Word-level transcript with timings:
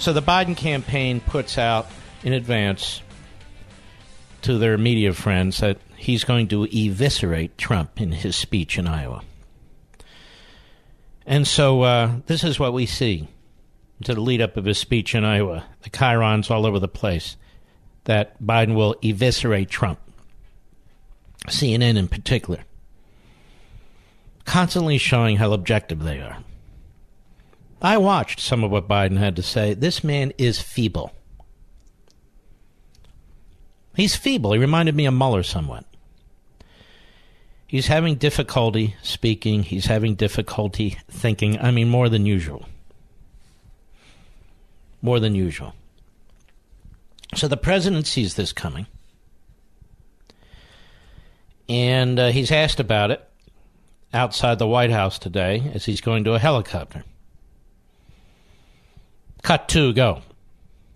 So 0.00 0.14
the 0.14 0.22
Biden 0.22 0.56
campaign 0.56 1.20
puts 1.20 1.58
out 1.58 1.86
in 2.24 2.32
advance 2.32 3.02
to 4.40 4.56
their 4.56 4.78
media 4.78 5.12
friends 5.12 5.58
that 5.58 5.76
he's 5.94 6.24
going 6.24 6.48
to 6.48 6.64
eviscerate 6.64 7.58
Trump 7.58 8.00
in 8.00 8.10
his 8.10 8.34
speech 8.34 8.78
in 8.78 8.86
Iowa. 8.86 9.22
And 11.26 11.46
so 11.46 11.82
uh, 11.82 12.12
this 12.24 12.44
is 12.44 12.58
what 12.58 12.72
we 12.72 12.86
see 12.86 13.28
to 14.04 14.14
the 14.14 14.22
lead 14.22 14.40
up 14.40 14.56
of 14.56 14.64
his 14.64 14.78
speech 14.78 15.14
in 15.14 15.22
Iowa. 15.22 15.66
The 15.82 15.90
chyrons 15.90 16.50
all 16.50 16.64
over 16.64 16.78
the 16.78 16.88
place 16.88 17.36
that 18.04 18.42
Biden 18.42 18.74
will 18.74 18.96
eviscerate 19.04 19.68
Trump. 19.68 19.98
CNN 21.48 21.98
in 21.98 22.08
particular. 22.08 22.60
Constantly 24.46 24.96
showing 24.96 25.36
how 25.36 25.52
objective 25.52 26.02
they 26.02 26.20
are. 26.20 26.38
I 27.82 27.96
watched 27.96 28.40
some 28.40 28.62
of 28.62 28.70
what 28.70 28.88
Biden 28.88 29.16
had 29.16 29.36
to 29.36 29.42
say. 29.42 29.74
This 29.74 30.04
man 30.04 30.32
is 30.36 30.60
feeble. 30.60 31.12
He's 33.94 34.16
feeble. 34.16 34.52
He 34.52 34.58
reminded 34.58 34.94
me 34.94 35.06
of 35.06 35.14
Mueller 35.14 35.42
somewhat. 35.42 35.84
He's 37.66 37.86
having 37.86 38.16
difficulty 38.16 38.96
speaking. 39.02 39.62
He's 39.62 39.86
having 39.86 40.14
difficulty 40.14 40.98
thinking. 41.08 41.58
I 41.58 41.70
mean, 41.70 41.88
more 41.88 42.08
than 42.08 42.26
usual. 42.26 42.66
More 45.02 45.20
than 45.20 45.34
usual. 45.34 45.74
So 47.34 47.48
the 47.48 47.56
president 47.56 48.06
sees 48.06 48.34
this 48.34 48.52
coming. 48.52 48.86
And 51.68 52.18
uh, 52.18 52.28
he's 52.30 52.50
asked 52.50 52.80
about 52.80 53.12
it 53.12 53.24
outside 54.12 54.58
the 54.58 54.66
White 54.66 54.90
House 54.90 55.18
today 55.18 55.70
as 55.72 55.84
he's 55.84 56.00
going 56.00 56.24
to 56.24 56.34
a 56.34 56.38
helicopter. 56.40 57.04
Cut 59.42 59.68
two, 59.68 59.92
go. 59.92 60.22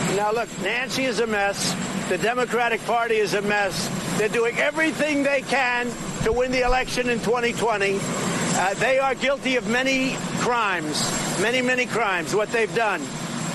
Now, 0.00 0.32
look, 0.32 0.48
Nancy 0.62 1.04
is 1.04 1.20
a 1.20 1.26
mess. 1.26 1.74
The 2.08 2.18
Democratic 2.18 2.84
Party 2.84 3.16
is 3.16 3.34
a 3.34 3.42
mess. 3.42 3.88
They're 4.18 4.28
doing 4.28 4.56
everything 4.58 5.22
they 5.22 5.42
can 5.42 5.90
to 6.22 6.32
win 6.32 6.52
the 6.52 6.62
election 6.62 7.08
in 7.08 7.18
2020. 7.20 7.98
Uh, 8.00 8.74
they 8.74 8.98
are 8.98 9.14
guilty 9.14 9.56
of 9.56 9.68
many 9.68 10.14
crimes, 10.38 11.10
many, 11.40 11.62
many 11.62 11.86
crimes, 11.86 12.34
what 12.34 12.50
they've 12.50 12.72
done. 12.74 13.02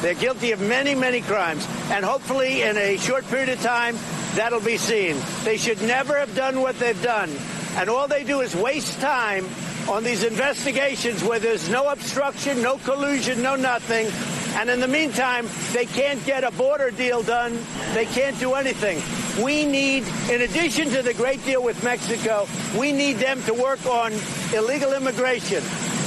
They're 0.01 0.15
guilty 0.15 0.51
of 0.51 0.61
many, 0.61 0.95
many 0.95 1.21
crimes. 1.21 1.65
And 1.89 2.03
hopefully, 2.03 2.63
in 2.63 2.75
a 2.77 2.97
short 2.97 3.25
period 3.27 3.49
of 3.49 3.61
time, 3.61 3.95
that'll 4.35 4.59
be 4.59 4.77
seen. 4.77 5.17
They 5.43 5.57
should 5.57 5.81
never 5.81 6.17
have 6.17 6.35
done 6.35 6.61
what 6.61 6.77
they've 6.79 7.01
done. 7.01 7.29
And 7.75 7.89
all 7.89 8.07
they 8.07 8.23
do 8.23 8.41
is 8.41 8.55
waste 8.55 8.99
time 8.99 9.45
on 9.89 10.03
these 10.03 10.23
investigations 10.23 11.23
where 11.23 11.39
there's 11.39 11.67
no 11.67 11.89
obstruction, 11.89 12.61
no 12.61 12.77
collusion, 12.77 13.41
no 13.41 13.55
nothing. 13.55 14.07
And 14.55 14.69
in 14.69 14.79
the 14.79 14.87
meantime, 14.87 15.47
they 15.73 15.85
can't 15.85 16.23
get 16.25 16.43
a 16.43 16.51
border 16.51 16.91
deal 16.91 17.23
done. 17.23 17.57
They 17.93 18.05
can't 18.05 18.37
do 18.39 18.53
anything. 18.53 19.01
We 19.43 19.65
need, 19.65 20.03
in 20.29 20.41
addition 20.41 20.89
to 20.89 21.01
the 21.01 21.13
great 21.13 21.43
deal 21.43 21.63
with 21.63 21.83
Mexico, 21.83 22.47
we 22.77 22.91
need 22.91 23.13
them 23.13 23.41
to 23.43 23.53
work 23.53 23.83
on 23.87 24.13
illegal 24.53 24.93
immigration, 24.93 25.63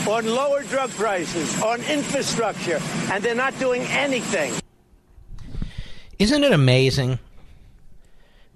on 0.09 0.26
lower 0.26 0.62
drug 0.62 0.91
prices, 0.91 1.60
on 1.62 1.81
infrastructure, 1.82 2.81
and 3.10 3.22
they're 3.22 3.34
not 3.34 3.59
doing 3.59 3.82
anything. 3.82 4.53
Isn't 6.19 6.44
it 6.44 6.53
amazing? 6.53 7.19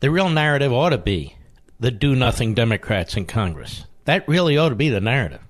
The 0.00 0.10
real 0.10 0.28
narrative 0.28 0.72
ought 0.72 0.90
to 0.90 0.98
be 0.98 1.34
the 1.80 1.90
do 1.90 2.14
nothing 2.14 2.54
Democrats 2.54 3.16
in 3.16 3.26
Congress. 3.26 3.86
That 4.06 4.26
really 4.28 4.56
ought 4.56 4.70
to 4.70 4.74
be 4.74 4.88
the 4.88 5.00
narrative. 5.00 5.40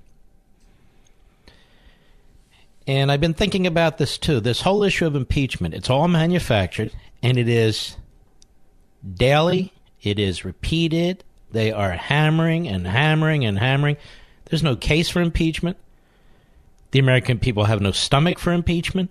And 2.87 3.11
I've 3.11 3.21
been 3.21 3.35
thinking 3.35 3.67
about 3.67 3.99
this 3.99 4.17
too. 4.19 4.41
This 4.41 4.61
whole 4.61 4.83
issue 4.83 5.07
of 5.07 5.17
impeachment, 5.17 5.75
it's 5.75 5.91
all 5.91 6.09
manufactured 6.09 6.93
and 7.23 7.39
it 7.39 7.49
is 7.49 7.97
daily, 9.15 9.73
it 10.03 10.19
is 10.19 10.45
repeated. 10.45 11.25
They 11.51 11.73
are 11.73 11.93
hammering 11.93 12.69
and 12.69 12.87
hammering 12.87 13.45
and 13.45 13.59
hammering. 13.59 13.97
There's 14.47 14.63
no 14.63 14.77
case 14.77 15.09
for 15.09 15.21
impeachment. 15.21 15.77
The 16.93 16.99
American 16.99 17.39
people 17.39 17.65
have 17.65 17.81
no 17.81 17.91
stomach 17.91 18.39
for 18.39 18.53
impeachment. 18.53 19.11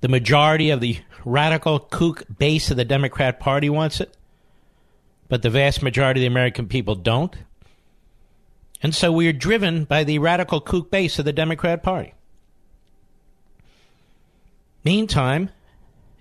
The 0.00 0.08
majority 0.08 0.70
of 0.70 0.80
the 0.80 0.98
radical 1.24 1.78
kook 1.78 2.24
base 2.38 2.70
of 2.70 2.76
the 2.76 2.84
Democrat 2.84 3.40
Party 3.40 3.68
wants 3.68 4.00
it, 4.00 4.14
but 5.28 5.42
the 5.42 5.50
vast 5.50 5.82
majority 5.82 6.20
of 6.20 6.22
the 6.22 6.26
American 6.26 6.68
people 6.68 6.94
don't. 6.94 7.34
And 8.82 8.94
so 8.94 9.12
we 9.12 9.28
are 9.28 9.32
driven 9.32 9.84
by 9.84 10.04
the 10.04 10.18
radical 10.18 10.60
kook 10.60 10.90
base 10.90 11.18
of 11.18 11.24
the 11.24 11.32
Democrat 11.32 11.82
Party. 11.82 12.14
Meantime, 14.84 15.50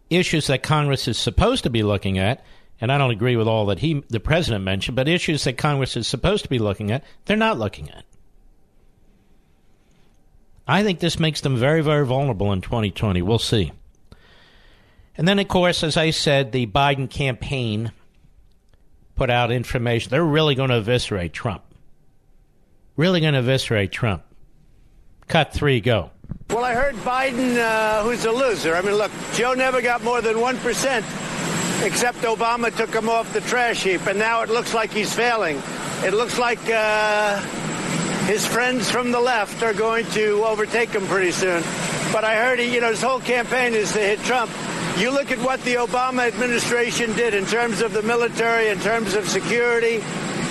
issues 0.10 0.48
that 0.48 0.64
Congress 0.64 1.08
is 1.08 1.18
supposed 1.18 1.64
to 1.64 1.70
be 1.70 1.84
looking 1.84 2.20
at, 2.20 2.44
and 2.82 2.92
I 2.92 2.98
don't 2.98 3.12
agree 3.12 3.38
with 3.38 3.48
all 3.48 3.68
that 3.68 3.80
he, 3.80 4.04
the 4.10 4.20
president 4.20 4.66
mentioned, 4.66 4.98
but 4.98 5.08
issues 5.08 5.46
that 5.46 5.58
Congress 5.58 5.96
is 5.96 6.08
supposed 6.08 6.44
to 6.44 6.50
be 6.50 6.60
looking 6.60 6.92
at, 6.92 7.04
they're 7.26 7.38
not 7.38 7.58
looking 7.58 7.90
at. 7.90 8.04
I 10.68 10.84
think 10.84 11.00
this 11.00 11.20
makes 11.20 11.42
them 11.42 11.56
very, 11.56 11.82
very 11.82 12.06
vulnerable 12.06 12.52
in 12.52 12.62
2020. 12.62 13.22
We'll 13.22 13.40
see. 13.40 13.72
And 15.18 15.28
then, 15.28 15.40
of 15.40 15.48
course, 15.48 15.84
as 15.84 15.98
I 15.98 16.12
said, 16.12 16.52
the 16.52 16.68
Biden 16.68 17.10
campaign 17.10 17.92
put 19.16 19.30
out 19.30 19.52
information. 19.52 20.12
They're 20.12 20.24
really 20.24 20.56
going 20.56 20.70
to 20.70 20.78
eviscerate 20.78 21.34
Trump 21.34 21.64
really 23.00 23.22
going 23.22 23.34
to 23.34 23.40
eviscerate 23.40 23.94
Trump. 23.94 24.24
Cut 25.30 25.54
three, 25.54 25.80
go. 25.80 26.12
Well, 26.50 26.66
I 26.66 26.74
heard 26.74 26.96
Biden, 26.96 27.58
uh, 27.58 28.04
who's 28.04 28.26
a 28.26 28.32
loser. 28.32 28.76
I 28.76 28.82
mean, 28.82 28.96
look, 28.96 29.12
Joe 29.34 29.54
never 29.54 29.82
got 29.82 30.04
more 30.04 30.22
than 30.22 30.36
1%, 30.36 31.86
except 31.86 32.18
Obama 32.20 32.76
took 32.76 32.94
him 32.94 33.08
off 33.08 33.32
the 33.32 33.40
trash 33.42 33.84
heap, 33.84 34.06
and 34.06 34.20
now 34.20 34.42
it 34.42 34.50
looks 34.50 34.74
like 34.74 34.92
he's 34.92 35.14
failing. 35.14 35.62
It 36.04 36.14
looks 36.14 36.38
like 36.38 36.60
uh, 36.70 37.40
his 38.26 38.46
friends 38.46 38.92
from 38.92 39.12
the 39.14 39.20
left 39.22 39.64
are 39.64 39.74
going 39.74 40.06
to 40.08 40.44
overtake 40.44 40.90
him 40.90 41.06
pretty 41.06 41.32
soon. 41.32 41.64
But 42.12 42.26
I 42.26 42.36
heard, 42.36 42.60
he, 42.60 42.74
you 42.74 42.82
know, 42.82 42.90
his 42.90 43.02
whole 43.02 43.22
campaign 43.22 43.76
is 43.76 43.94
to 43.94 44.00
hit 44.00 44.20
Trump. 44.24 44.52
You 44.98 45.12
look 45.12 45.32
at 45.32 45.40
what 45.40 45.64
the 45.64 45.76
Obama 45.76 46.28
administration 46.28 47.14
did 47.14 47.34
in 47.34 47.46
terms 47.46 47.80
of 47.80 47.94
the 47.94 48.02
military, 48.02 48.68
in 48.68 48.80
terms 48.80 49.14
of 49.14 49.30
security, 49.30 50.04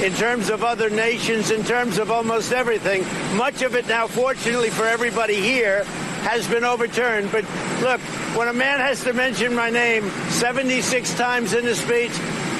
in 0.02 0.12
terms 0.14 0.48
of 0.48 0.62
other 0.62 0.90
nations, 0.90 1.50
in 1.50 1.64
terms 1.64 1.98
of 1.98 2.10
almost 2.10 2.52
everything. 2.52 3.04
Much 3.36 3.62
of 3.62 3.74
it 3.74 3.88
now, 3.88 4.06
fortunately 4.06 4.70
for 4.70 4.84
everybody 4.84 5.40
here, 5.40 5.84
has 6.22 6.46
been 6.46 6.64
overturned. 6.64 7.32
But 7.32 7.44
look, 7.80 8.00
when 8.36 8.48
a 8.48 8.52
man 8.52 8.80
has 8.80 9.02
to 9.04 9.12
mention 9.12 9.54
my 9.54 9.70
name 9.70 10.08
76 10.30 11.14
times 11.14 11.52
in 11.52 11.66
a 11.66 11.74
speech, 11.74 12.12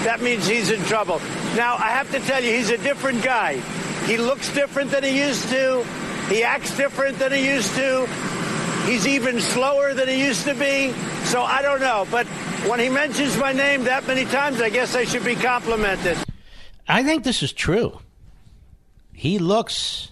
that 0.04 0.20
means 0.20 0.46
he's 0.46 0.70
in 0.70 0.82
trouble. 0.84 1.20
Now, 1.56 1.76
I 1.76 1.90
have 1.90 2.10
to 2.12 2.20
tell 2.20 2.42
you, 2.42 2.52
he's 2.52 2.70
a 2.70 2.78
different 2.78 3.22
guy. 3.22 3.58
He 4.06 4.16
looks 4.16 4.52
different 4.52 4.90
than 4.90 5.04
he 5.04 5.18
used 5.18 5.48
to. 5.50 5.84
He 6.28 6.42
acts 6.42 6.76
different 6.76 7.18
than 7.18 7.32
he 7.32 7.48
used 7.48 7.74
to. 7.74 8.06
He's 8.84 9.06
even 9.06 9.40
slower 9.40 9.94
than 9.94 10.08
he 10.08 10.24
used 10.24 10.44
to 10.44 10.54
be. 10.54 10.92
So 11.24 11.42
I 11.42 11.62
don't 11.62 11.80
know. 11.80 12.06
But 12.10 12.26
when 12.66 12.80
he 12.80 12.88
mentions 12.88 13.36
my 13.36 13.52
name 13.52 13.84
that 13.84 14.06
many 14.06 14.24
times, 14.24 14.60
I 14.60 14.70
guess 14.70 14.94
I 14.94 15.04
should 15.04 15.24
be 15.24 15.34
complimented. 15.34 16.27
I 16.88 17.04
think 17.04 17.22
this 17.22 17.42
is 17.42 17.52
true. 17.52 18.00
He 19.12 19.38
looks 19.38 20.10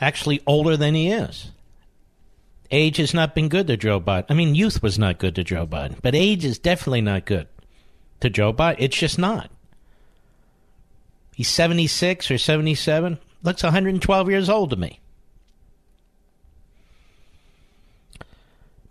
actually 0.00 0.42
older 0.46 0.76
than 0.76 0.94
he 0.94 1.10
is. 1.10 1.50
Age 2.70 2.98
has 2.98 3.14
not 3.14 3.34
been 3.34 3.48
good 3.48 3.66
to 3.68 3.76
Joe 3.76 4.00
Biden. 4.00 4.26
I 4.28 4.34
mean, 4.34 4.54
youth 4.54 4.82
was 4.82 4.98
not 4.98 5.18
good 5.18 5.34
to 5.36 5.44
Joe 5.44 5.66
Biden, 5.66 5.96
but 6.02 6.14
age 6.14 6.44
is 6.44 6.58
definitely 6.58 7.00
not 7.00 7.24
good 7.24 7.46
to 8.20 8.28
Joe 8.28 8.52
Biden. 8.52 8.76
It's 8.78 8.96
just 8.96 9.18
not. 9.18 9.50
He's 11.34 11.48
76 11.48 12.30
or 12.30 12.36
77. 12.36 13.18
Looks 13.42 13.62
112 13.62 14.28
years 14.28 14.48
old 14.50 14.70
to 14.70 14.76
me. 14.76 14.98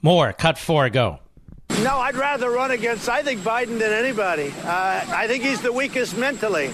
More. 0.01 0.31
Cut 0.31 0.57
four. 0.57 0.89
Go. 0.89 1.19
No, 1.83 1.99
I'd 1.99 2.15
rather 2.15 2.49
run 2.49 2.71
against, 2.71 3.07
I 3.07 3.21
think, 3.21 3.41
Biden 3.41 3.77
than 3.77 3.93
anybody. 3.93 4.51
Uh, 4.63 5.05
I 5.09 5.27
think 5.27 5.43
he's 5.43 5.61
the 5.61 5.71
weakest 5.71 6.17
mentally. 6.17 6.73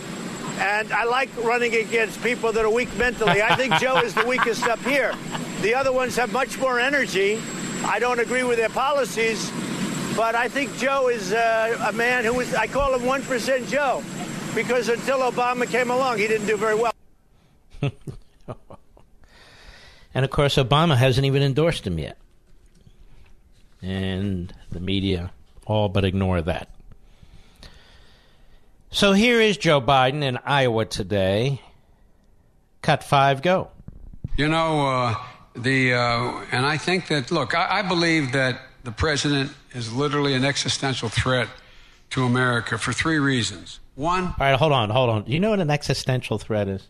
And 0.60 0.94
I 0.94 1.04
like 1.04 1.30
running 1.44 1.76
against 1.76 2.24
people 2.24 2.54
that 2.54 2.64
are 2.64 2.70
weak 2.70 2.96
mentally. 2.98 3.42
I 3.42 3.56
think 3.56 3.74
Joe 3.80 3.98
is 3.98 4.14
the 4.14 4.26
weakest 4.26 4.64
up 4.64 4.80
here. 4.80 5.14
The 5.62 5.76
other 5.76 5.92
ones 5.92 6.16
have 6.16 6.32
much 6.32 6.58
more 6.58 6.80
energy. 6.80 7.42
I 7.84 8.00
don't 8.00 8.20
agree 8.20 8.44
with 8.44 8.58
their 8.58 8.70
policies, 8.70 9.52
but 10.16 10.36
I 10.36 10.48
think 10.48 10.76
Joe 10.78 11.10
is 11.10 11.34
uh, 11.34 11.86
a 11.90 11.92
man 11.92 12.24
who 12.24 12.40
is, 12.40 12.56
I 12.56 12.68
call 12.68 12.96
him 12.96 13.02
1% 13.02 13.68
Joe, 13.68 14.02
because 14.56 14.88
until 14.88 15.20
Obama 15.20 15.68
came 15.68 15.92
along, 15.92 16.20
he 16.20 16.28
didn't 16.28 16.48
do 16.48 16.56
very 16.56 16.76
well. 16.76 16.94
and 20.14 20.24
of 20.24 20.32
course, 20.32 20.56
Obama 20.56 20.96
hasn't 20.96 21.26
even 21.26 21.44
endorsed 21.44 21.86
him 21.86 22.00
yet. 22.00 22.18
And 23.82 24.54
the 24.74 24.80
media 24.80 25.32
all 25.66 25.90
but 25.90 26.06
ignore 26.06 26.42
that. 26.42 26.70
So 28.92 29.14
here 29.14 29.42
is 29.42 29.58
Joe 29.58 29.82
Biden 29.82 30.22
in 30.24 30.38
Iowa 30.46 30.86
today. 30.86 31.62
Cut 32.82 33.04
five, 33.04 33.42
go. 33.42 33.72
You 34.38 34.48
know, 34.48 34.88
uh, 34.88 35.16
the 35.56 35.94
uh, 35.94 36.46
and 36.52 36.66
I 36.66 36.78
think 36.78 37.08
that 37.08 37.32
look, 37.32 37.56
I, 37.56 37.80
I 37.80 37.82
believe 37.82 38.34
that 38.34 38.62
the 38.84 38.92
president 38.92 39.52
is 39.74 39.94
literally 39.94 40.34
an 40.34 40.46
existential 40.46 41.10
threat 41.10 41.48
to 42.12 42.24
America 42.24 42.78
for 42.78 42.94
three 42.94 43.18
reasons. 43.18 43.80
One. 43.96 44.26
All 44.26 44.36
right, 44.40 44.56
hold 44.56 44.72
on, 44.72 44.90
hold 44.90 45.10
on. 45.10 45.24
Do 45.24 45.32
you 45.32 45.40
know 45.40 45.52
what 45.52 45.60
an 45.60 45.70
existential 45.70 46.38
threat 46.38 46.68
is? 46.68 46.88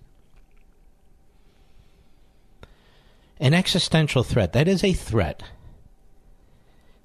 An 3.39 3.53
existential 3.53 4.23
threat, 4.23 4.53
that 4.53 4.67
is 4.67 4.83
a 4.83 4.93
threat 4.93 5.43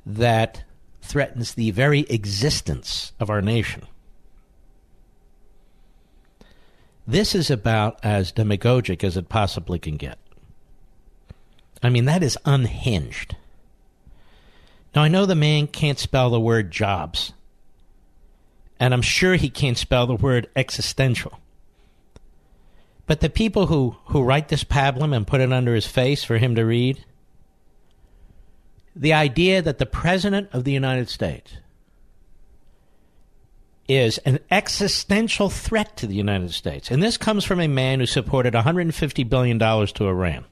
that 0.06 0.64
threatens 1.08 1.54
the 1.54 1.70
very 1.70 2.00
existence 2.00 3.12
of 3.18 3.30
our 3.30 3.40
nation. 3.40 3.86
This 7.06 7.34
is 7.34 7.50
about 7.50 7.98
as 8.04 8.32
demagogic 8.32 9.02
as 9.02 9.16
it 9.16 9.30
possibly 9.30 9.78
can 9.78 9.96
get. 9.96 10.18
I 11.82 11.88
mean, 11.88 12.04
that 12.04 12.22
is 12.22 12.36
unhinged. 12.44 13.34
Now, 14.94 15.02
I 15.02 15.08
know 15.08 15.24
the 15.24 15.34
man 15.34 15.68
can't 15.68 15.98
spell 15.98 16.28
the 16.28 16.40
word 16.40 16.70
jobs, 16.70 17.32
and 18.78 18.92
I'm 18.92 19.02
sure 19.02 19.36
he 19.36 19.48
can't 19.48 19.78
spell 19.78 20.06
the 20.06 20.16
word 20.16 20.48
existential. 20.54 21.38
But 23.06 23.20
the 23.20 23.30
people 23.30 23.68
who, 23.68 23.96
who 24.06 24.22
write 24.22 24.48
this 24.48 24.64
pablum 24.64 25.16
and 25.16 25.26
put 25.26 25.40
it 25.40 25.52
under 25.52 25.74
his 25.74 25.86
face 25.86 26.24
for 26.24 26.36
him 26.36 26.54
to 26.56 26.64
read, 26.64 27.02
the 28.98 29.12
idea 29.12 29.62
that 29.62 29.78
the 29.78 29.86
President 29.86 30.48
of 30.52 30.64
the 30.64 30.72
United 30.72 31.08
States 31.08 31.52
is 33.86 34.18
an 34.18 34.40
existential 34.50 35.48
threat 35.48 35.96
to 35.96 36.06
the 36.06 36.16
United 36.16 36.52
States. 36.52 36.90
And 36.90 37.02
this 37.02 37.16
comes 37.16 37.44
from 37.44 37.60
a 37.60 37.68
man 37.68 38.00
who 38.00 38.06
supported 38.06 38.52
$150 38.52 39.28
billion 39.28 39.58
to 39.58 40.06
Iran. 40.06 40.44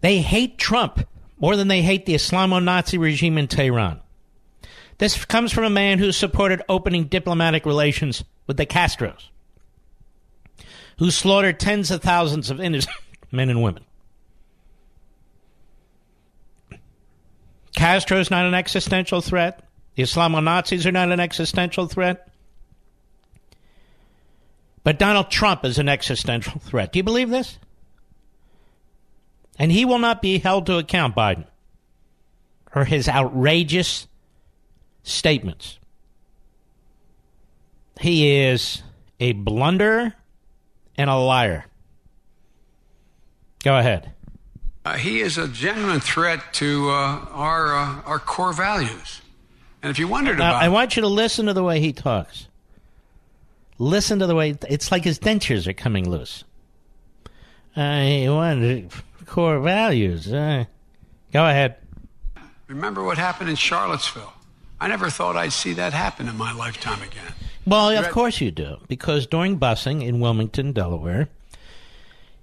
They 0.00 0.18
hate 0.18 0.58
Trump 0.58 1.06
more 1.38 1.56
than 1.56 1.68
they 1.68 1.82
hate 1.82 2.06
the 2.06 2.14
Islamo 2.14 2.62
Nazi 2.62 2.98
regime 2.98 3.38
in 3.38 3.48
Tehran. 3.48 4.00
This 4.98 5.24
comes 5.24 5.52
from 5.52 5.64
a 5.64 5.70
man 5.70 5.98
who 5.98 6.10
supported 6.10 6.62
opening 6.68 7.04
diplomatic 7.04 7.66
relations 7.66 8.24
with 8.46 8.56
the 8.56 8.66
Castros, 8.66 9.28
who 10.98 11.10
slaughtered 11.10 11.60
tens 11.60 11.90
of 11.90 12.02
thousands 12.02 12.50
of 12.50 12.60
innocent 12.60 12.96
men 13.30 13.50
and 13.50 13.62
women. 13.62 13.84
Castro 17.74 18.18
is 18.18 18.30
not 18.30 18.46
an 18.46 18.54
existential 18.54 19.20
threat. 19.20 19.60
The 19.96 20.04
Islamo 20.04 20.42
Nazis 20.42 20.86
are 20.86 20.92
not 20.92 21.12
an 21.12 21.20
existential 21.20 21.86
threat. 21.86 22.28
But 24.82 24.98
Donald 24.98 25.30
Trump 25.30 25.64
is 25.64 25.78
an 25.78 25.88
existential 25.88 26.60
threat. 26.64 26.92
Do 26.92 26.98
you 26.98 27.02
believe 27.02 27.30
this? 27.30 27.58
And 29.58 29.70
he 29.70 29.84
will 29.84 29.98
not 29.98 30.20
be 30.20 30.38
held 30.38 30.66
to 30.66 30.78
account, 30.78 31.14
Biden, 31.14 31.46
for 32.72 32.84
his 32.84 33.08
outrageous 33.08 34.08
statements. 35.02 35.78
He 38.00 38.40
is 38.40 38.82
a 39.20 39.32
blunderer 39.32 40.14
and 40.96 41.08
a 41.08 41.16
liar. 41.16 41.66
Go 43.62 43.78
ahead. 43.78 44.13
Uh, 44.84 44.94
he 44.94 45.20
is 45.20 45.38
a 45.38 45.48
genuine 45.48 46.00
threat 46.00 46.40
to 46.54 46.90
uh, 46.90 47.26
our 47.30 47.74
uh, 47.74 48.02
our 48.02 48.18
core 48.18 48.52
values. 48.52 49.22
And 49.82 49.90
if 49.90 49.98
you 49.98 50.08
wondered 50.08 50.36
about, 50.36 50.62
I 50.62 50.68
want 50.68 50.96
you 50.96 51.02
to 51.02 51.08
listen 51.08 51.46
to 51.46 51.52
the 51.52 51.62
way 51.62 51.80
he 51.80 51.92
talks. 51.92 52.48
Listen 53.78 54.18
to 54.20 54.26
the 54.26 54.34
way 54.34 54.56
it's 54.68 54.92
like 54.92 55.04
his 55.04 55.18
dentures 55.18 55.66
are 55.66 55.72
coming 55.72 56.08
loose. 56.08 56.44
I 57.76 58.26
wonder 58.28 58.88
core 59.26 59.60
values. 59.60 60.32
Uh, 60.32 60.64
go 61.32 61.46
ahead. 61.46 61.76
Remember 62.68 63.02
what 63.02 63.18
happened 63.18 63.50
in 63.50 63.56
Charlottesville? 63.56 64.32
I 64.80 64.88
never 64.88 65.10
thought 65.10 65.36
I'd 65.36 65.52
see 65.52 65.72
that 65.74 65.92
happen 65.92 66.28
in 66.28 66.36
my 66.36 66.52
lifetime 66.52 67.02
again. 67.02 67.32
Well, 67.66 67.90
of 67.90 68.10
course 68.10 68.40
you 68.40 68.50
do, 68.50 68.76
because 68.88 69.26
during 69.26 69.58
busing 69.58 70.06
in 70.06 70.20
Wilmington, 70.20 70.72
Delaware, 70.72 71.28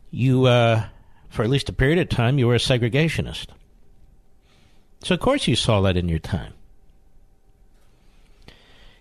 you, 0.09 0.45
uh, 0.45 0.85
for 1.31 1.43
at 1.43 1.49
least 1.49 1.69
a 1.69 1.73
period 1.73 1.97
of 1.97 2.09
time, 2.09 2.37
you 2.37 2.47
were 2.47 2.55
a 2.55 2.59
segregationist. 2.59 3.47
So, 5.03 5.15
of 5.15 5.21
course, 5.21 5.47
you 5.47 5.55
saw 5.55 5.81
that 5.81 5.97
in 5.97 6.09
your 6.09 6.19
time. 6.19 6.53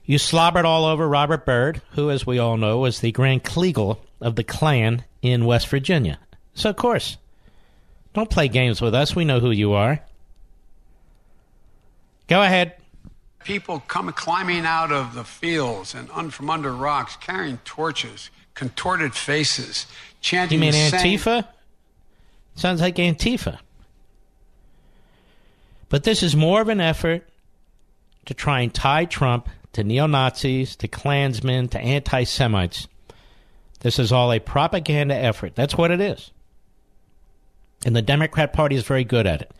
You 0.05 0.17
slobbered 0.17 0.65
all 0.65 0.87
over 0.87 1.07
Robert 1.07 1.45
Byrd, 1.45 1.83
who, 1.93 2.11
as 2.11 2.27
we 2.27 2.39
all 2.39 2.57
know, 2.57 2.79
was 2.79 3.01
the 3.01 3.13
Grand 3.13 3.45
Kleagle 3.45 3.99
of 4.21 4.37
the 4.37 4.45
Klan 4.45 5.05
in 5.23 5.45
West 5.45 5.69
Virginia. 5.69 6.19
So, 6.55 6.71
of 6.71 6.77
course, 6.77 7.19
don't 8.15 8.31
play 8.31 8.49
games 8.49 8.81
with 8.81 8.95
us. 8.95 9.15
We 9.15 9.25
know 9.25 9.41
who 9.41 9.51
you 9.51 9.73
are. 9.73 10.01
Go 12.29 12.43
ahead. 12.43 12.77
People 13.45 13.81
come 13.89 14.13
climbing 14.13 14.67
out 14.67 14.93
of 14.93 15.15
the 15.15 15.25
fields 15.25 15.95
and 15.95 16.09
un, 16.13 16.31
from 16.31 16.49
under 16.49 16.73
rocks, 16.73 17.17
carrying 17.17 17.59
torches, 17.65 18.31
contorted 18.55 19.15
faces, 19.15 19.87
chanting. 20.21 20.63
You 20.63 20.73
mean 20.73 20.75
Antifa? 20.75 21.47
Sounds 22.61 22.83
like 22.83 22.97
Antifa. 22.97 23.59
But 25.89 26.05
this 26.05 26.23
is 26.23 26.37
more 26.37 26.61
of 26.61 26.69
an 26.69 26.79
effort 26.81 27.27
to 28.27 28.35
try 28.35 28.61
and 28.61 28.73
tie 28.73 29.07
Trump 29.07 29.49
to 29.73 29.83
neo 29.83 30.07
Nazis, 30.07 30.77
to 30.77 30.87
Klansmen, 30.87 31.69
to 31.69 31.81
anti 31.81 32.25
Semites. 32.25 32.87
This 33.81 33.99
is 33.99 34.13
all 34.13 34.31
a 34.31 34.41
propaganda 34.41 35.15
effort. 35.15 35.55
That's 35.55 35.75
what 35.75 35.91
it 35.91 36.03
is. 36.03 36.33
And 37.87 37.97
the 37.97 38.03
Democrat 38.03 38.53
Party 38.53 38.77
is 38.77 38.85
very 38.85 39.05
good 39.05 39.27
at 39.27 39.41
it. 39.41 39.53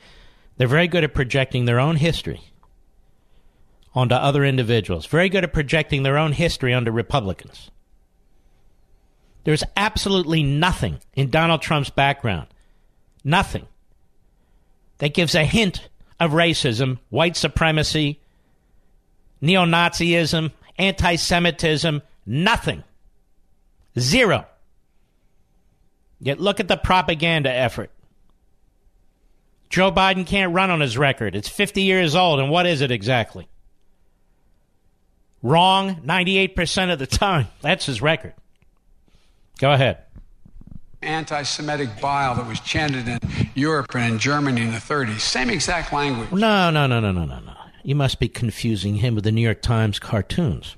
They're 0.59 0.69
very 0.69 0.87
good 0.87 1.03
at 1.03 1.15
projecting 1.15 1.65
their 1.65 1.81
own 1.81 1.97
history 1.97 2.43
onto 3.95 4.15
other 4.15 4.45
individuals, 4.45 5.07
very 5.07 5.31
good 5.31 5.43
at 5.43 5.55
projecting 5.55 6.03
their 6.03 6.19
own 6.19 6.33
history 6.33 6.75
onto 6.75 6.91
Republicans. 6.91 7.71
There's 9.45 9.65
absolutely 9.75 10.43
nothing 10.43 11.01
in 11.15 11.31
Donald 11.31 11.63
Trump's 11.63 11.89
background, 11.89 12.49
nothing, 13.25 13.67
that 14.99 15.15
gives 15.15 15.35
a 15.35 15.45
hint 15.45 15.89
of 16.19 16.33
racism, 16.33 16.99
white 17.09 17.37
supremacy, 17.37 18.21
neo 19.41 19.65
Nazism, 19.65 20.53
anti 20.79 21.17
Semitism, 21.17 22.03
nothing. 22.27 22.85
Zero. 23.99 24.47
Yet 26.21 26.41
look 26.41 26.61
at 26.61 26.69
the 26.69 26.77
propaganda 26.77 27.51
effort. 27.51 27.91
Joe 29.71 29.91
Biden 29.91 30.27
can't 30.27 30.53
run 30.53 30.71
on 30.71 30.81
his 30.81 30.99
record. 30.99 31.35
It's 31.35 31.49
50 31.49 31.83
years 31.83 32.15
old, 32.15 32.41
and 32.41 32.51
what 32.51 32.67
is 32.67 32.81
it 32.81 32.91
exactly? 32.91 33.49
Wrong 35.43 35.97
98% 36.03 36.93
of 36.93 36.99
the 36.99 37.07
time. 37.07 37.47
That's 37.63 37.87
his 37.87 38.03
record. 38.03 38.35
Go 39.59 39.73
ahead. 39.73 39.99
Anti 41.03 41.43
Semitic 41.43 42.01
bile 42.01 42.35
that 42.35 42.47
was 42.47 42.61
chanted 42.61 43.09
in 43.09 43.19
Europe 43.55 43.95
and 43.95 44.15
in 44.15 44.19
Germany 44.19 44.63
in 44.63 44.73
the 44.73 44.79
30s. 44.79 45.21
Same 45.21 45.49
exact 45.51 45.93
language. 45.93 46.31
No, 46.33 46.71
no, 46.71 46.87
no, 46.87 47.01
no, 47.01 47.11
no, 47.13 47.25
no, 47.25 47.41
no. 47.41 47.55
You 47.83 47.95
must 47.95 48.21
be 48.21 48.29
confusing 48.29 48.97
him 48.97 49.15
with 49.15 49.25
the 49.25 49.33
New 49.33 49.41
York 49.41 49.63
Times 49.63 49.99
cartoons. 49.99 50.77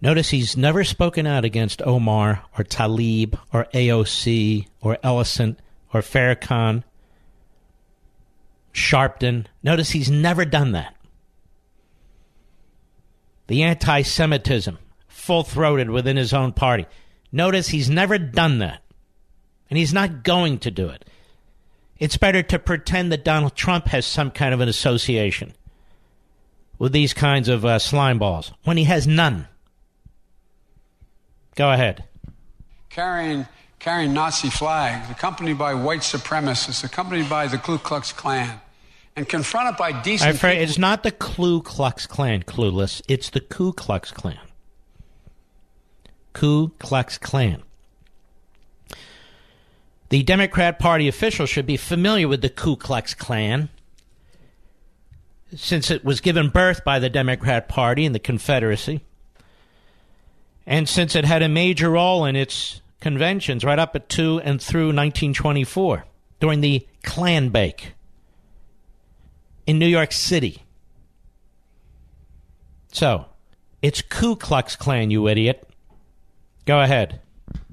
Notice 0.00 0.30
he's 0.30 0.56
never 0.56 0.84
spoken 0.84 1.26
out 1.26 1.44
against 1.44 1.82
Omar 1.82 2.44
or 2.58 2.64
Tlaib 2.64 3.38
or 3.52 3.66
AOC 3.72 4.66
or 4.80 4.98
Ellison 5.02 5.56
or 5.92 6.00
Farrakhan. 6.00 6.84
Sharpton. 8.72 9.46
Notice 9.62 9.90
he's 9.90 10.10
never 10.10 10.44
done 10.44 10.72
that. 10.72 10.96
The 13.48 13.62
anti 13.64 14.02
Semitism, 14.02 14.78
full 15.08 15.42
throated 15.42 15.90
within 15.90 16.16
his 16.16 16.32
own 16.32 16.52
party. 16.52 16.86
Notice 17.32 17.68
he's 17.68 17.88
never 17.88 18.18
done 18.18 18.58
that. 18.58 18.82
And 19.70 19.78
he's 19.78 19.94
not 19.94 20.22
going 20.22 20.58
to 20.58 20.70
do 20.70 20.90
it. 20.90 21.04
It's 21.98 22.18
better 22.18 22.42
to 22.42 22.58
pretend 22.58 23.10
that 23.12 23.24
Donald 23.24 23.54
Trump 23.54 23.86
has 23.86 24.04
some 24.04 24.30
kind 24.30 24.52
of 24.52 24.60
an 24.60 24.68
association 24.68 25.54
with 26.78 26.92
these 26.92 27.14
kinds 27.14 27.48
of 27.48 27.64
uh, 27.64 27.78
slime 27.78 28.18
balls 28.18 28.52
when 28.64 28.76
he 28.76 28.84
has 28.84 29.06
none. 29.06 29.46
Go 31.54 31.70
ahead. 31.70 32.04
Carrying, 32.90 33.46
carrying 33.78 34.12
Nazi 34.12 34.50
flags, 34.50 35.08
accompanied 35.10 35.58
by 35.58 35.74
white 35.74 36.00
supremacists, 36.00 36.84
accompanied 36.84 37.30
by 37.30 37.46
the 37.46 37.56
Ku 37.56 37.78
Klux 37.78 38.12
Klan, 38.12 38.60
and 39.16 39.28
confronted 39.28 39.76
by 39.76 39.92
decent. 40.02 40.34
Afraid 40.34 40.60
it's 40.60 40.78
not 40.78 41.02
the 41.04 41.12
Ku 41.12 41.62
Klux 41.62 42.06
Klan, 42.06 42.42
clueless. 42.42 43.00
It's 43.08 43.30
the 43.30 43.40
Ku 43.40 43.72
Klux 43.72 44.10
Klan. 44.10 44.38
Ku 46.32 46.70
Klux 46.78 47.18
Klan. 47.18 47.62
The 50.08 50.22
Democrat 50.22 50.78
Party 50.78 51.08
officials 51.08 51.48
should 51.48 51.66
be 51.66 51.76
familiar 51.76 52.28
with 52.28 52.42
the 52.42 52.50
Ku 52.50 52.76
Klux 52.76 53.14
Klan 53.14 53.70
since 55.54 55.90
it 55.90 56.04
was 56.04 56.20
given 56.20 56.48
birth 56.48 56.84
by 56.84 56.98
the 56.98 57.10
Democrat 57.10 57.68
Party 57.68 58.06
and 58.06 58.14
the 58.14 58.18
Confederacy, 58.18 59.00
and 60.66 60.88
since 60.88 61.14
it 61.14 61.24
had 61.24 61.42
a 61.42 61.48
major 61.48 61.90
role 61.90 62.24
in 62.24 62.36
its 62.36 62.80
conventions 63.00 63.64
right 63.64 63.78
up 63.78 64.08
to 64.08 64.40
and 64.40 64.62
through 64.62 64.86
1924 64.86 66.04
during 66.40 66.60
the 66.60 66.86
Klan 67.02 67.48
Bake 67.48 67.94
in 69.66 69.78
New 69.78 69.86
York 69.86 70.12
City. 70.12 70.62
So, 72.92 73.26
it's 73.80 74.02
Ku 74.02 74.36
Klux 74.36 74.76
Klan, 74.76 75.10
you 75.10 75.26
idiot. 75.28 75.68
Go 76.64 76.80
ahead. 76.80 77.20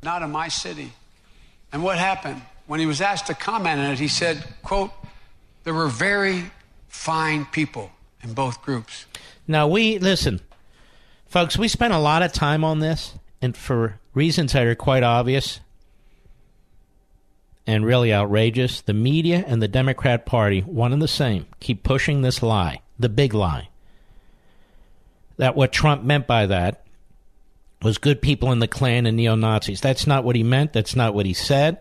Not 0.04 0.22
in 0.22 0.32
my 0.32 0.48
city. 0.48 0.94
And 1.72 1.84
what 1.84 1.98
happened? 1.98 2.42
When 2.68 2.80
he 2.80 2.86
was 2.86 3.02
asked 3.02 3.28
to 3.28 3.34
comment 3.34 3.80
on 3.80 3.92
it, 3.92 4.00
he 4.00 4.08
said, 4.08 4.44
quote, 4.64 4.92
there 5.64 5.74
were 5.74 5.88
very 5.88 6.52
fine 6.88 7.46
people 7.46 7.92
in 8.24 8.34
both 8.34 8.62
groups. 8.62 9.06
Now, 9.48 9.68
we, 9.68 10.00
listen, 10.00 10.42
folks, 11.28 11.58
we 11.58 11.68
spent 11.68 11.94
a 11.94 12.00
lot 12.00 12.22
of 12.22 12.34
time 12.34 12.64
on 12.64 12.80
this, 12.80 13.14
and 13.42 13.56
for 13.56 14.00
reasons 14.14 14.54
that 14.54 14.66
are 14.66 14.76
quite 14.76 15.04
obvious 15.04 15.60
and 17.68 17.86
really 17.86 18.12
outrageous, 18.14 18.82
the 18.82 18.94
media 18.94 19.44
and 19.46 19.62
the 19.62 19.68
Democrat 19.68 20.26
Party, 20.26 20.62
one 20.62 20.92
and 20.92 21.02
the 21.02 21.08
same, 21.08 21.46
keep 21.60 21.84
pushing 21.84 22.22
this 22.22 22.42
lie, 22.42 22.82
the 22.98 23.10
big 23.10 23.34
lie. 23.34 23.70
That 25.38 25.56
what 25.56 25.72
Trump 25.72 26.04
meant 26.04 26.26
by 26.26 26.48
that 26.48 26.84
was 27.82 27.98
good 27.98 28.22
people 28.22 28.52
in 28.52 28.60
the 28.60 28.68
Klan 28.68 29.06
and 29.06 29.16
neo 29.16 29.36
Nazis. 29.36 29.82
That's 29.82 30.08
not 30.08 30.24
what 30.24 30.36
he 30.36 30.44
meant. 30.44 30.74
That's 30.74 30.96
not 30.96 31.14
what 31.14 31.26
he 31.26 31.34
said. 31.34 31.80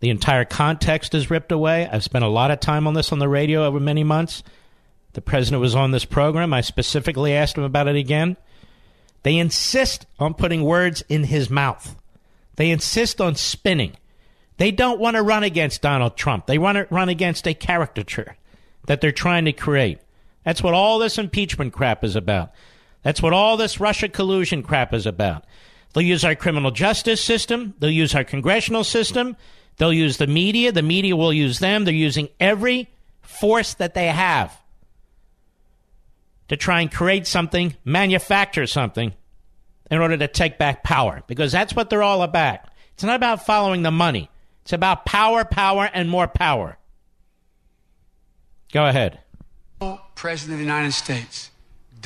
The 0.00 0.10
entire 0.10 0.44
context 0.44 1.14
is 1.14 1.30
ripped 1.30 1.52
away. 1.52 1.88
I've 1.90 2.04
spent 2.04 2.24
a 2.24 2.28
lot 2.28 2.50
of 2.50 2.60
time 2.60 2.86
on 2.86 2.94
this 2.94 3.12
on 3.12 3.18
the 3.18 3.28
radio 3.28 3.64
over 3.64 3.80
many 3.80 4.04
months. 4.04 4.42
The 5.14 5.22
president 5.22 5.62
was 5.62 5.74
on 5.74 5.92
this 5.92 6.04
program. 6.04 6.52
I 6.52 6.60
specifically 6.60 7.32
asked 7.32 7.56
him 7.56 7.64
about 7.64 7.88
it 7.88 7.96
again. 7.96 8.36
They 9.22 9.38
insist 9.38 10.06
on 10.18 10.34
putting 10.34 10.62
words 10.62 11.02
in 11.08 11.24
his 11.24 11.48
mouth. 11.48 11.96
They 12.56 12.70
insist 12.70 13.20
on 13.20 13.34
spinning. 13.34 13.96
They 14.58 14.70
don't 14.70 15.00
want 15.00 15.16
to 15.16 15.22
run 15.22 15.42
against 15.42 15.82
Donald 15.82 16.16
Trump. 16.16 16.46
They 16.46 16.58
want 16.58 16.76
to 16.76 16.86
run 16.90 17.08
against 17.08 17.46
a 17.46 17.54
caricature 17.54 18.36
that 18.86 19.00
they're 19.00 19.12
trying 19.12 19.44
to 19.46 19.52
create. 19.52 19.98
That's 20.44 20.62
what 20.62 20.74
all 20.74 20.98
this 20.98 21.18
impeachment 21.18 21.72
crap 21.72 22.04
is 22.04 22.16
about. 22.16 22.52
That's 23.06 23.22
what 23.22 23.32
all 23.32 23.56
this 23.56 23.78
Russia 23.78 24.08
collusion 24.08 24.64
crap 24.64 24.92
is 24.92 25.06
about. 25.06 25.44
They'll 25.92 26.02
use 26.02 26.24
our 26.24 26.34
criminal 26.34 26.72
justice 26.72 27.22
system. 27.22 27.72
They'll 27.78 27.88
use 27.88 28.16
our 28.16 28.24
congressional 28.24 28.82
system. 28.82 29.36
They'll 29.76 29.92
use 29.92 30.16
the 30.16 30.26
media. 30.26 30.72
The 30.72 30.82
media 30.82 31.14
will 31.14 31.32
use 31.32 31.60
them. 31.60 31.84
They're 31.84 31.94
using 31.94 32.30
every 32.40 32.90
force 33.22 33.74
that 33.74 33.94
they 33.94 34.08
have 34.08 34.60
to 36.48 36.56
try 36.56 36.80
and 36.80 36.90
create 36.90 37.28
something, 37.28 37.76
manufacture 37.84 38.66
something 38.66 39.14
in 39.88 40.00
order 40.00 40.16
to 40.16 40.26
take 40.26 40.58
back 40.58 40.82
power 40.82 41.22
because 41.28 41.52
that's 41.52 41.76
what 41.76 41.90
they're 41.90 42.02
all 42.02 42.22
about. 42.22 42.58
It's 42.94 43.04
not 43.04 43.14
about 43.14 43.46
following 43.46 43.82
the 43.82 43.92
money, 43.92 44.28
it's 44.62 44.72
about 44.72 45.06
power, 45.06 45.44
power, 45.44 45.88
and 45.94 46.10
more 46.10 46.26
power. 46.26 46.76
Go 48.72 48.84
ahead. 48.84 49.20
President 50.16 50.54
of 50.54 50.58
the 50.58 50.64
United 50.64 50.90
States, 50.92 51.52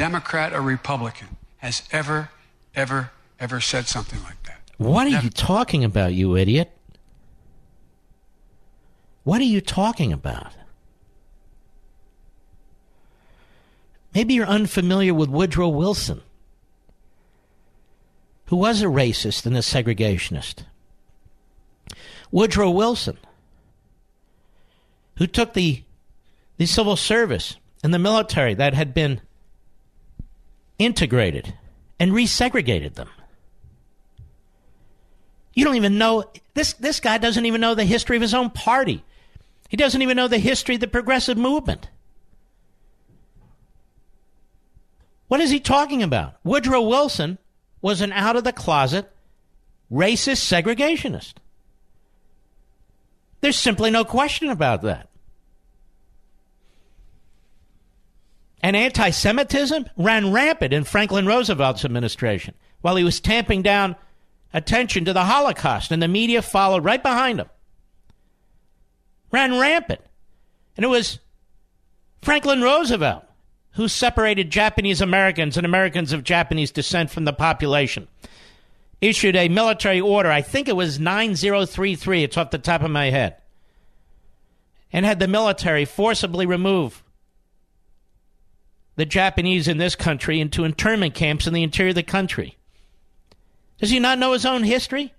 Democrat 0.00 0.54
or 0.54 0.62
Republican, 0.62 1.36
has 1.58 1.82
ever, 1.92 2.30
ever, 2.74 3.10
ever 3.38 3.60
said 3.60 3.86
something 3.86 4.22
like 4.22 4.42
that. 4.44 4.58
What 4.78 5.06
are 5.06 5.22
you 5.22 5.28
talking 5.28 5.84
about, 5.84 6.14
you 6.14 6.38
idiot? 6.38 6.72
What 9.24 9.42
are 9.42 9.44
you 9.44 9.60
talking 9.60 10.10
about? 10.10 10.52
Maybe 14.14 14.32
you're 14.32 14.46
unfamiliar 14.46 15.12
with 15.12 15.28
Woodrow 15.28 15.68
Wilson, 15.68 16.22
who 18.46 18.56
was 18.56 18.80
a 18.80 18.86
racist 18.86 19.44
and 19.44 19.54
a 19.54 19.60
segregationist. 19.60 20.64
Woodrow 22.30 22.70
Wilson, 22.70 23.18
who 25.18 25.26
took 25.26 25.52
the, 25.52 25.82
the 26.56 26.64
civil 26.64 26.96
service 26.96 27.58
and 27.84 27.92
the 27.92 27.98
military 27.98 28.54
that 28.54 28.72
had 28.72 28.94
been 28.94 29.20
integrated 30.80 31.54
and 32.00 32.12
resegregated 32.12 32.94
them. 32.94 33.10
You 35.52 35.64
don't 35.64 35.76
even 35.76 35.98
know 35.98 36.24
this 36.54 36.72
this 36.72 37.00
guy 37.00 37.18
doesn't 37.18 37.44
even 37.44 37.60
know 37.60 37.74
the 37.74 37.84
history 37.84 38.16
of 38.16 38.22
his 38.22 38.34
own 38.34 38.50
party. 38.50 39.04
He 39.68 39.76
doesn't 39.76 40.00
even 40.00 40.16
know 40.16 40.26
the 40.26 40.38
history 40.38 40.76
of 40.76 40.80
the 40.80 40.88
progressive 40.88 41.36
movement. 41.36 41.90
What 45.28 45.40
is 45.40 45.50
he 45.50 45.60
talking 45.60 46.02
about? 46.02 46.36
Woodrow 46.42 46.80
Wilson 46.80 47.38
was 47.82 48.00
an 48.00 48.12
out 48.12 48.36
of 48.36 48.44
the 48.44 48.52
closet 48.52 49.12
racist 49.92 50.42
segregationist. 50.48 51.34
There's 53.42 53.58
simply 53.58 53.90
no 53.90 54.04
question 54.04 54.48
about 54.48 54.82
that. 54.82 55.09
And 58.62 58.76
anti 58.76 59.10
Semitism 59.10 59.86
ran 59.96 60.32
rampant 60.32 60.72
in 60.72 60.84
Franklin 60.84 61.26
Roosevelt's 61.26 61.84
administration 61.84 62.54
while 62.82 62.96
he 62.96 63.04
was 63.04 63.20
tamping 63.20 63.62
down 63.62 63.96
attention 64.52 65.04
to 65.04 65.12
the 65.12 65.24
Holocaust, 65.24 65.92
and 65.92 66.02
the 66.02 66.08
media 66.08 66.42
followed 66.42 66.84
right 66.84 67.02
behind 67.02 67.40
him. 67.40 67.48
Ran 69.30 69.58
rampant. 69.58 70.00
And 70.76 70.84
it 70.84 70.88
was 70.88 71.20
Franklin 72.22 72.62
Roosevelt 72.62 73.24
who 73.72 73.88
separated 73.88 74.50
Japanese 74.50 75.00
Americans 75.00 75.56
and 75.56 75.64
Americans 75.64 76.12
of 76.12 76.24
Japanese 76.24 76.70
descent 76.70 77.10
from 77.10 77.24
the 77.24 77.32
population. 77.32 78.08
Issued 79.00 79.36
a 79.36 79.48
military 79.48 80.00
order, 80.00 80.30
I 80.30 80.42
think 80.42 80.68
it 80.68 80.76
was 80.76 81.00
9033, 81.00 82.24
it's 82.24 82.36
off 82.36 82.50
the 82.50 82.58
top 82.58 82.82
of 82.82 82.90
my 82.90 83.10
head, 83.10 83.36
and 84.92 85.06
had 85.06 85.20
the 85.20 85.28
military 85.28 85.84
forcibly 85.84 86.44
remove 86.44 87.02
the 89.00 89.06
Japanese 89.06 89.66
in 89.66 89.78
this 89.78 89.96
country 89.96 90.40
into 90.40 90.62
internment 90.62 91.14
camps 91.14 91.46
in 91.46 91.54
the 91.54 91.62
interior 91.62 91.88
of 91.88 91.94
the 91.94 92.02
country. 92.02 92.58
Does 93.78 93.88
he 93.88 93.98
not 93.98 94.18
know 94.18 94.34
his 94.34 94.44
own 94.44 94.62
history? 94.62 95.14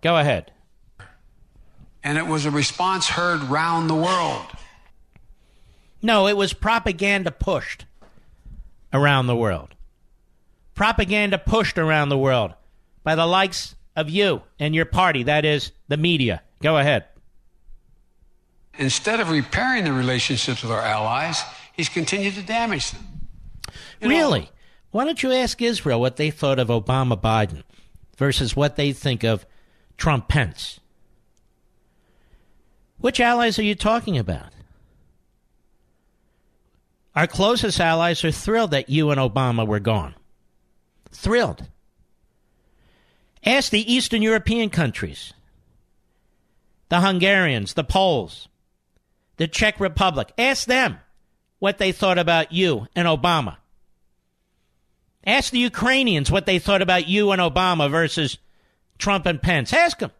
Go 0.00 0.16
ahead. 0.16 0.52
And 2.02 2.16
it 2.16 2.26
was 2.26 2.46
a 2.46 2.50
response 2.50 3.08
heard 3.08 3.42
round 3.42 3.90
the 3.90 3.94
world. 3.94 4.46
No, 6.00 6.28
it 6.28 6.36
was 6.38 6.54
propaganda 6.54 7.30
pushed 7.30 7.84
around 8.94 9.26
the 9.26 9.36
world. 9.36 9.74
Propaganda 10.74 11.36
pushed 11.36 11.76
around 11.76 12.08
the 12.08 12.16
world 12.16 12.54
by 13.04 13.16
the 13.16 13.26
likes 13.26 13.74
of 13.94 14.08
you 14.08 14.40
and 14.58 14.74
your 14.74 14.86
party, 14.86 15.24
that 15.24 15.44
is, 15.44 15.72
the 15.88 15.98
media. 15.98 16.42
Go 16.62 16.78
ahead. 16.78 17.04
Instead 18.78 19.20
of 19.20 19.30
repairing 19.30 19.84
the 19.84 19.92
relationships 19.92 20.62
with 20.62 20.70
our 20.72 20.82
allies, 20.82 21.42
he's 21.72 21.88
continued 21.88 22.34
to 22.34 22.42
damage 22.42 22.90
them. 22.90 23.02
You 24.00 24.08
really? 24.08 24.40
Know, 24.40 24.48
Why 24.90 25.04
don't 25.04 25.22
you 25.22 25.32
ask 25.32 25.60
Israel 25.62 26.00
what 26.00 26.16
they 26.16 26.30
thought 26.30 26.58
of 26.58 26.68
Obama 26.68 27.20
Biden 27.20 27.62
versus 28.16 28.54
what 28.54 28.76
they 28.76 28.92
think 28.92 29.24
of 29.24 29.46
Trump 29.96 30.28
Pence? 30.28 30.80
Which 32.98 33.20
allies 33.20 33.58
are 33.58 33.62
you 33.64 33.74
talking 33.74 34.16
about? 34.18 34.52
Our 37.14 37.26
closest 37.26 37.80
allies 37.80 38.24
are 38.24 38.30
thrilled 38.30 38.72
that 38.72 38.90
you 38.90 39.10
and 39.10 39.18
Obama 39.20 39.66
were 39.66 39.80
gone. 39.80 40.14
Thrilled. 41.10 41.66
Ask 43.44 43.70
the 43.70 43.90
Eastern 43.90 44.22
European 44.22 44.70
countries. 44.70 45.32
the 46.88 47.00
Hungarians, 47.00 47.74
the 47.74 47.82
Poles, 47.84 48.48
the 49.36 49.48
Czech 49.48 49.80
Republic. 49.80 50.32
Ask 50.38 50.66
them 50.66 50.98
what 51.58 51.78
they 51.78 51.92
thought 51.92 52.18
about 52.18 52.52
you 52.52 52.86
and 52.94 53.06
Obama. 53.06 53.56
Ask 55.26 55.50
the 55.50 55.58
Ukrainians 55.58 56.30
what 56.30 56.46
they 56.46 56.58
thought 56.58 56.82
about 56.82 57.08
you 57.08 57.32
and 57.32 57.42
Obama 57.42 57.90
versus 57.90 58.38
Trump 58.98 59.26
and 59.26 59.42
Pence. 59.42 59.72
Ask 59.72 59.98
them. 59.98 60.12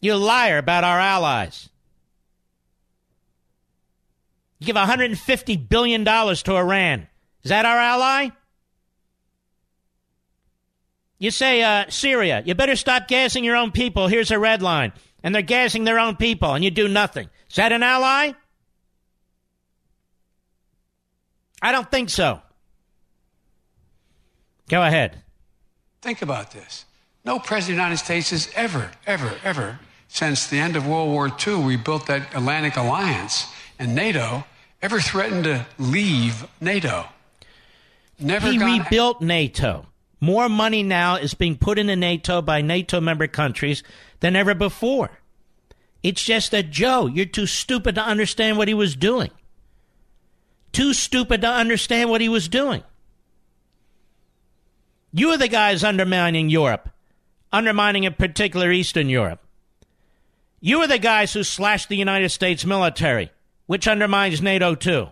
You 0.00 0.16
liar 0.16 0.58
about 0.58 0.84
our 0.84 0.98
allies. 0.98 1.68
You 4.58 4.66
give 4.66 4.76
$150 4.76 5.68
billion 5.68 6.04
to 6.04 6.56
Iran. 6.56 7.06
Is 7.42 7.50
that 7.50 7.66
our 7.66 7.78
ally? 7.78 8.30
You 11.18 11.30
say, 11.30 11.62
uh, 11.62 11.86
Syria, 11.88 12.42
you 12.44 12.54
better 12.54 12.76
stop 12.76 13.08
gassing 13.08 13.44
your 13.44 13.56
own 13.56 13.70
people. 13.70 14.08
Here's 14.08 14.30
a 14.30 14.38
red 14.38 14.62
line. 14.62 14.92
And 15.26 15.34
they're 15.34 15.42
gassing 15.42 15.82
their 15.82 15.98
own 15.98 16.14
people, 16.14 16.54
and 16.54 16.62
you 16.62 16.70
do 16.70 16.86
nothing. 16.86 17.28
Is 17.50 17.56
that 17.56 17.72
an 17.72 17.82
ally? 17.82 18.30
I 21.60 21.72
don't 21.72 21.90
think 21.90 22.10
so. 22.10 22.40
Go 24.68 24.84
ahead. 24.84 25.20
Think 26.00 26.22
about 26.22 26.52
this. 26.52 26.84
No 27.24 27.40
president 27.40 27.58
of 27.60 27.66
the 27.66 27.72
United 27.72 27.96
States 28.04 28.30
has 28.30 28.48
ever, 28.54 28.92
ever, 29.04 29.32
ever, 29.42 29.80
since 30.06 30.46
the 30.46 30.60
end 30.60 30.76
of 30.76 30.86
World 30.86 31.10
War 31.10 31.28
II, 31.44 31.56
we 31.56 31.76
built 31.76 32.06
that 32.06 32.32
Atlantic 32.32 32.76
Alliance 32.76 33.46
and 33.80 33.96
NATO, 33.96 34.44
ever 34.80 35.00
threatened 35.00 35.42
to 35.42 35.66
leave 35.76 36.46
NATO. 36.60 37.04
Never 38.20 38.52
he 38.52 38.58
gone- 38.58 38.78
rebuilt 38.78 39.20
NATO. 39.20 39.86
More 40.20 40.48
money 40.48 40.84
now 40.84 41.16
is 41.16 41.34
being 41.34 41.58
put 41.58 41.80
into 41.80 41.96
NATO 41.96 42.40
by 42.42 42.62
NATO 42.62 43.00
member 43.00 43.26
countries 43.26 43.82
than 44.20 44.36
ever 44.36 44.54
before. 44.54 45.10
It's 46.02 46.22
just 46.22 46.50
that, 46.52 46.70
Joe, 46.70 47.06
you're 47.06 47.26
too 47.26 47.46
stupid 47.46 47.94
to 47.96 48.02
understand 48.02 48.58
what 48.58 48.68
he 48.68 48.74
was 48.74 48.94
doing. 48.94 49.30
Too 50.72 50.94
stupid 50.94 51.40
to 51.40 51.48
understand 51.48 52.10
what 52.10 52.20
he 52.20 52.28
was 52.28 52.48
doing. 52.48 52.82
You 55.12 55.30
are 55.30 55.38
the 55.38 55.48
guys 55.48 55.82
undermining 55.82 56.50
Europe, 56.50 56.90
undermining 57.52 58.04
in 58.04 58.12
particular 58.14 58.70
Eastern 58.70 59.08
Europe. 59.08 59.40
You 60.60 60.80
are 60.80 60.86
the 60.86 60.98
guys 60.98 61.32
who 61.32 61.42
slashed 61.42 61.88
the 61.88 61.96
United 61.96 62.28
States 62.30 62.64
military, 62.64 63.30
which 63.66 63.88
undermines 63.88 64.42
NATO 64.42 64.74
too. 64.74 65.08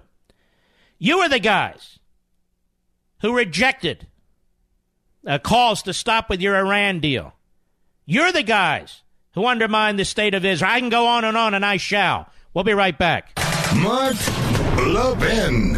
You 0.99 1.19
are 1.21 1.29
the 1.29 1.39
guys 1.39 1.99
who 3.21 3.37
rejected 3.37 4.07
uh, 5.27 5.39
calls 5.39 5.83
to 5.83 5.95
stop 5.95 6.29
with 6.29 6.41
your 6.41 6.57
Iran 6.57 7.01
deal. 7.01 7.33
You're 8.07 8.33
the 8.33 8.43
guys 8.43 9.03
who 9.33 9.47
undermine 9.47 9.97
the 9.97 10.05
state 10.05 10.35
of 10.35 10.45
Israel. 10.45 10.71
I 10.71 10.81
can 10.81 10.91
go 10.91 11.07
on 11.07 11.25
and 11.25 11.39
on, 11.39 11.55
and 11.55 11.65
I 11.65 11.79
shall. 11.79 12.29
We'll 12.53 12.65
be 12.65 12.75
right 12.75 12.97
back. 12.97 13.33
Mark 13.77 14.17
Levin. 14.77 15.75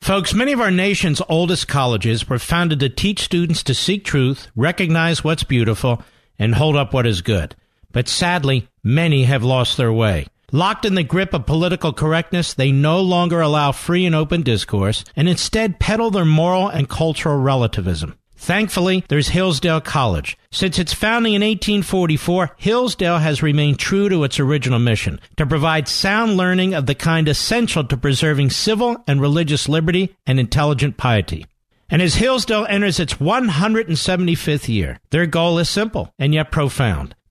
Folks, 0.00 0.32
many 0.32 0.52
of 0.52 0.60
our 0.60 0.70
nation's 0.70 1.20
oldest 1.28 1.66
colleges 1.66 2.28
were 2.28 2.38
founded 2.38 2.78
to 2.80 2.88
teach 2.88 3.24
students 3.24 3.64
to 3.64 3.74
seek 3.74 4.04
truth, 4.04 4.46
recognize 4.54 5.24
what's 5.24 5.42
beautiful, 5.42 6.00
and 6.38 6.54
hold 6.54 6.76
up 6.76 6.94
what 6.94 7.08
is 7.08 7.22
good. 7.22 7.56
But 7.90 8.08
sadly, 8.08 8.68
many 8.84 9.24
have 9.24 9.42
lost 9.42 9.76
their 9.76 9.92
way. 9.92 10.28
Locked 10.50 10.86
in 10.86 10.94
the 10.94 11.02
grip 11.02 11.34
of 11.34 11.44
political 11.44 11.92
correctness, 11.92 12.54
they 12.54 12.72
no 12.72 13.02
longer 13.02 13.42
allow 13.42 13.70
free 13.70 14.06
and 14.06 14.14
open 14.14 14.40
discourse 14.40 15.04
and 15.14 15.28
instead 15.28 15.78
peddle 15.78 16.10
their 16.10 16.24
moral 16.24 16.68
and 16.68 16.88
cultural 16.88 17.36
relativism. 17.36 18.18
Thankfully, 18.34 19.04
there's 19.08 19.28
Hillsdale 19.28 19.82
College. 19.82 20.38
Since 20.50 20.78
its 20.78 20.94
founding 20.94 21.34
in 21.34 21.42
1844, 21.42 22.52
Hillsdale 22.56 23.18
has 23.18 23.42
remained 23.42 23.78
true 23.78 24.08
to 24.08 24.24
its 24.24 24.40
original 24.40 24.78
mission 24.78 25.20
to 25.36 25.44
provide 25.44 25.86
sound 25.86 26.38
learning 26.38 26.72
of 26.72 26.86
the 26.86 26.94
kind 26.94 27.28
essential 27.28 27.84
to 27.84 27.96
preserving 27.98 28.48
civil 28.48 29.04
and 29.06 29.20
religious 29.20 29.68
liberty 29.68 30.16
and 30.26 30.40
intelligent 30.40 30.96
piety. 30.96 31.44
And 31.90 32.00
as 32.00 32.14
Hillsdale 32.14 32.66
enters 32.70 32.98
its 32.98 33.14
175th 33.14 34.68
year, 34.68 34.98
their 35.10 35.26
goal 35.26 35.58
is 35.58 35.68
simple 35.68 36.14
and 36.18 36.32
yet 36.32 36.50
profound 36.50 37.14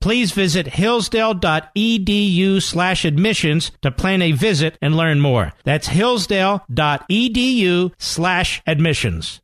please 0.00 0.32
visit 0.32 0.66
hillsdale.edu 0.66 2.62
slash 2.62 3.04
admissions 3.04 3.70
to 3.82 3.90
plan 3.90 4.22
a 4.22 4.32
visit 4.32 4.78
and 4.80 4.96
learn 4.96 5.20
more. 5.20 5.52
That's 5.64 5.88
hillsdale.edu 5.88 7.92
slash 7.98 8.62
admissions. 8.66 9.40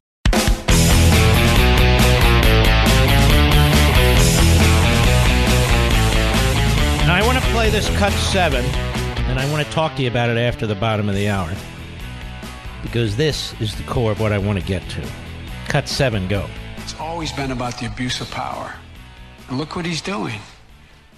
Now, 7.07 7.15
I 7.15 7.23
want 7.27 7.39
to 7.39 7.45
play 7.51 7.71
this 7.71 7.89
cut 7.99 8.13
seven, 8.13 8.65
and 9.27 9.39
I 9.39 9.51
want 9.53 9.67
to 9.67 9.73
talk 9.73 9.95
to 9.97 10.03
you 10.03 10.09
about 10.09 10.31
it 10.31 10.39
after 10.39 10.67
the 10.67 10.75
bottom 10.75 11.09
of 11.09 11.15
the 11.15 11.29
hour 11.29 11.53
because 12.85 13.17
this 13.17 13.59
is 13.61 13.75
the 13.75 13.83
core 13.85 14.13
of 14.13 14.21
what 14.21 14.33
I 14.33 14.39
want 14.39 14.61
to 14.61 14.65
get 14.65 14.89
to. 14.91 15.09
Cut 15.69 15.89
seven, 15.89 16.29
go. 16.29 16.47
It's 16.77 16.95
always 17.01 17.33
been 17.33 17.51
about 17.51 17.79
the 17.79 17.87
abuse 17.87 18.21
of 18.21 18.31
power. 18.31 18.75
Look 19.51 19.77
what 19.77 19.85
he's 19.85 20.01
doing. 20.01 20.41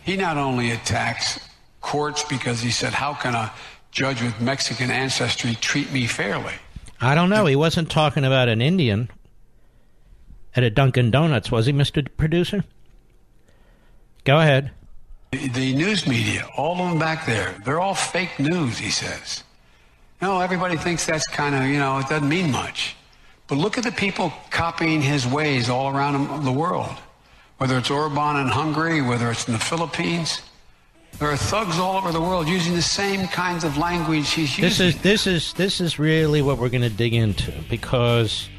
He 0.02 0.16
not 0.16 0.36
only 0.36 0.70
attacks 0.70 1.40
courts 1.80 2.24
because 2.24 2.60
he 2.60 2.70
said, 2.70 2.92
How 2.92 3.14
can 3.14 3.34
a 3.34 3.52
judge 3.90 4.22
with 4.22 4.40
Mexican 4.40 4.90
ancestry 4.90 5.54
treat 5.54 5.92
me 5.92 6.06
fairly? 6.06 6.54
I 7.00 7.14
don't 7.14 7.30
know. 7.30 7.46
He 7.46 7.56
wasn't 7.56 7.90
talking 7.90 8.24
about 8.24 8.48
an 8.48 8.60
Indian 8.60 9.10
at 10.54 10.64
a 10.64 10.70
Dunkin' 10.70 11.10
Donuts, 11.10 11.50
was 11.50 11.66
he, 11.66 11.72
Mr. 11.72 12.06
Producer? 12.16 12.64
Go 14.24 14.38
ahead. 14.38 14.70
The, 15.32 15.48
the 15.48 15.74
news 15.74 16.06
media, 16.06 16.48
all 16.56 16.72
of 16.72 16.90
them 16.90 16.98
back 16.98 17.26
there, 17.26 17.54
they're 17.64 17.80
all 17.80 17.94
fake 17.94 18.38
news, 18.38 18.78
he 18.78 18.90
says. 18.90 19.44
No, 20.22 20.40
everybody 20.40 20.76
thinks 20.76 21.04
that's 21.04 21.28
kind 21.28 21.54
of, 21.54 21.64
you 21.64 21.78
know, 21.78 21.98
it 21.98 22.08
doesn't 22.08 22.28
mean 22.28 22.50
much. 22.50 22.96
But 23.48 23.58
look 23.58 23.76
at 23.76 23.84
the 23.84 23.92
people 23.92 24.32
copying 24.50 25.02
his 25.02 25.26
ways 25.26 25.68
all 25.68 25.94
around 25.94 26.44
the 26.44 26.52
world 26.52 26.96
whether 27.58 27.78
it's 27.78 27.90
Orban 27.90 28.36
in 28.36 28.48
Hungary, 28.48 29.00
whether 29.00 29.30
it's 29.30 29.46
in 29.46 29.54
the 29.54 29.60
Philippines. 29.60 30.42
There 31.18 31.30
are 31.30 31.36
thugs 31.36 31.78
all 31.78 31.96
over 31.96 32.12
the 32.12 32.20
world 32.20 32.46
using 32.46 32.74
the 32.74 32.82
same 32.82 33.26
kinds 33.28 33.64
of 33.64 33.78
language 33.78 34.30
he's 34.32 34.58
using. 34.58 34.64
This 34.64 34.80
is 34.80 35.02
this 35.02 35.26
is 35.26 35.52
this 35.54 35.80
is 35.80 35.98
really 35.98 36.42
what 36.42 36.58
we're 36.58 36.68
going 36.68 36.82
to 36.82 36.90
dig 36.90 37.14
into 37.14 37.52
because 37.70 38.50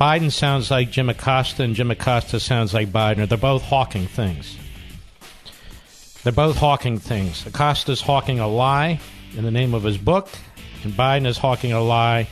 Biden 0.00 0.30
sounds 0.30 0.70
like 0.70 0.92
Jim 0.92 1.08
Acosta 1.08 1.64
and 1.64 1.74
Jim 1.74 1.90
Acosta 1.90 2.38
sounds 2.38 2.72
like 2.72 2.88
Biden. 2.88 3.28
They're 3.28 3.36
both 3.36 3.62
hawking 3.62 4.06
things. 4.06 4.56
They're 6.22 6.32
both 6.32 6.56
hawking 6.56 6.98
things. 6.98 7.44
Acosta's 7.46 8.00
hawking 8.00 8.38
a 8.38 8.46
lie 8.46 9.00
in 9.36 9.44
the 9.44 9.50
name 9.50 9.74
of 9.74 9.82
his 9.82 9.98
book, 9.98 10.28
and 10.84 10.92
Biden 10.92 11.26
is 11.26 11.36
hawking 11.38 11.72
a 11.72 11.80
lie 11.80 12.28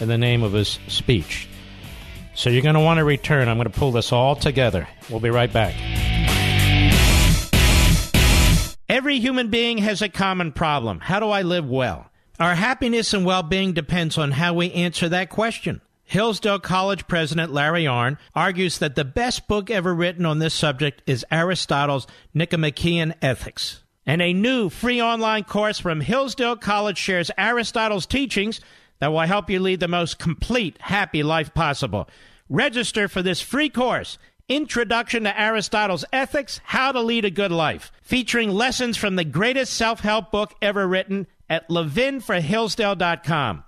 in 0.00 0.08
the 0.08 0.18
name 0.18 0.42
of 0.42 0.52
his 0.52 0.80
speech. 0.88 1.48
So 2.34 2.50
you're 2.50 2.62
going 2.62 2.74
to 2.74 2.80
want 2.80 2.98
to 2.98 3.04
return. 3.04 3.48
I'm 3.48 3.56
going 3.56 3.70
to 3.70 3.78
pull 3.78 3.92
this 3.92 4.12
all 4.12 4.36
together. 4.36 4.88
We'll 5.08 5.20
be 5.20 5.30
right 5.30 5.52
back. 5.52 5.74
Every 8.88 9.18
human 9.18 9.48
being 9.48 9.78
has 9.78 10.02
a 10.02 10.08
common 10.08 10.52
problem. 10.52 11.00
How 11.00 11.20
do 11.20 11.30
I 11.30 11.42
live 11.42 11.68
well? 11.68 12.10
Our 12.38 12.54
happiness 12.54 13.14
and 13.14 13.24
well 13.24 13.42
being 13.42 13.72
depends 13.72 14.18
on 14.18 14.32
how 14.32 14.54
we 14.54 14.72
answer 14.72 15.08
that 15.08 15.30
question. 15.30 15.80
Hillsdale 16.04 16.58
College 16.58 17.06
President 17.08 17.52
Larry 17.52 17.84
Arnn 17.84 18.18
argues 18.34 18.78
that 18.78 18.94
the 18.94 19.04
best 19.04 19.48
book 19.48 19.70
ever 19.70 19.94
written 19.94 20.26
on 20.26 20.38
this 20.38 20.52
subject 20.52 21.02
is 21.06 21.24
Aristotle's 21.30 22.06
Nicomachean 22.34 23.14
Ethics. 23.22 23.82
And 24.04 24.20
a 24.20 24.34
new 24.34 24.68
free 24.68 25.00
online 25.00 25.44
course 25.44 25.78
from 25.78 26.02
Hillsdale 26.02 26.56
College 26.56 26.98
shares 26.98 27.30
Aristotle's 27.38 28.04
teachings 28.04 28.60
that 29.04 29.12
will 29.12 29.20
help 29.20 29.50
you 29.50 29.60
lead 29.60 29.80
the 29.80 29.86
most 29.86 30.18
complete, 30.18 30.78
happy 30.80 31.22
life 31.22 31.52
possible. 31.52 32.08
Register 32.48 33.06
for 33.06 33.20
this 33.20 33.38
free 33.38 33.68
course. 33.68 34.16
Introduction 34.48 35.24
to 35.24 35.38
Aristotle's 35.38 36.06
Ethics 36.10 36.58
How 36.64 36.90
to 36.90 37.02
Lead 37.02 37.26
a 37.26 37.30
Good 37.30 37.52
Life, 37.52 37.92
featuring 38.00 38.48
lessons 38.48 38.96
from 38.96 39.16
the 39.16 39.24
greatest 39.26 39.74
self 39.74 40.00
help 40.00 40.30
book 40.30 40.54
ever 40.62 40.88
written 40.88 41.26
at 41.50 41.68
levinforhillsdale.com. 41.68 43.64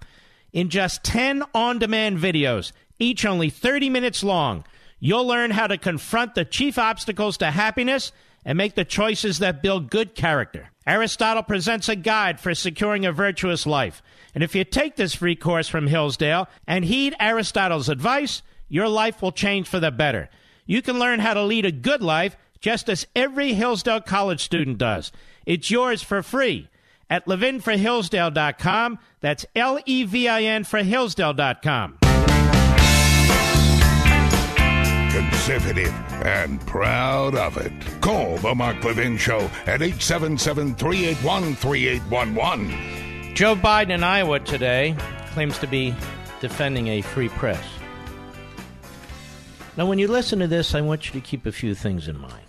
In 0.55 0.71
just 0.71 1.05
10 1.05 1.43
on 1.53 1.81
demand 1.81 2.17
videos, 2.17 2.73
each 2.99 3.27
only 3.27 3.51
30 3.51 3.91
minutes 3.91 4.25
long, 4.25 4.65
you'll 4.99 5.27
learn 5.27 5.51
how 5.51 5.67
to 5.67 5.77
confront 5.77 6.35
the 6.35 6.47
chief 6.47 6.79
obstacles 6.79 7.37
to 7.37 7.51
happiness 7.51 8.11
and 8.43 8.57
make 8.57 8.75
the 8.75 8.87
choices 8.87 9.41
that 9.41 9.61
build 9.63 9.91
good 9.91 10.15
character. 10.15 10.71
Aristotle 10.87 11.43
presents 11.43 11.89
a 11.89 11.97
guide 11.97 12.39
for 12.39 12.55
securing 12.55 13.05
a 13.05 13.13
virtuous 13.13 13.67
life. 13.67 14.03
And 14.35 14.45
if 14.45 14.55
you 14.55 14.65
take 14.65 14.97
this 14.97 15.15
free 15.15 15.35
course 15.35 15.69
from 15.69 15.89
Hillsdale 15.89 16.49
and 16.67 16.85
heed 16.85 17.17
Aristotle's 17.19 17.89
advice, 17.89 18.43
your 18.69 18.89
life 18.89 19.21
will 19.21 19.33
change 19.33 19.69
for 19.69 19.81
the 19.81 19.91
better. 19.91 20.29
You 20.65 20.83
can 20.83 20.99
learn 20.99 21.21
how 21.21 21.35
to 21.35 21.43
lead 21.43 21.65
a 21.65 21.73
good 21.73 22.03
life 22.03 22.37
just 22.61 22.89
as 22.89 23.07
every 23.17 23.55
Hillsdale 23.55 24.01
College 24.01 24.43
student 24.43 24.79
does. 24.79 25.13
It's 25.45 25.71
yours 25.71 26.03
for 26.03 26.23
free 26.23 26.69
at 27.11 27.27
levinforhillsdale.com. 27.27 28.99
That's 29.21 29.47
L 29.55 29.81
E 29.87 30.05
V 30.05 30.29
I 30.29 30.43
N 30.43 30.65
for 30.65 30.83
Hillsdale.com. 30.83 32.06
Conservative 35.17 35.95
and 36.27 36.61
proud 36.67 37.35
of 37.37 37.57
it. 37.57 37.73
Call 38.03 38.37
the 38.37 38.55
Mark 38.55 38.85
Levin 38.85 39.17
Show 39.17 39.51
at 39.65 39.81
877 39.81 40.75
381 40.75 41.55
3811. 41.55 43.35
Joe 43.35 43.57
Biden 43.57 43.93
in 43.93 44.05
Iowa 44.05 44.41
today 44.41 44.95
claims 45.33 45.57
to 45.61 45.67
be 45.67 45.95
defending 46.43 46.89
a 46.89 47.01
free 47.01 47.31
press. 47.31 47.65
Now, 49.79 49.87
when 49.87 49.99
you 49.99 50.07
listen 50.07 50.41
to 50.41 50.47
this, 50.47 50.75
I 50.75 50.83
want 50.83 51.07
you 51.07 51.19
to 51.19 51.27
keep 51.27 51.47
a 51.47 51.53
few 51.53 51.75
things 51.75 52.09
in 52.09 52.19
mind. 52.19 52.45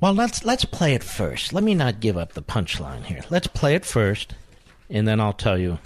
Well, 0.00 0.14
let's 0.14 0.44
let's 0.44 0.64
play 0.64 0.94
it 0.94 1.04
first. 1.04 1.52
Let 1.52 1.62
me 1.62 1.76
not 1.76 2.00
give 2.00 2.16
up 2.16 2.32
the 2.32 2.42
punchline 2.42 3.04
here. 3.04 3.22
Let's 3.30 3.46
play 3.46 3.76
it 3.76 3.84
first, 3.84 4.34
and 4.90 5.06
then 5.06 5.20
I'll 5.20 5.32
tell 5.32 5.58
you 5.58 5.78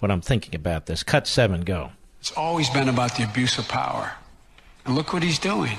what 0.00 0.10
I'm 0.10 0.20
thinking 0.20 0.56
about 0.56 0.86
this. 0.86 1.04
Cut 1.04 1.28
seven, 1.28 1.60
go. 1.60 1.92
It's 2.22 2.30
always 2.36 2.70
been 2.70 2.88
about 2.88 3.16
the 3.16 3.24
abuse 3.24 3.58
of 3.58 3.66
power. 3.66 4.12
And 4.86 4.94
look 4.94 5.12
what 5.12 5.24
he's 5.24 5.40
doing. 5.40 5.76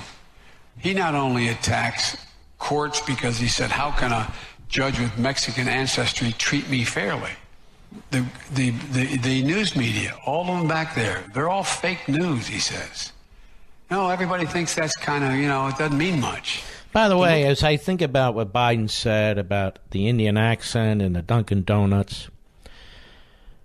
He 0.76 0.92
not 0.92 1.14
only 1.14 1.48
attacks 1.48 2.18
courts 2.58 3.00
because 3.00 3.38
he 3.38 3.48
said, 3.48 3.70
How 3.70 3.90
can 3.90 4.12
a 4.12 4.30
judge 4.68 5.00
with 5.00 5.16
Mexican 5.16 5.68
ancestry 5.68 6.32
treat 6.32 6.68
me 6.68 6.84
fairly? 6.84 7.30
The, 8.10 8.26
the, 8.52 8.72
the, 8.92 9.16
the 9.16 9.42
news 9.42 9.74
media, 9.74 10.18
all 10.26 10.42
of 10.42 10.58
them 10.58 10.68
back 10.68 10.94
there, 10.94 11.24
they're 11.32 11.48
all 11.48 11.64
fake 11.64 12.06
news, 12.08 12.46
he 12.46 12.58
says. 12.58 13.12
No, 13.90 14.10
everybody 14.10 14.44
thinks 14.44 14.74
that's 14.74 14.96
kind 14.96 15.24
of, 15.24 15.32
you 15.36 15.48
know, 15.48 15.68
it 15.68 15.78
doesn't 15.78 15.96
mean 15.96 16.20
much. 16.20 16.62
By 16.92 17.08
the 17.08 17.16
way, 17.16 17.44
as 17.44 17.62
I 17.62 17.78
think 17.78 18.02
about 18.02 18.34
what 18.34 18.52
Biden 18.52 18.90
said 18.90 19.38
about 19.38 19.78
the 19.92 20.08
Indian 20.08 20.36
accent 20.36 21.00
and 21.00 21.16
the 21.16 21.22
Dunkin' 21.22 21.62
Donuts, 21.62 22.28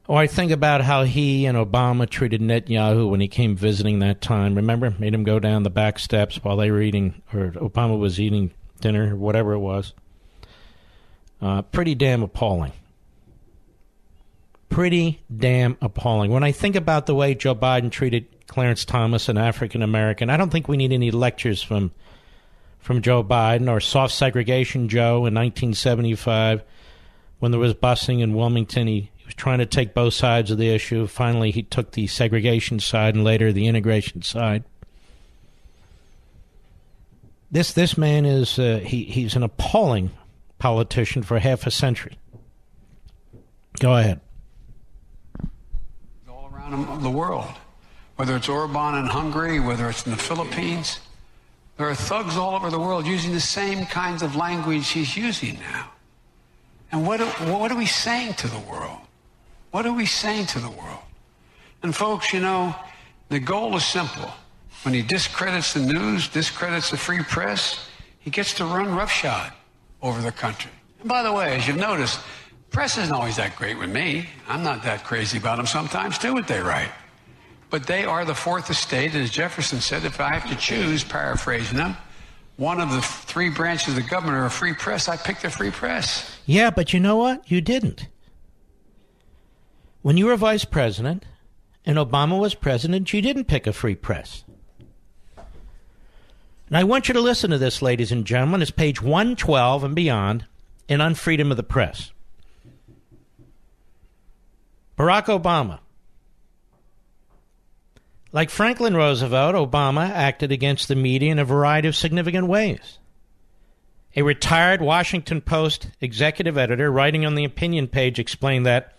or 0.10 0.17
I 0.17 0.26
think 0.26 0.52
about 0.52 0.82
how 0.82 1.04
he 1.04 1.45
and 1.45 1.56
Obama 1.56 2.10
treated 2.10 2.41
Netanyahu 2.41 3.08
when 3.08 3.22
he 3.22 3.28
came 3.28 3.56
visiting 3.56 4.00
that 4.00 4.22
time. 4.22 4.56
Remember, 4.56 4.91
made 4.98 5.13
him 5.13 5.24
go 5.24 5.38
down 5.38 5.62
the 5.62 5.69
back 5.69 6.00
steps 6.00 6.43
while 6.43 6.58
they 6.58 6.72
were 6.72 6.82
eating, 6.82 7.22
or 7.32 7.52
Obama 7.52 7.95
was 8.00 8.19
eating 8.19 8.50
dinner, 8.82 9.15
whatever 9.15 9.54
it 9.54 9.60
was. 9.60 9.93
Uh, 11.39 11.62
pretty 11.62 11.93
damn 11.93 12.24
appalling. 12.24 12.72
Pretty 14.69 15.22
damn 15.38 15.78
appalling. 15.80 16.32
When 16.32 16.43
I 16.43 16.54
think 16.54 16.76
about 16.76 17.06
the 17.06 17.13
way 17.13 17.36
Joe 17.36 17.54
Biden 17.54 17.91
treated 17.91 18.26
Clarence 18.48 18.86
Thomas, 18.86 19.30
an 19.30 19.38
African 19.38 19.84
American, 19.84 20.32
I 20.32 20.38
don't 20.38 20.50
think 20.50 20.67
we 20.67 20.78
need 20.78 20.91
any 20.91 21.12
lectures 21.12 21.62
from 21.62 21.91
from 22.80 23.04
Joe 23.04 23.24
Biden 23.24 23.69
or 23.69 23.80
soft 23.80 24.15
segregation 24.15 24.89
Joe 24.89 25.28
in 25.28 25.36
1975 25.36 26.63
when 27.38 27.52
there 27.52 27.62
was 27.62 27.76
busing 27.76 28.22
in 28.22 28.34
Wilmington. 28.34 28.88
He, 28.88 29.12
was 29.30 29.36
trying 29.36 29.60
to 29.60 29.65
take 29.68 29.94
both 29.94 30.15
sides 30.15 30.50
of 30.50 30.58
the 30.58 30.70
issue. 30.70 31.06
Finally, 31.06 31.52
he 31.52 31.62
took 31.62 31.92
the 31.92 32.08
segregation 32.08 32.80
side 32.80 33.13
and 33.13 33.24
later 33.24 33.54
the 33.54 33.68
integration 33.68 34.24
side. 34.24 34.63
This 37.52 37.74
this 37.74 37.96
man 37.96 38.26
is 38.26 38.58
uh, 38.58 38.80
he 38.84 39.04
he's 39.04 39.36
an 39.36 39.44
appalling 39.44 40.10
politician 40.58 41.22
for 41.22 41.38
half 41.38 41.68
a 41.68 41.72
century. 41.72 42.18
Go 43.80 43.96
ahead. 43.96 44.20
All 46.28 46.50
around 46.52 47.04
the 47.04 47.12
world, 47.12 47.46
whether 48.15 48.36
it's 48.36 48.50
Orban 48.50 48.96
in 48.96 49.06
Hungary, 49.06 49.60
whether 49.60 49.89
it's 49.89 50.06
in 50.06 50.12
the 50.12 50.18
Philippines, 50.18 51.00
there 51.78 51.88
are 51.88 51.96
thugs 51.96 52.36
all 52.36 52.56
over 52.56 52.72
the 52.72 52.80
world 52.80 53.06
using 53.06 53.32
the 53.32 53.39
same 53.39 53.86
kinds 53.86 54.24
of 54.24 54.36
language 54.36 54.89
he's 54.89 55.15
using 55.15 55.60
now. 55.60 55.92
And 56.92 57.06
what, 57.06 57.20
what 57.22 57.72
are 57.72 57.78
we 57.78 57.86
saying 57.86 58.34
to 58.36 58.48
the 58.48 58.60
world? 58.60 58.98
What 59.71 59.86
are 59.86 59.93
we 59.93 60.05
saying 60.05 60.47
to 60.47 60.60
the 60.60 60.69
world? 60.69 60.99
And 61.84 61.95
folks, 61.95 62.34
you 62.34 62.39
know, 62.39 62.75
the 63.29 63.39
goal 63.39 63.75
is 63.75 63.86
simple. 63.86 64.32
When 64.84 64.93
he 64.93 65.01
discredits 65.01 65.73
the 65.73 65.82
news, 65.82 66.27
discredits 66.27 66.89
the 66.89 66.97
free 66.97 67.21
press, 67.23 67.88
he 68.19 68.29
gets 68.29 68.53
to 68.55 68.65
run 68.65 68.95
roughshod 68.95 69.51
over 70.01 70.21
the 70.21 70.32
country. 70.32 70.71
And 70.99 71.08
by 71.08 71.23
the 71.23 71.32
way, 71.32 71.55
as 71.55 71.67
you've 71.67 71.77
noticed, 71.77 72.19
press 72.71 72.97
isn't 72.97 73.13
always 73.13 73.36
that 73.36 73.55
great 73.55 73.77
with 73.77 73.89
me. 73.89 74.27
I'm 74.47 74.63
not 74.63 74.84
that 74.84 75.03
crazy 75.03 75.38
about 75.38 75.58
them 75.58 75.67
sometimes, 75.67 76.17
too, 76.17 76.34
what 76.34 76.47
they 76.47 76.60
write. 76.60 76.91
But 77.69 77.86
they 77.86 78.03
are 78.05 78.25
the 78.25 78.36
fourth 78.36 78.69
estate, 78.69 79.13
as 79.13 79.29
Jefferson 79.29 79.79
said, 79.79 80.03
if 80.03 80.19
I 80.19 80.34
have 80.34 80.49
to 80.49 80.55
choose, 80.55 81.03
paraphrasing 81.03 81.77
them, 81.77 81.95
one 82.58 82.82
of 82.82 82.91
the 82.91 83.01
three 83.01 83.49
branches 83.49 83.89
of 83.89 83.95
the 83.95 84.10
government 84.10 84.38
are 84.38 84.45
a 84.45 84.51
free 84.51 84.73
press, 84.73 85.08
I 85.08 85.17
pick 85.17 85.39
the 85.39 85.49
free 85.49 85.71
press. 85.71 86.38
Yeah, 86.45 86.71
but 86.71 86.93
you 86.93 86.99
know 86.99 87.15
what? 87.15 87.49
You 87.49 87.62
didn't. 87.62 88.08
When 90.02 90.18
you 90.18 90.28
were 90.28 90.38
vice 90.38 90.66
president 90.66 91.26
and 91.86 91.98
Obama 91.98 92.40
was 92.40 92.54
president, 92.54 93.12
you 93.14 93.22
didn't 93.22 93.46
pick 93.46 93.68
a 93.68 93.74
free 93.74 93.96
press. 93.96 94.44
And 95.38 96.78
I 96.78 96.84
want 96.84 97.08
you 97.08 97.14
to 97.16 97.22
listen 97.22 97.50
to 97.50 97.58
this, 97.58 97.82
ladies 97.82 98.12
and 98.12 98.26
gentlemen. 98.26 98.62
It's 98.62 98.72
page 98.72 99.02
112 99.02 99.84
and 99.84 99.96
beyond 99.96 100.46
in 100.88 101.00
Unfreedom 101.00 101.52
of 101.52 101.58
the 101.58 101.64
Press. 101.64 102.12
Barack 104.98 105.26
Obama. 105.26 105.80
Like 108.32 108.52
Franklin 108.52 108.96
Roosevelt, 108.96 109.56
Obama 109.56 110.08
acted 110.10 110.52
against 110.52 110.88
the 110.88 110.96
media 110.96 111.32
in 111.32 111.40
a 111.40 111.46
variety 111.46 111.88
of 111.88 111.96
significant 111.96 112.48
ways. 112.48 113.00
A 114.16 114.22
retired 114.22 114.82
Washington 114.82 115.42
Post 115.42 115.88
executive 116.00 116.58
editor 116.58 116.92
writing 116.92 117.26
on 117.26 117.36
the 117.36 117.46
opinion 117.46 117.88
page 117.88 118.20
explained 118.20 118.66
that 118.68 118.94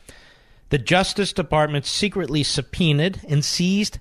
the 0.70 0.78
Justice 0.78 1.32
Department 1.32 1.84
secretly 1.84 2.42
subpoenaed 2.42 3.20
and 3.28 3.44
seized 3.44 3.98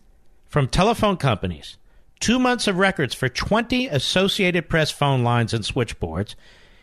from 0.47 0.67
telephone 0.67 1.17
companies 1.17 1.77
two 2.19 2.39
months 2.39 2.67
of 2.67 2.77
records 2.77 3.13
for 3.13 3.29
20 3.29 3.87
Associated 3.87 4.69
Press 4.69 4.91
phone 4.91 5.23
lines 5.23 5.53
and 5.53 5.65
switchboards 5.65 6.35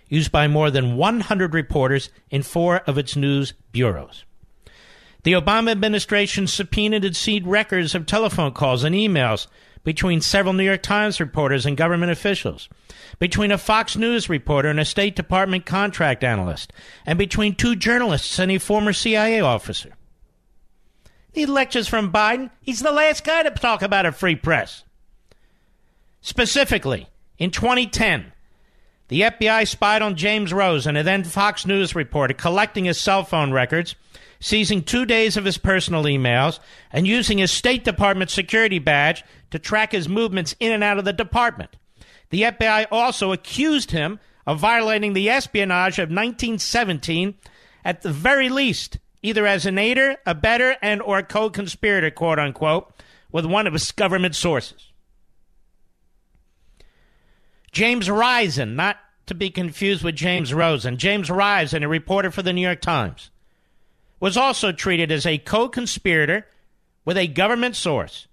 used 0.09 0.33
by 0.33 0.49
more 0.49 0.71
than 0.71 0.97
100 0.97 1.55
reporters 1.55 2.11
in 2.31 2.43
four 2.43 2.79
of 2.79 2.97
its 2.97 3.17
news 3.17 3.55
bureaus. 3.73 4.25
The 5.25 5.33
Obama 5.33 5.73
administration 5.73 6.47
subpoenaed 6.47 7.05
and 7.05 7.17
seized 7.17 7.47
records 7.47 7.95
of 7.95 8.07
telephone 8.07 8.53
calls 8.53 8.85
and 8.85 8.95
emails 8.95 9.49
between 9.87 10.21
several 10.21 10.53
New 10.53 10.65
York 10.65 10.83
Times 10.83 11.21
reporters 11.21 11.65
and 11.65 11.77
government 11.77 12.11
officials, 12.11 12.69
between 13.21 13.53
a 13.53 13.57
Fox 13.57 13.97
News 13.97 14.29
reporter 14.29 14.69
and 14.69 14.81
a 14.81 14.85
State 14.85 15.15
Department 15.15 15.65
contract 15.65 16.25
analyst, 16.25 16.73
and 17.07 17.17
between 17.17 17.55
two 17.55 17.77
journalists 17.77 18.41
and 18.41 18.51
a 18.51 18.59
former 18.59 18.93
CIA 18.93 19.39
officer. 19.39 19.93
Need 21.37 21.51
lectures 21.51 21.87
from 21.87 22.13
Biden? 22.13 22.51
He's 22.61 22.81
the 22.81 22.91
last 22.91 23.23
guy 23.23 23.45
to 23.45 23.51
talk 23.51 23.81
about 23.81 24.07
a 24.07 24.11
free 24.11 24.35
press. 24.35 24.83
Specifically, 26.21 27.07
in 27.39 27.53
2010, 27.53 28.33
the 29.07 29.21
FBI 29.21 29.69
spied 29.69 30.03
on 30.03 30.17
James 30.17 30.53
Rosen, 30.53 30.97
a 30.97 31.05
then 31.05 31.23
Fox 31.23 31.65
News 31.65 31.95
reporter, 31.95 32.35
collecting 32.35 32.87
his 32.87 33.01
cell 33.01 33.23
phone 33.23 33.53
records 33.53 33.95
seizing 34.47 34.81
two 34.81 35.05
days 35.05 35.37
of 35.37 35.45
his 35.45 35.59
personal 35.59 36.05
emails, 36.05 36.61
and 36.93 37.05
using 37.05 37.39
his 37.39 37.51
State 37.51 37.83
Department 37.83 38.31
security 38.31 38.79
badge 38.79 39.25
to 39.51 39.59
track 39.59 39.91
his 39.91 40.09
movements 40.09 40.55
in 40.61 40.71
and 40.71 40.85
out 40.85 40.99
of 40.99 41.05
the 41.05 41.13
department. 41.13 41.75
The 42.31 42.43
FBI 42.43 42.87
also 42.93 43.33
accused 43.33 43.91
him 43.91 44.21
of 44.47 44.61
violating 44.61 45.15
the 45.15 45.29
espionage 45.29 45.99
of 45.99 46.11
1917 46.11 47.35
at 47.85 48.03
the 48.03 48.13
very 48.13 48.49
least, 48.49 48.99
either 49.21 49.49
as 49.49 49.67
an 49.67 49.79
aider, 49.79 50.17
abettor, 50.25 50.77
and 50.81 51.03
or 51.03 51.23
co-conspirator, 51.23 52.13
quote 52.13 52.39
unquote, 52.39 52.93
with 53.33 53.47
one 53.47 53.67
of 53.67 53.73
his 53.73 53.91
government 53.91 54.37
sources. 54.37 54.93
James 57.73 58.09
Risen, 58.09 58.77
not 58.77 58.97
to 59.27 59.35
be 59.35 59.51
confused 59.51 60.05
with 60.05 60.15
James 60.15 60.55
Rosen. 60.55 60.99
James 60.99 61.29
Risen, 61.31 61.83
a 61.83 61.89
reporter 61.89 62.31
for 62.31 62.43
the 62.43 62.53
New 62.53 62.63
York 62.63 62.81
Times 62.81 63.31
was 64.21 64.37
also 64.37 64.73
treated 64.73 65.13
as 65.13 65.27
a 65.27 65.39
co 65.39 65.69
conspirator 65.69 66.47
with 67.05 67.17
a 67.17 67.27
government 67.27 67.77
source 67.77 68.27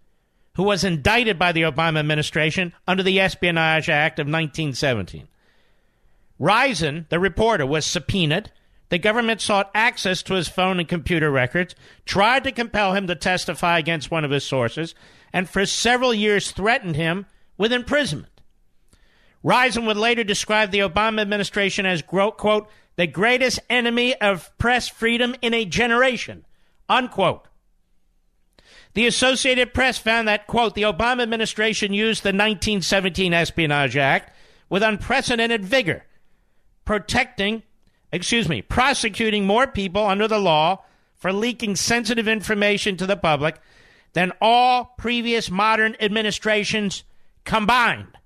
who 0.55 0.63
was 0.63 0.83
indicted 0.83 1.39
by 1.39 1.51
the 1.51 1.63
Obama 1.63 1.99
administration 1.99 2.73
under 2.87 3.03
the 3.03 3.19
Espionage 3.19 3.89
Act 3.89 4.19
of 4.19 4.27
1917. 4.27 5.27
Risen, 6.39 7.05
the 7.09 7.19
reporter, 7.19 7.65
was 7.65 7.85
subpoenaed. 7.85 8.51
The 8.89 8.99
government 8.99 9.41
sought 9.41 9.71
access 9.73 10.21
to 10.23 10.35
his 10.35 10.47
phone 10.47 10.79
and 10.79 10.87
computer 10.87 11.31
records, 11.31 11.73
tried 12.05 12.43
to 12.43 12.51
compel 12.51 12.93
him 12.93 13.07
to 13.07 13.15
testify 13.15 13.79
against 13.79 14.11
one 14.11 14.23
of 14.23 14.31
his 14.31 14.43
sources, 14.43 14.93
and 15.31 15.49
for 15.49 15.65
several 15.65 16.13
years 16.13 16.51
threatened 16.51 16.95
him 16.95 17.25
with 17.57 17.73
imprisonment. 17.73 18.29
Risen 19.41 19.85
would 19.85 19.97
later 19.97 20.23
describe 20.23 20.71
the 20.71 20.79
Obama 20.79 21.21
administration 21.21 21.85
as, 21.85 22.01
quote, 22.01 22.69
the 22.95 23.07
greatest 23.07 23.59
enemy 23.69 24.15
of 24.21 24.55
press 24.57 24.87
freedom 24.87 25.35
in 25.41 25.53
a 25.53 25.65
generation, 25.65 26.45
unquote. 26.87 27.47
The 28.93 29.07
Associated 29.07 29.73
Press 29.73 29.97
found 29.97 30.27
that, 30.27 30.45
quote, 30.45 30.75
the 30.75 30.83
Obama 30.83 31.23
administration 31.23 31.93
used 31.93 32.21
the 32.21 32.27
1917 32.27 33.33
Espionage 33.33 33.97
Act 33.97 34.35
with 34.69 34.83
unprecedented 34.83 35.65
vigor, 35.65 36.05
protecting, 36.85 37.63
excuse 38.11 38.47
me, 38.47 38.61
prosecuting 38.61 39.47
more 39.47 39.65
people 39.65 40.05
under 40.05 40.27
the 40.27 40.39
law 40.39 40.83
for 41.15 41.33
leaking 41.33 41.75
sensitive 41.75 42.27
information 42.27 42.97
to 42.97 43.07
the 43.07 43.17
public 43.17 43.59
than 44.13 44.31
all 44.39 44.93
previous 44.97 45.49
modern 45.49 45.95
administrations 45.99 47.03
combined. 47.45 48.17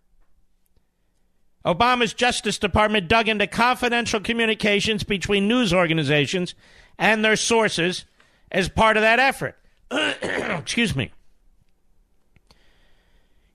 Obama's 1.67 2.13
Justice 2.13 2.57
Department 2.57 3.09
dug 3.09 3.27
into 3.27 3.45
confidential 3.45 4.21
communications 4.21 5.03
between 5.03 5.49
news 5.49 5.73
organizations 5.73 6.55
and 6.97 7.25
their 7.25 7.35
sources 7.35 8.05
as 8.49 8.69
part 8.69 8.95
of 8.95 9.03
that 9.03 9.19
effort. 9.19 9.57
Excuse 9.91 10.95
me. 10.95 11.11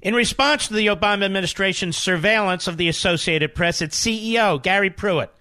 In 0.03 0.15
response 0.15 0.69
to 0.69 0.75
the 0.75 0.89
Obama 0.89 1.25
administration's 1.25 1.97
surveillance 1.97 2.67
of 2.67 2.77
the 2.77 2.89
Associated 2.89 3.55
Press, 3.55 3.81
its 3.81 3.99
CEO, 3.99 4.63
Gary 4.63 4.91
Pruitt, 4.91 5.33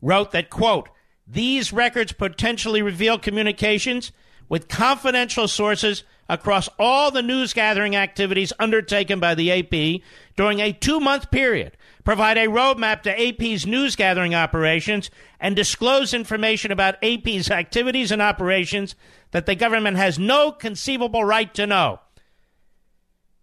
wrote 0.00 0.30
that, 0.32 0.50
quote, 0.50 0.88
these 1.26 1.72
records 1.72 2.12
potentially 2.12 2.82
reveal 2.82 3.18
communications 3.18 4.12
with 4.48 4.68
confidential 4.68 5.48
sources 5.48 6.04
across 6.28 6.68
all 6.78 7.10
the 7.10 7.22
news 7.22 7.52
gathering 7.54 7.96
activities 7.96 8.52
undertaken 8.58 9.20
by 9.20 9.34
the 9.34 9.50
AP 9.50 10.02
during 10.36 10.60
a 10.60 10.72
two 10.72 11.00
month 11.00 11.30
period, 11.30 11.76
provide 12.04 12.36
a 12.36 12.46
roadmap 12.46 13.02
to 13.02 13.28
AP's 13.28 13.66
news 13.66 13.96
gathering 13.96 14.34
operations, 14.34 15.10
and 15.40 15.56
disclose 15.56 16.14
information 16.14 16.70
about 16.70 17.02
AP's 17.02 17.50
activities 17.50 18.12
and 18.12 18.22
operations 18.22 18.94
that 19.30 19.46
the 19.46 19.54
government 19.54 19.96
has 19.96 20.18
no 20.18 20.52
conceivable 20.52 21.24
right 21.24 21.52
to 21.54 21.66
know. 21.66 22.00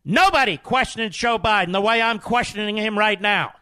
Nobody 0.05 0.57
questioned 0.57 1.11
Joe 1.11 1.37
Biden 1.37 1.73
the 1.73 1.81
way 1.81 2.01
I'm 2.01 2.19
questioning 2.19 2.77
him 2.77 2.97
right 2.97 3.19
now. 3.19 3.53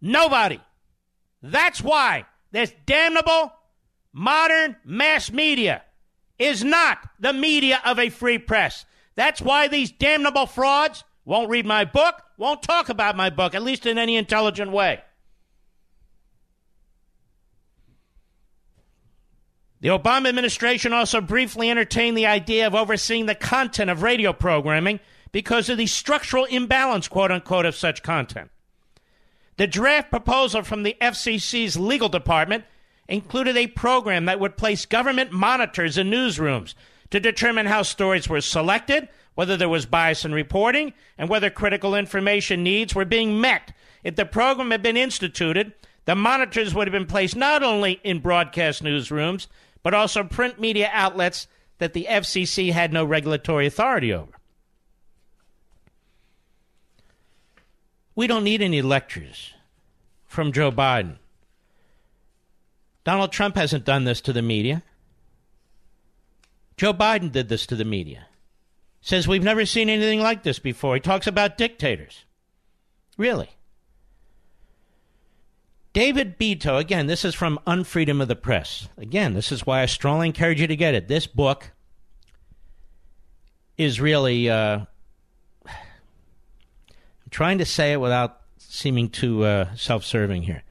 Nobody. 0.00 0.60
That's 1.42 1.82
why 1.82 2.26
this 2.50 2.72
damnable 2.86 3.52
modern 4.12 4.76
mass 4.84 5.30
media 5.30 5.82
is 6.38 6.64
not 6.64 6.98
the 7.18 7.32
media 7.32 7.80
of 7.84 7.98
a 7.98 8.10
free 8.10 8.38
press. 8.38 8.84
That's 9.14 9.40
why 9.40 9.68
these 9.68 9.92
damnable 9.92 10.46
frauds 10.46 11.04
won't 11.24 11.50
read 11.50 11.66
my 11.66 11.84
book, 11.84 12.14
won't 12.42 12.62
talk 12.62 12.88
about 12.88 13.16
my 13.16 13.30
book, 13.30 13.54
at 13.54 13.62
least 13.62 13.86
in 13.86 13.96
any 13.96 14.16
intelligent 14.16 14.70
way. 14.70 15.00
The 19.80 19.88
Obama 19.88 20.28
administration 20.28 20.92
also 20.92 21.20
briefly 21.20 21.70
entertained 21.70 22.16
the 22.16 22.26
idea 22.26 22.66
of 22.66 22.74
overseeing 22.74 23.26
the 23.26 23.34
content 23.34 23.90
of 23.90 24.02
radio 24.02 24.32
programming 24.32 25.00
because 25.32 25.68
of 25.68 25.78
the 25.78 25.86
structural 25.86 26.44
imbalance, 26.44 27.08
quote 27.08 27.32
unquote, 27.32 27.66
of 27.66 27.74
such 27.74 28.02
content. 28.02 28.50
The 29.56 29.66
draft 29.66 30.10
proposal 30.10 30.62
from 30.62 30.82
the 30.82 30.96
FCC's 31.00 31.76
legal 31.76 32.08
department 32.08 32.64
included 33.08 33.56
a 33.56 33.66
program 33.68 34.26
that 34.26 34.40
would 34.40 34.56
place 34.56 34.86
government 34.86 35.32
monitors 35.32 35.98
in 35.98 36.10
newsrooms 36.10 36.74
to 37.10 37.20
determine 37.20 37.66
how 37.66 37.82
stories 37.82 38.28
were 38.28 38.40
selected, 38.40 39.08
whether 39.34 39.56
there 39.56 39.68
was 39.68 39.86
bias 39.86 40.24
in 40.24 40.32
reporting, 40.32 40.92
and 41.16 41.28
whether 41.28 41.50
critical 41.50 41.94
information 41.94 42.62
needs 42.62 42.94
were 42.94 43.04
being 43.04 43.40
met. 43.40 43.72
If 44.04 44.16
the 44.16 44.26
program 44.26 44.70
had 44.70 44.82
been 44.82 44.96
instituted, 44.96 45.72
the 46.04 46.14
monitors 46.14 46.74
would 46.74 46.86
have 46.88 46.92
been 46.92 47.06
placed 47.06 47.36
not 47.36 47.62
only 47.62 48.00
in 48.04 48.18
broadcast 48.18 48.82
newsrooms, 48.82 49.46
but 49.82 49.94
also 49.94 50.24
print 50.24 50.60
media 50.60 50.90
outlets 50.92 51.46
that 51.78 51.92
the 51.92 52.06
FCC 52.08 52.72
had 52.72 52.92
no 52.92 53.04
regulatory 53.04 53.66
authority 53.66 54.12
over. 54.12 54.32
We 58.14 58.26
don't 58.26 58.44
need 58.44 58.60
any 58.60 58.82
lectures 58.82 59.54
from 60.26 60.52
Joe 60.52 60.70
Biden. 60.70 61.16
Donald 63.04 63.32
Trump 63.32 63.56
hasn't 63.56 63.84
done 63.84 64.04
this 64.04 64.20
to 64.20 64.32
the 64.32 64.42
media. 64.42 64.82
Joe 66.76 66.92
Biden 66.92 67.32
did 67.32 67.48
this 67.48 67.66
to 67.66 67.76
the 67.76 67.84
media. 67.84 68.26
Says 69.02 69.26
we've 69.26 69.42
never 69.42 69.66
seen 69.66 69.88
anything 69.88 70.20
like 70.20 70.44
this 70.44 70.60
before. 70.60 70.94
He 70.94 71.00
talks 71.00 71.26
about 71.26 71.58
dictators. 71.58 72.24
Really? 73.18 73.50
David 75.92 76.38
Beito, 76.38 76.78
again, 76.78 77.08
this 77.08 77.24
is 77.24 77.34
from 77.34 77.58
Unfreedom 77.66 78.22
of 78.22 78.28
the 78.28 78.36
Press. 78.36 78.88
Again, 78.96 79.34
this 79.34 79.52
is 79.52 79.66
why 79.66 79.82
I 79.82 79.86
strongly 79.86 80.28
encourage 80.28 80.60
you 80.60 80.68
to 80.68 80.76
get 80.76 80.94
it. 80.94 81.08
This 81.08 81.26
book 81.26 81.72
is 83.76 84.00
really. 84.00 84.48
Uh, 84.48 84.86
I'm 85.66 85.74
trying 87.30 87.58
to 87.58 87.66
say 87.66 87.92
it 87.92 88.00
without 88.00 88.40
seeming 88.56 89.10
too 89.10 89.44
uh, 89.44 89.74
self 89.74 90.04
serving 90.04 90.44
here. 90.44 90.62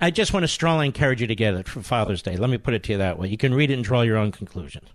I 0.00 0.10
just 0.10 0.32
want 0.32 0.42
to 0.42 0.48
strongly 0.48 0.86
encourage 0.86 1.20
you 1.20 1.28
to 1.28 1.36
get 1.36 1.54
it 1.54 1.68
for 1.68 1.80
Father's 1.80 2.22
Day. 2.22 2.36
Let 2.36 2.50
me 2.50 2.58
put 2.58 2.74
it 2.74 2.82
to 2.84 2.92
you 2.92 2.98
that 2.98 3.16
way. 3.16 3.28
You 3.28 3.36
can 3.36 3.54
read 3.54 3.70
it 3.70 3.74
and 3.74 3.84
draw 3.84 4.00
your 4.00 4.16
own 4.16 4.32
conclusions. 4.32 4.88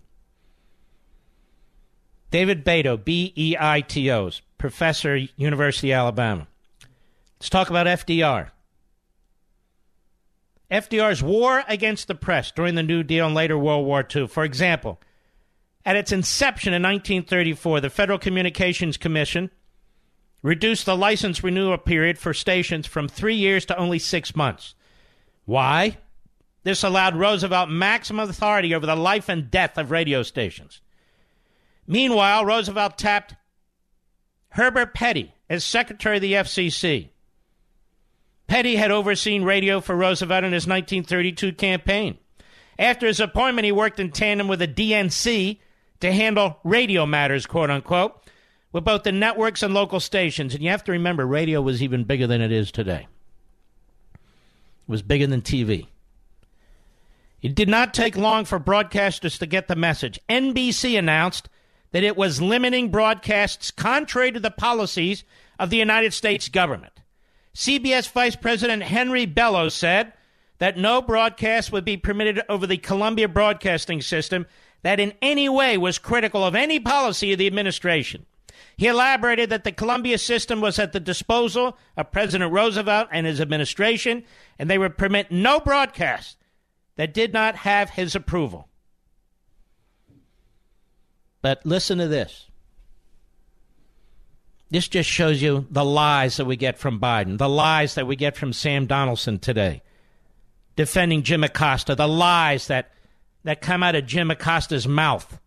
David 2.32 2.66
Beito, 2.66 3.04
B 3.04 3.34
E 3.36 3.56
I 3.60 3.82
T 3.82 4.10
O's, 4.10 4.42
professor, 4.58 5.18
University 5.36 5.92
of 5.92 5.98
Alabama. 5.98 6.48
Let's 7.40 7.50
talk 7.50 7.70
about 7.70 7.88
FDR. 7.88 8.52
FDR's 10.72 11.22
war 11.22 11.64
against 11.68 12.08
the 12.08 12.16
press 12.16 12.52
during 12.52 12.76
the 12.76 12.84
New 12.84 13.04
Deal 13.04 13.26
and 13.26 13.36
later 13.36 13.58
World 13.58 13.86
War 13.86 14.08
II. 14.16 14.28
For 14.28 14.46
example, 14.46 15.02
at 15.86 15.98
its 15.98 16.14
inception 16.14 16.74
in 16.74 16.82
1934, 16.82 17.82
the 17.82 17.90
Federal 17.90 18.18
Communications 18.18 18.96
Commission 18.96 19.50
reduced 20.42 20.86
the 20.86 20.96
license 20.96 21.44
renewal 21.44 21.78
period 21.78 22.18
for 22.18 22.34
stations 22.34 22.88
from 22.88 23.10
three 23.10 23.36
years 23.36 23.66
to 23.66 23.78
only 23.78 24.00
six 24.00 24.34
months. 24.36 24.74
Why? 25.44 25.98
This 26.64 26.84
allowed 26.84 27.16
Roosevelt 27.18 27.70
maximum 27.70 28.30
authority 28.30 28.74
over 28.74 28.86
the 28.86 28.96
life 28.96 29.28
and 29.28 29.52
death 29.52 29.78
of 29.78 29.92
radio 29.92 30.24
stations. 30.24 30.80
Meanwhile, 31.88 32.46
Roosevelt 32.46 32.98
tapped 32.98 33.36
Herbert 34.50 34.94
Pettey 34.94 35.32
as 35.50 35.64
Secretary 35.64 36.18
of 36.18 36.22
the 36.22 36.34
FCC. 36.34 37.10
Pettey 38.48 38.76
had 38.76 38.92
overseen 38.92 39.44
radio 39.44 39.80
for 39.80 39.96
Roosevelt 39.96 40.44
in 40.44 40.52
his 40.52 40.68
1932 40.68 41.54
campaign. 41.54 42.18
After 42.78 43.08
his 43.08 43.20
appointment, 43.20 43.66
he 43.66 43.72
worked 43.72 44.00
in 44.00 44.12
tandem 44.12 44.48
with 44.48 44.60
the 44.60 44.68
DNC 44.68 45.60
to 46.02 46.12
handle 46.12 46.60
radio 46.64 47.06
matters, 47.06 47.46
quote 47.46 47.70
unquote, 47.70 48.22
with 48.72 48.84
both 48.84 49.04
the 49.04 49.12
networks 49.12 49.64
and 49.64 49.74
local 49.74 50.00
stations. 50.00 50.54
And 50.54 50.64
you 50.64 50.70
have 50.70 50.84
to 50.86 50.92
remember, 50.92 51.26
radio 51.26 51.62
was 51.62 51.82
even 51.82 52.04
bigger 52.04 52.28
than 52.28 52.42
it 52.42 52.52
is 52.52 52.72
today. 52.72 53.08
It 54.14 54.20
was 54.88 55.02
bigger 55.02 55.28
than 55.28 55.42
TV. 55.42 55.88
It 57.42 57.56
did 57.56 57.70
not 57.70 57.94
take 57.94 58.18
long 58.18 58.46
for 58.46 58.60
broadcasters 58.60 59.40
to 59.40 59.46
get 59.46 59.68
the 59.68 59.76
message. 59.76 60.20
NBC 60.30 60.98
announced 60.98 61.50
that 61.92 62.04
it 62.04 62.18
was 62.18 62.42
limiting 62.42 62.90
broadcasts 62.90 63.72
contrary 63.72 64.32
to 64.32 64.40
the 64.40 64.52
policies 64.52 65.24
of 65.60 65.70
the 65.70 65.78
United 65.78 66.14
States 66.14 66.50
government. 66.50 67.02
CBS 67.54 68.10
Vice 68.10 68.36
President 68.36 68.84
Henry 68.84 69.26
Bellows 69.26 69.74
said 69.74 70.14
that 70.60 70.78
no 70.78 71.02
broadcast 71.02 71.72
would 71.72 71.84
be 71.84 71.98
permitted 71.98 72.42
over 72.48 72.66
the 72.66 72.78
Columbia 72.78 73.28
Broadcasting 73.28 74.02
System 74.02 74.46
that 74.84 75.00
in 75.00 75.14
any 75.22 75.50
way 75.50 75.78
was 75.78 76.00
critical 76.00 76.44
of 76.44 76.56
any 76.56 76.80
policy 76.80 77.34
of 77.34 77.40
the 77.40 77.48
administration. 77.48 78.26
He 78.78 78.88
elaborated 78.88 79.50
that 79.50 79.64
the 79.64 79.72
Columbia 79.72 80.18
system 80.18 80.62
was 80.62 80.80
at 80.80 80.92
the 80.92 81.00
disposal 81.00 81.78
of 81.98 82.12
President 82.12 82.52
Roosevelt 82.52 83.10
and 83.12 83.26
his 83.26 83.42
administration, 83.42 84.24
and 84.58 84.70
they 84.70 84.78
would 84.78 84.98
permit 84.98 85.32
no 85.32 85.60
broadcast 85.60 86.38
that 86.96 87.14
did 87.14 87.34
not 87.34 87.58
have 87.58 87.92
his 87.92 88.16
approval. 88.16 88.68
But 91.42 91.66
listen 91.66 91.98
to 91.98 92.08
this. 92.08 92.48
This 94.70 94.88
just 94.88 95.10
shows 95.10 95.42
you 95.42 95.68
the 95.70 95.84
lies 95.84 96.38
that 96.38 96.46
we 96.46 96.56
get 96.56 96.78
from 96.78 97.00
Biden, 97.00 97.38
the 97.38 97.50
lies 97.50 97.96
that 97.96 98.08
we 98.08 98.16
get 98.16 98.38
from 98.38 98.54
Sam 98.54 98.86
Donaldson 98.86 99.38
today, 99.38 99.82
defending 100.78 101.24
Jim 101.24 101.44
Acosta, 101.44 101.94
the 101.94 102.08
lies 102.08 102.68
that, 102.68 102.92
that 103.44 103.60
come 103.60 103.84
out 103.84 103.96
of 103.96 104.06
Jim 104.06 104.32
Acosta's 104.32 104.88
mouth. 104.88 105.40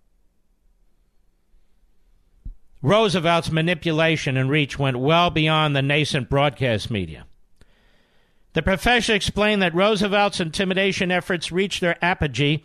Roosevelt's 2.82 3.50
manipulation 3.50 4.36
and 4.36 4.50
reach 4.50 4.78
went 4.78 4.98
well 4.98 5.30
beyond 5.30 5.74
the 5.74 5.80
nascent 5.80 6.28
broadcast 6.28 6.90
media. 6.90 7.24
The 8.52 8.62
professor 8.62 9.14
explained 9.14 9.62
that 9.62 9.74
Roosevelt's 9.74 10.38
intimidation 10.38 11.10
efforts 11.10 11.50
reached 11.50 11.80
their 11.80 11.96
apogee 12.04 12.62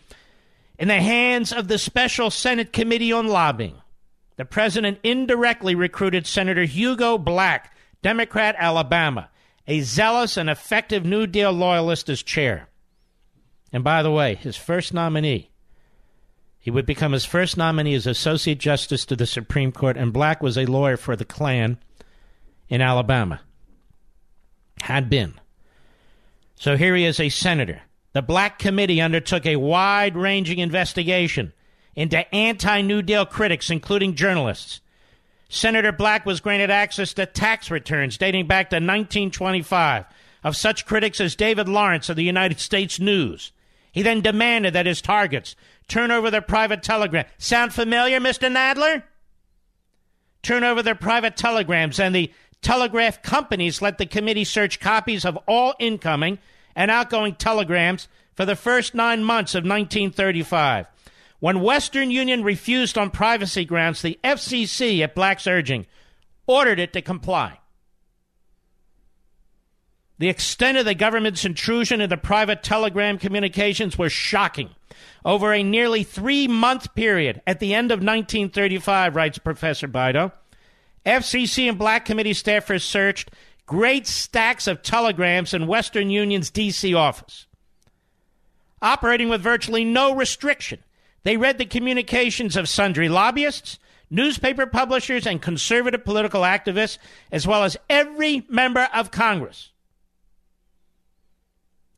in 0.79 0.87
the 0.87 0.95
hands 0.95 1.53
of 1.53 1.67
the 1.67 1.77
Special 1.77 2.31
Senate 2.31 2.73
Committee 2.73 3.11
on 3.11 3.27
Lobbying 3.27 3.75
the 4.39 4.45
president 4.45 4.97
indirectly 5.03 5.75
recruited 5.75 6.25
Senator 6.25 6.63
Hugo 6.63 7.17
Black, 7.17 7.75
Democrat, 8.01 8.55
Alabama, 8.57 9.29
a 9.67 9.81
zealous 9.81 10.37
and 10.37 10.49
effective 10.49 11.03
New 11.03 11.27
Deal 11.27 11.51
loyalist, 11.51 12.07
as 12.07 12.23
chair. 12.23 12.69
And 13.73 13.83
by 13.83 14.01
the 14.01 14.09
way, 14.09 14.35
his 14.35 14.55
first 14.55 14.93
nominee, 14.93 15.51
he 16.57 16.71
would 16.71 16.85
become 16.85 17.11
his 17.11 17.25
first 17.25 17.57
nominee 17.57 17.95
as 17.95 18.07
Associate 18.07 18.57
Justice 18.57 19.03
to 19.07 19.17
the 19.17 19.25
Supreme 19.25 19.73
Court, 19.73 19.97
and 19.97 20.13
Black 20.13 20.41
was 20.41 20.57
a 20.57 20.65
lawyer 20.65 20.95
for 20.95 21.17
the 21.17 21.25
Klan 21.25 21.77
in 22.69 22.79
Alabama. 22.79 23.41
Had 24.83 25.09
been. 25.09 25.33
So 26.55 26.77
here 26.77 26.95
he 26.95 27.03
is, 27.03 27.19
a 27.19 27.27
senator. 27.27 27.81
The 28.13 28.21
Black 28.21 28.57
Committee 28.57 29.01
undertook 29.01 29.45
a 29.45 29.57
wide 29.57 30.15
ranging 30.15 30.59
investigation 30.59 31.53
into 31.95 32.33
anti 32.33 32.81
New 32.81 33.01
Deal 33.01 33.25
critics, 33.25 33.69
including 33.69 34.15
journalists. 34.15 34.81
Senator 35.49 35.91
Black 35.91 36.25
was 36.25 36.39
granted 36.39 36.69
access 36.69 37.13
to 37.13 37.25
tax 37.25 37.71
returns 37.71 38.17
dating 38.17 38.47
back 38.47 38.69
to 38.69 38.75
1925 38.75 40.05
of 40.43 40.55
such 40.55 40.85
critics 40.85 41.19
as 41.19 41.35
David 41.35 41.67
Lawrence 41.67 42.07
of 42.09 42.15
the 42.15 42.23
United 42.23 42.59
States 42.59 42.99
News. 42.99 43.51
He 43.91 44.03
then 44.03 44.21
demanded 44.21 44.73
that 44.73 44.85
his 44.85 45.01
targets 45.01 45.55
turn 45.87 46.11
over 46.11 46.29
their 46.29 46.41
private 46.41 46.83
telegram. 46.83 47.25
Sound 47.37 47.73
familiar, 47.73 48.19
Mr. 48.19 48.51
Nadler? 48.51 49.03
Turn 50.43 50.63
over 50.63 50.81
their 50.81 50.95
private 50.95 51.35
telegrams, 51.35 51.99
and 51.99 52.15
the 52.15 52.31
telegraph 52.61 53.21
companies 53.21 53.81
let 53.81 53.97
the 53.97 54.05
committee 54.05 54.43
search 54.43 54.79
copies 54.79 55.25
of 55.25 55.37
all 55.47 55.73
incoming 55.79 56.37
and 56.79 56.89
outgoing 56.89 57.35
telegrams 57.35 58.07
for 58.35 58.45
the 58.45 58.55
first 58.55 58.95
nine 58.95 59.21
months 59.21 59.53
of 59.53 59.65
1935. 59.65 60.85
When 61.41 61.59
Western 61.59 62.09
Union 62.09 62.41
refused 62.41 62.97
on 62.97 63.11
privacy 63.11 63.65
grounds, 63.65 64.01
the 64.01 64.17
FCC, 64.23 65.01
at 65.01 65.13
Black's 65.13 65.45
urging, 65.45 65.87
ordered 66.47 66.79
it 66.79 66.93
to 66.93 67.01
comply. 67.01 67.59
The 70.19 70.29
extent 70.29 70.77
of 70.77 70.85
the 70.85 70.95
government's 70.95 71.43
intrusion 71.43 71.99
into 71.99 72.15
private 72.15 72.63
telegram 72.63 73.17
communications 73.17 73.97
was 73.97 74.13
shocking. 74.13 74.69
Over 75.25 75.53
a 75.53 75.63
nearly 75.63 76.03
three 76.03 76.47
month 76.47 76.95
period 76.95 77.41
at 77.45 77.59
the 77.59 77.73
end 77.73 77.91
of 77.91 77.99
1935, 77.99 79.17
writes 79.17 79.37
Professor 79.37 79.87
Beito, 79.89 80.31
FCC 81.05 81.67
and 81.67 81.77
Black 81.77 82.05
Committee 82.05 82.33
staffers 82.33 82.83
searched 82.83 83.31
great 83.69 84.07
stacks 84.07 84.65
of 84.65 84.81
telegrams 84.81 85.53
in 85.53 85.67
Western 85.67 86.09
Union's 86.09 86.49
D.C. 86.49 86.91
office. 86.95 87.45
Operating 88.81 89.29
with 89.29 89.43
virtually 89.43 89.85
no 89.85 90.15
restriction, 90.15 90.79
they 91.21 91.37
read 91.37 91.59
the 91.59 91.67
communications 91.67 92.57
of 92.57 92.67
sundry 92.67 93.07
lobbyists, 93.07 93.77
newspaper 94.09 94.65
publishers, 94.65 95.27
and 95.27 95.39
conservative 95.39 96.03
political 96.03 96.41
activists, 96.41 96.97
as 97.31 97.45
well 97.45 97.63
as 97.63 97.77
every 97.87 98.43
member 98.49 98.89
of 98.91 99.11
Congress. 99.11 99.69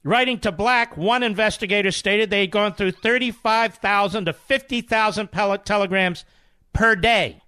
Writing 0.03 0.39
to 0.39 0.51
Black, 0.51 0.97
one 0.97 1.23
investigator 1.23 1.91
stated 1.91 2.29
they 2.29 2.41
had 2.41 2.51
gone 2.51 2.73
through 2.73 2.91
35,000 2.91 4.25
to 4.25 4.33
50,000 4.33 5.29
telegrams 5.63 6.25
per 6.73 6.97
day. 6.97 7.41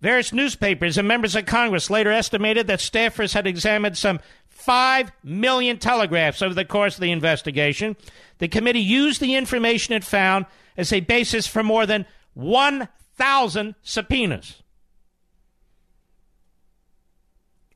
Various 0.00 0.32
newspapers 0.32 0.98
and 0.98 1.08
members 1.08 1.34
of 1.34 1.46
Congress 1.46 1.90
later 1.90 2.12
estimated 2.12 2.66
that 2.66 2.80
staffers 2.80 3.32
had 3.32 3.46
examined 3.46 3.96
some 3.96 4.20
5 4.48 5.12
million 5.22 5.78
telegraphs 5.78 6.42
over 6.42 6.54
the 6.54 6.64
course 6.64 6.96
of 6.96 7.00
the 7.00 7.12
investigation. 7.12 7.96
The 8.38 8.48
committee 8.48 8.80
used 8.80 9.20
the 9.20 9.34
information 9.34 9.94
it 9.94 10.04
found 10.04 10.46
as 10.76 10.92
a 10.92 11.00
basis 11.00 11.46
for 11.46 11.62
more 11.62 11.86
than 11.86 12.04
1,000 12.34 13.74
subpoenas. 13.82 14.62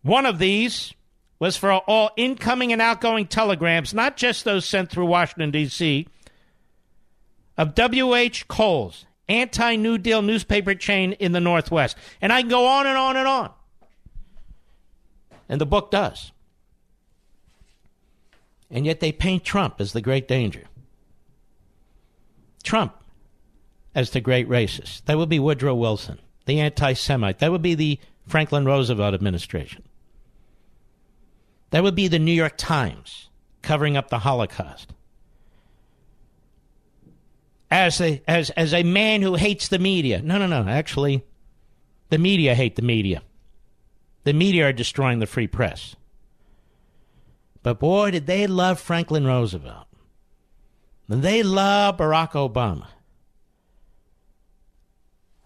One 0.02 0.26
of 0.26 0.38
these 0.38 0.94
was 1.38 1.56
for 1.56 1.72
all 1.72 2.10
incoming 2.16 2.72
and 2.72 2.82
outgoing 2.82 3.26
telegrams, 3.26 3.94
not 3.94 4.16
just 4.16 4.44
those 4.44 4.66
sent 4.66 4.90
through 4.90 5.06
Washington, 5.06 5.50
D.C., 5.50 6.06
of 7.56 7.74
W.H. 7.74 8.48
Cowles, 8.48 9.04
anti 9.30 9.76
New 9.76 9.96
Deal 9.96 10.20
newspaper 10.20 10.74
chain 10.74 11.12
in 11.12 11.32
the 11.32 11.40
Northwest. 11.40 11.96
And 12.20 12.32
I 12.32 12.40
can 12.40 12.50
go 12.50 12.66
on 12.66 12.86
and 12.86 12.98
on 12.98 13.16
and 13.16 13.26
on. 13.26 13.50
And 15.48 15.60
the 15.60 15.66
book 15.66 15.90
does. 15.90 16.32
And 18.70 18.86
yet 18.86 19.00
they 19.00 19.12
paint 19.12 19.44
Trump 19.44 19.80
as 19.80 19.92
the 19.92 20.00
great 20.00 20.28
danger. 20.28 20.64
Trump 22.62 22.94
as 23.94 24.10
the 24.10 24.20
great 24.20 24.48
racist. 24.48 25.04
That 25.06 25.18
would 25.18 25.28
be 25.28 25.40
Woodrow 25.40 25.74
Wilson, 25.74 26.20
the 26.46 26.60
anti 26.60 26.92
Semite. 26.92 27.38
That 27.38 27.50
would 27.50 27.62
be 27.62 27.74
the 27.74 27.98
Franklin 28.26 28.64
Roosevelt 28.64 29.14
administration. 29.14 29.82
That 31.70 31.82
would 31.82 31.94
be 31.94 32.08
the 32.08 32.18
New 32.18 32.32
York 32.32 32.56
Times 32.56 33.28
covering 33.62 33.96
up 33.96 34.08
the 34.08 34.20
Holocaust. 34.20 34.92
As 37.70 38.00
a, 38.00 38.22
as, 38.26 38.50
as 38.50 38.74
a 38.74 38.82
man 38.82 39.22
who 39.22 39.36
hates 39.36 39.68
the 39.68 39.78
media. 39.78 40.20
No, 40.22 40.38
no, 40.38 40.46
no. 40.46 40.68
Actually, 40.68 41.24
the 42.08 42.18
media 42.18 42.54
hate 42.54 42.76
the 42.76 42.82
media. 42.82 43.22
The 44.24 44.32
media 44.32 44.68
are 44.68 44.72
destroying 44.72 45.20
the 45.20 45.26
free 45.26 45.46
press. 45.46 45.94
But 47.62 47.78
boy, 47.78 48.10
did 48.10 48.26
they 48.26 48.46
love 48.46 48.80
Franklin 48.80 49.26
Roosevelt. 49.26 49.86
They 51.08 51.42
love 51.42 51.96
Barack 51.96 52.32
Obama, 52.32 52.86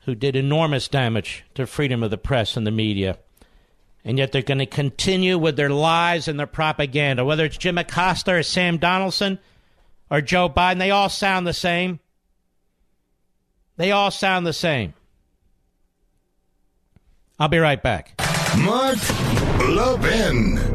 who 0.04 0.14
did 0.14 0.36
enormous 0.36 0.88
damage 0.88 1.44
to 1.54 1.66
freedom 1.66 2.02
of 2.02 2.10
the 2.10 2.18
press 2.18 2.56
and 2.56 2.66
the 2.66 2.70
media 2.70 3.18
and 4.04 4.18
yet 4.18 4.32
they're 4.32 4.42
going 4.42 4.58
to 4.58 4.66
continue 4.66 5.38
with 5.38 5.56
their 5.56 5.70
lies 5.70 6.28
and 6.28 6.38
their 6.38 6.46
propaganda. 6.46 7.24
Whether 7.24 7.46
it's 7.46 7.56
Jim 7.56 7.78
Acosta 7.78 8.34
or 8.34 8.42
Sam 8.42 8.76
Donaldson 8.76 9.38
or 10.10 10.20
Joe 10.20 10.48
Biden, 10.48 10.78
they 10.78 10.90
all 10.90 11.08
sound 11.08 11.46
the 11.46 11.54
same. 11.54 12.00
They 13.76 13.90
all 13.90 14.10
sound 14.10 14.46
the 14.46 14.52
same. 14.52 14.94
I'll 17.38 17.48
be 17.48 17.58
right 17.58 17.82
back. 17.82 18.14
Mark 18.58 18.98
Levin. 19.68 20.74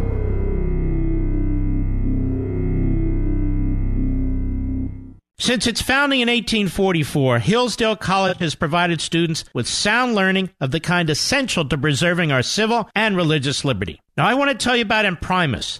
Since 5.42 5.68
its 5.68 5.82
founding 5.82 6.20
in 6.20 6.28
1844, 6.28 7.40
Hillsdale 7.40 7.96
College 7.96 8.40
has 8.40 8.56
provided 8.56 9.00
students 9.00 9.46
with 9.54 9.70
sound 9.70 10.14
learning 10.14 10.50
of 10.60 10.72
the 10.72 10.82
kind 10.82 11.10
essential 11.10 11.64
to 11.70 11.78
preserving 11.78 12.34
our 12.34 12.44
civil 12.44 12.90
and 12.94 13.16
religious 13.16 13.64
liberty. 13.64 14.02
Now, 14.18 14.28
I 14.28 14.34
want 14.34 14.52
to 14.52 14.64
tell 14.64 14.76
you 14.76 14.82
about 14.82 15.06
Imprimis 15.06 15.80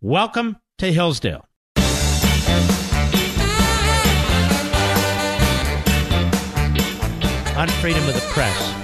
Welcome 0.00 0.58
to 0.78 0.92
Hillsdale. 0.92 1.44
On 7.56 7.66
freedom 7.80 8.06
of 8.06 8.14
the 8.14 8.24
press. 8.28 8.74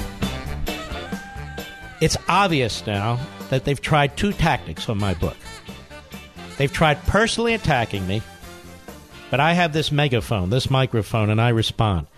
It's 2.01 2.17
obvious 2.29 2.85
now 2.85 3.21
that 3.51 3.65
they've 3.65 3.81
tried 3.81 4.17
two 4.17 4.33
tactics 4.33 4.89
on 4.89 4.99
my 4.99 5.15
book. 5.15 5.37
They've 6.59 6.73
tried 6.73 7.01
personally 7.05 7.55
attacking 7.55 8.09
me, 8.09 8.21
but 9.31 9.39
I 9.39 9.53
have 9.53 9.73
this 9.73 9.93
megaphone, 9.93 10.51
this 10.51 10.69
microphone, 10.69 11.31
and 11.31 11.41
I 11.41 11.51
respond. 11.51 12.09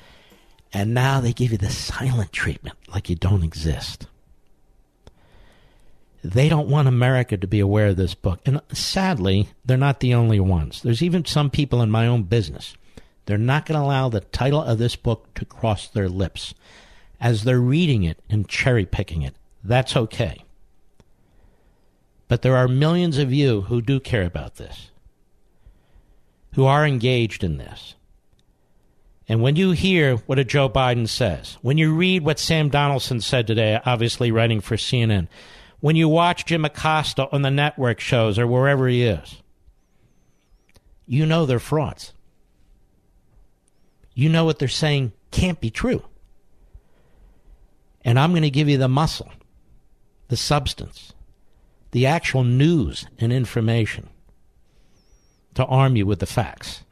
And 0.73 0.95
now 0.95 1.21
they 1.21 1.35
give 1.35 1.53
you 1.53 1.59
the 1.59 1.69
silent 1.69 2.33
treatment 2.33 2.79
like 2.89 3.11
you 3.11 3.17
don't 3.17 3.45
exist. 3.45 4.07
They 6.33 6.49
don't 6.49 6.69
want 6.69 6.89
America 6.89 7.37
to 7.37 7.47
be 7.47 7.61
aware 7.61 7.89
of 7.89 7.97
this 7.97 8.15
book. 8.15 8.41
And 8.45 8.61
sadly, 8.73 9.49
they're 9.65 9.77
not 9.77 10.01
the 10.01 10.15
only 10.15 10.41
ones. 10.41 10.83
There's 10.83 11.03
even 11.03 11.25
some 11.25 11.51
people 11.51 11.83
in 11.83 11.91
my 11.91 12.07
own 12.07 12.25
business. 12.25 12.77
They're 13.27 13.39
not 13.39 13.67
going 13.67 13.79
to 13.79 13.85
allow 13.85 14.09
the 14.09 14.21
title 14.21 14.63
of 14.63 14.79
this 14.79 14.97
book 14.97 15.33
to 15.35 15.45
cross 15.45 15.89
their 15.89 16.09
lips 16.09 16.55
as 17.21 17.45
they're 17.45 17.61
reading 17.61 18.03
it 18.03 18.19
and 18.29 18.49
cherry 18.49 18.85
picking 18.85 19.23
it. 19.23 19.37
That's 19.63 19.97
okay. 19.97 20.45
But 22.29 22.43
there 22.43 22.57
are 22.57 22.69
millions 22.69 23.19
of 23.19 23.33
you 23.33 23.63
who 23.63 23.81
do 23.81 24.01
care 24.01 24.25
about 24.25 24.57
this, 24.57 24.91
who 26.55 26.65
are 26.65 26.85
engaged 26.85 27.45
in 27.45 27.57
this. 27.57 27.95
And 29.29 29.43
when 29.43 29.55
you 29.57 29.73
hear 29.73 30.17
what 30.19 30.39
a 30.39 30.45
Joe 30.45 30.69
Biden 30.69 31.09
says, 31.09 31.57
when 31.63 31.79
you 31.79 31.95
read 31.95 32.25
what 32.25 32.39
Sam 32.41 32.69
Donaldson 32.69 33.21
said 33.21 33.47
today, 33.47 33.81
obviously 33.85 34.33
writing 34.33 34.61
for 34.61 34.77
CNN, 34.77 35.29
when 35.87 35.95
you 35.95 36.09
watch 36.09 36.47
Jim 36.47 36.65
Acosta 36.65 37.29
on 37.31 37.43
the 37.43 37.51
network 37.53 38.01
shows 38.01 38.41
or 38.41 38.47
wherever 38.49 38.89
he 38.89 39.05
is, 39.05 39.41
you 41.07 41.25
know 41.25 41.47
they're 41.47 41.61
frauds. 41.61 42.13
You 44.13 44.29
know 44.29 44.45
what 44.45 44.59
they're 44.59 44.67
saying 44.67 45.13
can't 45.31 45.61
be 45.61 45.71
true. 45.71 46.03
And 48.05 48.19
I'm 48.19 48.33
going 48.33 48.43
to 48.43 48.51
give 48.51 48.69
you 48.69 48.79
the 48.79 48.89
muscle, 48.89 49.31
the 50.27 50.37
substance, 50.37 51.13
the 51.93 52.05
actual 52.05 52.43
news 52.43 53.07
and 53.21 53.33
information 53.33 54.09
to 55.55 55.65
arm 55.67 55.95
you 55.95 56.05
with 56.05 56.19
the 56.19 56.27
facts. 56.27 56.83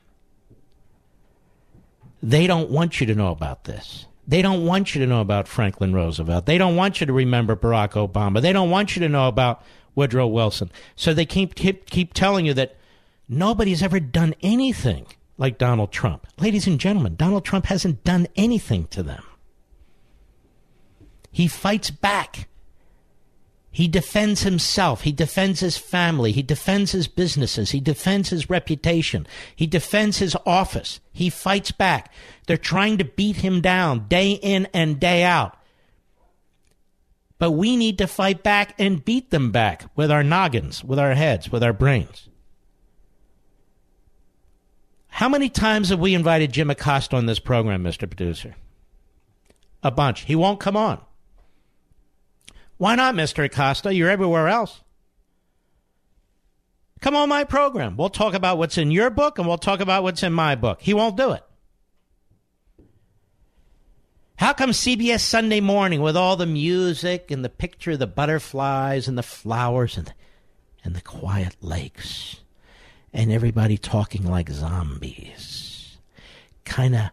They 2.22 2.46
don't 2.46 2.70
want 2.70 3.00
you 3.00 3.08
to 3.08 3.14
know 3.16 3.32
about 3.32 3.64
this. 3.64 4.06
They 4.26 4.42
don't 4.42 4.64
want 4.64 4.94
you 4.94 5.00
to 5.00 5.06
know 5.06 5.20
about 5.20 5.48
Franklin 5.48 5.92
Roosevelt. 5.92 6.46
They 6.46 6.58
don't 6.58 6.76
want 6.76 7.00
you 7.00 7.06
to 7.06 7.12
remember 7.12 7.56
Barack 7.56 7.92
Obama. 7.92 8.40
They 8.40 8.52
don't 8.52 8.70
want 8.70 8.96
you 8.96 9.00
to 9.00 9.08
know 9.08 9.28
about 9.28 9.62
Woodrow 9.94 10.26
Wilson. 10.26 10.70
So 10.96 11.12
they 11.12 11.26
keep, 11.26 11.54
keep, 11.54 11.90
keep 11.90 12.14
telling 12.14 12.46
you 12.46 12.54
that 12.54 12.76
nobody's 13.28 13.82
ever 13.82 14.00
done 14.00 14.34
anything 14.40 15.06
like 15.36 15.58
Donald 15.58 15.92
Trump. 15.92 16.26
Ladies 16.38 16.66
and 16.66 16.80
gentlemen, 16.80 17.16
Donald 17.16 17.44
Trump 17.44 17.66
hasn't 17.66 18.04
done 18.04 18.26
anything 18.36 18.86
to 18.88 19.02
them. 19.02 19.22
He 21.30 21.48
fights 21.48 21.90
back. 21.90 22.48
He 23.74 23.88
defends 23.88 24.44
himself. 24.44 25.00
He 25.00 25.10
defends 25.10 25.58
his 25.58 25.76
family. 25.76 26.30
He 26.30 26.44
defends 26.44 26.92
his 26.92 27.08
businesses. 27.08 27.72
He 27.72 27.80
defends 27.80 28.28
his 28.28 28.48
reputation. 28.48 29.26
He 29.56 29.66
defends 29.66 30.18
his 30.18 30.36
office. 30.46 31.00
He 31.10 31.28
fights 31.28 31.72
back. 31.72 32.12
They're 32.46 32.56
trying 32.56 32.98
to 32.98 33.04
beat 33.04 33.38
him 33.38 33.60
down 33.60 34.06
day 34.06 34.30
in 34.30 34.68
and 34.72 35.00
day 35.00 35.24
out. 35.24 35.58
But 37.40 37.50
we 37.50 37.76
need 37.76 37.98
to 37.98 38.06
fight 38.06 38.44
back 38.44 38.76
and 38.78 39.04
beat 39.04 39.30
them 39.30 39.50
back 39.50 39.90
with 39.96 40.08
our 40.08 40.22
noggins, 40.22 40.84
with 40.84 41.00
our 41.00 41.14
heads, 41.14 41.50
with 41.50 41.64
our 41.64 41.72
brains. 41.72 42.28
How 45.08 45.28
many 45.28 45.48
times 45.48 45.88
have 45.88 45.98
we 45.98 46.14
invited 46.14 46.52
Jim 46.52 46.70
Acosta 46.70 47.16
on 47.16 47.26
this 47.26 47.40
program, 47.40 47.82
Mr. 47.82 48.08
Producer? 48.08 48.54
A 49.82 49.90
bunch. 49.90 50.20
He 50.20 50.36
won't 50.36 50.60
come 50.60 50.76
on. 50.76 51.00
Why 52.76 52.94
not, 52.94 53.14
Mr. 53.14 53.44
Acosta? 53.44 53.94
You're 53.94 54.10
everywhere 54.10 54.48
else. 54.48 54.80
Come 57.00 57.16
on 57.16 57.28
my 57.28 57.44
program. 57.44 57.96
We'll 57.96 58.08
talk 58.08 58.34
about 58.34 58.58
what's 58.58 58.78
in 58.78 58.90
your 58.90 59.10
book 59.10 59.38
and 59.38 59.46
we'll 59.46 59.58
talk 59.58 59.80
about 59.80 60.02
what's 60.02 60.22
in 60.22 60.32
my 60.32 60.54
book. 60.54 60.80
He 60.80 60.94
won't 60.94 61.16
do 61.16 61.32
it. 61.32 61.44
How 64.36 64.52
come 64.52 64.70
CBS 64.70 65.20
Sunday 65.20 65.60
morning 65.60 66.00
with 66.00 66.16
all 66.16 66.36
the 66.36 66.46
music 66.46 67.30
and 67.30 67.44
the 67.44 67.48
picture 67.48 67.92
of 67.92 67.98
the 67.98 68.06
butterflies 68.06 69.06
and 69.06 69.16
the 69.16 69.22
flowers 69.22 69.96
and 69.96 70.06
the, 70.06 70.12
and 70.82 70.96
the 70.96 71.00
quiet 71.00 71.56
lakes 71.60 72.40
and 73.12 73.30
everybody 73.30 73.78
talking 73.78 74.24
like 74.24 74.50
zombies, 74.50 75.98
kind 76.64 76.96
of 76.96 77.10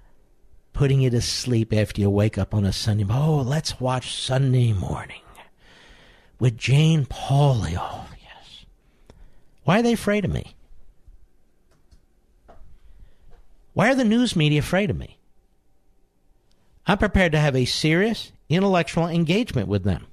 putting 0.74 1.01
you 1.01 1.09
to 1.12 1.22
sleep 1.22 1.74
after 1.74 2.01
you 2.01 2.09
wake 2.09 2.38
up 2.38 2.55
on 2.55 2.66
a 2.66 2.74
Sunday. 2.74 3.05
Oh, 3.09 3.43
let's 3.45 3.80
watch 3.80 4.16
Sunday 4.16 4.74
morning 4.74 5.22
with 6.41 6.57
Jane 6.57 7.05
Pauley. 7.05 7.77
Oh, 7.77 8.07
yes. 8.19 8.65
Why 9.63 9.79
are 9.79 9.83
they 9.83 9.93
afraid 9.93 10.25
of 10.25 10.33
me? 10.33 10.55
Why 13.73 13.91
are 13.91 13.95
the 13.95 14.03
news 14.03 14.35
media 14.35 14.57
afraid 14.57 14.89
of 14.89 14.97
me? 14.97 15.19
I'm 16.87 16.97
prepared 16.97 17.31
to 17.33 17.37
have 17.37 17.55
a 17.55 17.65
serious 17.65 18.31
intellectual 18.49 19.05
engagement 19.05 19.67
with 19.67 19.83
them. 19.83 20.07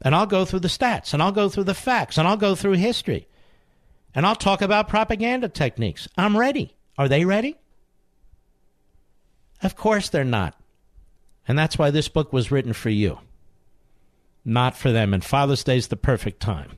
And 0.00 0.14
I'll 0.14 0.26
go 0.26 0.46
through 0.46 0.60
the 0.60 0.68
stats, 0.68 1.12
and 1.12 1.22
I'll 1.22 1.32
go 1.32 1.50
through 1.50 1.64
the 1.64 1.74
facts, 1.74 2.16
and 2.16 2.26
I'll 2.26 2.38
go 2.38 2.54
through 2.54 2.72
history, 2.72 3.28
and 4.14 4.24
I'll 4.24 4.36
talk 4.36 4.62
about 4.62 4.88
propaganda 4.88 5.50
techniques. 5.50 6.08
I'm 6.16 6.34
ready. 6.34 6.74
Are 6.96 7.08
they 7.08 7.26
ready? 7.26 7.58
Of 9.62 9.76
course 9.76 10.08
they're 10.08 10.24
not. 10.24 10.58
And 11.46 11.58
that's 11.58 11.76
why 11.76 11.90
this 11.90 12.08
book 12.08 12.32
was 12.32 12.50
written 12.50 12.72
for 12.72 12.88
you 12.88 13.18
not 14.48 14.76
for 14.76 14.90
them. 14.90 15.14
And 15.14 15.24
Father's 15.24 15.62
Day 15.62 15.76
is 15.76 15.88
the 15.88 15.96
perfect 15.96 16.40
time. 16.40 16.72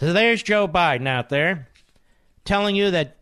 So 0.00 0.12
there's 0.12 0.42
Joe 0.42 0.66
Biden 0.66 1.06
out 1.06 1.28
there 1.28 1.68
telling 2.44 2.74
you 2.74 2.90
that 2.90 3.18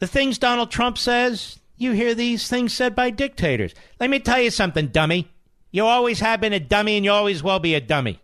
the 0.00 0.06
things 0.06 0.38
Donald 0.38 0.70
Trump 0.70 0.98
says, 0.98 1.60
you 1.76 1.92
hear 1.92 2.14
these 2.14 2.48
things 2.48 2.74
said 2.74 2.94
by 2.94 3.10
dictators. 3.10 3.74
Let 4.00 4.10
me 4.10 4.18
tell 4.18 4.40
you 4.40 4.50
something, 4.50 4.88
dummy. 4.88 5.30
You 5.70 5.86
always 5.86 6.20
have 6.20 6.40
been 6.40 6.52
a 6.52 6.60
dummy 6.60 6.96
and 6.96 7.04
you 7.04 7.12
always 7.12 7.42
will 7.42 7.60
be 7.60 7.74
a 7.74 7.80
dummy. 7.80 8.20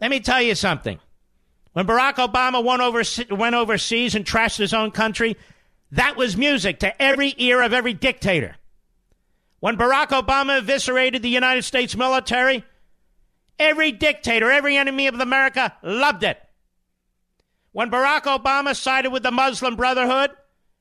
Let 0.00 0.10
me 0.10 0.20
tell 0.20 0.42
you 0.42 0.54
something. 0.54 0.98
When 1.72 1.86
Barack 1.86 2.16
Obama 2.16 2.62
went, 2.62 2.82
over, 2.82 3.02
went 3.34 3.54
overseas 3.54 4.14
and 4.14 4.24
trashed 4.24 4.58
his 4.58 4.74
own 4.74 4.90
country, 4.90 5.36
that 5.92 6.16
was 6.16 6.36
music 6.36 6.80
to 6.80 7.02
every 7.02 7.34
ear 7.38 7.62
of 7.62 7.72
every 7.72 7.94
dictator. 7.94 8.56
When 9.64 9.78
Barack 9.78 10.08
Obama 10.08 10.58
eviscerated 10.58 11.22
the 11.22 11.30
United 11.30 11.62
States 11.62 11.96
military, 11.96 12.62
every 13.58 13.92
dictator, 13.92 14.50
every 14.50 14.76
enemy 14.76 15.06
of 15.06 15.18
America 15.18 15.74
loved 15.82 16.22
it. 16.22 16.38
When 17.72 17.90
Barack 17.90 18.24
Obama 18.24 18.76
sided 18.76 19.10
with 19.10 19.22
the 19.22 19.30
Muslim 19.30 19.74
Brotherhood 19.74 20.32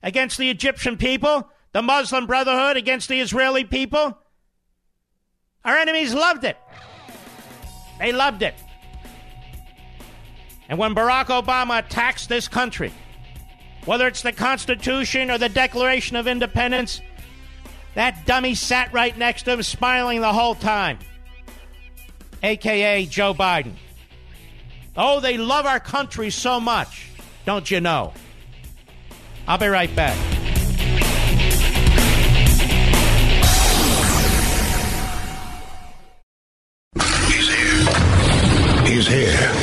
against 0.02 0.38
the 0.38 0.50
Egyptian 0.50 0.98
people, 0.98 1.50
the 1.72 1.82
Muslim 1.82 2.28
Brotherhood 2.28 2.76
against 2.76 3.08
the 3.08 3.22
Israeli 3.22 3.64
people, 3.64 4.18
our 5.64 5.78
enemies 5.78 6.14
loved 6.14 6.44
it. 6.44 6.58
They 8.00 8.12
loved 8.12 8.42
it. 8.42 8.56
And 10.68 10.78
when 10.78 10.94
Barack 10.94 11.28
Obama 11.28 11.80
attacks 11.80 12.28
this 12.28 12.50
country, 12.50 12.92
whether 13.86 14.08
it's 14.08 14.24
the 14.24 14.34
Constitution 14.34 15.32
or 15.32 15.38
the 15.38 15.48
Declaration 15.48 16.18
of 16.18 16.28
Independence, 16.28 17.00
that 17.96 18.26
dummy 18.26 18.56
sat 18.56 18.92
right 18.94 19.18
next 19.18 19.44
to 19.44 19.54
him, 19.54 19.64
smiling 19.64 20.22
the 20.22 20.34
whole 20.34 20.56
time. 20.56 21.00
AKA 22.42 23.06
Joe 23.06 23.34
Biden. 23.34 23.74
Oh, 24.96 25.20
they 25.20 25.38
love 25.38 25.66
our 25.66 25.80
country 25.80 26.30
so 26.30 26.60
much, 26.60 27.10
don't 27.46 27.70
you 27.70 27.82
know? 27.82 28.14
I'll 29.48 29.58
be 29.58 29.68
right 29.68 29.94
back. 29.96 30.18
He's 37.28 37.48
here. 37.50 38.86
He's 38.86 39.08
here. 39.08 39.63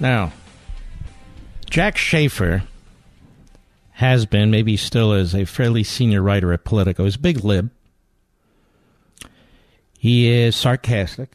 Now, 0.00 0.32
Jack 1.68 1.98
Shafer 1.98 2.64
has 3.92 4.24
been, 4.24 4.50
maybe 4.50 4.78
still 4.78 5.12
is, 5.12 5.34
a 5.34 5.44
fairly 5.44 5.84
senior 5.84 6.22
writer 6.22 6.54
at 6.54 6.64
Politico. 6.64 7.04
He's 7.04 7.18
big 7.18 7.44
lib. 7.44 7.70
He 9.98 10.30
is 10.30 10.56
sarcastic, 10.56 11.32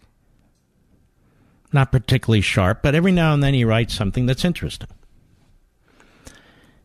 not 1.72 1.92
particularly 1.92 2.42
sharp, 2.42 2.82
but 2.82 2.96
every 2.96 3.12
now 3.12 3.36
and 3.36 3.44
then 3.44 3.54
he 3.54 3.64
writes 3.64 3.94
something 3.94 4.26
that's 4.26 4.44
interesting. 4.44 4.90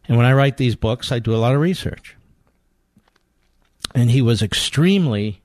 And 0.07 0.19
when 0.19 0.27
I 0.27 0.35
write 0.35 0.59
these 0.59 0.77
books, 0.77 1.11
I 1.11 1.19
do 1.19 1.35
a 1.35 1.39
lot 1.39 1.55
of 1.55 1.61
research. 1.63 2.17
And 3.95 4.11
he 4.11 4.21
was 4.21 4.43
extremely 4.43 5.41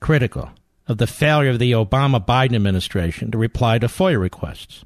critical 0.00 0.50
of 0.86 0.98
the 0.98 1.06
failure 1.06 1.50
of 1.50 1.58
the 1.58 1.72
Obama 1.72 2.24
Biden 2.24 2.54
administration 2.54 3.30
to 3.30 3.38
reply 3.38 3.78
to 3.78 3.86
FOIA 3.86 4.20
requests. 4.20 4.84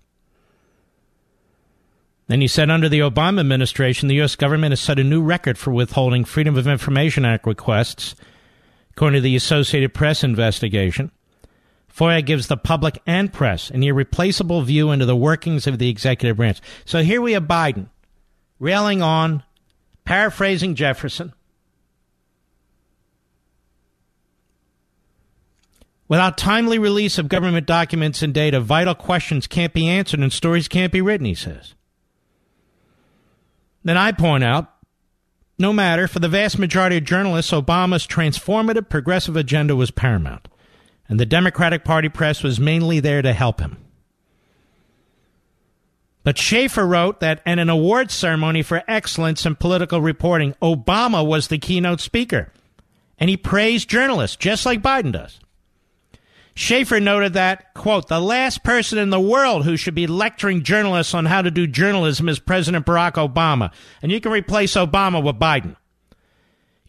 Then 2.31 2.41
he 2.41 2.47
said 2.47 2.71
under 2.71 2.89
the 2.89 3.01
Obama 3.01 3.41
administration, 3.41 4.07
the 4.07 4.15
U.S. 4.17 4.37
government 4.37 4.71
has 4.71 4.79
set 4.81 5.01
a 5.01 5.05
new 5.05 5.21
record 5.21 5.59
for 5.59 5.73
withholding 5.73 6.25
Freedom 6.25 6.57
of 6.57 6.69
Information 6.69 7.25
Act 7.25 7.45
requests, 7.45 8.15
according 8.93 9.19
to 9.19 9.21
the 9.21 9.35
Associated 9.35 9.95
Press 9.95 10.23
investigation. 10.23 11.11
FOIA 11.93 12.25
gives 12.25 12.47
the 12.47 12.57
public 12.57 13.03
and 13.05 13.33
press 13.33 13.69
an 13.69 13.83
irreplaceable 13.83 14.63
view 14.63 14.93
into 14.93 15.07
the 15.07 15.17
workings 15.17 15.67
of 15.67 15.81
the 15.81 15.89
executive 15.89 16.37
branch. 16.37 16.61
So 16.85 17.03
here 17.03 17.21
we 17.21 17.33
have 17.33 17.49
Biden 17.49 17.89
railing 18.61 19.03
on, 19.03 19.43
paraphrasing 20.05 20.77
Jefferson, 20.77 21.33
Without 26.07 26.39
timely 26.39 26.79
release 26.79 27.19
of 27.19 27.29
government 27.29 27.67
documents 27.67 28.23
and 28.23 28.33
data, 28.33 28.61
vital 28.61 28.95
questions 28.95 29.49
can't 29.49 29.73
be 29.73 29.89
answered 29.89 30.21
and 30.21 30.33
stories 30.33 30.69
can't 30.69 30.93
be 30.93 31.01
written, 31.01 31.27
he 31.27 31.35
says. 31.35 31.75
Then 33.83 33.97
I 33.97 34.13
point 34.13 34.45
out 34.45 34.73
no 35.61 35.75
matter, 35.75 36.09
for 36.09 36.21
the 36.21 36.29
vast 36.29 36.59
majority 36.59 36.97
of 36.97 37.05
journalists, 37.05 37.53
Obama's 37.53 38.07
transformative 38.07 38.89
progressive 38.89 39.37
agenda 39.37 39.77
was 39.77 39.91
paramount, 39.91 40.49
and 41.07 41.21
the 41.21 41.27
Democratic 41.27 41.85
Party 41.85 42.09
press 42.09 42.43
was 42.43 42.59
mainly 42.59 42.99
there 42.99 43.21
to 43.21 43.35
help 43.35 43.61
him. 43.61 43.77
But 46.23 46.39
Shafer 46.39 46.87
wrote 46.87 47.21
that 47.21 47.43
at 47.45 47.59
an 47.59 47.69
awards 47.69 48.15
ceremony 48.15 48.63
for 48.63 48.83
excellence 48.89 49.45
in 49.45 49.55
political 49.57 50.01
reporting, 50.01 50.55
Obama 50.63 51.27
was 51.27 51.49
the 51.49 51.59
keynote 51.59 52.01
speaker, 52.01 52.55
and 53.19 53.29
he 53.29 53.37
praised 53.37 53.91
journalists, 53.91 54.37
just 54.37 54.65
like 54.65 54.81
Biden 54.81 55.13
does. 55.13 55.41
Shafer 56.55 57.01
noted 57.01 57.35
that, 57.35 57.75
quote, 57.75 58.09
the 58.09 58.21
last 58.21 58.63
person 58.63 58.99
in 58.99 59.11
the 59.11 59.21
world 59.21 59.65
who 59.65 59.77
should 59.77 59.95
be 59.95 60.07
lecturing 60.07 60.63
journalists 60.63 61.15
on 61.15 61.27
how 61.27 61.43
to 61.43 61.51
do 61.51 61.67
journalism 61.67 62.29
is 62.29 62.39
President 62.39 62.87
Barack 62.87 63.13
Obama. 63.13 63.73
And 64.03 64.11
you 64.11 64.21
can 64.21 64.33
replace 64.33 64.75
Obama 64.75 65.23
with 65.23 65.39
Biden. 65.39 65.77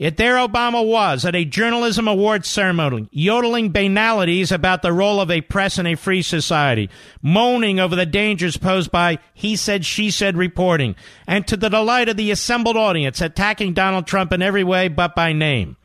Yet 0.01 0.18
there 0.18 0.38
Obama 0.38 0.84
was 0.84 1.26
at 1.26 1.36
a 1.36 1.45
journalism 1.45 2.07
awards 2.07 2.49
ceremony, 2.49 3.07
yodeling 3.12 3.70
banalities 3.70 4.51
about 4.51 4.82
the 4.82 4.91
role 4.91 5.22
of 5.22 5.30
a 5.30 5.41
press 5.41 5.78
in 5.78 5.86
a 5.86 5.93
free 5.93 6.24
society, 6.24 6.89
moaning 7.22 7.80
over 7.80 7.95
the 7.95 8.07
dangers 8.07 8.57
posed 8.57 8.89
by 8.89 9.20
he 9.36 9.55
said, 9.55 9.86
she 9.86 10.09
said 10.09 10.38
reporting, 10.38 10.95
and 11.28 11.45
to 11.45 11.55
the 11.55 11.70
delight 11.70 12.09
of 12.09 12.18
the 12.18 12.32
assembled 12.32 12.78
audience, 12.78 13.22
attacking 13.22 13.74
Donald 13.74 14.07
Trump 14.07 14.34
in 14.34 14.41
every 14.41 14.64
way 14.64 14.88
but 14.88 15.14
by 15.14 15.34
name. 15.34 15.78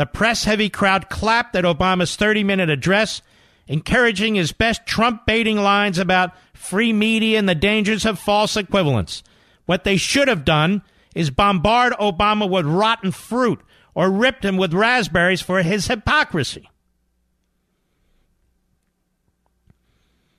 The 0.00 0.06
press 0.06 0.44
heavy 0.44 0.70
crowd 0.70 1.10
clapped 1.10 1.54
at 1.54 1.64
Obama's 1.64 2.16
30 2.16 2.42
minute 2.42 2.70
address, 2.70 3.20
encouraging 3.66 4.34
his 4.34 4.50
best 4.50 4.86
Trump 4.86 5.26
baiting 5.26 5.58
lines 5.58 5.98
about 5.98 6.32
free 6.54 6.94
media 6.94 7.38
and 7.38 7.46
the 7.46 7.54
dangers 7.54 8.06
of 8.06 8.18
false 8.18 8.56
equivalence. 8.56 9.22
What 9.66 9.84
they 9.84 9.98
should 9.98 10.26
have 10.28 10.46
done 10.46 10.80
is 11.14 11.28
bombard 11.28 11.92
Obama 12.00 12.48
with 12.48 12.64
rotten 12.64 13.10
fruit 13.10 13.60
or 13.94 14.10
ripped 14.10 14.42
him 14.42 14.56
with 14.56 14.72
raspberries 14.72 15.42
for 15.42 15.60
his 15.60 15.88
hypocrisy. 15.88 16.70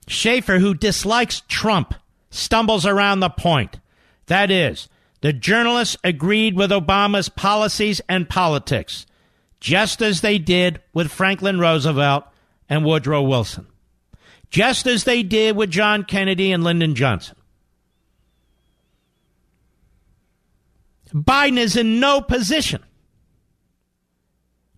Shafer, 0.08 0.58
who 0.58 0.74
dislikes 0.74 1.44
Trump, 1.48 1.94
stumbles 2.32 2.88
around 2.88 3.20
the 3.20 3.30
point. 3.30 3.80
That 4.26 4.50
is, 4.50 4.90
the 5.22 5.34
journalists 5.34 5.98
agreed 6.04 6.56
with 6.56 6.72
Obama's 6.72 7.30
policies 7.30 8.02
and 8.10 8.28
politics 8.28 9.06
just 9.62 10.02
as 10.02 10.20
they 10.20 10.40
did 10.40 10.82
with 10.92 11.12
Franklin 11.12 11.60
Roosevelt 11.60 12.26
and 12.68 12.84
Woodrow 12.84 13.22
Wilson, 13.22 13.68
just 14.50 14.88
as 14.88 15.06
they 15.06 15.24
did 15.24 15.56
with 15.56 15.70
John 15.70 16.04
Kennedy 16.04 16.52
and 16.52 16.64
Lyndon 16.64 16.96
Johnson. 16.96 17.38
Biden 21.14 21.58
is 21.58 21.76
in 21.76 22.00
no 22.00 22.22
position, 22.22 22.84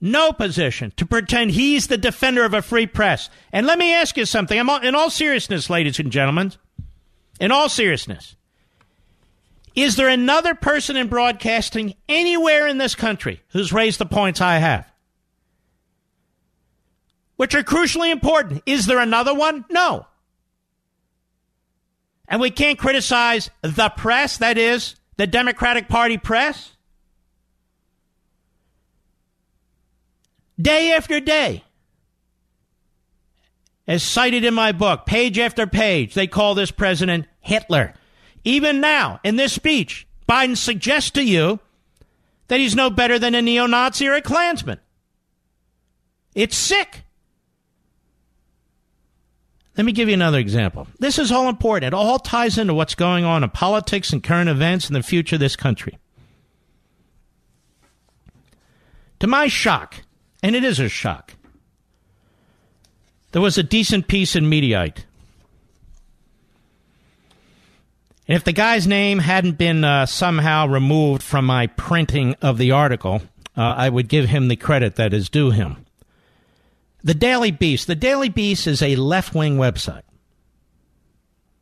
no 0.01 0.33
position 0.33 0.91
to 0.97 1.05
pretend 1.05 1.51
he's 1.51 1.87
the 1.87 1.97
defender 1.97 2.43
of 2.43 2.53
a 2.53 2.61
free 2.61 2.87
press. 2.87 3.29
And 3.51 3.65
let 3.65 3.79
me 3.79 3.93
ask 3.93 4.17
you 4.17 4.25
something. 4.25 4.59
I'm 4.59 4.69
all, 4.69 4.81
in 4.81 4.95
all 4.95 5.09
seriousness, 5.09 5.69
ladies 5.69 5.99
and 5.99 6.11
gentlemen, 6.11 6.53
in 7.39 7.51
all 7.51 7.69
seriousness, 7.69 8.35
is 9.75 9.95
there 9.95 10.09
another 10.09 10.53
person 10.53 10.95
in 10.95 11.07
broadcasting 11.07 11.95
anywhere 12.07 12.67
in 12.67 12.77
this 12.77 12.95
country 12.95 13.41
who's 13.49 13.73
raised 13.73 13.99
the 13.99 14.05
points 14.05 14.41
I 14.41 14.57
have? 14.57 14.91
Which 17.35 17.55
are 17.55 17.63
crucially 17.63 18.11
important. 18.11 18.61
Is 18.65 18.85
there 18.85 18.99
another 18.99 19.33
one? 19.33 19.65
No. 19.69 20.05
And 22.27 22.39
we 22.39 22.51
can't 22.51 22.77
criticize 22.77 23.49
the 23.61 23.89
press, 23.89 24.37
that 24.37 24.57
is, 24.57 24.95
the 25.17 25.27
Democratic 25.27 25.87
Party 25.87 26.17
press. 26.17 26.71
Day 30.61 30.93
after 30.93 31.19
day, 31.19 31.63
as 33.87 34.03
cited 34.03 34.45
in 34.45 34.53
my 34.53 34.71
book, 34.71 35.05
page 35.05 35.39
after 35.39 35.67
page, 35.67 36.13
they 36.13 36.27
call 36.27 36.55
this 36.55 36.71
president 36.71 37.25
Hitler. 37.41 37.93
Even 38.43 38.81
now, 38.81 39.19
in 39.23 39.35
this 39.35 39.53
speech, 39.53 40.07
Biden 40.27 40.57
suggests 40.57 41.11
to 41.11 41.23
you 41.23 41.59
that 42.47 42.59
he's 42.59 42.75
no 42.75 42.89
better 42.89 43.17
than 43.17 43.35
a 43.35 43.41
neo 43.41 43.65
Nazi 43.65 44.07
or 44.07 44.13
a 44.13 44.21
Klansman. 44.21 44.79
It's 46.35 46.57
sick. 46.57 47.03
Let 49.77 49.85
me 49.85 49.91
give 49.91 50.07
you 50.07 50.13
another 50.13 50.37
example. 50.37 50.87
This 50.99 51.17
is 51.17 51.31
all 51.31 51.49
important. 51.49 51.93
It 51.93 51.93
all 51.95 52.19
ties 52.19 52.57
into 52.57 52.73
what's 52.73 52.95
going 52.95 53.25
on 53.25 53.43
in 53.43 53.49
politics 53.49 54.11
and 54.13 54.23
current 54.23 54.49
events 54.49 54.87
and 54.87 54.95
the 54.95 55.01
future 55.01 55.35
of 55.35 55.39
this 55.39 55.55
country. 55.55 55.97
To 59.19 59.27
my 59.27 59.47
shock, 59.47 60.03
and 60.43 60.55
it 60.55 60.63
is 60.63 60.79
a 60.79 60.89
shock, 60.89 61.35
there 63.31 63.41
was 63.41 63.57
a 63.57 63.63
decent 63.63 64.07
piece 64.07 64.35
in 64.35 64.45
Mediaite 64.45 65.05
And 68.27 68.37
if 68.37 68.43
the 68.43 68.53
guy's 68.53 68.87
name 68.87 69.19
hadn't 69.19 69.57
been 69.57 69.83
uh, 69.83 70.05
somehow 70.05 70.67
removed 70.67 71.21
from 71.21 71.45
my 71.45 71.67
printing 71.67 72.35
of 72.41 72.57
the 72.57 72.71
article, 72.71 73.21
uh, 73.57 73.61
I 73.61 73.89
would 73.89 74.07
give 74.07 74.29
him 74.29 74.47
the 74.47 74.55
credit 74.55 74.95
that 74.95 75.13
is 75.13 75.29
due 75.29 75.51
him. 75.51 75.85
The 77.03 77.13
Daily 77.13 77.51
Beast. 77.51 77.87
The 77.87 77.95
Daily 77.95 78.29
Beast 78.29 78.65
is 78.65 78.81
a 78.81 78.95
left 78.95 79.35
wing 79.35 79.57
website. 79.57 80.03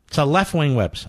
It's 0.06 0.18
a 0.18 0.24
left 0.24 0.54
wing 0.54 0.74
website. 0.74 1.08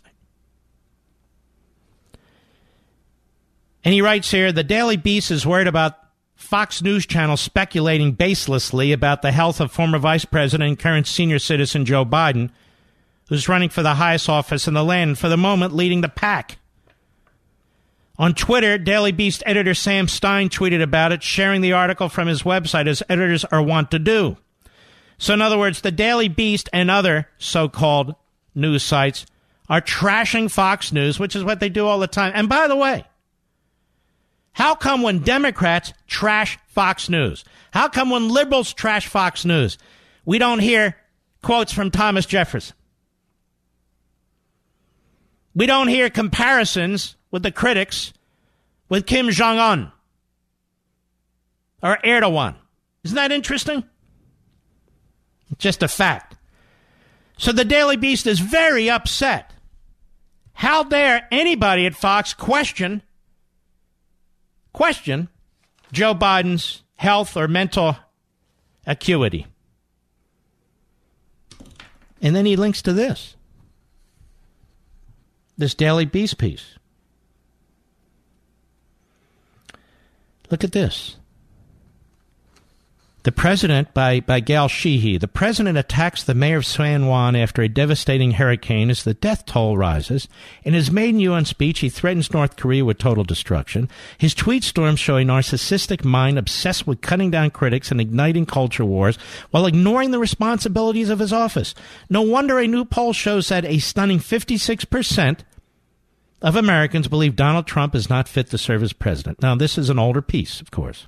And 3.84 3.93
he 3.93 4.01
writes 4.01 4.32
here 4.32 4.51
the 4.51 4.64
Daily 4.64 4.97
Beast 4.97 5.30
is 5.30 5.45
worried 5.45 5.68
about 5.68 5.99
Fox 6.36 6.82
News 6.82 7.06
Channel 7.06 7.38
speculating 7.38 8.16
baselessly 8.16 8.93
about 8.93 9.22
the 9.22 9.32
health 9.32 9.62
of 9.62 9.72
former 9.72 9.99
Vice 9.99 10.26
President 10.26 10.68
and 10.68 10.80
current 10.80 11.06
senior 11.06 11.39
citizen 11.39 11.86
Joe 11.86 12.06
Biden 12.06 12.49
who's 13.30 13.49
running 13.49 13.69
for 13.69 13.84
the 13.84 13.95
highest 13.95 14.30
office 14.30 14.67
in 14.67 14.74
the 14.74 14.84
land, 14.84 15.09
and 15.09 15.19
for 15.19 15.30
the 15.30 15.38
moment 15.38 15.76
leading 15.76 16.01
the 16.01 16.09
pack. 16.09 16.57
On 18.17 18.34
Twitter, 18.34 18.78
Daily 18.78 19.11
Beast 19.11 19.41
editor 19.45 19.74
Sam 19.74 20.07
Stein 20.07 20.49
tweeted 20.49 20.84
about 20.84 21.11
it, 21.11 21.24
sharing 21.24 21.61
the 21.61 21.74
article 21.74 22.09
from 22.09 22.28
his 22.28 22.43
website 22.43 22.88
as 22.88 23.01
editors 23.09 23.43
are 23.45 23.61
wont 23.61 23.91
to 23.91 23.99
do. 23.99 24.38
So, 25.17 25.34
in 25.34 25.41
other 25.41 25.57
words, 25.57 25.82
the 25.82 25.91
Daily 25.91 26.28
Beast 26.28 26.69
and 26.74 26.91
other 26.91 27.28
so 27.38 27.69
called 27.69 28.15
news 28.53 28.84
sites 28.84 29.26
are 29.67 29.82
trashing 29.82 30.51
Fox 30.51 30.91
News, 30.91 31.19
which 31.19 31.36
is 31.36 31.43
what 31.43 31.59
they 31.59 31.69
do 31.69 31.88
all 31.88 31.99
the 31.99 32.07
time. 32.07 32.34
And 32.36 32.47
by 32.47 32.67
the 32.67 32.76
way, 32.76 33.05
how 34.51 34.76
come 34.76 35.01
when 35.01 35.19
Democrats 35.19 35.93
trash 36.05 36.59
Fox 36.67 37.09
News? 37.09 37.43
How 37.71 37.88
come 37.88 38.11
when 38.11 38.30
liberals 38.30 38.74
trash 38.74 39.07
Fox 39.07 39.45
News, 39.45 39.80
we 40.26 40.38
don't 40.38 40.59
hear 40.59 40.95
quotes 41.41 41.74
from 41.74 41.89
Thomas 41.89 42.28
Jefferson? 42.28 42.76
We 45.56 45.66
don't 45.66 45.88
hear 45.88 46.10
comparisons 46.10 47.16
with 47.32 47.43
the 47.43 47.51
critics 47.51 48.14
with 48.89 49.06
Kim 49.06 49.30
Jong 49.30 49.60
un 49.60 49.91
or 51.82 51.97
Erdogan. 52.04 52.56
Isn't 53.04 53.16
that 53.16 53.32
interesting? 53.32 53.84
Just 55.58 55.84
a 55.84 55.88
fact. 55.88 56.36
So 57.38 57.51
the 57.51 57.66
Daily 57.66 57.97
Beast 57.97 58.26
is 58.26 58.39
very 58.39 58.89
upset. 58.89 59.51
How 60.54 60.84
dare 60.84 61.28
anybody 61.32 61.86
at 61.86 61.95
Fox 61.95 62.34
question 62.34 63.01
question 64.72 65.30
Joe 65.91 66.16
Biden's 66.16 66.84
health 66.95 67.36
or 67.36 67.47
mental 67.47 67.97
acuity? 68.88 69.47
And 72.22 72.36
then 72.36 72.45
he 72.45 72.56
links 72.56 72.82
to 72.84 72.93
this 72.93 73.36
this 75.64 75.74
Daily 75.74 76.03
Beast 76.03 76.38
piece. 76.38 76.78
Look 80.51 80.66
at 80.66 80.74
this. 80.74 81.16
The 83.24 83.32
president, 83.32 83.93
by, 83.93 84.20
by 84.20 84.41
Gail 84.41 84.68
Sheehy, 84.68 85.18
the 85.18 85.30
president 85.30 85.78
attacks 85.78 86.22
the 86.22 86.34
mayor 86.34 86.57
of 86.57 86.66
San 86.66 87.07
Juan 87.07 87.38
after 87.38 87.61
a 87.61 87.70
devastating 87.70 88.32
hurricane 88.32 88.89
as 88.89 89.05
the 89.05 89.14
death 89.14 89.45
toll 89.45 89.78
rises. 89.78 90.28
In 90.66 90.74
his 90.74 90.91
maiden 90.91 91.22
UN 91.22 91.45
speech, 91.45 91.80
he 91.80 91.88
threatens 91.88 92.34
North 92.34 92.57
Korea 92.57 92.84
with 92.84 92.97
total 92.97 93.24
destruction. 93.24 93.88
His 94.18 94.34
tweet 94.34 94.66
storms 94.66 94.99
show 94.99 95.16
a 95.16 95.24
narcissistic 95.24 96.03
mind 96.03 96.38
obsessed 96.38 96.86
with 96.86 96.99
cutting 96.99 97.32
down 97.32 97.51
critics 97.51 97.91
and 97.91 98.01
igniting 98.01 98.45
culture 98.45 98.84
wars 98.84 99.18
while 99.51 99.66
ignoring 99.66 100.11
the 100.11 100.20
responsibilities 100.20 101.09
of 101.09 101.20
his 101.20 101.32
office. 101.32 101.74
No 102.09 102.24
wonder 102.24 102.59
a 102.59 102.68
new 102.68 102.84
poll 102.84 103.14
shows 103.14 103.47
that 103.47 103.64
a 103.64 103.80
stunning 103.80 104.20
56% 104.20 105.39
of 106.44 106.56
Americans 106.58 107.08
believe 107.08 107.36
Donald 107.36 107.66
Trump 107.66 107.96
is 107.96 108.10
not 108.10 108.28
fit 108.28 108.48
to 108.52 108.58
serve 108.58 108.84
as 108.84 108.94
president. 108.94 109.41
Now, 109.41 109.56
this 109.56 109.78
is 109.78 109.89
an 109.89 109.98
older 109.98 110.22
piece, 110.22 110.60
of 110.62 110.70
course. 110.70 111.08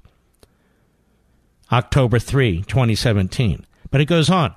October 1.71 2.19
3, 2.19 2.63
2017. 2.63 3.65
But 3.91 4.01
it 4.01 4.05
goes 4.05 4.29
on. 4.29 4.55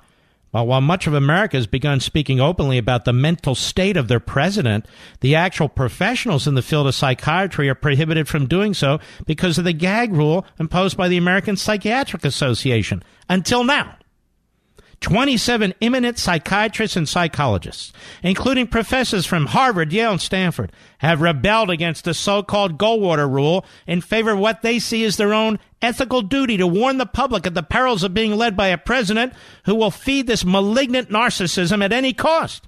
While, 0.51 0.65
while 0.65 0.81
much 0.81 1.05
of 1.05 1.13
America 1.13 1.57
has 1.57 1.67
begun 1.67 1.99
speaking 1.99 2.39
openly 2.39 2.77
about 2.77 3.05
the 3.05 3.13
mental 3.13 3.53
state 3.55 3.97
of 3.97 4.07
their 4.07 4.19
president, 4.19 4.87
the 5.19 5.35
actual 5.35 5.69
professionals 5.69 6.47
in 6.47 6.55
the 6.55 6.61
field 6.61 6.87
of 6.87 6.95
psychiatry 6.95 7.69
are 7.69 7.75
prohibited 7.75 8.27
from 8.27 8.47
doing 8.47 8.73
so 8.73 8.99
because 9.27 9.57
of 9.57 9.65
the 9.65 9.73
gag 9.73 10.13
rule 10.13 10.45
imposed 10.59 10.97
by 10.97 11.07
the 11.07 11.17
American 11.17 11.55
Psychiatric 11.55 12.25
Association. 12.25 13.03
Until 13.27 13.63
now. 13.63 13.95
27 15.01 15.73
eminent 15.81 16.17
psychiatrists 16.17 16.97
and 16.97 17.07
psychologists, 17.07 17.93
including 18.21 18.67
professors 18.67 19.25
from 19.25 19.47
Harvard, 19.47 19.93
Yale, 19.93 20.11
and 20.11 20.21
Stanford, 20.21 20.71
have 20.97 21.21
rebelled 21.21 21.69
against 21.69 22.03
the 22.03 22.13
so-called 22.13 22.77
Goldwater 22.77 23.31
rule 23.31 23.65
in 23.87 24.01
favor 24.01 24.31
of 24.31 24.39
what 24.39 24.61
they 24.61 24.77
see 24.77 25.05
as 25.05 25.15
their 25.15 25.33
own 25.33 25.59
ethical 25.81 26.21
duty 26.21 26.57
to 26.57 26.67
warn 26.67 26.97
the 26.97 27.05
public 27.05 27.45
of 27.45 27.53
the 27.53 27.63
perils 27.63 28.03
of 28.03 28.13
being 28.13 28.35
led 28.35 28.57
by 28.57 28.67
a 28.67 28.77
president 28.77 29.33
who 29.65 29.75
will 29.75 29.91
feed 29.91 30.27
this 30.27 30.43
malignant 30.43 31.09
narcissism 31.09 31.83
at 31.83 31.93
any 31.93 32.11
cost. 32.11 32.67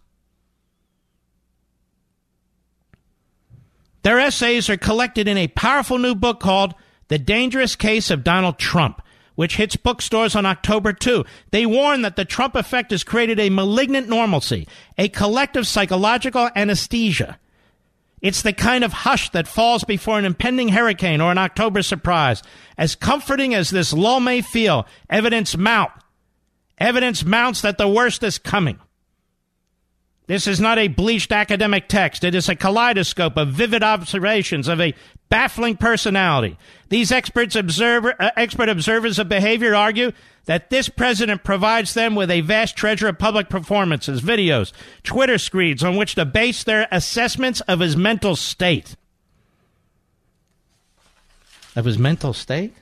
Their 4.04 4.20
essays 4.20 4.70
are 4.70 4.78
collected 4.78 5.28
in 5.28 5.38
a 5.38 5.48
powerful 5.50 6.00
new 6.00 6.16
book 6.16 6.40
called 6.40 6.74
The 7.10 7.20
Dangerous 7.20 7.76
Case 7.76 8.10
of 8.10 8.24
Donald 8.24 8.58
Trump 8.58 9.02
which 9.42 9.56
hits 9.56 9.76
bookstores 9.76 10.36
on 10.36 10.46
October 10.46 10.94
2. 10.94 11.26
They 11.50 11.66
warn 11.66 12.04
that 12.04 12.16
the 12.16 12.26
Trump 12.26 12.54
effect 12.54 12.92
has 12.92 13.04
created 13.04 13.40
a 13.40 13.50
malignant 13.50 14.08
normalcy, 14.08 14.68
a 15.00 15.10
collective 15.10 15.66
psychological 15.66 16.52
anesthesia. 16.56 17.40
It's 18.22 18.44
the 18.44 18.54
kind 18.54 18.84
of 18.84 18.94
hush 18.94 19.32
that 19.32 19.48
falls 19.48 19.84
before 19.84 20.20
an 20.20 20.26
impending 20.26 20.68
hurricane 20.68 21.22
or 21.22 21.32
an 21.32 21.40
October 21.40 21.82
surprise. 21.82 22.44
As 22.78 22.94
comforting 22.94 23.56
as 23.56 23.72
this 23.72 23.94
lull 23.94 24.20
may 24.20 24.42
feel, 24.42 24.86
evidence 25.10 25.58
mount. 25.58 25.90
Evidence 26.78 27.26
mounts 27.26 27.62
that 27.62 27.80
the 27.80 27.88
worst 27.88 28.22
is 28.22 28.38
coming. 28.38 28.80
This 30.32 30.48
is 30.48 30.62
not 30.62 30.80
a 30.80 30.88
bleached 30.88 31.34
academic 31.34 31.90
text. 31.90 32.24
It 32.24 32.34
is 32.34 32.48
a 32.48 32.56
kaleidoscope 32.56 33.36
of 33.36 33.50
vivid 33.50 33.84
observations 33.84 34.70
of 34.70 34.80
a 34.80 34.94
baffling 35.28 35.76
personality. 35.76 36.58
These 36.88 37.12
experts 37.12 37.54
observer, 37.54 38.16
uh, 38.18 38.32
expert 38.38 38.70
observers 38.70 39.20
of 39.20 39.28
behavior 39.28 39.76
argue 39.76 40.14
that 40.46 40.70
this 40.70 40.88
president 40.88 41.44
provides 41.44 41.94
them 41.96 42.16
with 42.16 42.32
a 42.32 42.40
vast 42.40 42.78
treasure 42.78 43.10
of 43.10 43.20
public 43.20 43.50
performances, 43.50 44.22
videos, 44.22 44.72
Twitter 45.04 45.38
screeds 45.38 45.84
on 45.84 45.98
which 45.98 46.16
to 46.16 46.24
base 46.24 46.64
their 46.64 46.88
assessments 46.94 47.60
of 47.68 47.82
his 47.82 47.98
mental 47.98 48.38
state. 48.38 48.96
Of 51.76 51.84
his 51.84 51.98
mental 51.98 52.32
state? 52.32 52.74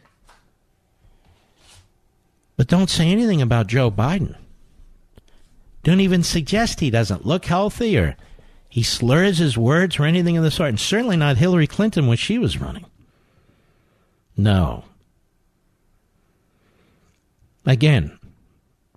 But 2.58 2.68
don't 2.68 2.92
say 2.92 3.10
anything 3.10 3.42
about 3.42 3.66
Joe 3.66 3.90
Biden. 3.90 4.36
Don't 5.84 6.02
even 6.02 6.24
suggest 6.24 6.80
he 6.80 6.90
doesn't 6.90 7.26
look 7.26 7.46
healthy 7.46 7.98
or 7.98 8.18
he 8.68 8.84
slurs 8.84 9.38
his 9.38 9.58
words 9.58 10.00
or 10.00 10.06
anything 10.06 10.38
of 10.38 10.44
the 10.44 10.52
sort. 10.52 10.70
And 10.70 10.80
certainly 10.80 11.18
not 11.18 11.38
Hillary 11.38 11.68
Clinton 11.68 12.08
when 12.08 12.18
she 12.18 12.38
was 12.38 12.60
running. 12.60 12.86
No. 14.38 14.86
Again, 17.66 18.18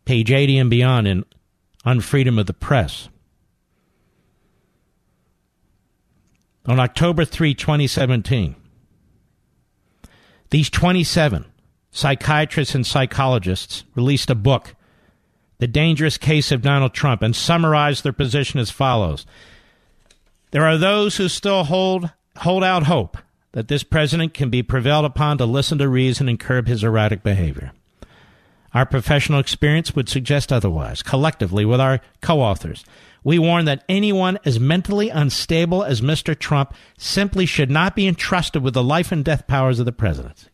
page 0.04 0.30
80 0.30 0.58
and 0.58 0.70
beyond 0.70 1.08
in 1.08 1.24
Unfreedom 1.84 2.38
of 2.38 2.46
the 2.46 2.52
Press. 2.52 3.08
On 6.66 6.78
October 6.78 7.24
3, 7.24 7.54
2017, 7.54 8.54
these 10.50 10.70
27 10.70 11.46
psychiatrists 11.90 12.74
and 12.74 12.86
psychologists 12.86 13.84
released 13.94 14.30
a 14.30 14.34
book 14.34 14.74
the 15.62 15.68
dangerous 15.68 16.18
case 16.18 16.50
of 16.50 16.60
Donald 16.60 16.92
Trump 16.92 17.22
and 17.22 17.36
summarize 17.36 18.02
their 18.02 18.12
position 18.12 18.58
as 18.58 18.72
follows. 18.72 19.24
There 20.50 20.66
are 20.66 20.76
those 20.76 21.18
who 21.18 21.28
still 21.28 21.62
hold, 21.62 22.10
hold 22.38 22.64
out 22.64 22.82
hope 22.82 23.16
that 23.52 23.68
this 23.68 23.84
president 23.84 24.34
can 24.34 24.50
be 24.50 24.64
prevailed 24.64 25.04
upon 25.04 25.38
to 25.38 25.46
listen 25.46 25.78
to 25.78 25.88
reason 25.88 26.28
and 26.28 26.40
curb 26.40 26.66
his 26.66 26.82
erratic 26.82 27.22
behavior. 27.22 27.70
Our 28.74 28.84
professional 28.84 29.38
experience 29.38 29.94
would 29.94 30.08
suggest 30.08 30.52
otherwise. 30.52 31.00
Collectively, 31.00 31.64
with 31.64 31.80
our 31.80 32.00
co 32.20 32.40
authors, 32.40 32.84
we 33.22 33.38
warn 33.38 33.64
that 33.66 33.84
anyone 33.88 34.40
as 34.44 34.58
mentally 34.58 35.10
unstable 35.10 35.84
as 35.84 36.00
Mr. 36.00 36.36
Trump 36.36 36.74
simply 36.98 37.46
should 37.46 37.70
not 37.70 37.94
be 37.94 38.08
entrusted 38.08 38.64
with 38.64 38.74
the 38.74 38.82
life 38.82 39.12
and 39.12 39.24
death 39.24 39.46
powers 39.46 39.78
of 39.78 39.86
the 39.86 39.92
presidency. 39.92 40.48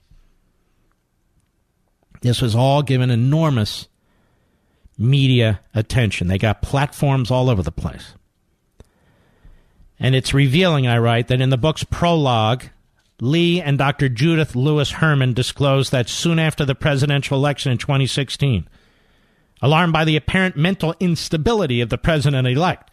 This 2.21 2.43
was 2.43 2.55
all 2.55 2.83
given 2.83 3.09
enormous 3.11 3.89
media 4.99 5.61
attention. 5.75 6.27
They 6.27 6.39
got 6.39 6.61
platforms 6.61 7.31
all 7.31 7.49
over 7.49 7.63
the 7.63 7.73
place. 7.73 8.15
And 10.01 10.15
it's 10.15 10.35
revealing, 10.35 10.87
I 10.87 10.99
write, 10.99 11.29
that 11.29 11.41
in 11.41 11.51
the 11.51 11.57
book's 11.57 11.85
prologue, 11.85 12.65
Lee 13.21 13.61
and 13.61 13.79
Dr. 13.79 14.09
Judith 14.09 14.55
Lewis 14.55 14.93
Herman 14.93 15.33
disclosed 15.33 15.91
that 15.93 16.09
soon 16.09 16.39
after 16.39 16.65
the 16.65 16.75
presidential 16.75 17.37
election 17.37 17.73
in 17.73 17.79
2016, 17.79 18.69
alarmed 19.61 19.93
by 19.93 20.05
the 20.05 20.17
apparent 20.17 20.57
mental 20.57 20.95
instability 21.01 21.81
of 21.81 21.89
the 21.89 21.99
president 21.99 22.47
elect, 22.47 22.88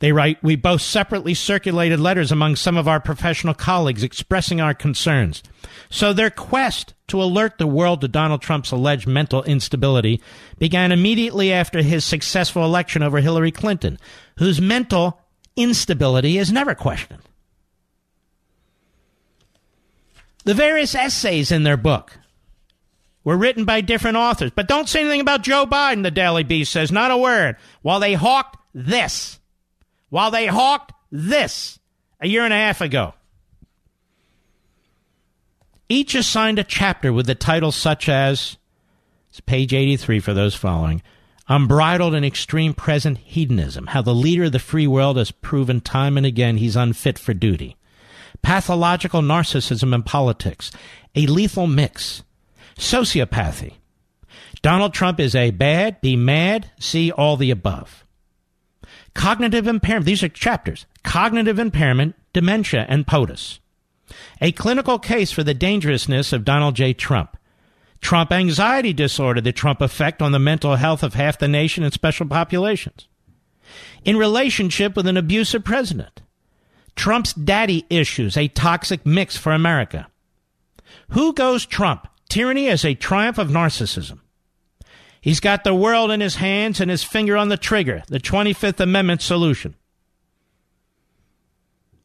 they 0.00 0.12
write, 0.12 0.42
We 0.42 0.56
both 0.56 0.82
separately 0.82 1.34
circulated 1.34 2.00
letters 2.00 2.32
among 2.32 2.56
some 2.56 2.76
of 2.76 2.88
our 2.88 3.00
professional 3.00 3.54
colleagues 3.54 4.02
expressing 4.02 4.60
our 4.60 4.74
concerns. 4.74 5.42
So 5.88 6.12
their 6.12 6.30
quest 6.30 6.94
to 7.08 7.22
alert 7.22 7.58
the 7.58 7.66
world 7.66 8.00
to 8.00 8.08
Donald 8.08 8.42
Trump's 8.42 8.72
alleged 8.72 9.06
mental 9.06 9.42
instability 9.44 10.20
began 10.58 10.92
immediately 10.92 11.52
after 11.52 11.82
his 11.82 12.04
successful 12.04 12.64
election 12.64 13.02
over 13.02 13.20
Hillary 13.20 13.52
Clinton, 13.52 13.98
whose 14.38 14.60
mental 14.60 15.20
instability 15.56 16.38
is 16.38 16.50
never 16.50 16.74
questioned. 16.74 17.22
The 20.44 20.54
various 20.54 20.94
essays 20.94 21.50
in 21.50 21.62
their 21.62 21.76
book 21.76 22.18
were 23.22 23.36
written 23.36 23.64
by 23.64 23.80
different 23.80 24.18
authors, 24.18 24.50
but 24.54 24.68
don't 24.68 24.88
say 24.88 25.00
anything 25.00 25.22
about 25.22 25.42
Joe 25.42 25.64
Biden, 25.64 26.02
the 26.02 26.10
Daily 26.10 26.42
Beast 26.42 26.72
says, 26.72 26.92
not 26.92 27.10
a 27.10 27.16
word, 27.16 27.56
while 27.80 28.00
they 28.00 28.12
hawked 28.12 28.58
this 28.74 29.38
while 30.14 30.30
they 30.30 30.46
hawked 30.46 30.92
this 31.10 31.80
a 32.20 32.28
year 32.28 32.44
and 32.44 32.54
a 32.54 32.56
half 32.56 32.80
ago. 32.80 33.14
Each 35.88 36.14
assigned 36.14 36.60
a 36.60 36.62
chapter 36.62 37.12
with 37.12 37.26
the 37.26 37.34
title 37.34 37.72
such 37.72 38.08
as, 38.08 38.56
it's 39.28 39.40
page 39.40 39.74
83 39.74 40.20
for 40.20 40.32
those 40.32 40.54
following, 40.54 41.02
Unbridled 41.48 42.14
and 42.14 42.24
Extreme 42.24 42.74
Present 42.74 43.18
Hedonism, 43.18 43.88
how 43.88 44.02
the 44.02 44.14
leader 44.14 44.44
of 44.44 44.52
the 44.52 44.60
free 44.60 44.86
world 44.86 45.16
has 45.16 45.32
proven 45.32 45.80
time 45.80 46.16
and 46.16 46.24
again 46.24 46.58
he's 46.58 46.76
unfit 46.76 47.18
for 47.18 47.34
duty. 47.34 47.76
Pathological 48.40 49.20
narcissism 49.20 49.92
in 49.92 50.04
politics, 50.04 50.70
a 51.16 51.26
lethal 51.26 51.66
mix. 51.66 52.22
Sociopathy. 52.78 53.74
Donald 54.62 54.94
Trump 54.94 55.18
is 55.18 55.34
a 55.34 55.50
bad, 55.50 56.00
be 56.00 56.14
mad, 56.14 56.70
see 56.78 57.10
all 57.10 57.36
the 57.36 57.50
above. 57.50 58.03
Cognitive 59.14 59.66
impairment, 59.66 60.06
these 60.06 60.22
are 60.22 60.28
chapters. 60.28 60.86
Cognitive 61.02 61.58
impairment, 61.58 62.14
dementia, 62.32 62.84
and 62.88 63.06
POTUS. 63.06 63.60
A 64.40 64.52
clinical 64.52 64.98
case 64.98 65.32
for 65.32 65.42
the 65.42 65.54
dangerousness 65.54 66.32
of 66.32 66.44
Donald 66.44 66.74
J. 66.74 66.92
Trump. 66.92 67.36
Trump 68.00 68.32
anxiety 68.32 68.92
disorder, 68.92 69.40
the 69.40 69.52
Trump 69.52 69.80
effect 69.80 70.20
on 70.20 70.32
the 70.32 70.38
mental 70.38 70.76
health 70.76 71.02
of 71.02 71.14
half 71.14 71.38
the 71.38 71.48
nation 71.48 71.84
and 71.84 71.92
special 71.92 72.26
populations. 72.26 73.08
In 74.04 74.18
relationship 74.18 74.94
with 74.94 75.06
an 75.06 75.16
abusive 75.16 75.64
president. 75.64 76.20
Trump's 76.96 77.32
daddy 77.32 77.86
issues, 77.88 78.36
a 78.36 78.48
toxic 78.48 79.06
mix 79.06 79.36
for 79.36 79.52
America. 79.52 80.08
Who 81.10 81.32
goes 81.32 81.64
Trump? 81.64 82.06
Tyranny 82.28 82.68
as 82.68 82.84
a 82.84 82.94
triumph 82.94 83.38
of 83.38 83.48
narcissism. 83.48 84.20
He's 85.24 85.40
got 85.40 85.64
the 85.64 85.74
world 85.74 86.10
in 86.10 86.20
his 86.20 86.34
hands 86.34 86.82
and 86.82 86.90
his 86.90 87.02
finger 87.02 87.34
on 87.34 87.48
the 87.48 87.56
trigger, 87.56 88.02
the 88.08 88.20
25th 88.20 88.78
Amendment 88.78 89.22
solution. 89.22 89.74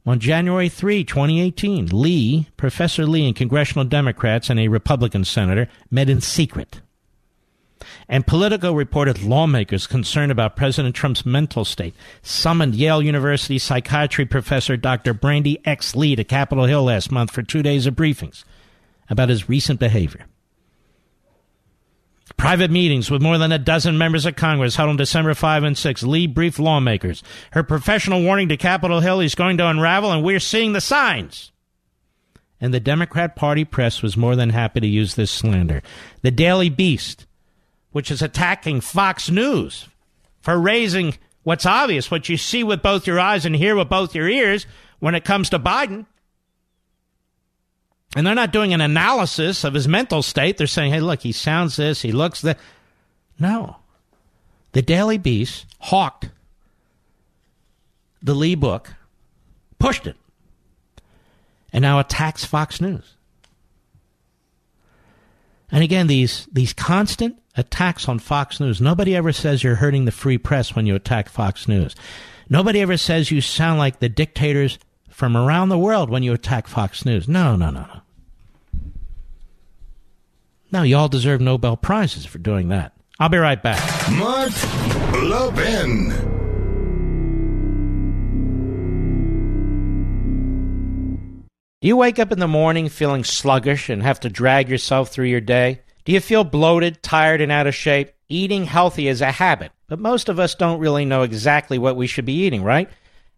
On 0.06 0.22
January 0.22 0.70
3, 0.70 1.04
2018, 1.04 1.88
Lee, 1.88 2.48
Professor 2.56 3.06
Lee, 3.06 3.28
and 3.28 3.36
congressional 3.36 3.84
Democrats 3.84 4.50
and 4.50 4.58
a 4.58 4.70
Republican 4.70 5.26
senator 5.26 5.68
met 5.92 6.10
in 6.10 6.22
secret. 6.22 6.80
And 8.08 8.26
Politico 8.26 8.72
reported 8.72 9.22
lawmakers 9.22 9.86
concerned 9.86 10.32
about 10.32 10.56
President 10.56 10.96
Trump's 10.96 11.26
mental 11.26 11.66
state 11.66 11.96
summoned 12.22 12.74
Yale 12.74 13.02
University 13.02 13.60
psychiatry 13.60 14.26
professor 14.26 14.78
Dr. 14.78 15.14
Bandy 15.14 15.60
X. 15.66 15.94
Lee 15.94 16.16
to 16.16 16.24
Capitol 16.24 16.68
Hill 16.68 16.86
last 16.86 17.12
month 17.12 17.32
for 17.32 17.44
two 17.44 17.64
days 17.64 17.86
of 17.86 17.96
briefings 17.96 18.46
about 19.10 19.28
his 19.28 19.50
recent 19.50 19.78
behavior. 19.78 20.26
Private 22.38 22.72
meetings 22.72 23.12
with 23.12 23.22
more 23.22 23.38
than 23.38 23.52
a 23.52 23.60
dozen 23.60 23.98
members 23.98 24.26
of 24.26 24.36
Congress 24.36 24.76
held 24.76 24.90
on 24.90 24.98
December 24.98 25.34
5 25.34 25.64
and 25.64 25.78
6. 25.78 26.04
Lee 26.04 26.28
briefed 26.28 26.60
lawmakers. 26.60 27.24
Her 27.52 27.64
professional 27.64 28.24
warning 28.24 28.50
to 28.50 28.58
Capitol 28.58 29.00
Hill 29.02 29.20
is 29.20 29.36
going 29.36 29.58
to 29.58 29.68
unravel, 29.68 30.12
and 30.12 30.24
we're 30.24 30.40
seeing 30.40 30.74
the 30.74 30.82
signs. 30.82 31.52
And 32.62 32.74
the 32.74 32.80
Democrat 32.80 33.36
Party 33.36 33.66
press 33.66 34.02
was 34.02 34.18
more 34.18 34.36
than 34.36 34.50
happy 34.50 34.80
to 34.80 34.88
use 34.88 35.16
this 35.16 35.32
slander. 35.32 35.82
The 36.22 36.32
Daily 36.32 36.70
Beast, 36.70 37.26
which 37.92 38.12
is 38.12 38.22
attacking 38.22 38.82
Fox 38.82 39.30
News 39.30 39.88
for 40.42 40.58
raising 40.58 41.16
what's 41.44 41.66
obvious, 41.66 42.12
what 42.12 42.30
you 42.30 42.38
see 42.38 42.64
with 42.64 42.82
both 42.82 43.08
your 43.08 43.20
eyes 43.20 43.46
and 43.46 43.56
hear 43.56 43.76
with 43.76 43.90
both 43.90 44.14
your 44.14 44.28
ears 44.28 44.66
when 45.00 45.16
it 45.16 45.26
comes 45.26 45.50
to 45.50 45.60
Biden. 45.60 46.06
And 48.16 48.26
they're 48.26 48.36
not 48.36 48.52
doing 48.52 48.74
an 48.74 48.82
analysis 48.82 49.64
of 49.64 49.74
his 49.74 49.88
mental 49.88 50.22
state. 50.22 50.58
They're 50.58 50.68
saying, 50.68 50.92
hey, 50.92 51.00
look, 51.00 51.22
he 51.22 51.32
sounds 51.32 51.76
this, 51.76 52.02
he 52.02 52.12
looks 52.12 52.42
that. 52.42 52.58
No. 53.40 53.78
The 54.72 54.82
Daily 54.82 55.18
Beast 55.18 55.66
hawked 55.80 56.30
the 58.22 58.34
Lee 58.34 58.56
book, 58.56 58.94
pushed 59.80 60.08
it, 60.08 60.18
and 61.72 61.82
now 61.82 62.00
attacks 62.00 62.44
Fox 62.44 62.82
News. 62.82 63.16
And 65.72 65.84
again, 65.84 66.08
these, 66.08 66.48
these 66.52 66.74
constant 66.74 67.40
attacks 67.56 68.08
on 68.10 68.20
Fox 68.20 68.60
News. 68.60 68.82
Nobody 68.82 69.16
ever 69.16 69.32
says 69.32 69.64
you're 69.64 69.76
hurting 69.76 70.06
the 70.06 70.12
free 70.12 70.38
press 70.38 70.76
when 70.76 70.86
you 70.86 70.96
attack 70.96 71.30
Fox 71.30 71.68
News. 71.68 71.96
Nobody 72.50 72.82
ever 72.82 72.98
says 72.98 73.30
you 73.30 73.42
sound 73.42 73.78
like 73.78 74.00
the 74.00 74.10
dictators 74.10 74.80
from 75.20 75.36
around 75.36 75.68
the 75.68 75.78
world 75.78 76.10
when 76.10 76.24
you 76.24 76.32
attack 76.32 76.66
Fox 76.66 77.04
News. 77.04 77.28
No, 77.28 77.58
no, 77.58 77.70
no, 77.70 77.82
no. 77.82 78.02
No, 80.72 80.84
you 80.84 80.96
all 80.96 81.10
deserve 81.10 81.42
Nobel 81.42 81.76
Prizes 81.76 82.26
for 82.26 82.38
doing 82.38 82.70
that. 82.70 82.94
I'll 83.20 83.28
be 83.28 83.38
right 83.38 83.62
back. 83.62 83.82
Mark 84.14 84.54
Levin. 85.22 86.10
Do 91.82 91.88
you 91.88 91.98
wake 91.98 92.18
up 92.18 92.32
in 92.32 92.40
the 92.40 92.48
morning 92.48 92.88
feeling 92.88 93.26
sluggish 93.26 93.90
and 93.90 94.02
have 94.02 94.22
to 94.22 94.30
drag 94.30 94.70
yourself 94.70 95.10
through 95.10 95.26
your 95.26 95.42
day? 95.42 95.82
Do 96.06 96.14
you 96.14 96.22
feel 96.22 96.46
bloated, 96.46 97.04
tired, 97.04 97.42
and 97.42 97.52
out 97.52 97.68
of 97.68 97.76
shape? 97.76 98.14
Eating 98.30 98.64
healthy 98.64 99.10
is 99.10 99.20
a 99.20 99.34
habit, 99.34 99.74
but 99.90 100.00
most 100.00 100.30
of 100.30 100.40
us 100.40 100.56
don't 100.56 100.80
really 100.80 101.04
know 101.04 101.24
exactly 101.24 101.78
what 101.78 101.98
we 101.98 102.08
should 102.08 102.26
be 102.26 102.44
eating, 102.44 102.64
right? 102.64 102.90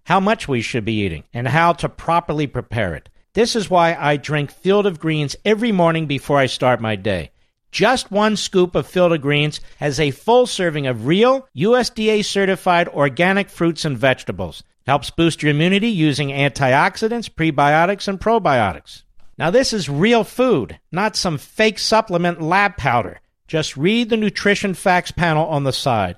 How 0.05 0.19
much 0.19 0.47
we 0.47 0.61
should 0.61 0.85
be 0.85 1.01
eating, 1.01 1.23
and 1.33 1.47
how 1.47 1.73
to 1.73 1.89
properly 1.89 2.47
prepare 2.47 2.95
it. 2.95 3.09
This 3.33 3.55
is 3.55 3.69
why 3.69 3.95
I 3.95 4.17
drink 4.17 4.51
Field 4.51 4.85
of 4.85 4.99
Greens 4.99 5.35
every 5.45 5.71
morning 5.71 6.05
before 6.05 6.37
I 6.37 6.47
start 6.47 6.81
my 6.81 6.95
day. 6.95 7.31
Just 7.71 8.11
one 8.11 8.35
scoop 8.35 8.75
of 8.75 8.85
Field 8.85 9.13
of 9.13 9.21
Greens 9.21 9.61
has 9.77 9.99
a 9.99 10.11
full 10.11 10.45
serving 10.45 10.87
of 10.87 11.05
real, 11.05 11.47
USDA 11.55 12.25
certified 12.25 12.89
organic 12.89 13.49
fruits 13.49 13.85
and 13.85 13.97
vegetables. 13.97 14.63
Helps 14.85 15.09
boost 15.09 15.41
your 15.41 15.51
immunity 15.51 15.87
using 15.87 16.29
antioxidants, 16.29 17.29
prebiotics, 17.29 18.09
and 18.09 18.19
probiotics. 18.19 19.03
Now, 19.37 19.49
this 19.49 19.71
is 19.71 19.87
real 19.87 20.25
food, 20.25 20.79
not 20.91 21.15
some 21.15 21.37
fake 21.37 21.79
supplement 21.79 22.41
lab 22.41 22.75
powder. 22.75 23.21
Just 23.47 23.77
read 23.77 24.09
the 24.09 24.17
nutrition 24.17 24.73
facts 24.73 25.11
panel 25.11 25.47
on 25.47 25.63
the 25.63 25.71
side. 25.71 26.17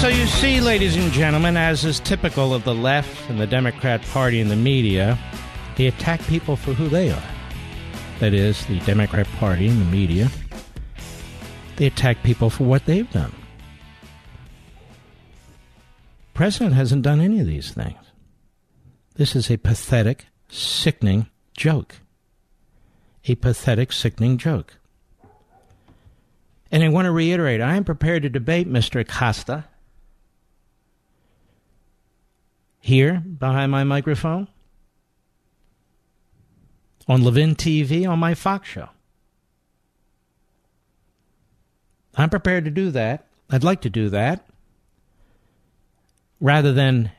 So 0.00 0.08
you 0.08 0.26
see, 0.28 0.62
ladies 0.62 0.96
and 0.96 1.12
gentlemen, 1.12 1.58
as 1.58 1.84
is 1.84 2.00
typical 2.00 2.54
of 2.54 2.64
the 2.64 2.74
left 2.74 3.28
and 3.28 3.38
the 3.38 3.46
Democrat 3.46 4.00
Party 4.00 4.40
and 4.40 4.50
the 4.50 4.56
media, 4.56 5.18
they 5.76 5.88
attack 5.88 6.22
people 6.22 6.56
for 6.56 6.72
who 6.72 6.88
they 6.88 7.10
are. 7.10 7.22
That 8.18 8.32
is, 8.32 8.64
the 8.64 8.80
Democrat 8.80 9.26
Party 9.38 9.68
and 9.68 9.78
the 9.78 9.84
media. 9.84 10.30
They 11.76 11.84
attack 11.84 12.22
people 12.22 12.48
for 12.48 12.64
what 12.64 12.86
they've 12.86 13.10
done. 13.10 13.34
President 16.32 16.72
hasn't 16.72 17.02
done 17.02 17.20
any 17.20 17.38
of 17.38 17.46
these 17.46 17.70
things. 17.70 18.02
This 19.16 19.36
is 19.36 19.50
a 19.50 19.58
pathetic, 19.58 20.28
sickening 20.48 21.28
joke. 21.54 21.96
A 23.26 23.34
pathetic, 23.34 23.92
sickening 23.92 24.38
joke. 24.38 24.78
And 26.72 26.82
I 26.82 26.88
want 26.88 27.04
to 27.04 27.12
reiterate 27.12 27.60
I 27.60 27.76
am 27.76 27.84
prepared 27.84 28.22
to 28.22 28.30
debate 28.30 28.66
Mr. 28.66 28.98
Acosta 28.98 29.66
here 32.80 33.20
behind 33.20 33.70
my 33.70 33.84
microphone, 33.84 34.48
on 37.06 37.22
Levin 37.22 37.54
TV, 37.54 38.08
on 38.08 38.18
my 38.18 38.34
Fox 38.34 38.68
show. 38.68 38.88
I'm 42.16 42.30
prepared 42.30 42.64
to 42.64 42.70
do 42.70 42.90
that. 42.90 43.26
I'd 43.50 43.64
like 43.64 43.82
to 43.82 43.90
do 43.90 44.08
that. 44.10 44.46
Rather 46.40 46.72
than 46.72 47.12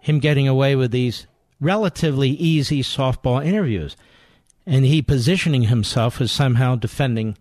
him 0.00 0.20
getting 0.20 0.48
away 0.48 0.76
with 0.76 0.90
these 0.90 1.26
relatively 1.60 2.30
easy 2.30 2.82
softball 2.82 3.44
interviews 3.44 3.96
and 4.64 4.84
he 4.84 5.02
positioning 5.02 5.62
himself 5.62 6.20
as 6.20 6.30
somehow 6.30 6.76
defending 6.76 7.36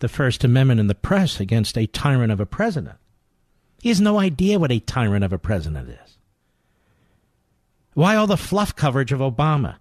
the 0.00 0.08
First 0.08 0.42
Amendment 0.42 0.80
in 0.80 0.88
the 0.88 0.94
press 0.94 1.38
against 1.38 1.78
a 1.78 1.86
tyrant 1.86 2.32
of 2.32 2.40
a 2.40 2.46
president. 2.46 2.96
He 3.80 3.88
has 3.88 4.00
no 4.00 4.18
idea 4.18 4.58
what 4.58 4.72
a 4.72 4.80
tyrant 4.80 5.24
of 5.24 5.32
a 5.32 5.38
president 5.38 5.88
is. 5.88 6.18
Why 7.94 8.16
all 8.16 8.26
the 8.26 8.36
fluff 8.36 8.74
coverage 8.74 9.12
of 9.12 9.20
Obama? 9.20 9.76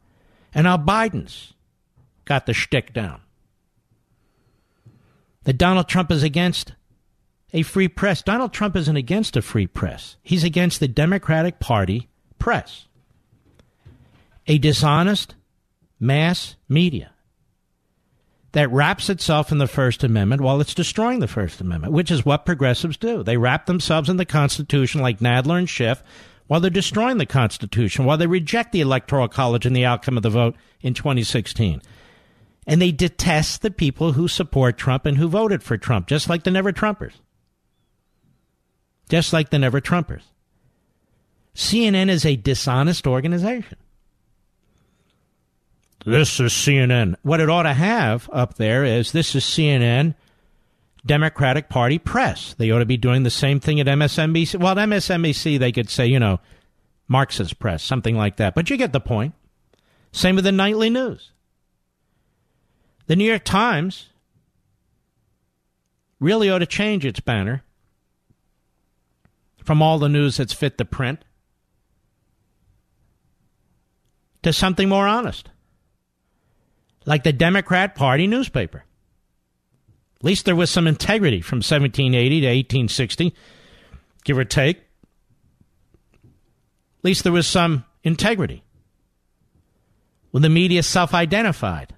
And 0.54 0.66
now 0.66 0.78
Biden's 0.78 1.54
got 2.26 2.46
the 2.46 2.54
shtick 2.54 2.94
down. 2.94 3.22
That 5.44 5.58
Donald 5.58 5.88
Trump 5.88 6.12
is 6.12 6.24
against 6.24 6.74
a 7.54 7.64
free 7.64 7.88
press. 7.88 8.22
Donald 8.22 8.54
Trump 8.54 8.76
isn't 8.76 8.96
against 8.96 9.36
a 9.36 9.42
free 9.42 9.68
press. 9.68 10.18
He's 10.22 10.44
against 10.44 10.80
the 10.80 10.88
Democratic 10.88 11.60
Party 11.60 12.10
press. 12.38 12.88
A 14.48 14.58
dishonest 14.58 15.36
mass 16.00 16.56
media 16.68 17.12
that 18.54 18.72
wraps 18.72 19.10
itself 19.10 19.52
in 19.52 19.60
the 19.60 19.68
First 19.68 20.04
Amendment 20.04 20.42
while 20.42 20.60
it's 20.60 20.74
destroying 20.74 21.20
the 21.20 21.28
First 21.28 21.62
Amendment, 21.62 21.94
which 21.94 22.12
is 22.12 22.26
what 22.26 22.46
progressives 22.46 22.98
do. 22.98 23.24
They 23.24 23.38
wrap 23.38 23.66
themselves 23.66 24.10
in 24.10 24.18
the 24.18 24.26
Constitution 24.26 25.02
like 25.02 25.20
Nadler 25.20 25.58
and 25.58 25.70
Schiff 25.70 26.04
while 26.52 26.60
they're 26.60 26.70
destroying 26.70 27.18
the 27.18 27.26
Constitution, 27.26 28.04
while 28.04 28.18
they 28.18 28.28
reject 28.28 28.74
the 28.74 28.82
Electoral 28.82 29.30
College 29.30 29.66
and 29.66 29.74
the 29.74 29.86
outcome 29.86 30.18
of 30.18 30.24
the 30.24 30.30
vote 30.30 30.54
in 30.82 30.94
2016. 30.94 31.82
And 32.68 32.82
they 32.82 32.92
detest 32.92 33.62
the 33.62 33.72
people 33.72 34.12
who 34.12 34.28
support 34.28 34.78
Trump 34.78 35.06
and 35.06 35.16
who 35.16 35.30
voted 35.30 35.64
for 35.64 35.78
Trump, 35.78 36.08
just 36.08 36.28
like 36.28 36.44
the 36.44 36.52
Never 36.52 36.74
Trumpers. 36.74 37.14
Just 39.08 39.32
like 39.32 39.50
the 39.50 39.60
Never 39.60 39.80
Trumpers. 39.80 40.24
CNN 41.56 42.10
is 42.10 42.26
a 42.26 42.36
dishonest 42.36 43.08
organization. 43.08 43.78
This 46.06 46.38
is 46.42 46.52
CNN. 46.52 47.16
What 47.22 47.40
it 47.40 47.50
ought 47.50 47.64
to 47.64 47.74
have 47.74 48.30
up 48.34 48.56
there 48.56 48.84
is 48.84 49.14
this 49.14 49.36
is 49.36 49.46
CNN 49.46 50.16
Democratic 51.06 51.70
Party 51.70 51.98
press. 51.98 52.54
They 52.58 52.72
ought 52.72 52.80
to 52.80 52.86
be 52.86 52.98
doing 52.98 53.24
the 53.24 53.30
same 53.30 53.60
thing 53.60 53.80
at 53.80 53.88
MSNBC. 53.88 54.60
Well, 54.60 54.78
at 54.78 54.90
MSNBC, 54.90 55.58
they 55.60 55.72
could 55.72 55.90
say, 55.90 56.06
you 56.06 56.20
know, 56.20 56.40
Marxist 57.08 57.60
press, 57.60 57.84
something 57.84 58.16
like 58.16 58.38
that. 58.38 58.56
But 58.56 58.70
you 58.70 58.78
get 58.78 58.94
the 58.94 59.00
point. 59.00 59.34
Same 60.12 60.36
with 60.36 60.44
the 60.44 60.52
nightly 60.52 60.90
news. 60.90 61.32
The 63.08 63.16
New 63.16 63.26
York 63.26 63.44
Times 63.44 64.10
really 66.20 66.50
ought 66.50 66.60
to 66.60 66.66
change 66.66 67.06
its 67.06 67.20
banner 67.20 67.64
from 69.64 69.82
all 69.82 70.00
the 70.00 70.10
news 70.10 70.38
that's 70.38 70.54
fit 70.54 70.78
the 70.78 70.86
print 70.86 71.24
to 74.44 74.54
something 74.54 74.88
more 74.88 75.08
honest, 75.08 75.50
like 77.06 77.24
the 77.24 77.34
Democrat 77.34 77.96
Party 77.96 78.28
newspaper. 78.28 78.86
At 80.22 80.26
least 80.26 80.46
there 80.46 80.56
was 80.56 80.70
some 80.70 80.86
integrity 80.86 81.42
from 81.42 81.58
1780 81.58 82.42
to 82.42 82.46
1860, 82.46 83.34
give 84.24 84.38
or 84.38 84.46
take. 84.46 84.78
At 84.78 84.84
least 87.02 87.24
there 87.24 87.34
was 87.34 87.48
some 87.48 87.86
integrity. 88.04 88.64
When 90.30 90.44
the 90.44 90.50
media 90.50 90.84
self 90.84 91.16
identified. 91.16 91.96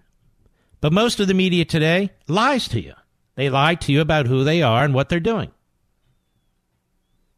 But 0.79 0.93
most 0.93 1.19
of 1.19 1.27
the 1.27 1.33
media 1.33 1.65
today 1.65 2.11
lies 2.29 2.69
to 2.69 2.79
you. 2.79 2.93
They 3.35 3.49
lie 3.49 3.75
to 3.75 3.91
you 3.91 3.99
about 3.99 4.27
who 4.27 4.45
they 4.45 4.61
are 4.61 4.85
and 4.85 4.93
what 4.93 5.09
they're 5.09 5.19
doing. 5.19 5.51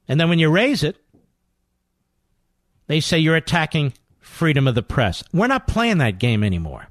And 0.07 0.19
then 0.19 0.29
when 0.29 0.38
you 0.38 0.51
raise 0.51 0.83
it, 0.83 0.97
they 2.86 2.99
say 2.99 3.17
you're 3.17 3.36
attacking 3.36 3.93
freedom 4.19 4.67
of 4.67 4.75
the 4.75 4.83
press. 4.83 5.23
We're 5.33 5.47
not 5.47 5.65
playing 5.65 5.97
that 5.97 6.19
game 6.19 6.43
anymore. 6.43 6.89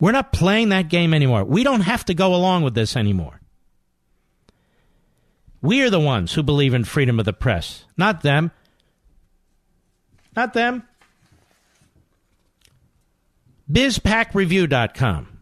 We're 0.00 0.12
not 0.12 0.32
playing 0.32 0.70
that 0.70 0.88
game 0.88 1.12
anymore. 1.12 1.44
We 1.44 1.62
don't 1.62 1.82
have 1.82 2.06
to 2.06 2.14
go 2.14 2.34
along 2.34 2.62
with 2.62 2.74
this 2.74 2.96
anymore. 2.96 3.40
We 5.62 5.82
are 5.82 5.90
the 5.90 6.00
ones 6.00 6.32
who 6.32 6.42
believe 6.42 6.72
in 6.72 6.84
freedom 6.84 7.18
of 7.18 7.26
the 7.26 7.34
press, 7.34 7.84
not 7.98 8.22
them. 8.22 8.50
Not 10.34 10.54
them. 10.54 10.84
BizPacReview.com. 13.70 15.38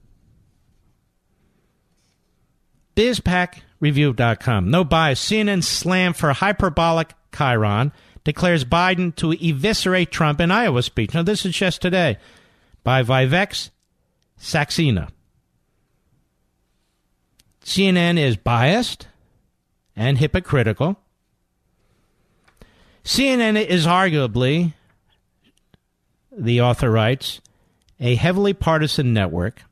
BizPacReview.com. 2.96 4.70
No 4.70 4.82
bias. 4.82 5.24
CNN 5.24 5.62
slam 5.62 6.14
for 6.14 6.32
hyperbolic 6.32 7.14
chyron 7.30 7.92
declares 8.24 8.64
Biden 8.64 9.14
to 9.16 9.32
eviscerate 9.32 10.10
Trump 10.10 10.40
in 10.40 10.50
Iowa 10.50 10.82
speech. 10.82 11.14
Now, 11.14 11.22
this 11.22 11.46
is 11.46 11.54
just 11.54 11.80
today 11.80 12.18
by 12.82 13.02
Vivek 13.04 13.70
Saxena. 14.40 15.08
CNN 17.64 18.18
is 18.18 18.36
biased 18.36 19.08
and 19.94 20.18
hypocritical. 20.18 20.96
CNN 23.04 23.62
is 23.62 23.86
arguably, 23.86 24.74
the 26.30 26.60
author 26.60 26.90
writes, 26.90 27.40
a 28.00 28.14
heavily 28.14 28.54
partisan 28.54 29.12
network 29.12 29.62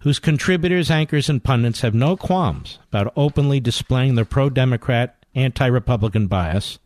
whose 0.00 0.18
contributors, 0.18 0.90
anchors, 0.90 1.28
and 1.28 1.42
pundits 1.42 1.80
have 1.80 1.94
no 1.94 2.16
qualms 2.16 2.78
about 2.92 3.12
openly 3.16 3.58
displaying 3.58 4.14
their 4.14 4.24
pro 4.24 4.48
Democrat, 4.48 5.16
anti 5.34 5.66
Republican 5.66 6.28
bias. 6.28 6.78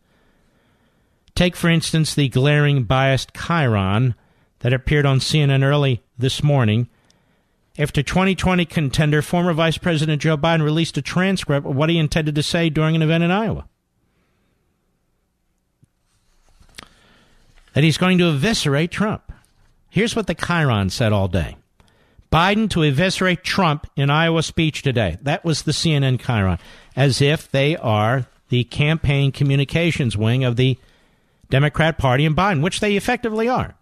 Take, 1.35 1.55
for 1.55 1.69
instance, 1.69 2.15
the 2.15 2.29
glaring 2.29 2.83
biased 2.83 3.33
chyron 3.33 4.15
that 4.61 4.73
appeared 4.73 5.05
on 5.05 5.19
CNN 5.19 5.63
early 5.63 6.01
this 6.17 6.41
morning 6.41 6.87
after 7.77 8.03
2020 8.03 8.65
contender, 8.65 9.21
former 9.21 9.53
Vice 9.53 9.77
President 9.77 10.21
Joe 10.21 10.37
Biden 10.37 10.63
released 10.63 10.97
a 10.97 11.01
transcript 11.01 11.65
of 11.65 11.75
what 11.75 11.89
he 11.89 11.97
intended 11.97 12.35
to 12.35 12.43
say 12.43 12.69
during 12.69 12.95
an 12.95 13.01
event 13.01 13.23
in 13.23 13.31
Iowa. 13.31 13.65
That 17.73 17.83
he's 17.85 17.97
going 17.97 18.17
to 18.17 18.29
eviscerate 18.29 18.91
Trump. 18.91 19.31
Here's 19.89 20.15
what 20.15 20.27
the 20.27 20.35
chyron 20.35 20.91
said 20.91 21.13
all 21.13 21.29
day 21.29 21.55
Biden 22.31 22.69
to 22.71 22.83
eviscerate 22.83 23.43
Trump 23.43 23.87
in 23.95 24.09
Iowa 24.09 24.43
speech 24.43 24.81
today. 24.81 25.17
That 25.21 25.45
was 25.45 25.63
the 25.63 25.71
CNN 25.71 26.19
chyron, 26.19 26.59
as 26.95 27.21
if 27.21 27.49
they 27.49 27.77
are 27.77 28.25
the 28.49 28.65
campaign 28.65 29.31
communications 29.31 30.17
wing 30.17 30.43
of 30.43 30.57
the 30.57 30.77
Democrat 31.49 31.97
Party 31.97 32.25
and 32.25 32.35
Biden, 32.35 32.61
which 32.61 32.81
they 32.81 32.97
effectively 32.97 33.47
are. 33.47 33.75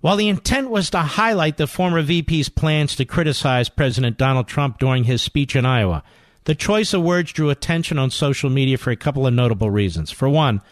While 0.00 0.16
the 0.16 0.28
intent 0.28 0.70
was 0.70 0.90
to 0.90 0.98
highlight 1.00 1.56
the 1.56 1.66
former 1.66 2.02
VP's 2.02 2.48
plans 2.48 2.94
to 2.96 3.04
criticize 3.04 3.68
President 3.68 4.16
Donald 4.16 4.46
Trump 4.46 4.78
during 4.78 5.04
his 5.04 5.22
speech 5.22 5.56
in 5.56 5.66
Iowa, 5.66 6.04
the 6.44 6.54
choice 6.54 6.94
of 6.94 7.02
words 7.02 7.32
drew 7.32 7.50
attention 7.50 7.98
on 7.98 8.10
social 8.10 8.48
media 8.48 8.78
for 8.78 8.92
a 8.92 8.96
couple 8.96 9.26
of 9.26 9.34
notable 9.34 9.70
reasons. 9.70 10.12
For 10.12 10.28
one, 10.28 10.62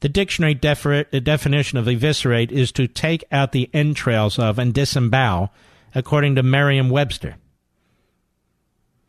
the 0.00 0.08
dictionary 0.08 0.54
defer- 0.54 1.04
definition 1.04 1.78
of 1.78 1.86
eviscerate 1.86 2.50
is 2.50 2.72
to 2.72 2.88
take 2.88 3.24
out 3.30 3.52
the 3.52 3.70
entrails 3.72 4.36
of 4.36 4.58
and 4.58 4.74
disembowel, 4.74 5.52
according 5.94 6.34
to 6.34 6.42
Merriam 6.42 6.90
Webster. 6.90 7.36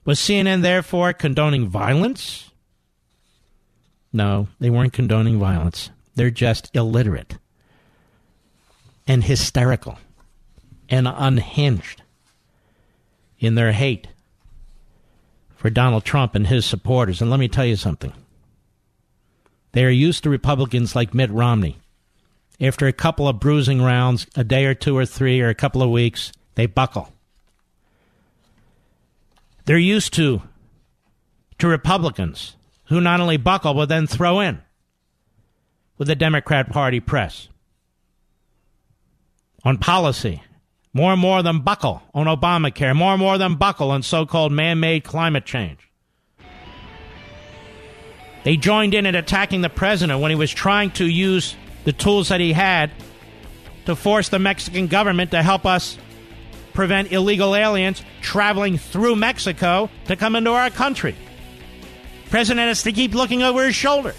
Was 0.06 0.20
CNN 0.20 0.62
therefore 0.62 1.14
condoning 1.14 1.68
violence? 1.68 2.52
No, 4.14 4.48
they 4.60 4.70
weren't 4.70 4.94
condoning 4.94 5.40
violence. 5.40 5.90
They're 6.16 6.30
just 6.30 6.74
illiterate 6.76 7.38
and 9.08 9.24
hysterical 9.24 9.98
and 10.90 11.08
unhinged 11.08 12.02
in 13.40 13.56
their 13.56 13.72
hate 13.72 14.08
for 15.56 15.70
Donald 15.70 16.04
Trump 16.04 16.36
and 16.36 16.48
his 16.48 16.66
supporters. 16.66 17.22
And 17.22 17.32
let 17.32 17.40
me 17.40 17.48
tell 17.48 17.66
you 17.66 17.76
something. 17.76 18.14
They 19.72 19.84
are 19.86 19.90
used 19.90 20.24
to 20.24 20.30
Republicans 20.30 20.96
like 20.96 21.14
Mitt 21.14 21.32
Romney. 21.32 21.78
After 22.60 22.88
a 22.88 22.94
couple 22.94 23.28
of 23.28 23.40
bruising 23.40 23.82
rounds, 23.82 24.26
a 24.36 24.44
day 24.44 24.66
or 24.66 24.74
two 24.74 24.98
or 24.98 25.06
three 25.06 25.42
or 25.42 25.50
a 25.50 25.56
couple 25.56 25.84
of 25.84 25.92
weeks, 25.92 26.32
they 26.56 26.66
buckle. 26.66 27.14
They're 29.66 29.78
used 29.78 30.14
to 30.14 30.42
to 31.60 31.68
Republicans 31.68 32.56
who 32.86 33.02
not 33.02 33.20
only 33.20 33.38
buckle 33.38 33.74
but 33.74 33.90
then 33.90 34.08
throw 34.08 34.40
in 34.40 34.62
with 35.98 36.08
the 36.08 36.16
Democrat 36.16 36.70
Party 36.70 37.00
press 37.00 37.50
on 39.68 39.78
policy. 39.78 40.42
More 40.94 41.12
and 41.12 41.20
more 41.20 41.44
than 41.44 41.60
buckle 41.60 42.02
on 42.14 42.26
Obamacare. 42.26 42.96
More 42.96 43.12
and 43.12 43.20
more 43.20 43.38
than 43.38 43.56
buckle 43.56 43.92
on 43.92 44.02
so 44.02 44.26
called 44.26 44.54
man 44.54 44.80
made 44.80 45.04
climate 45.04 45.46
change. 45.46 45.80
They 48.46 48.56
joined 48.56 48.94
in 48.94 49.06
in 49.06 49.14
attacking 49.14 49.62
the 49.62 49.70
president 49.70 50.22
when 50.22 50.32
he 50.32 50.36
was 50.36 50.52
trying 50.52 50.92
to 50.92 51.06
use 51.06 51.54
the 51.84 51.92
tools 51.92 52.30
that 52.30 52.40
he 52.40 52.54
had 52.54 52.92
to 53.86 53.96
force 53.96 54.30
the 54.30 54.40
Mexican 54.40 54.88
government 54.88 55.32
to 55.32 55.44
help 55.44 55.66
us 55.66 55.98
prevent 56.74 57.12
illegal 57.12 57.54
aliens 57.54 58.02
traveling 58.22 58.78
through 58.78 59.18
Mexico 59.18 59.90
to 60.06 60.16
come 60.16 60.38
into 60.38 60.52
our 60.52 60.70
country. 60.70 61.16
President 62.30 62.70
has 62.70 62.84
to 62.84 62.94
keep 62.94 63.14
looking 63.14 63.44
over 63.44 63.66
his 63.66 63.76
shoulder. 63.76 64.16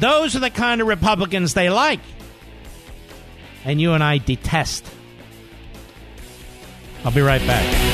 Those 0.00 0.34
are 0.34 0.40
the 0.40 0.50
kind 0.50 0.80
of 0.80 0.88
Republicans 0.88 1.54
they 1.54 1.70
like 1.70 2.00
and 3.64 3.80
you 3.80 3.92
and 3.92 4.02
I 4.02 4.18
detest. 4.18 4.86
I'll 7.04 7.12
be 7.12 7.20
right 7.20 7.44
back. 7.46 7.93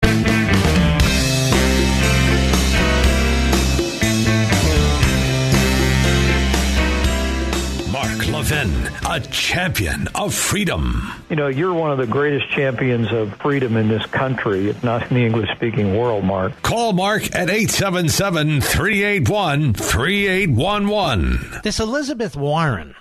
Levin, 8.51 8.91
a 9.09 9.21
champion 9.21 10.09
of 10.13 10.33
freedom. 10.33 11.09
You 11.29 11.37
know, 11.37 11.47
you're 11.47 11.73
one 11.73 11.89
of 11.91 11.97
the 11.97 12.05
greatest 12.05 12.49
champions 12.49 13.09
of 13.13 13.33
freedom 13.37 13.77
in 13.77 13.87
this 13.87 14.05
country, 14.07 14.69
if 14.69 14.83
not 14.83 15.09
in 15.09 15.15
the 15.15 15.25
English 15.25 15.49
speaking 15.55 15.95
world, 15.95 16.25
Mark. 16.25 16.61
Call 16.61 16.91
Mark 16.91 17.33
at 17.33 17.49
877 17.49 18.59
381 18.59 19.73
3811. 19.73 21.61
This 21.63 21.79
Elizabeth 21.79 22.35
Warren 22.35 22.93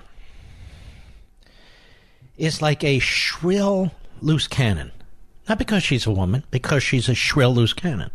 is 2.36 2.62
like 2.62 2.84
a 2.84 3.00
shrill 3.00 3.90
loose 4.22 4.46
cannon. 4.46 4.92
Not 5.48 5.58
because 5.58 5.82
she's 5.82 6.06
a 6.06 6.12
woman, 6.12 6.44
because 6.52 6.84
she's 6.84 7.08
a 7.08 7.14
shrill 7.16 7.52
loose 7.52 7.72
cannon. 7.72 8.12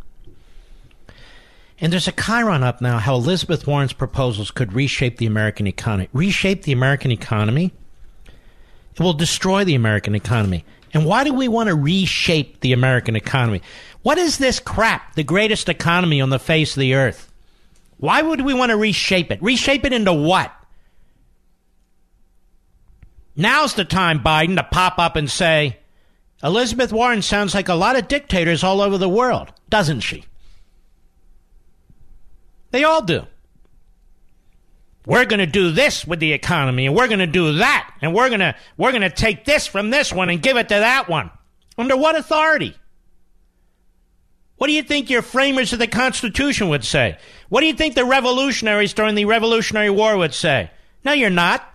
And 1.79 1.91
there's 1.91 2.07
a 2.07 2.13
chyron 2.13 2.63
up 2.63 2.79
now 2.79 2.99
how 2.99 3.15
Elizabeth 3.15 3.67
Warren's 3.67 3.93
proposals 3.93 4.51
could 4.51 4.73
reshape 4.73 5.17
the 5.17 5.25
American 5.25 5.67
economy. 5.67 6.09
Reshape 6.13 6.63
the 6.63 6.71
American 6.71 7.11
economy? 7.11 7.73
It 8.93 8.99
will 9.01 9.13
destroy 9.13 9.65
the 9.65 9.75
American 9.75 10.15
economy. 10.15 10.63
And 10.93 11.05
why 11.05 11.25
do 11.25 11.33
we 11.33 11.49
want 11.49 11.67
to 11.67 11.75
reshape 11.75 12.61
the 12.61 12.71
American 12.71 13.17
economy? 13.17 13.61
What 14.03 14.17
is 14.17 14.37
this 14.37 14.61
crap, 14.61 15.15
the 15.15 15.23
greatest 15.23 15.67
economy 15.67 16.21
on 16.21 16.29
the 16.29 16.39
face 16.39 16.77
of 16.77 16.79
the 16.79 16.93
earth? 16.93 17.29
Why 17.97 18.21
would 18.21 18.41
we 18.41 18.53
want 18.53 18.69
to 18.69 18.77
reshape 18.77 19.31
it? 19.31 19.41
Reshape 19.41 19.83
it 19.83 19.91
into 19.91 20.13
what? 20.13 20.53
Now's 23.35 23.73
the 23.73 23.83
time, 23.83 24.21
Biden, 24.21 24.55
to 24.55 24.63
pop 24.63 24.97
up 24.97 25.17
and 25.17 25.29
say, 25.29 25.79
Elizabeth 26.41 26.93
Warren 26.93 27.21
sounds 27.21 27.53
like 27.53 27.67
a 27.67 27.73
lot 27.73 27.97
of 27.97 28.07
dictators 28.07 28.63
all 28.63 28.79
over 28.79 28.97
the 28.97 29.09
world, 29.09 29.51
doesn't 29.69 30.01
she? 30.01 30.23
They 32.75 32.83
all 32.83 33.01
do. 33.01 33.25
We're 35.05 35.23
going 35.23 35.39
to 35.39 35.45
do 35.45 35.71
this 35.71 36.05
with 36.05 36.19
the 36.19 36.33
economy 36.33 36.87
and 36.87 36.93
we're 36.93 37.07
going 37.07 37.19
to 37.19 37.25
do 37.25 37.53
that 37.59 37.89
and 38.01 38.13
we're 38.13 38.27
going 38.27 38.41
to 38.41 38.53
we're 38.75 38.91
going 38.91 39.01
to 39.01 39.09
take 39.09 39.45
this 39.45 39.65
from 39.65 39.91
this 39.91 40.11
one 40.11 40.29
and 40.29 40.41
give 40.41 40.57
it 40.57 40.67
to 40.67 40.75
that 40.75 41.07
one. 41.07 41.31
Under 41.77 41.95
what 41.95 42.17
authority? 42.17 42.75
What 44.57 44.67
do 44.67 44.73
you 44.73 44.83
think 44.83 45.09
your 45.09 45.21
framers 45.21 45.71
of 45.71 45.79
the 45.79 45.87
Constitution 45.87 46.67
would 46.67 46.83
say? 46.83 47.17
What 47.47 47.61
do 47.61 47.67
you 47.67 47.73
think 47.73 47.95
the 47.95 48.03
revolutionaries 48.03 48.93
during 48.93 49.15
the 49.15 49.23
Revolutionary 49.23 49.89
War 49.89 50.17
would 50.17 50.33
say? 50.33 50.69
No, 51.05 51.13
you're 51.13 51.29
not. 51.29 51.65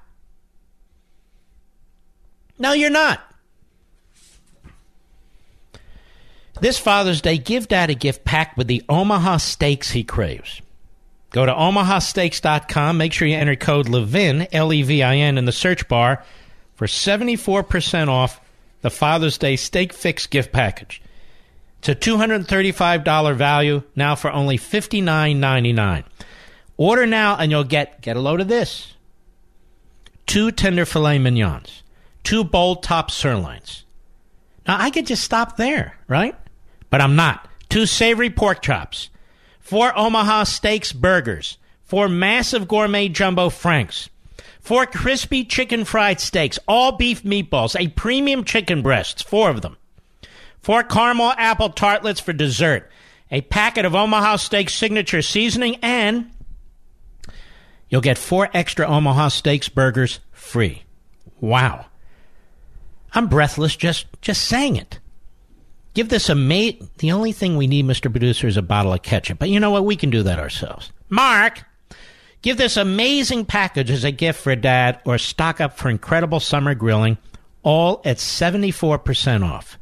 No, 2.58 2.72
you're 2.72 2.90
not. 2.90 3.22
This 6.60 6.78
Father's 6.78 7.22
Day, 7.22 7.38
give 7.38 7.68
Dad 7.68 7.88
a 7.88 7.94
gift 7.94 8.22
packed 8.26 8.58
with 8.58 8.66
the 8.66 8.82
Omaha 8.86 9.38
steaks 9.38 9.92
he 9.92 10.04
craves. 10.04 10.60
Go 11.30 11.46
to 11.46 11.52
omahasteaks.com. 11.52 12.96
Make 12.96 13.12
sure 13.12 13.28
you 13.28 13.36
enter 13.36 13.56
code 13.56 13.88
LEVIN, 13.88 14.48
L 14.52 14.72
E 14.72 14.82
V 14.82 15.02
I 15.02 15.16
N, 15.16 15.38
in 15.38 15.44
the 15.44 15.52
search 15.52 15.86
bar 15.88 16.24
for 16.74 16.86
74% 16.86 18.08
off 18.08 18.40
the 18.82 18.90
Father's 18.90 19.38
Day 19.38 19.56
Steak 19.56 19.92
Fix 19.92 20.26
gift 20.26 20.52
package. 20.52 21.02
It's 21.78 21.88
a 21.88 21.94
$235 21.94 23.36
value 23.36 23.82
now 23.96 24.14
for 24.14 24.30
only 24.30 24.58
$59.99. 24.58 26.04
Order 26.76 27.06
now 27.06 27.36
and 27.36 27.50
you'll 27.50 27.64
get, 27.64 28.00
get 28.00 28.16
a 28.16 28.20
load 28.20 28.40
of 28.40 28.48
this 28.48 28.94
two 30.30 30.52
tender 30.52 30.86
filet 30.86 31.18
mignons, 31.18 31.82
two 32.22 32.44
bold 32.44 32.84
top 32.84 33.10
sirloins. 33.10 33.84
Now, 34.66 34.76
I 34.78 34.90
could 34.90 35.06
just 35.06 35.24
stop 35.24 35.56
there, 35.56 35.98
right? 36.06 36.36
But 36.88 37.00
I'm 37.00 37.16
not. 37.16 37.48
Two 37.68 37.84
savory 37.84 38.30
pork 38.30 38.62
chops 38.62 39.10
four 39.70 39.96
Omaha 39.96 40.42
Steaks 40.42 40.92
burgers, 40.92 41.56
four 41.84 42.08
massive 42.08 42.66
gourmet 42.66 43.08
jumbo 43.08 43.48
franks, 43.50 44.10
four 44.58 44.84
crispy 44.84 45.44
chicken 45.44 45.84
fried 45.84 46.18
steaks, 46.18 46.58
all 46.66 46.96
beef 46.96 47.22
meatballs, 47.22 47.78
a 47.78 47.86
premium 47.86 48.42
chicken 48.42 48.82
breasts, 48.82 49.22
four 49.22 49.48
of 49.48 49.62
them, 49.62 49.76
four 50.60 50.82
caramel 50.82 51.32
apple 51.38 51.68
tartlets 51.68 52.18
for 52.18 52.32
dessert, 52.32 52.90
a 53.30 53.42
packet 53.42 53.84
of 53.84 53.94
Omaha 53.94 54.36
Steaks 54.36 54.74
signature 54.74 55.22
seasoning, 55.22 55.76
and 55.82 56.32
you'll 57.88 58.00
get 58.00 58.18
four 58.18 58.50
extra 58.52 58.88
Omaha 58.88 59.28
Steaks 59.28 59.68
burgers 59.68 60.18
free. 60.32 60.82
Wow. 61.40 61.86
I'm 63.14 63.28
breathless 63.28 63.76
just 63.76 64.06
just 64.20 64.42
saying 64.48 64.74
it. 64.74 64.98
Give 66.00 66.08
this 66.08 66.30
a 66.30 66.34
mate. 66.34 66.82
The 66.96 67.12
only 67.12 67.30
thing 67.30 67.58
we 67.58 67.66
need, 67.66 67.84
Mr. 67.84 68.10
Producer, 68.10 68.46
is 68.46 68.56
a 68.56 68.62
bottle 68.62 68.94
of 68.94 69.02
ketchup. 69.02 69.38
But 69.38 69.50
you 69.50 69.60
know 69.60 69.70
what? 69.70 69.84
We 69.84 69.96
can 69.96 70.08
do 70.08 70.22
that 70.22 70.38
ourselves. 70.38 70.90
Mark, 71.10 71.62
give 72.40 72.56
this 72.56 72.78
amazing 72.78 73.44
package 73.44 73.90
as 73.90 74.02
a 74.02 74.10
gift 74.10 74.40
for 74.40 74.56
dad 74.56 75.02
or 75.04 75.18
stock 75.18 75.60
up 75.60 75.76
for 75.76 75.90
incredible 75.90 76.40
summer 76.40 76.74
grilling, 76.74 77.18
all 77.62 78.00
at 78.06 78.16
74% 78.16 79.44
off. 79.44 79.78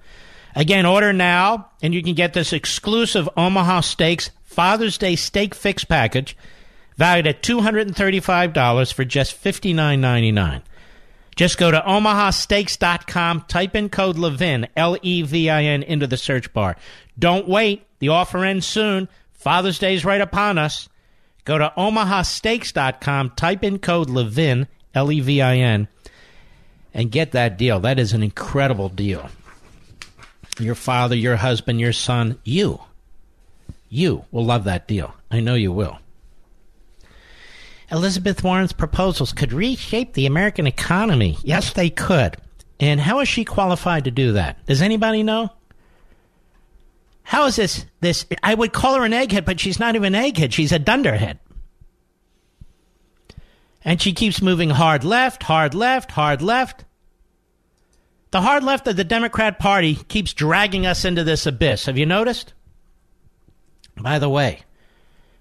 Again, 0.56 0.86
order 0.86 1.12
now, 1.12 1.70
and 1.84 1.94
you 1.94 2.02
can 2.02 2.14
get 2.14 2.34
this 2.34 2.52
exclusive 2.52 3.28
Omaha 3.36 3.82
Steaks 3.82 4.32
Father's 4.42 4.98
Day 4.98 5.14
Steak 5.14 5.54
Fix 5.54 5.84
package 5.84 6.36
valued 6.96 7.28
at 7.28 7.44
$235 7.44 8.92
for 8.92 9.04
just 9.04 9.40
$59.99. 9.40 10.62
Just 11.38 11.56
go 11.56 11.70
to 11.70 11.78
omahasteaks.com, 11.78 13.44
type 13.46 13.76
in 13.76 13.90
code 13.90 14.16
LEVIN, 14.18 14.66
L 14.76 14.96
E 15.00 15.22
V 15.22 15.48
I 15.48 15.62
N, 15.62 15.84
into 15.84 16.08
the 16.08 16.16
search 16.16 16.52
bar. 16.52 16.74
Don't 17.16 17.46
wait. 17.46 17.86
The 18.00 18.08
offer 18.08 18.44
ends 18.44 18.66
soon. 18.66 19.08
Father's 19.34 19.78
Day 19.78 19.94
is 19.94 20.04
right 20.04 20.20
upon 20.20 20.58
us. 20.58 20.88
Go 21.44 21.56
to 21.56 21.72
omahasteaks.com, 21.76 23.34
type 23.36 23.62
in 23.62 23.78
code 23.78 24.10
LEVIN, 24.10 24.66
L 24.96 25.12
E 25.12 25.20
V 25.20 25.40
I 25.40 25.58
N, 25.58 25.86
and 26.92 27.12
get 27.12 27.30
that 27.30 27.56
deal. 27.56 27.78
That 27.78 28.00
is 28.00 28.12
an 28.12 28.24
incredible 28.24 28.88
deal. 28.88 29.30
Your 30.58 30.74
father, 30.74 31.14
your 31.14 31.36
husband, 31.36 31.78
your 31.78 31.92
son, 31.92 32.40
you, 32.42 32.80
you 33.88 34.24
will 34.32 34.44
love 34.44 34.64
that 34.64 34.88
deal. 34.88 35.14
I 35.30 35.38
know 35.38 35.54
you 35.54 35.70
will. 35.70 36.00
Elizabeth 37.90 38.44
Warren's 38.44 38.72
proposals 38.72 39.32
could 39.32 39.52
reshape 39.52 40.12
the 40.12 40.26
American 40.26 40.66
economy. 40.66 41.38
Yes, 41.42 41.72
they 41.72 41.90
could. 41.90 42.36
And 42.80 43.00
how 43.00 43.20
is 43.20 43.28
she 43.28 43.44
qualified 43.44 44.04
to 44.04 44.10
do 44.10 44.32
that? 44.32 44.64
Does 44.66 44.82
anybody 44.82 45.22
know? 45.22 45.50
How 47.22 47.46
is 47.46 47.56
this 47.56 47.84
this 48.00 48.24
I 48.42 48.54
would 48.54 48.72
call 48.72 48.94
her 48.94 49.04
an 49.04 49.12
egghead, 49.12 49.44
but 49.44 49.60
she's 49.60 49.78
not 49.78 49.96
even 49.96 50.14
an 50.14 50.22
egghead, 50.22 50.52
she's 50.52 50.72
a 50.72 50.78
dunderhead. 50.78 51.38
And 53.84 54.00
she 54.00 54.12
keeps 54.12 54.42
moving 54.42 54.70
hard 54.70 55.04
left, 55.04 55.42
hard 55.42 55.74
left, 55.74 56.10
hard 56.12 56.42
left. 56.42 56.84
The 58.30 58.42
hard 58.42 58.62
left 58.64 58.86
of 58.86 58.96
the 58.96 59.04
Democrat 59.04 59.58
Party 59.58 59.94
keeps 59.94 60.34
dragging 60.34 60.86
us 60.86 61.04
into 61.04 61.24
this 61.24 61.46
abyss. 61.46 61.86
Have 61.86 61.96
you 61.96 62.06
noticed? 62.06 62.52
By 63.96 64.18
the 64.18 64.28
way, 64.28 64.60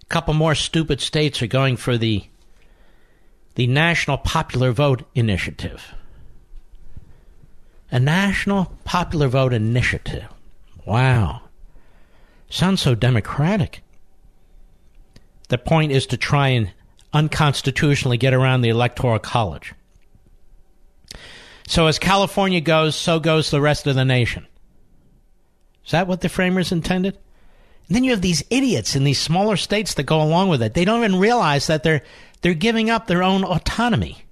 a 0.02 0.06
couple 0.06 0.34
more 0.34 0.56
stupid 0.56 1.02
states 1.02 1.42
are 1.42 1.48
going 1.48 1.78
for 1.78 1.98
the 1.98 2.24
the 3.58 3.66
National 3.66 4.20
Popular 4.20 4.72
Vote 4.72 5.02
Initiative. 5.16 5.96
A 7.92 8.00
National 8.00 8.72
Popular 8.84 9.28
Vote 9.28 9.52
Initiative. 9.52 10.28
Wow. 10.86 11.42
Sounds 12.52 12.82
so 12.82 12.94
democratic. 12.94 13.82
The 15.50 15.58
point 15.58 15.92
is 15.92 16.06
to 16.06 16.18
try 16.18 16.50
and 16.50 16.72
unconstitutionally 17.14 18.18
get 18.18 18.36
around 18.36 18.62
the 18.62 18.70
Electoral 18.70 19.18
College. 19.18 19.74
So 21.68 21.88
as 21.88 21.98
California 21.98 22.62
goes, 22.62 22.96
so 22.96 23.20
goes 23.20 23.50
the 23.50 23.60
rest 23.60 23.88
of 23.88 23.96
the 23.96 24.06
nation. 24.06 24.46
Is 25.84 25.94
that 25.94 26.06
what 26.06 26.22
the 26.22 26.30
framers 26.30 26.72
intended? 26.72 27.18
And 27.88 27.96
then 27.96 28.04
you 28.04 28.12
have 28.12 28.22
these 28.22 28.44
idiots 28.52 28.96
in 28.96 29.04
these 29.04 29.20
smaller 29.20 29.56
states 29.56 29.96
that 29.96 30.04
go 30.04 30.22
along 30.22 30.50
with 30.50 30.62
it. 30.62 30.76
They 30.76 30.86
don't 30.86 31.04
even 31.04 31.20
realize 31.20 31.68
that 31.68 31.82
they're 31.84 32.04
they're 32.42 32.54
giving 32.54 32.90
up 32.90 33.08
their 33.08 33.24
own 33.24 33.44
autonomy. 33.44 34.24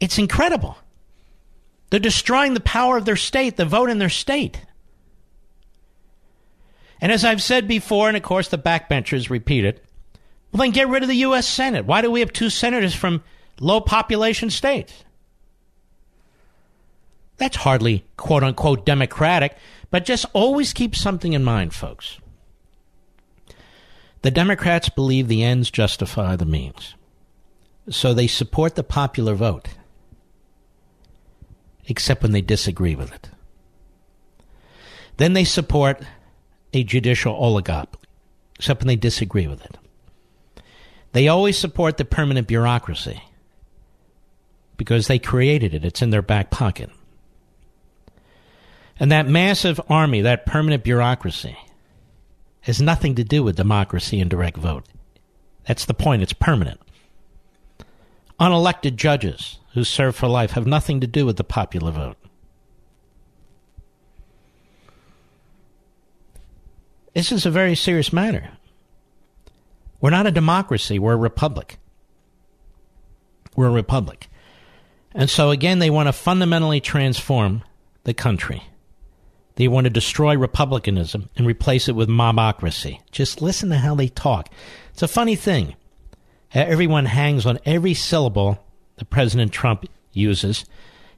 It's 0.00 0.18
incredible. 0.18 0.76
They're 1.90 2.00
destroying 2.00 2.54
the 2.54 2.60
power 2.60 2.96
of 2.96 3.04
their 3.04 3.16
state, 3.16 3.56
the 3.56 3.64
vote 3.64 3.90
in 3.90 3.98
their 3.98 4.08
state. 4.08 4.60
And 7.00 7.12
as 7.12 7.24
I've 7.24 7.42
said 7.42 7.68
before, 7.68 8.08
and 8.08 8.16
of 8.16 8.22
course 8.22 8.48
the 8.48 8.58
backbenchers 8.58 9.30
repeat 9.30 9.64
it, 9.64 9.84
well, 10.52 10.62
then 10.62 10.70
get 10.70 10.88
rid 10.88 11.02
of 11.02 11.08
the 11.08 11.16
U.S. 11.16 11.46
Senate. 11.46 11.84
Why 11.84 12.00
do 12.00 12.10
we 12.10 12.20
have 12.20 12.32
two 12.32 12.50
senators 12.50 12.94
from 12.94 13.22
low 13.60 13.80
population 13.80 14.50
states? 14.50 15.04
That's 17.36 17.56
hardly 17.56 18.04
quote 18.16 18.44
unquote 18.44 18.86
democratic, 18.86 19.56
but 19.90 20.04
just 20.04 20.26
always 20.32 20.72
keep 20.72 20.94
something 20.94 21.32
in 21.32 21.44
mind, 21.44 21.74
folks. 21.74 22.18
The 24.24 24.30
Democrats 24.30 24.88
believe 24.88 25.28
the 25.28 25.44
ends 25.44 25.70
justify 25.70 26.34
the 26.34 26.46
means. 26.46 26.94
So 27.90 28.14
they 28.14 28.26
support 28.26 28.74
the 28.74 28.82
popular 28.82 29.34
vote, 29.34 29.68
except 31.84 32.22
when 32.22 32.32
they 32.32 32.40
disagree 32.40 32.94
with 32.94 33.12
it. 33.12 33.28
Then 35.18 35.34
they 35.34 35.44
support 35.44 36.00
a 36.72 36.84
judicial 36.84 37.34
oligopoly, 37.34 37.96
except 38.58 38.80
when 38.80 38.88
they 38.88 38.96
disagree 38.96 39.46
with 39.46 39.62
it. 39.62 39.76
They 41.12 41.28
always 41.28 41.58
support 41.58 41.98
the 41.98 42.06
permanent 42.06 42.48
bureaucracy 42.48 43.22
because 44.78 45.06
they 45.06 45.18
created 45.18 45.74
it, 45.74 45.84
it's 45.84 46.00
in 46.00 46.08
their 46.08 46.22
back 46.22 46.50
pocket. 46.50 46.88
And 48.98 49.12
that 49.12 49.28
massive 49.28 49.78
army, 49.90 50.22
that 50.22 50.46
permanent 50.46 50.82
bureaucracy, 50.82 51.58
has 52.64 52.80
nothing 52.80 53.14
to 53.14 53.24
do 53.24 53.42
with 53.42 53.56
democracy 53.56 54.20
and 54.20 54.30
direct 54.30 54.56
vote. 54.56 54.84
That's 55.66 55.84
the 55.84 55.94
point, 55.94 56.22
it's 56.22 56.32
permanent. 56.32 56.80
Unelected 58.40 58.96
judges 58.96 59.58
who 59.74 59.84
serve 59.84 60.16
for 60.16 60.28
life 60.28 60.52
have 60.52 60.66
nothing 60.66 61.00
to 61.00 61.06
do 61.06 61.26
with 61.26 61.36
the 61.36 61.44
popular 61.44 61.90
vote. 61.90 62.16
This 67.14 67.30
is 67.30 67.44
a 67.44 67.50
very 67.50 67.74
serious 67.74 68.12
matter. 68.12 68.50
We're 70.00 70.10
not 70.10 70.26
a 70.26 70.32
democracy, 70.32 70.98
we're 70.98 71.12
a 71.12 71.16
republic. 71.16 71.78
We're 73.54 73.68
a 73.68 73.72
republic. 73.72 74.28
And 75.14 75.28
so, 75.30 75.50
again, 75.50 75.78
they 75.78 75.90
want 75.90 76.08
to 76.08 76.12
fundamentally 76.12 76.80
transform 76.80 77.62
the 78.04 78.14
country. 78.14 78.64
They 79.56 79.68
want 79.68 79.84
to 79.84 79.90
destroy 79.90 80.36
republicanism 80.36 81.30
and 81.36 81.46
replace 81.46 81.88
it 81.88 81.94
with 81.94 82.08
mobocracy. 82.08 83.00
Just 83.12 83.40
listen 83.40 83.70
to 83.70 83.78
how 83.78 83.94
they 83.94 84.08
talk. 84.08 84.50
It's 84.90 85.02
a 85.02 85.08
funny 85.08 85.36
thing. 85.36 85.76
Everyone 86.52 87.06
hangs 87.06 87.46
on 87.46 87.58
every 87.64 87.94
syllable 87.94 88.64
that 88.96 89.10
President 89.10 89.52
Trump 89.52 89.86
uses, 90.12 90.64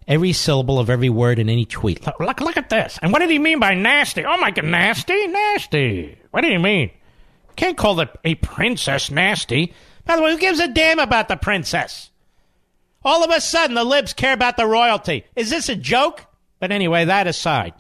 every 0.09 0.33
syllable 0.33 0.79
of 0.79 0.89
every 0.89 1.11
word 1.11 1.39
in 1.39 1.49
any 1.49 1.65
tweet. 1.65 2.07
Look, 2.07 2.21
look, 2.21 2.41
look 2.41 2.57
at 2.57 2.71
this. 2.71 2.99
And 3.03 3.13
what 3.13 3.19
did 3.19 3.31
he 3.31 3.39
mean 3.39 3.59
by 3.59 3.75
nasty? 3.75 4.25
Oh 4.25 4.39
my 4.39 4.51
god, 4.51 4.65
nasty? 4.65 5.27
Nasty. 5.27 6.19
What 6.31 6.43
do 6.43 6.49
you 6.49 6.59
mean? 6.59 6.91
Can't 7.57 7.77
call 7.77 8.01
it 8.01 8.11
a 8.25 8.35
princess 8.37 9.11
nasty. 9.11 9.75
By 10.05 10.17
the 10.17 10.23
way, 10.23 10.33
who 10.33 10.39
gives 10.39 10.61
a 10.61 10.69
damn 10.69 10.99
about 10.99 11.29
the 11.29 11.37
princess? 11.37 12.11
All 13.03 13.25
of 13.25 13.31
a 13.31 13.41
sudden, 13.41 13.75
the 13.75 13.85
libs 13.85 14.13
care 14.13 14.33
about 14.33 14.57
the 14.57 14.67
royalty. 14.67 15.25
Is 15.37 15.51
this 15.51 15.69
a 15.69 15.77
joke? 15.77 16.25
But 16.61 16.73
anyway, 16.73 17.07
that 17.07 17.27
aside. 17.27 17.75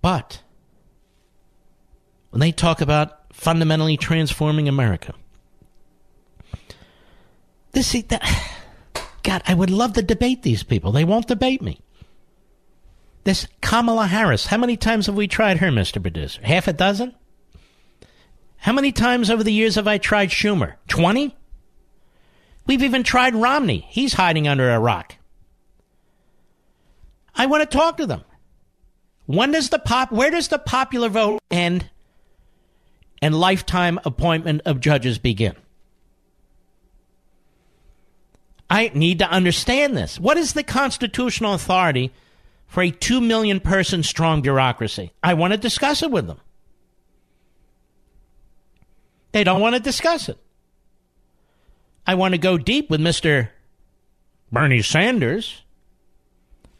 But 0.00 0.42
when 2.30 2.40
they 2.40 2.52
talk 2.52 2.80
about 2.80 3.32
fundamentally 3.32 3.96
transforming 3.96 4.68
America, 4.68 5.14
this 7.72 7.92
that, 8.08 8.22
God, 9.22 9.42
I 9.46 9.54
would 9.54 9.70
love 9.70 9.94
to 9.94 10.02
debate 10.02 10.42
these 10.42 10.62
people. 10.62 10.92
They 10.92 11.04
won't 11.04 11.28
debate 11.28 11.62
me. 11.62 11.80
This 13.24 13.46
Kamala 13.60 14.06
Harris, 14.06 14.46
how 14.46 14.56
many 14.56 14.76
times 14.76 15.06
have 15.06 15.14
we 15.14 15.28
tried 15.28 15.58
her, 15.58 15.68
Mr. 15.68 16.00
Producer? 16.00 16.40
Half 16.42 16.68
a 16.68 16.72
dozen? 16.72 17.14
How 18.56 18.72
many 18.72 18.90
times 18.90 19.30
over 19.30 19.44
the 19.44 19.52
years 19.52 19.76
have 19.76 19.86
I 19.86 19.98
tried 19.98 20.30
Schumer? 20.30 20.74
Twenty? 20.88 21.36
We've 22.66 22.82
even 22.82 23.02
tried 23.02 23.34
Romney. 23.34 23.86
He's 23.88 24.14
hiding 24.14 24.48
under 24.48 24.70
a 24.70 24.78
rock. 24.78 25.16
I 27.34 27.46
want 27.46 27.68
to 27.68 27.76
talk 27.76 27.96
to 27.98 28.06
them. 28.06 28.24
When 29.28 29.52
does 29.52 29.68
the 29.68 29.78
pop 29.78 30.10
where 30.10 30.30
does 30.30 30.48
the 30.48 30.58
popular 30.58 31.10
vote 31.10 31.42
end 31.50 31.90
and 33.20 33.38
lifetime 33.38 34.00
appointment 34.06 34.62
of 34.64 34.80
judges 34.80 35.18
begin? 35.18 35.54
I 38.70 38.90
need 38.94 39.18
to 39.18 39.28
understand 39.28 39.94
this. 39.94 40.18
What 40.18 40.38
is 40.38 40.54
the 40.54 40.62
constitutional 40.62 41.52
authority 41.52 42.10
for 42.68 42.82
a 42.82 42.90
2 42.90 43.20
million 43.20 43.60
person 43.60 44.02
strong 44.02 44.40
bureaucracy? 44.40 45.12
I 45.22 45.34
want 45.34 45.52
to 45.52 45.58
discuss 45.58 46.02
it 46.02 46.10
with 46.10 46.26
them. 46.26 46.40
They 49.32 49.44
don't 49.44 49.60
want 49.60 49.74
to 49.74 49.80
discuss 49.80 50.30
it. 50.30 50.38
I 52.06 52.14
want 52.14 52.32
to 52.32 52.38
go 52.38 52.56
deep 52.56 52.88
with 52.88 53.02
Mr. 53.02 53.50
Bernie 54.50 54.80
Sanders. 54.80 55.64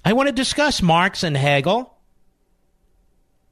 I 0.02 0.14
want 0.14 0.28
to 0.28 0.34
discuss 0.34 0.80
Marx 0.80 1.22
and 1.22 1.36
Hegel 1.36 1.94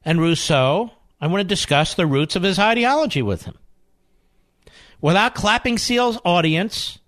and 0.07 0.20
Rousseau. 0.20 0.92
I 1.20 1.26
want 1.26 1.40
to 1.40 1.44
discuss 1.44 1.94
the 1.94 2.07
roots 2.07 2.36
of 2.36 2.42
his 2.42 2.59
ideology 2.59 3.20
with 3.20 3.42
him. 3.42 3.59
Without 5.00 5.34
clapping 5.34 5.76
seals 5.76 6.18
audience, 6.24 6.98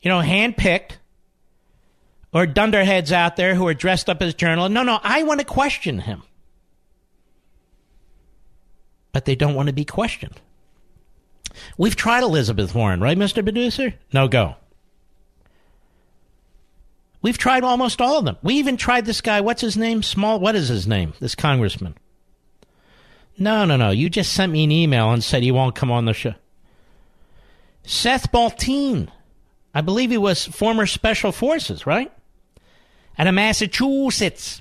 you 0.00 0.08
know, 0.08 0.20
handpicked, 0.20 0.98
or 2.32 2.46
dunderheads 2.46 3.12
out 3.12 3.36
there 3.36 3.54
who 3.54 3.66
are 3.66 3.74
dressed 3.74 4.10
up 4.10 4.20
as 4.20 4.34
journalists. 4.34 4.74
No, 4.74 4.82
no, 4.82 5.00
I 5.02 5.22
want 5.22 5.40
to 5.40 5.46
question 5.46 6.00
him. 6.00 6.22
But 9.12 9.24
they 9.24 9.36
don't 9.36 9.54
want 9.54 9.68
to 9.68 9.72
be 9.72 9.84
questioned. 9.84 10.40
We've 11.78 11.94
tried 11.94 12.24
Elizabeth 12.24 12.74
Warren, 12.74 13.00
right, 13.00 13.16
Mr. 13.16 13.44
Producer? 13.44 13.94
No 14.12 14.26
go. 14.26 14.56
We've 17.24 17.38
tried 17.38 17.64
almost 17.64 18.02
all 18.02 18.18
of 18.18 18.26
them. 18.26 18.36
We 18.42 18.56
even 18.56 18.76
tried 18.76 19.06
this 19.06 19.22
guy, 19.22 19.40
what's 19.40 19.62
his 19.62 19.78
name? 19.78 20.02
Small, 20.02 20.38
what 20.38 20.54
is 20.54 20.68
his 20.68 20.86
name? 20.86 21.14
This 21.20 21.34
congressman. 21.34 21.94
No, 23.38 23.64
no, 23.64 23.78
no. 23.78 23.88
You 23.88 24.10
just 24.10 24.34
sent 24.34 24.52
me 24.52 24.62
an 24.62 24.70
email 24.70 25.10
and 25.10 25.24
said 25.24 25.42
he 25.42 25.50
won't 25.50 25.74
come 25.74 25.90
on 25.90 26.04
the 26.04 26.12
show. 26.12 26.34
Seth 27.82 28.30
Baltine. 28.30 29.08
I 29.72 29.80
believe 29.80 30.10
he 30.10 30.18
was 30.18 30.44
former 30.44 30.84
special 30.84 31.32
forces, 31.32 31.86
right? 31.86 32.12
Out 33.18 33.26
of 33.26 33.34
Massachusetts. 33.34 34.60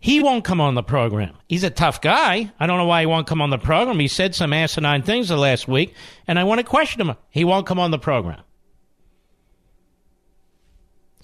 He 0.00 0.20
won't 0.20 0.44
come 0.44 0.62
on 0.62 0.76
the 0.76 0.82
program. 0.82 1.36
He's 1.46 1.62
a 1.62 1.68
tough 1.68 2.00
guy. 2.00 2.50
I 2.58 2.66
don't 2.66 2.78
know 2.78 2.86
why 2.86 3.00
he 3.00 3.06
won't 3.06 3.26
come 3.26 3.42
on 3.42 3.50
the 3.50 3.58
program. 3.58 4.00
He 4.00 4.08
said 4.08 4.34
some 4.34 4.54
asinine 4.54 5.02
things 5.02 5.28
the 5.28 5.36
last 5.36 5.68
week, 5.68 5.92
and 6.26 6.38
I 6.38 6.44
want 6.44 6.58
to 6.58 6.64
question 6.64 7.02
him. 7.02 7.16
He 7.28 7.44
won't 7.44 7.66
come 7.66 7.78
on 7.78 7.90
the 7.90 7.98
program. 7.98 8.40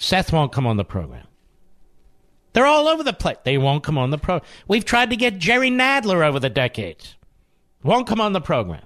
Seth 0.03 0.33
won't 0.33 0.51
come 0.51 0.67
on 0.67 0.77
the 0.77 0.85
program. 0.85 1.29
They're 2.53 2.67
all 2.67 2.89
over 2.89 3.05
the 3.05 3.13
place. 3.13 3.37
They 3.45 3.57
won't 3.57 3.85
come 3.85 3.97
on 3.97 4.11
the 4.11 4.19
program. 4.19 4.49
We've 4.67 4.85
tried 4.85 5.11
to 5.11 5.17
get 5.17 5.39
Jerry 5.39 5.71
Nadler 5.71 6.27
over 6.27 6.41
the 6.41 6.51
decades. 6.51 7.15
Won't 7.85 8.09
come 8.09 8.21
on 8.21 8.33
the 8.33 8.41
program. 8.41 8.83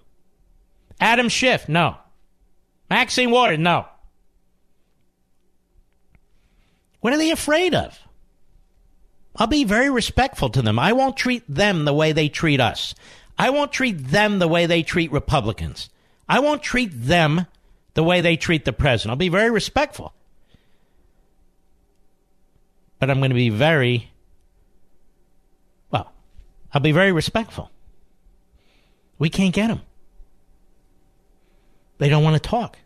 Adam 1.00 1.30
Schiff, 1.30 1.70
no. 1.70 1.96
Maxine 2.90 3.30
Waters, 3.30 3.58
no. 3.58 3.86
What 7.00 7.14
are 7.14 7.18
they 7.18 7.30
afraid 7.30 7.74
of? 7.74 7.98
I'll 9.36 9.46
be 9.46 9.64
very 9.64 9.88
respectful 9.88 10.50
to 10.50 10.60
them. 10.60 10.78
I 10.78 10.92
won't 10.92 11.16
treat 11.16 11.44
them 11.48 11.86
the 11.86 11.94
way 11.94 12.12
they 12.12 12.28
treat 12.28 12.60
us. 12.60 12.94
I 13.38 13.48
won't 13.48 13.72
treat 13.72 14.08
them 14.08 14.38
the 14.38 14.48
way 14.48 14.66
they 14.66 14.82
treat 14.82 15.10
Republicans. 15.12 15.88
I 16.28 16.40
won't 16.40 16.62
treat 16.62 16.90
them 16.92 17.46
the 17.94 18.04
way 18.04 18.20
they 18.20 18.36
treat 18.36 18.66
the 18.66 18.74
president. 18.74 19.12
I'll 19.12 19.16
be 19.16 19.30
very 19.30 19.50
respectful. 19.50 20.12
But 22.98 23.10
I'm 23.10 23.18
going 23.18 23.30
to 23.30 23.34
be 23.34 23.50
very, 23.50 24.10
well, 25.90 26.12
I'll 26.72 26.80
be 26.80 26.92
very 26.92 27.12
respectful. 27.12 27.70
We 29.18 29.30
can't 29.30 29.54
get 29.54 29.68
them. 29.68 29.82
They 31.98 32.08
don't 32.08 32.24
want 32.24 32.42
to 32.42 32.48
talk. 32.48 32.78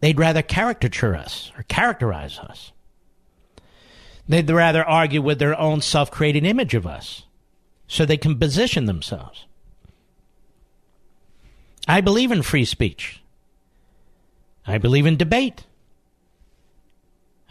They'd 0.00 0.18
rather 0.18 0.42
caricature 0.42 1.16
us 1.16 1.50
or 1.56 1.62
characterize 1.64 2.38
us. 2.38 2.72
They'd 4.28 4.50
rather 4.50 4.84
argue 4.84 5.22
with 5.22 5.38
their 5.38 5.58
own 5.58 5.80
self 5.80 6.10
created 6.10 6.44
image 6.44 6.74
of 6.74 6.86
us 6.86 7.24
so 7.86 8.04
they 8.04 8.16
can 8.16 8.38
position 8.38 8.86
themselves. 8.86 9.46
I 11.86 12.00
believe 12.00 12.32
in 12.32 12.42
free 12.42 12.64
speech. 12.64 13.22
I 14.66 14.78
believe 14.78 15.06
in 15.06 15.16
debate. 15.16 15.64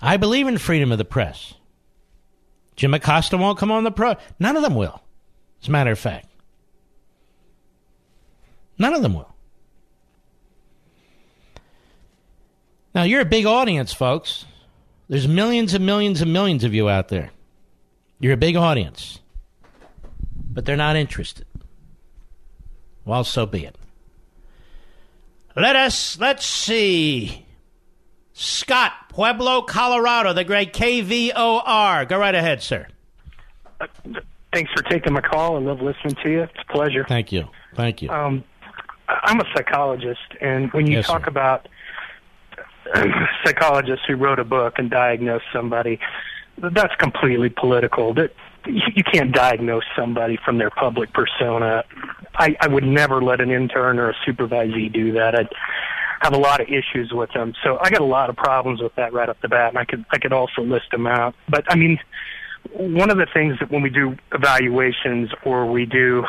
I 0.04 0.18
believe 0.18 0.48
in 0.48 0.58
freedom 0.58 0.92
of 0.92 0.98
the 0.98 1.06
press. 1.06 1.54
Jim 2.76 2.94
Acosta 2.94 3.38
won't 3.38 3.58
come 3.58 3.72
on 3.72 3.86
the 3.86 3.92
pro. 3.92 4.16
None 4.38 4.58
of 4.58 4.62
them 4.62 4.76
will, 4.76 5.02
as 5.62 5.70
a 5.70 5.72
matter 5.72 5.92
of 5.92 6.00
fact. 6.00 6.28
None 8.78 8.94
of 8.94 9.02
them 9.02 9.14
will. 9.14 9.34
Now, 12.94 13.04
you're 13.04 13.22
a 13.22 13.26
big 13.26 13.46
audience, 13.46 13.94
folks. 13.94 14.46
There's 15.08 15.28
millions 15.28 15.74
and 15.74 15.86
millions 15.86 16.22
and 16.22 16.34
millions 16.34 16.66
of 16.66 16.74
you 16.74 16.90
out 16.90 17.08
there. 17.08 17.32
You're 18.20 18.34
a 18.34 18.38
big 18.38 18.58
audience. 18.58 19.22
But 20.52 20.66
they're 20.66 20.76
not 20.76 20.98
interested. 20.98 21.46
Well, 23.06 23.24
so 23.24 23.46
be 23.46 23.66
it. 23.66 23.78
Let 25.56 25.78
us, 25.78 26.20
let's 26.20 26.46
see. 26.46 27.43
Scott, 28.34 28.92
Pueblo, 29.10 29.62
Colorado, 29.62 30.34
the 30.34 30.44
great 30.44 30.74
KVOR. 30.74 32.08
Go 32.08 32.18
right 32.18 32.34
ahead, 32.36 32.62
sir. 32.64 32.88
Uh, 33.80 33.88
thanks 34.52 34.72
for 34.76 34.82
taking 34.84 35.14
my 35.14 35.22
call. 35.22 35.56
I 35.56 35.60
love 35.60 35.82
listening 35.82 36.16
to 36.24 36.30
you. 36.30 36.42
It's 36.44 36.54
a 36.68 36.72
pleasure. 36.74 37.06
Thank 37.08 37.32
you. 37.32 37.48
Thank 37.76 38.02
you. 38.02 38.10
Um, 38.10 38.44
I'm 39.08 39.40
a 39.40 39.46
psychologist, 39.56 40.22
and 40.42 40.72
when 40.74 40.88
you 40.88 40.94
Yes, 40.98 41.08
talk 41.08 41.24
sir. 41.26 41.30
about 41.30 41.68
psychologists 43.46 44.06
who 44.08 44.16
wrote 44.16 44.40
a 44.40 44.44
book 44.44 44.76
and 44.78 44.90
diagnosed 44.90 45.46
somebody, 45.54 46.00
that's 46.58 46.96
completely 46.96 47.50
political. 47.50 48.14
That 48.14 48.34
you, 48.66 48.82
you 48.96 49.04
can't 49.04 49.32
diagnose 49.32 49.84
somebody 49.96 50.38
from 50.44 50.58
their 50.58 50.70
public 50.70 51.14
persona. 51.14 51.84
I, 52.36 52.56
I 52.62 52.68
would 52.68 52.84
never 52.84 53.22
let 53.22 53.42
an 53.42 53.52
intern 53.52 54.00
or 54.00 54.10
a 54.10 54.16
supervisee 54.28 54.92
do 54.92 55.12
that. 55.14 55.36
I'd 55.36 55.50
have 56.24 56.34
a 56.34 56.38
lot 56.38 56.62
of 56.62 56.68
issues 56.68 57.12
with 57.12 57.30
them. 57.34 57.54
So 57.64 57.78
I 57.82 57.90
got 57.90 58.02
a 58.02 58.06
lot 58.06 58.30
of 58.30 58.38
problems 58.38 58.82
with 58.82 58.96
that 58.96 59.14
right 59.14 59.28
off 59.28 59.38
the 59.42 59.50
bat, 59.50 59.70
and 59.70 59.78
I 59.78 59.86
could 59.86 60.06
I 60.12 60.18
could 60.18 60.34
also 60.34 60.62
list 60.62 60.86
them 60.92 61.06
out. 61.06 61.36
But 61.50 61.66
I 61.70 61.76
mean, 61.76 62.00
one 62.72 63.12
of 63.12 63.18
the 63.18 63.28
things 63.34 63.60
that 63.60 63.70
when 63.70 63.82
we 63.82 63.90
do 63.90 64.16
evaluations 64.34 65.30
or 65.46 65.70
we 65.70 65.86
do 65.86 66.24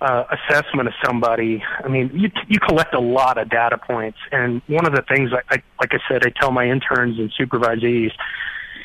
uh, 0.00 0.24
assessment 0.30 0.86
of 0.88 0.94
somebody, 1.04 1.62
I 1.84 1.88
mean, 1.88 2.10
you 2.14 2.30
you 2.48 2.60
collect 2.60 2.94
a 2.94 3.00
lot 3.00 3.36
of 3.36 3.50
data 3.50 3.78
points, 3.78 4.18
and 4.30 4.62
one 4.68 4.86
of 4.86 4.94
the 4.94 5.02
things 5.02 5.30
I, 5.32 5.56
I 5.56 5.62
like 5.80 5.92
I 5.92 5.98
said, 6.08 6.24
I 6.24 6.30
tell 6.40 6.52
my 6.52 6.66
interns 6.66 7.18
and 7.18 7.32
supervisees, 7.38 8.12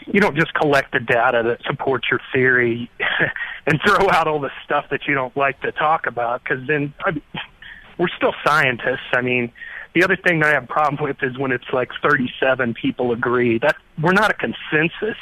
you 0.07 0.19
don't 0.19 0.35
just 0.35 0.53
collect 0.55 0.91
the 0.91 0.99
data 0.99 1.43
that 1.45 1.59
supports 1.67 2.07
your 2.09 2.19
theory 2.33 2.89
and 3.67 3.79
throw 3.85 4.09
out 4.09 4.27
all 4.27 4.39
the 4.39 4.51
stuff 4.65 4.85
that 4.89 5.01
you 5.07 5.13
don't 5.13 5.35
like 5.37 5.61
to 5.61 5.71
talk 5.71 6.07
about, 6.07 6.43
because 6.43 6.65
then 6.67 6.93
I, 7.05 7.11
we're 7.99 8.09
still 8.17 8.33
scientists. 8.43 9.11
I 9.13 9.21
mean, 9.21 9.51
the 9.93 10.03
other 10.03 10.15
thing 10.15 10.39
that 10.39 10.49
I 10.49 10.53
have 10.53 10.65
a 10.65 10.67
problem 10.67 11.01
with 11.01 11.17
is 11.23 11.37
when 11.37 11.51
it's 11.51 11.71
like 11.73 11.89
37 12.01 12.73
people 12.75 13.11
agree. 13.11 13.57
That 13.57 13.75
we're 14.01 14.13
not 14.13 14.31
a 14.31 14.33
consensus. 14.33 15.17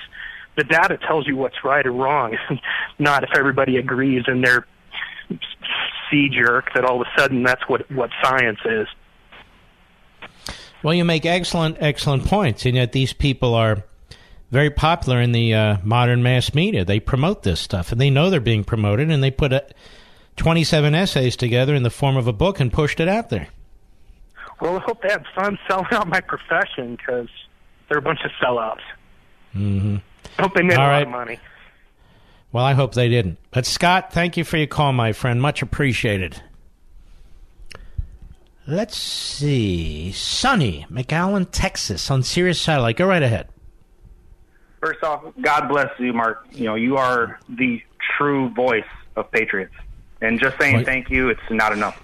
The 0.56 0.64
data 0.64 0.98
tells 0.98 1.28
you 1.28 1.36
what's 1.36 1.64
right 1.64 1.86
or 1.86 1.92
wrong, 1.92 2.38
not 3.00 3.24
if 3.24 3.30
everybody 3.36 3.78
agrees 3.78 4.24
and 4.28 4.44
they're 4.44 4.66
sea 6.10 6.30
jerk 6.30 6.70
that 6.74 6.86
all 6.86 7.02
of 7.02 7.08
a 7.08 7.20
sudden 7.20 7.44
that's 7.44 7.68
what 7.68 7.90
what 7.92 8.10
science 8.24 8.60
is. 8.66 8.88
Well, 10.84 10.94
you 10.94 11.06
make 11.06 11.26
excellent, 11.26 11.78
excellent 11.80 12.26
points, 12.26 12.66
and 12.66 12.76
yet 12.76 12.92
these 12.92 13.12
people 13.12 13.56
are 13.56 13.84
very 14.52 14.70
popular 14.70 15.20
in 15.20 15.32
the 15.32 15.54
uh, 15.54 15.78
modern 15.84 16.24
mass 16.24 16.54
media. 16.54 16.86
They 16.86 17.00
promote 17.00 17.44
this 17.44 17.60
stuff, 17.60 17.92
and 17.92 18.00
they 18.00 18.10
know 18.10 18.30
they're 18.30 18.40
being 18.40 18.64
promoted, 18.64 19.10
and 19.10 19.24
they 19.24 19.32
put 19.32 19.54
a, 19.54 19.68
27 20.38 20.94
essays 20.94 21.36
together 21.36 21.74
in 21.74 21.84
the 21.84 21.90
form 21.90 22.16
of 22.16 22.28
a 22.28 22.34
book 22.34 22.60
and 22.60 22.72
pushed 22.72 23.00
it 23.00 23.08
out 23.08 23.30
there. 23.30 23.48
Well, 24.60 24.78
I 24.78 24.80
hope 24.80 25.02
they 25.02 25.10
have 25.10 25.26
fun 25.36 25.58
selling 25.68 25.88
out 25.92 26.08
my 26.08 26.22
profession 26.22 26.96
because 26.96 27.30
they're 27.90 28.00
a 28.00 28.02
bunch 28.02 28.20
of 28.26 28.32
sellouts. 28.42 28.82
Mm-hmm. 29.56 29.98
I 30.38 30.42
hope 30.42 30.54
they 30.54 30.64
made 30.64 30.78
All 30.78 30.84
a 30.84 30.88
lot 30.88 30.92
right. 30.92 31.04
of 31.04 31.10
money. 31.10 31.40
Well, 32.52 32.64
I 32.64 32.74
hope 32.74 32.94
they 32.94 33.10
didn't. 33.10 33.38
But 33.52 33.66
Scott, 33.66 34.14
thank 34.14 34.38
you 34.38 34.44
for 34.44 34.58
your 34.58 34.68
call, 34.68 34.94
my 34.94 35.14
friend. 35.14 35.42
Much 35.42 35.62
appreciated. 35.62 36.42
Let's 38.66 38.98
see. 38.98 40.12
Sunny, 40.12 40.86
McAllen, 40.92 41.48
Texas, 41.52 42.12
on 42.12 42.24
Sirius 42.24 42.60
Satellite. 42.60 42.98
Go 42.98 43.08
right 43.08 43.24
ahead. 43.24 43.48
First 44.82 45.04
off, 45.04 45.24
God 45.42 45.68
bless 45.70 45.90
you, 46.00 46.14
Mark. 46.14 46.46
You 46.52 46.66
know, 46.66 46.76
you 46.76 46.98
are 46.98 47.40
the 47.50 47.82
true 48.18 48.50
voice 48.50 48.84
of 49.16 49.32
patriots. 49.32 49.74
And 50.22 50.40
just 50.40 50.60
saying 50.60 50.76
Well- 50.78 50.86
thank 50.86 51.10
you, 51.10 51.30
it's 51.30 51.40
not 51.50 51.72
enough. 51.74 52.02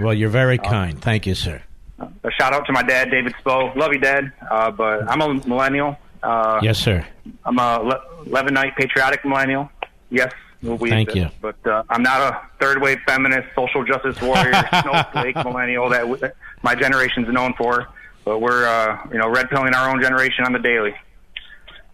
Well, 0.00 0.14
you're 0.14 0.28
very 0.30 0.58
kind. 0.58 1.00
Thank 1.00 1.26
you, 1.26 1.34
sir. 1.34 1.62
A 1.98 2.30
shout 2.32 2.52
out 2.52 2.66
to 2.66 2.72
my 2.72 2.82
dad, 2.82 3.10
David 3.10 3.34
Spo. 3.44 3.74
Love 3.76 3.92
you, 3.92 3.98
Dad. 4.00 4.32
Uh, 4.50 4.70
but 4.70 5.08
I'm 5.08 5.20
a 5.20 5.34
millennial. 5.46 5.96
Uh, 6.22 6.58
Yes, 6.62 6.78
sir. 6.78 7.06
I'm 7.44 7.58
a 7.58 7.78
Le- 7.80 8.02
Levinite 8.26 8.74
patriotic 8.76 9.24
millennial. 9.24 9.70
Yes, 10.10 10.32
we 10.62 10.90
Thank 10.90 11.10
exist. 11.10 11.32
you. 11.34 11.38
But 11.40 11.66
uh, 11.70 11.82
I'm 11.88 12.02
not 12.02 12.20
a 12.20 12.40
third 12.60 12.80
wave 12.82 12.98
feminist, 13.06 13.48
social 13.54 13.84
justice 13.84 14.20
warrior, 14.20 14.52
snowflake 14.82 15.36
millennial 15.36 15.88
that 15.90 16.00
w- 16.00 16.20
my 16.62 16.74
generation's 16.74 17.28
known 17.28 17.54
for. 17.54 17.86
But 18.24 18.40
we're, 18.40 18.66
uh, 18.66 19.06
you 19.12 19.18
know, 19.18 19.28
red 19.28 19.48
pilling 19.50 19.74
our 19.74 19.90
own 19.90 20.02
generation 20.02 20.44
on 20.44 20.52
the 20.52 20.58
daily. 20.58 20.94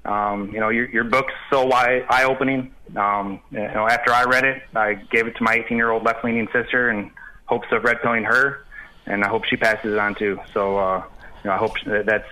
Um, 0.04 0.50
you 0.52 0.60
know, 0.60 0.70
your, 0.70 0.88
your 0.88 1.04
book's 1.04 1.34
so 1.50 1.70
eye 1.72 2.24
opening. 2.24 2.74
Um, 2.96 3.40
you 3.50 3.58
know, 3.58 3.86
after 3.86 4.12
I 4.12 4.24
read 4.24 4.44
it, 4.44 4.62
I 4.74 4.94
gave 4.94 5.26
it 5.26 5.36
to 5.36 5.42
my 5.42 5.54
18 5.64 5.76
year 5.76 5.90
old 5.90 6.04
left 6.04 6.24
leaning 6.24 6.48
sister 6.52 6.90
in 6.90 7.10
hopes 7.44 7.66
of 7.70 7.84
red 7.84 8.00
pilling 8.00 8.24
her, 8.24 8.64
and 9.10 9.24
I 9.24 9.28
hope 9.28 9.44
she 9.44 9.56
passes 9.56 9.92
it 9.92 9.98
on 9.98 10.14
too. 10.14 10.38
So, 10.54 10.78
uh, 10.78 11.02
you 11.42 11.48
know, 11.48 11.54
I 11.54 11.58
hope 11.58 11.74
that 11.86 12.06
that's 12.06 12.28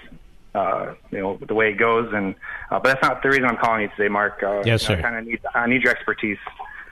uh, 0.55 0.94
you 1.10 1.18
know 1.20 1.38
the 1.46 1.55
way 1.55 1.70
it 1.70 1.78
goes. 1.78 2.12
And 2.12 2.34
uh, 2.70 2.78
but 2.80 2.84
that's 2.84 3.02
not 3.02 3.22
the 3.22 3.28
reason 3.30 3.44
I'm 3.46 3.56
calling 3.59 3.82
you 3.82 3.88
today, 3.96 4.09
Mark. 4.09 4.42
Uh, 4.42 4.62
Yes, 4.64 4.82
you 4.88 4.94
know, 4.94 4.94
sir. 4.94 4.98
I 4.98 5.02
kind 5.02 5.16
of 5.16 5.24
need 5.26 5.40
I 5.55 5.66
need 5.66 5.82
your 5.82 5.92
expertise. 5.92 6.38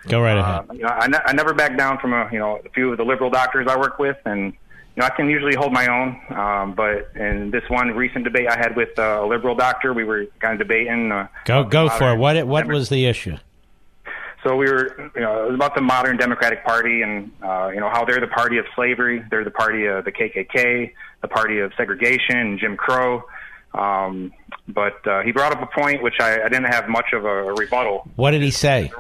Go 0.09 0.21
right 0.21 0.37
Uh, 0.39 0.41
ahead. 0.41 0.77
you 0.79 0.83
know, 0.85 0.89
I, 0.89 1.07
ne- 1.09 1.25
I 1.25 1.33
never 1.33 1.53
back 1.53 1.77
down 1.77 1.99
from 1.99 2.13
a 2.13 2.29
you 2.33 2.39
know 2.39 2.61
a 2.65 2.69
few 2.71 2.93
of 2.93 2.99
the 2.99 3.05
liberal 3.05 3.31
doctors 3.31 3.67
I 3.69 3.77
work 3.77 3.99
with, 3.99 4.17
and 4.25 4.53
you 4.53 5.01
know 5.01 5.05
I 5.07 5.11
can 5.11 5.29
usually 5.29 5.57
hold 5.57 5.73
my 5.73 5.87
own. 5.89 6.21
Um, 6.39 6.75
but 6.75 7.11
in 7.17 7.51
this 7.51 7.65
one 7.69 7.89
recent 7.91 8.25
debate 8.25 8.47
I 8.49 8.57
had 8.57 8.77
with 8.77 8.97
uh, 8.99 9.21
a 9.25 9.27
liberal 9.27 9.55
doctor, 9.57 9.93
we 9.93 10.05
were 10.05 10.27
kind 10.39 10.53
of 10.53 10.59
debating. 10.67 11.11
Uh, 11.11 11.27
Go 11.45 11.65
go 11.65 11.89
for 11.89 12.13
it. 12.13 12.17
What 12.19 12.47
what 12.47 12.67
was 12.67 12.89
the 12.89 13.07
issue? 13.07 13.37
So 14.47 14.55
we 14.55 14.71
were, 14.71 15.11
you 15.17 15.21
know, 15.21 15.45
it 15.45 15.47
was 15.47 15.55
about 15.57 15.75
the 15.75 15.81
modern 15.81 16.17
Democratic 16.17 16.65
Party 16.65 17.03
and, 17.03 17.33
uh, 17.43 17.71
you 17.75 17.81
know, 17.81 17.91
how 17.91 18.05
they're 18.05 18.21
the 18.21 18.29
party 18.29 18.59
of 18.59 18.65
slavery, 18.77 19.25
they're 19.29 19.43
the 19.43 19.51
party 19.51 19.87
of 19.87 20.05
the 20.05 20.13
KKK, 20.13 20.93
the 21.21 21.29
party 21.29 21.59
of 21.59 21.73
segregation 21.77 22.37
and 22.37 22.59
Jim 22.61 22.77
Crow. 22.77 23.25
Um, 23.75 24.33
but 24.69 25.05
uh, 25.07 25.23
he 25.23 25.33
brought 25.33 25.53
up 25.53 25.61
a 25.61 25.81
point 25.81 26.01
which 26.01 26.21
I, 26.21 26.43
I 26.43 26.49
didn't 26.49 26.73
have 26.73 26.89
much 26.89 27.13
of 27.13 27.25
a 27.25 27.53
rebuttal. 27.55 28.09
What 28.15 28.31
did 28.31 28.43
he 28.43 28.53
say? 28.53 28.93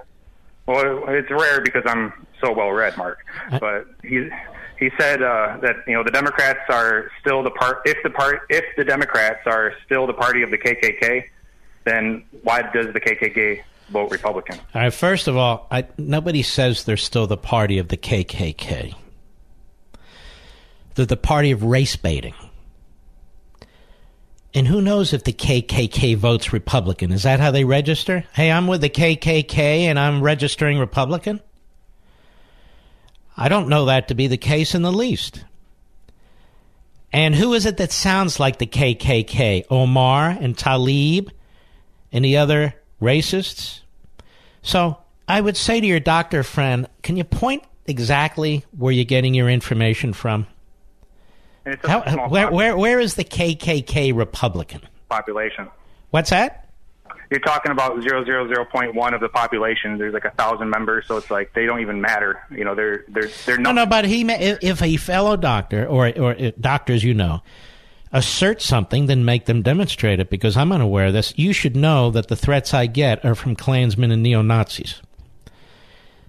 Well, 0.66 1.05
it's 1.09 1.31
rare 1.31 1.60
because 1.60 1.85
I'm 1.86 2.27
so 2.40 2.52
well 2.52 2.70
read, 2.70 2.97
Mark. 2.97 3.24
But 3.60 3.86
he 4.02 4.28
he 4.81 4.90
said 4.98 5.23
uh, 5.23 5.59
that 5.62 5.77
you 5.86 5.94
know 5.94 6.02
the 6.02 6.10
Democrats 6.10 6.59
are 6.68 7.09
still 7.20 7.44
the 7.44 7.52
part. 7.52 7.82
If 7.85 8.02
the 8.02 8.10
part 8.10 8.40
if 8.51 8.64
the 8.77 8.85
Democrats 8.85 9.47
are 9.47 9.74
still 9.85 10.09
the 10.09 10.12
party 10.12 10.43
of 10.43 10.51
the 10.51 10.59
KKK, 10.59 11.24
then 11.85 12.24
why 12.43 12.62
does 12.62 12.93
the 12.93 13.01
KKK 13.01 13.62
vote 13.88 14.10
Republican? 14.10 14.58
All 14.74 14.82
right, 14.82 14.92
first 14.92 15.28
of 15.28 15.36
all, 15.36 15.66
I, 15.70 15.86
nobody 15.98 16.42
says 16.42 16.84
they're 16.84 16.96
still 16.96 17.26
the 17.26 17.36
party 17.36 17.78
of 17.78 17.88
the 17.88 17.96
KKK. 17.96 18.94
They're 20.94 21.06
the 21.06 21.16
party 21.16 21.50
of 21.50 21.62
race 21.62 21.96
baiting. 21.96 22.34
And 24.54 24.66
who 24.66 24.80
knows 24.80 25.12
if 25.12 25.24
the 25.24 25.34
KKK 25.34 26.16
votes 26.16 26.52
Republican? 26.52 27.12
Is 27.12 27.24
that 27.24 27.40
how 27.40 27.50
they 27.50 27.64
register? 27.64 28.24
Hey, 28.32 28.50
I'm 28.50 28.66
with 28.66 28.80
the 28.80 28.88
KKK 28.88 29.80
and 29.82 29.98
I'm 29.98 30.22
registering 30.22 30.78
Republican? 30.78 31.42
I 33.36 33.50
don't 33.50 33.68
know 33.68 33.84
that 33.84 34.08
to 34.08 34.14
be 34.14 34.28
the 34.28 34.38
case 34.38 34.74
in 34.74 34.80
the 34.80 34.92
least. 34.92 35.44
And 37.12 37.34
who 37.34 37.52
is 37.52 37.66
it 37.66 37.76
that 37.76 37.92
sounds 37.92 38.40
like 38.40 38.58
the 38.58 38.66
KKK? 38.66 39.66
Omar 39.70 40.30
and 40.30 40.56
Tlaib 40.56 41.30
and 42.10 42.24
the 42.24 42.38
other 42.38 42.74
racists? 43.01 43.81
So 44.62 44.98
I 45.28 45.40
would 45.40 45.56
say 45.56 45.81
to 45.81 45.86
your 45.86 46.01
doctor 46.01 46.43
friend, 46.43 46.89
can 47.02 47.16
you 47.16 47.24
point 47.24 47.62
exactly 47.86 48.64
where 48.77 48.93
you're 48.93 49.05
getting 49.05 49.35
your 49.35 49.48
information 49.48 50.12
from? 50.12 50.47
And 51.64 51.74
it's 51.74 51.85
a 51.85 51.89
How, 51.90 52.28
where, 52.28 52.51
where, 52.51 52.77
where 52.77 53.01
is 53.01 53.14
the 53.14 53.24
KKK 53.24 54.14
Republican? 54.16 54.82
population. 55.09 55.68
What's 56.10 56.31
that? 56.31 56.68
You're 57.31 57.40
talking 57.40 57.73
about 57.73 58.01
zero 58.02 58.24
zero 58.24 58.47
zero 58.47 58.64
point 58.64 58.94
one 58.94 59.12
of 59.14 59.20
the 59.20 59.28
population. 59.28 59.98
There's 59.98 60.14
like 60.14 60.24
a 60.24 60.31
thousand 60.31 60.70
members, 60.70 61.06
so 61.09 61.16
it's 61.16 61.28
like 61.31 61.52
they 61.55 61.66
don't 61.66 61.81
even 61.81 62.01
matter. 62.01 62.40
You 62.51 62.64
know, 62.64 62.74
they're 62.77 63.05
they're 63.09 63.28
they're 63.47 63.56
No, 63.56 63.70
not. 63.73 63.74
no, 63.74 63.86
but 63.86 64.05
he 64.05 64.23
if 64.31 64.81
a 64.82 64.97
fellow 64.97 65.36
doctor 65.36 65.86
or 65.86 66.09
or 66.16 66.32
uh, 66.32 66.51
doctors 66.60 67.02
you 67.02 67.14
know 67.14 67.40
assert 68.16 68.62
something, 68.62 69.06
then 69.06 69.24
make 69.24 69.44
them 69.47 69.62
demonstrate 69.62 70.20
it. 70.20 70.30
Because 70.30 70.56
I'm 70.56 70.72
unaware 70.72 71.06
of 71.06 71.12
this. 71.12 71.34
You 71.36 71.52
should 71.52 71.76
know 71.76 72.10
that 72.10 72.28
the 72.28 72.36
threats 72.36 72.74
I 72.74 72.86
get 72.86 73.24
are 73.24 73.34
from 73.34 73.56
Klansmen 73.56 74.10
and 74.10 74.22
neo 74.22 74.43
Nazis. 74.43 75.01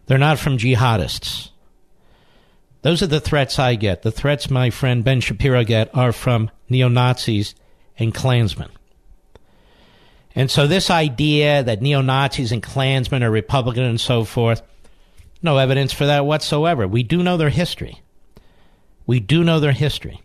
They're 0.06 0.18
not 0.18 0.40
from 0.40 0.58
jihadists. 0.58 1.50
Those 2.82 3.02
are 3.02 3.08
the 3.08 3.20
threats 3.20 3.60
I 3.60 3.76
get. 3.76 4.04
The 4.04 4.12
threats 4.12 4.50
my 4.50 4.70
friend 4.70 5.04
Ben 5.04 5.20
Shapiro 5.20 5.64
get 5.64 5.90
are 5.96 6.12
from 6.12 6.52
neo 6.70 6.88
Nazis 6.88 7.56
and 7.98 8.14
Klansmen. 8.14 8.70
And 10.36 10.52
so 10.52 10.68
this 10.68 10.90
idea 10.90 11.64
that 11.64 11.82
neo 11.82 12.02
Nazis 12.02 12.52
and 12.52 12.62
Klansmen 12.62 13.24
are 13.24 13.32
Republican 13.32 13.84
and 13.84 14.00
so 14.00 14.24
forth, 14.24 14.62
no 15.42 15.58
evidence 15.58 15.92
for 15.92 16.06
that 16.06 16.26
whatsoever. 16.26 16.88
We 16.88 17.04
do 17.04 17.24
know 17.24 17.38
their 17.38 17.50
history. 17.50 18.02
We 19.06 19.20
do 19.20 19.44
know 19.44 19.60
their 19.60 19.72
history. 19.72 20.22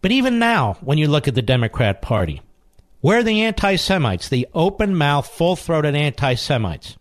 But 0.00 0.12
even 0.12 0.38
now, 0.38 0.74
when 0.80 0.98
you 0.98 1.08
look 1.08 1.28
at 1.28 1.34
the 1.34 1.42
Democrat 1.42 2.02
Party, 2.02 2.42
where 3.00 3.18
are 3.18 3.22
the 3.22 3.42
anti 3.42 3.76
Semites, 3.76 4.28
the 4.28 4.48
open 4.54 4.96
mouth, 4.96 5.26
full 5.28 5.56
throated 5.56 5.94
anti 5.94 6.34
Semites? 6.34 6.96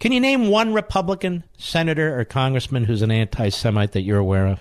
Can 0.00 0.12
you 0.12 0.20
name 0.20 0.48
one 0.48 0.74
Republican 0.74 1.44
senator 1.56 2.18
or 2.18 2.24
congressman 2.24 2.84
who's 2.84 3.02
an 3.02 3.10
anti 3.10 3.48
Semite 3.48 3.92
that 3.92 4.02
you're 4.02 4.18
aware 4.18 4.46
of? 4.46 4.60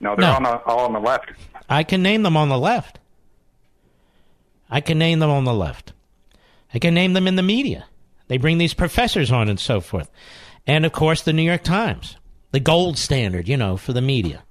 no, 0.00 0.16
they're 0.16 0.26
no. 0.26 0.34
on 0.34 0.42
the 0.42 0.62
all 0.64 0.80
on 0.80 0.92
the 0.92 1.00
left. 1.00 1.30
I 1.68 1.84
can 1.84 2.02
name 2.02 2.22
them 2.22 2.36
on 2.36 2.48
the 2.48 2.58
left. 2.58 2.98
I 4.68 4.80
can 4.80 4.98
name 4.98 5.20
them 5.20 5.30
on 5.30 5.44
the 5.44 5.54
left. 5.54 5.92
I 6.74 6.78
can 6.78 6.94
name 6.94 7.12
them 7.12 7.28
in 7.28 7.36
the 7.36 7.42
media. 7.42 7.86
They 8.28 8.36
bring 8.36 8.58
these 8.58 8.74
professors 8.74 9.30
on 9.30 9.48
and 9.48 9.60
so 9.60 9.80
forth. 9.80 10.10
And 10.66 10.84
of 10.84 10.92
course, 10.92 11.22
the 11.22 11.32
New 11.32 11.42
York 11.42 11.62
Times, 11.62 12.16
the 12.50 12.60
gold 12.60 12.98
standard, 12.98 13.48
you 13.48 13.56
know, 13.56 13.76
for 13.76 13.92
the 13.92 14.00
media. 14.00 14.42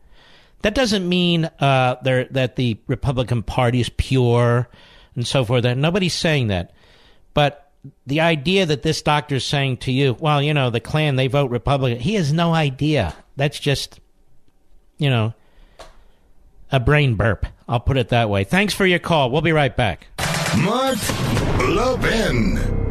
That 0.61 0.75
doesn't 0.75 1.07
mean 1.07 1.45
uh, 1.59 1.95
that 2.03 2.55
the 2.55 2.77
Republican 2.87 3.43
Party 3.43 3.81
is 3.81 3.89
pure 3.89 4.67
and 5.15 5.25
so 5.27 5.43
forth. 5.43 5.63
Nobody's 5.63 6.13
saying 6.13 6.47
that. 6.47 6.73
But 7.33 7.71
the 8.05 8.21
idea 8.21 8.65
that 8.65 8.83
this 8.83 9.01
doctor 9.01 9.35
is 9.35 9.45
saying 9.45 9.77
to 9.77 9.91
you, 9.91 10.15
well, 10.19 10.41
you 10.41 10.53
know, 10.53 10.69
the 10.69 10.79
Klan, 10.79 11.15
they 11.15 11.27
vote 11.27 11.49
Republican, 11.51 11.99
he 11.99 12.15
has 12.15 12.31
no 12.31 12.53
idea. 12.53 13.15
That's 13.37 13.59
just, 13.59 13.99
you 14.97 15.09
know, 15.09 15.33
a 16.71 16.79
brain 16.79 17.15
burp. 17.15 17.45
I'll 17.67 17.79
put 17.79 17.97
it 17.97 18.09
that 18.09 18.29
way. 18.29 18.43
Thanks 18.43 18.73
for 18.73 18.85
your 18.85 18.99
call. 18.99 19.31
We'll 19.31 19.41
be 19.41 19.51
right 19.51 19.75
back. 19.75 20.07
Mark 20.57 20.99
Levin. 21.67 22.90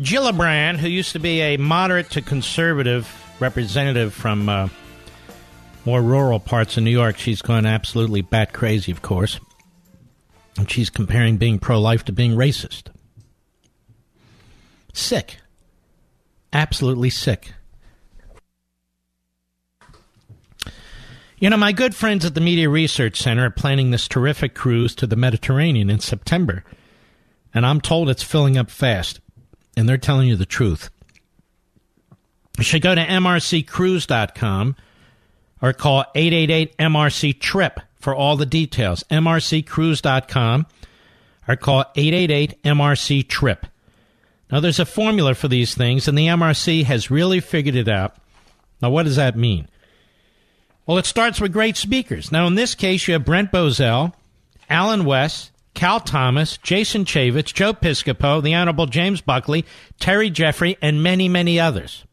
Gillibrand, 0.00 0.76
who 0.76 0.88
used 0.88 1.12
to 1.12 1.18
be 1.18 1.40
a 1.40 1.56
moderate 1.56 2.10
to 2.10 2.22
conservative 2.22 3.10
representative 3.40 4.12
from 4.12 4.48
uh, 4.48 4.68
more 5.86 6.02
rural 6.02 6.38
parts 6.38 6.76
of 6.76 6.82
New 6.82 6.90
York, 6.90 7.16
she's 7.16 7.40
gone 7.40 7.64
absolutely 7.64 8.20
bat 8.20 8.52
crazy, 8.52 8.92
of 8.92 9.00
course. 9.00 9.40
And 10.58 10.70
she's 10.70 10.90
comparing 10.90 11.38
being 11.38 11.58
pro 11.58 11.80
life 11.80 12.04
to 12.06 12.12
being 12.12 12.32
racist. 12.32 12.88
Sick. 14.92 15.38
Absolutely 16.52 17.10
sick. 17.10 17.52
You 21.38 21.50
know, 21.50 21.58
my 21.58 21.72
good 21.72 21.94
friends 21.94 22.24
at 22.24 22.34
the 22.34 22.40
Media 22.40 22.68
Research 22.68 23.20
Center 23.20 23.46
are 23.46 23.50
planning 23.50 23.90
this 23.90 24.08
terrific 24.08 24.54
cruise 24.54 24.94
to 24.94 25.06
the 25.06 25.16
Mediterranean 25.16 25.90
in 25.90 26.00
September, 26.00 26.64
and 27.52 27.66
I'm 27.66 27.82
told 27.82 28.08
it's 28.08 28.22
filling 28.22 28.56
up 28.56 28.70
fast 28.70 29.20
and 29.76 29.88
they're 29.88 29.98
telling 29.98 30.28
you 30.28 30.36
the 30.36 30.46
truth. 30.46 30.90
You 32.58 32.64
should 32.64 32.82
go 32.82 32.94
to 32.94 33.04
mrccruise.com 33.04 34.76
or 35.60 35.72
call 35.72 36.04
888 36.14 36.76
MRC 36.78 37.40
TRIP 37.40 37.80
for 37.96 38.14
all 38.14 38.36
the 38.36 38.46
details. 38.46 39.04
mrccruise.com 39.10 40.66
or 41.48 41.56
call 41.56 41.84
888 41.94 42.62
MRC 42.62 43.28
TRIP. 43.28 43.66
Now, 44.50 44.60
there's 44.60 44.78
a 44.78 44.86
formula 44.86 45.34
for 45.34 45.48
these 45.48 45.74
things, 45.74 46.06
and 46.06 46.16
the 46.16 46.28
MRC 46.28 46.84
has 46.84 47.10
really 47.10 47.40
figured 47.40 47.74
it 47.74 47.88
out. 47.88 48.16
Now, 48.80 48.90
what 48.90 49.02
does 49.02 49.16
that 49.16 49.36
mean? 49.36 49.68
Well, 50.86 50.98
it 50.98 51.06
starts 51.06 51.40
with 51.40 51.52
great 51.52 51.76
speakers. 51.76 52.30
Now, 52.30 52.46
in 52.46 52.54
this 52.54 52.76
case, 52.76 53.08
you 53.08 53.14
have 53.14 53.24
Brent 53.24 53.50
Bozell, 53.50 54.12
Allen 54.70 55.04
West, 55.04 55.50
Cal 55.76 56.00
Thomas, 56.00 56.56
Jason 56.56 57.04
Chaffetz, 57.04 57.52
Joe 57.52 57.74
Piscopo, 57.74 58.42
the 58.42 58.54
Honorable 58.54 58.86
James 58.86 59.20
Buckley, 59.20 59.66
Terry 60.00 60.30
Jeffrey, 60.30 60.78
and 60.80 61.02
many, 61.02 61.28
many 61.28 61.60
others. 61.60 62.04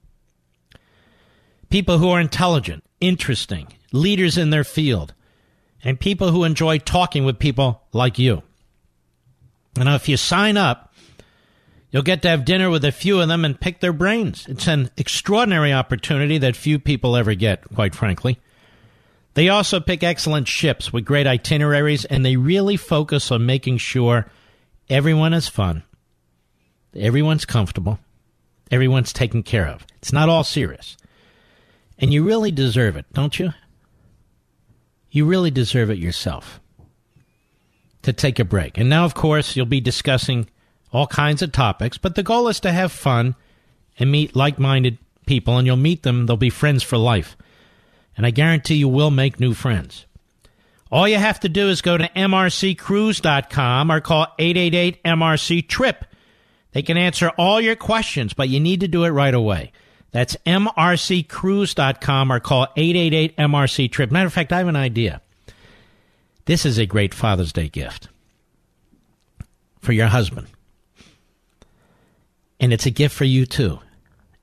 People 1.70 1.98
who 1.98 2.10
are 2.10 2.20
intelligent, 2.20 2.84
interesting, 3.00 3.70
leaders 3.94 4.38
in 4.38 4.50
their 4.50 4.66
field, 4.66 5.14
and 5.82 5.98
people 5.98 6.32
who 6.32 6.44
enjoy 6.44 6.78
talking 6.78 7.24
with 7.24 7.40
people 7.40 7.82
like 7.94 8.20
you. 8.20 8.44
And 9.78 9.88
if 9.88 10.10
you 10.10 10.18
sign 10.18 10.58
up, 10.58 10.94
you'll 11.90 12.04
get 12.04 12.22
to 12.24 12.30
have 12.30 12.44
dinner 12.44 12.70
with 12.70 12.84
a 12.84 12.92
few 12.92 13.22
of 13.22 13.30
them 13.30 13.46
and 13.46 13.60
pick 13.60 13.80
their 13.80 13.94
brains. 13.94 14.46
It's 14.50 14.68
an 14.68 14.92
extraordinary 14.98 15.72
opportunity 15.72 16.38
that 16.38 16.58
few 16.58 16.80
people 16.80 17.16
ever 17.16 17.34
get, 17.34 17.64
quite 17.74 17.96
frankly. 17.96 18.40
They 19.34 19.50
also 19.50 19.80
pick 19.80 20.04
excellent 20.04 20.48
ships 20.48 20.94
with 20.94 21.06
great 21.06 21.26
itineraries, 21.26 22.06
and 22.06 22.26
they 22.26 22.36
really 22.36 22.78
focus 22.78 23.32
on 23.32 23.46
making 23.46 23.78
sure 23.80 24.30
everyone 24.90 25.32
has 25.32 25.48
fun, 25.48 25.84
everyone's 26.96 27.46
comfortable, 27.46 28.00
everyone's 28.70 29.14
taken 29.14 29.42
care 29.42 29.68
of. 29.68 29.88
It's 29.98 30.14
not 30.14 30.30
all 30.30 30.44
serious. 30.44 30.98
And 31.98 32.14
you 32.14 32.24
really 32.24 32.52
deserve 32.52 32.96
it, 32.96 33.06
don't 33.14 33.38
you? 33.40 33.54
You 35.10 35.26
really 35.26 35.52
deserve 35.52 35.90
it 35.90 35.98
yourself 35.98 36.60
to 38.04 38.14
take 38.14 38.40
a 38.40 38.46
break. 38.46 38.78
And 38.78 38.90
now, 38.90 39.06
of 39.06 39.14
course, 39.14 39.56
you'll 39.56 39.66
be 39.66 39.82
discussing 39.82 40.50
all 40.92 41.08
kinds 41.08 41.42
of 41.42 41.52
topics, 41.52 41.98
but 41.98 42.16
the 42.16 42.24
goal 42.24 42.48
is 42.50 42.60
to 42.60 42.72
have 42.72 42.92
fun 42.92 43.36
and 43.98 44.12
meet 44.12 44.36
like 44.36 44.60
minded 44.60 44.98
people, 45.26 45.58
and 45.58 45.66
you'll 45.66 45.76
meet 45.78 46.04
them, 46.04 46.26
they'll 46.26 46.38
be 46.38 46.50
friends 46.50 46.84
for 46.84 46.98
life 46.98 47.36
and 48.16 48.26
I 48.26 48.32
guarantee 48.32 48.76
you 48.76 48.88
will 48.88 49.12
make 49.12 49.40
new 49.40 49.54
friends. 49.54 50.06
All 50.92 51.08
you 51.08 51.18
have 51.18 51.40
to 51.40 51.50
do 51.50 51.70
is 51.70 51.82
go 51.82 51.98
to 51.98 52.08
mrccruise.com 52.08 53.92
or 53.92 54.00
call 54.00 54.28
888 54.38 55.04
MRC 55.04 55.68
TRIP. 55.68 56.06
They 56.72 56.84
can 56.84 56.98
answer 56.98 57.30
all 57.30 57.60
your 57.60 57.76
questions, 57.76 58.34
but 58.34 58.50
you 58.50 58.60
need 58.60 58.82
to 58.82 58.88
do 58.88 59.04
it 59.04 59.10
right 59.10 59.34
away. 59.34 59.72
That's 60.12 60.38
mrccruise.com 60.46 62.32
or 62.32 62.40
call 62.40 62.68
888 62.76 63.38
MRC 63.38 63.92
TRIP. 63.92 64.12
Matter 64.12 64.28
of 64.28 64.34
fact, 64.34 64.54
I 64.54 64.60
have 64.60 64.68
an 64.68 64.76
idea. 64.76 65.22
This 66.46 66.66
is 66.66 66.78
a 66.78 66.86
great 66.86 67.14
Father's 67.14 67.54
Day 67.54 67.70
gift 67.70 68.10
for 69.80 69.94
your 69.94 70.08
husband. 70.08 70.48
And 72.60 72.72
it's 72.72 72.86
a 72.86 72.92
gift 72.92 73.16
for 73.16 73.26
you 73.26 73.46
too. 73.48 73.80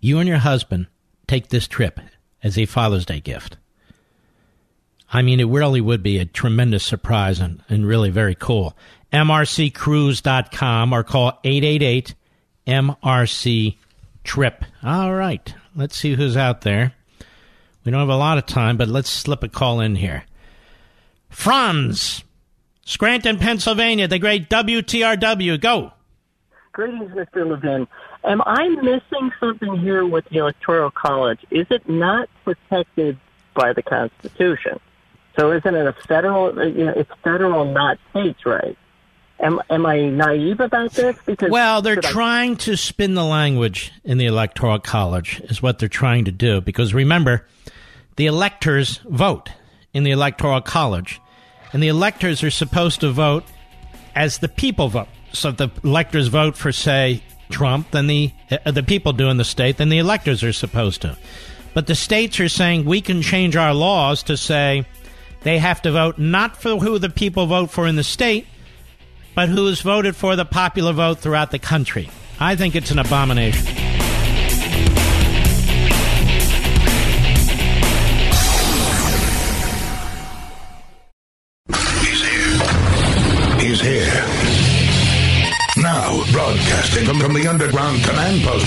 You 0.00 0.18
and 0.18 0.28
your 0.28 0.38
husband 0.38 0.88
take 1.28 1.48
this 1.48 1.68
trip 1.68 2.00
as 2.42 2.58
a 2.58 2.66
Father's 2.66 3.06
Day 3.06 3.20
gift. 3.20 3.56
I 5.12 5.22
mean, 5.22 5.40
it 5.40 5.48
really 5.48 5.80
would 5.80 6.02
be 6.02 6.18
a 6.18 6.24
tremendous 6.24 6.84
surprise 6.84 7.40
and, 7.40 7.62
and 7.68 7.86
really 7.86 8.10
very 8.10 8.34
cool. 8.34 8.76
MRCcruise.com 9.12 10.92
or 10.92 11.02
call 11.02 11.38
888 11.42 12.14
MRC 12.66 13.76
Trip. 14.22 14.64
All 14.84 15.12
right, 15.12 15.54
let's 15.74 15.96
see 15.96 16.14
who's 16.14 16.36
out 16.36 16.60
there. 16.60 16.94
We 17.84 17.90
don't 17.90 18.00
have 18.00 18.08
a 18.08 18.16
lot 18.16 18.38
of 18.38 18.46
time, 18.46 18.76
but 18.76 18.88
let's 18.88 19.10
slip 19.10 19.42
a 19.42 19.48
call 19.48 19.80
in 19.80 19.96
here. 19.96 20.24
Franz, 21.28 22.22
Scranton, 22.84 23.38
Pennsylvania, 23.38 24.06
the 24.06 24.18
great 24.18 24.48
WTRW. 24.48 25.60
Go. 25.60 25.92
Greetings, 26.72 27.10
Mr. 27.12 27.48
Levin. 27.48 27.88
Am 28.24 28.42
I 28.44 28.68
missing 28.68 29.32
something 29.40 29.78
here 29.78 30.04
with 30.04 30.24
the 30.26 30.38
Electoral 30.38 30.90
College? 30.90 31.40
Is 31.50 31.66
it 31.70 31.88
not 31.88 32.28
protected 32.44 33.18
by 33.54 33.72
the 33.72 33.82
Constitution? 33.82 34.78
So 35.40 35.52
isn't 35.52 35.74
it 35.74 35.86
a 35.86 35.94
federal? 36.06 36.54
You 36.68 36.84
know, 36.84 36.92
it's 36.94 37.10
federal, 37.24 37.64
not 37.64 37.98
states' 38.10 38.44
right? 38.44 38.76
Am, 39.38 39.58
am 39.70 39.86
I 39.86 40.00
naive 40.02 40.60
about 40.60 40.92
this? 40.92 41.16
Because 41.24 41.50
well, 41.50 41.80
they're 41.80 41.96
trying 41.96 42.52
I... 42.52 42.56
to 42.56 42.76
spin 42.76 43.14
the 43.14 43.24
language 43.24 43.90
in 44.04 44.18
the 44.18 44.26
Electoral 44.26 44.78
College, 44.78 45.40
is 45.44 45.62
what 45.62 45.78
they're 45.78 45.88
trying 45.88 46.26
to 46.26 46.30
do. 46.30 46.60
Because 46.60 46.92
remember, 46.92 47.46
the 48.16 48.26
electors 48.26 48.98
vote 49.08 49.48
in 49.94 50.02
the 50.02 50.10
Electoral 50.10 50.60
College, 50.60 51.22
and 51.72 51.82
the 51.82 51.88
electors 51.88 52.42
are 52.42 52.50
supposed 52.50 53.00
to 53.00 53.10
vote 53.10 53.44
as 54.14 54.38
the 54.38 54.48
people 54.48 54.88
vote. 54.88 55.08
So 55.32 55.48
if 55.48 55.56
the 55.56 55.70
electors 55.82 56.28
vote 56.28 56.54
for, 56.54 56.70
say, 56.70 57.22
Trump 57.48 57.90
then 57.90 58.06
the 58.06 58.30
uh, 58.64 58.70
the 58.70 58.82
people 58.82 59.12
do 59.12 59.28
in 59.28 59.36
the 59.36 59.44
state 59.44 59.76
then 59.76 59.88
the 59.88 59.98
electors 59.98 60.44
are 60.44 60.52
supposed 60.52 61.02
to. 61.02 61.16
But 61.74 61.88
the 61.88 61.96
states 61.96 62.38
are 62.38 62.48
saying 62.48 62.84
we 62.84 63.00
can 63.00 63.22
change 63.22 63.56
our 63.56 63.74
laws 63.74 64.22
to 64.24 64.36
say 64.36 64.86
they 65.42 65.58
have 65.58 65.82
to 65.82 65.92
vote 65.92 66.18
not 66.18 66.60
for 66.60 66.76
who 66.76 66.98
the 66.98 67.08
people 67.08 67.46
vote 67.46 67.70
for 67.70 67.86
in 67.86 67.96
the 67.96 68.04
state, 68.04 68.46
but 69.34 69.48
who 69.48 69.66
is 69.68 69.80
voted 69.80 70.16
for 70.16 70.36
the 70.36 70.44
popular 70.44 70.92
vote 70.92 71.18
throughout 71.18 71.50
the 71.50 71.58
country. 71.58 72.10
I 72.38 72.56
think 72.56 72.74
it's 72.74 72.90
an 72.90 72.98
abomination. 72.98 73.66
He's 82.00 82.22
here. 82.22 83.60
He's 83.60 83.80
here. 83.80 84.24
Now, 85.76 86.22
broadcasting 86.32 87.06
from, 87.06 87.20
from 87.20 87.32
the 87.32 87.46
underground 87.46 88.02
command 88.04 88.42
post, 88.42 88.66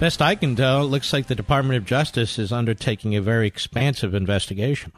Best 0.00 0.22
I 0.22 0.36
can 0.36 0.54
tell, 0.54 0.82
it 0.82 0.86
looks 0.86 1.12
like 1.12 1.26
the 1.26 1.34
Department 1.34 1.76
of 1.76 1.84
Justice 1.84 2.38
is 2.38 2.52
undertaking 2.52 3.16
a 3.16 3.20
very 3.20 3.48
expansive 3.48 4.14
investigation. 4.14 4.92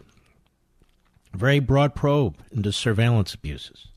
A 1.32 1.38
very 1.38 1.58
broad 1.58 1.94
probe 1.94 2.36
into 2.52 2.70
surveillance 2.70 3.32
abuses. 3.32 3.88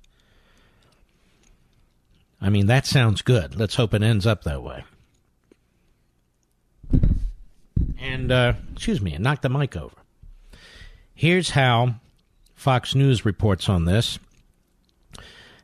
I 2.41 2.49
mean, 2.49 2.67
that 2.67 2.85
sounds 2.85 3.21
good. 3.21 3.59
Let's 3.59 3.75
hope 3.75 3.93
it 3.93 4.01
ends 4.01 4.25
up 4.25 4.43
that 4.43 4.63
way. 4.63 4.85
And, 7.99 8.31
uh, 8.31 8.53
excuse 8.71 9.01
me, 9.01 9.13
I 9.13 9.17
knocked 9.17 9.41
the 9.41 9.49
mic 9.49 9.75
over. 9.75 9.95
Here's 11.13 11.49
how 11.49 11.95
Fox 12.55 12.95
News 12.95 13.25
reports 13.25 13.67
on 13.67 13.83
this. 13.83 14.19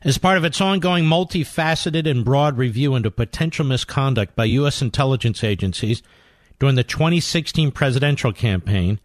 As 0.01 0.17
part 0.17 0.37
of 0.37 0.45
its 0.45 0.61
ongoing 0.61 1.03
multifaceted 1.03 2.09
and 2.09 2.23
broad 2.23 2.57
review 2.57 2.95
into 2.95 3.11
potential 3.11 3.65
misconduct 3.65 4.35
by 4.35 4.45
U.S. 4.45 4.81
intelligence 4.81 5.43
agencies 5.43 6.01
during 6.57 6.75
the 6.75 6.85
2016 6.85 7.71
presidential 7.71 8.31
campaign, 8.31 8.99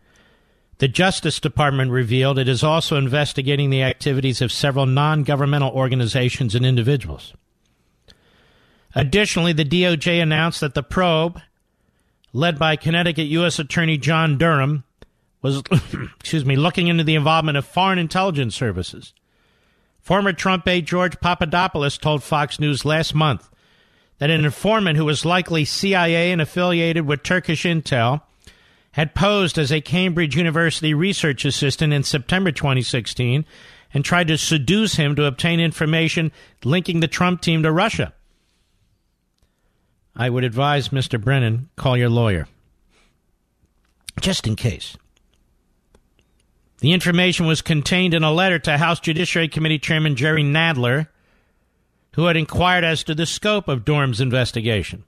the 0.78 0.86
Justice 0.86 1.40
Department 1.40 1.90
revealed 1.90 2.38
it 2.38 2.48
is 2.48 2.62
also 2.62 2.96
investigating 2.96 3.70
the 3.70 3.82
activities 3.82 4.40
of 4.40 4.52
several 4.52 4.86
non 4.86 5.24
governmental 5.24 5.72
organizations 5.72 6.54
and 6.54 6.64
individuals. 6.64 7.32
Additionally, 8.94 9.52
the 9.52 9.64
DOJ 9.64 10.22
announced 10.22 10.60
that 10.60 10.74
the 10.74 10.82
probe, 10.82 11.40
led 12.32 12.56
by 12.56 12.76
Connecticut 12.76 13.26
U.S. 13.26 13.58
Attorney 13.58 13.98
John 13.98 14.38
Durham, 14.38 14.84
was 15.42 15.62
excuse 16.20 16.44
me, 16.44 16.54
looking 16.54 16.86
into 16.86 17.02
the 17.02 17.16
involvement 17.16 17.58
of 17.58 17.66
foreign 17.66 17.98
intelligence 17.98 18.54
services. 18.54 19.12
Former 20.04 20.34
Trump 20.34 20.68
aide 20.68 20.86
George 20.86 21.18
Papadopoulos 21.18 21.96
told 21.96 22.22
Fox 22.22 22.60
News 22.60 22.84
last 22.84 23.14
month 23.14 23.48
that 24.18 24.28
an 24.28 24.44
informant 24.44 24.98
who 24.98 25.06
was 25.06 25.24
likely 25.24 25.64
CIA 25.64 26.30
and 26.30 26.42
affiliated 26.42 27.06
with 27.06 27.22
Turkish 27.22 27.64
intel 27.64 28.20
had 28.92 29.14
posed 29.14 29.56
as 29.56 29.72
a 29.72 29.80
Cambridge 29.80 30.36
University 30.36 30.92
research 30.92 31.46
assistant 31.46 31.94
in 31.94 32.02
September 32.02 32.52
2016 32.52 33.46
and 33.94 34.04
tried 34.04 34.28
to 34.28 34.36
seduce 34.36 34.96
him 34.96 35.16
to 35.16 35.24
obtain 35.24 35.58
information 35.58 36.30
linking 36.64 37.00
the 37.00 37.08
Trump 37.08 37.40
team 37.40 37.62
to 37.62 37.72
Russia. 37.72 38.12
I 40.14 40.28
would 40.28 40.44
advise 40.44 40.90
Mr. 40.90 41.18
Brennan 41.18 41.70
call 41.76 41.96
your 41.96 42.10
lawyer. 42.10 42.46
Just 44.20 44.46
in 44.46 44.54
case. 44.54 44.98
The 46.84 46.92
information 46.92 47.46
was 47.46 47.62
contained 47.62 48.12
in 48.12 48.22
a 48.24 48.30
letter 48.30 48.58
to 48.58 48.76
House 48.76 49.00
Judiciary 49.00 49.48
Committee 49.48 49.78
Chairman 49.78 50.16
Jerry 50.16 50.42
Nadler, 50.42 51.08
who 52.12 52.26
had 52.26 52.36
inquired 52.36 52.84
as 52.84 53.02
to 53.04 53.14
the 53.14 53.24
scope 53.24 53.68
of 53.68 53.86
Durham's 53.86 54.20
investigation. 54.20 55.04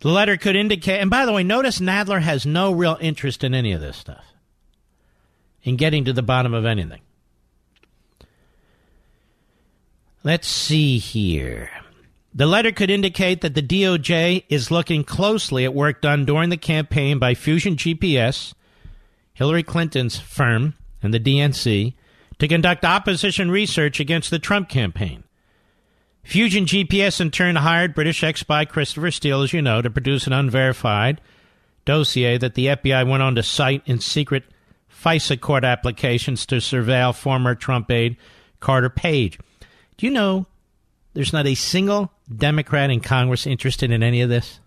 The 0.00 0.10
letter 0.10 0.36
could 0.36 0.54
indicate, 0.54 1.00
and 1.00 1.08
by 1.08 1.24
the 1.24 1.32
way, 1.32 1.44
notice 1.44 1.78
Nadler 1.78 2.20
has 2.20 2.44
no 2.44 2.72
real 2.72 2.98
interest 3.00 3.42
in 3.42 3.54
any 3.54 3.72
of 3.72 3.80
this 3.80 3.96
stuff, 3.96 4.22
in 5.62 5.76
getting 5.76 6.04
to 6.04 6.12
the 6.12 6.22
bottom 6.22 6.52
of 6.52 6.66
anything. 6.66 7.00
Let's 10.22 10.46
see 10.46 10.98
here. 10.98 11.70
The 12.34 12.44
letter 12.44 12.70
could 12.70 12.90
indicate 12.90 13.40
that 13.40 13.54
the 13.54 13.62
DOJ 13.62 14.44
is 14.50 14.70
looking 14.70 15.04
closely 15.04 15.64
at 15.64 15.72
work 15.72 16.02
done 16.02 16.26
during 16.26 16.50
the 16.50 16.58
campaign 16.58 17.18
by 17.18 17.32
Fusion 17.32 17.76
GPS, 17.76 18.52
Hillary 19.32 19.62
Clinton's 19.62 20.18
firm, 20.18 20.74
and 21.02 21.12
the 21.12 21.20
DNC 21.20 21.94
to 22.38 22.48
conduct 22.48 22.84
opposition 22.84 23.50
research 23.50 24.00
against 24.00 24.30
the 24.30 24.38
Trump 24.38 24.68
campaign. 24.68 25.24
Fusion 26.22 26.66
GPS 26.66 27.20
in 27.20 27.30
turn 27.30 27.56
hired 27.56 27.94
British 27.94 28.22
ex 28.22 28.40
spy 28.40 28.64
Christopher 28.64 29.10
Steele, 29.10 29.42
as 29.42 29.52
you 29.52 29.60
know, 29.60 29.82
to 29.82 29.90
produce 29.90 30.26
an 30.26 30.32
unverified 30.32 31.20
dossier 31.84 32.38
that 32.38 32.54
the 32.54 32.66
FBI 32.66 33.08
went 33.08 33.22
on 33.22 33.34
to 33.34 33.42
cite 33.42 33.82
in 33.86 33.98
secret 33.98 34.44
FISA 35.02 35.40
court 35.40 35.64
applications 35.64 36.46
to 36.46 36.56
surveil 36.56 37.14
former 37.14 37.54
Trump 37.54 37.90
aide 37.90 38.16
Carter 38.60 38.90
Page. 38.90 39.38
Do 39.96 40.06
you 40.06 40.12
know 40.12 40.46
there's 41.14 41.32
not 41.32 41.46
a 41.46 41.54
single 41.54 42.12
Democrat 42.34 42.90
in 42.90 43.00
Congress 43.00 43.46
interested 43.46 43.90
in 43.90 44.02
any 44.02 44.20
of 44.20 44.28
this? 44.28 44.60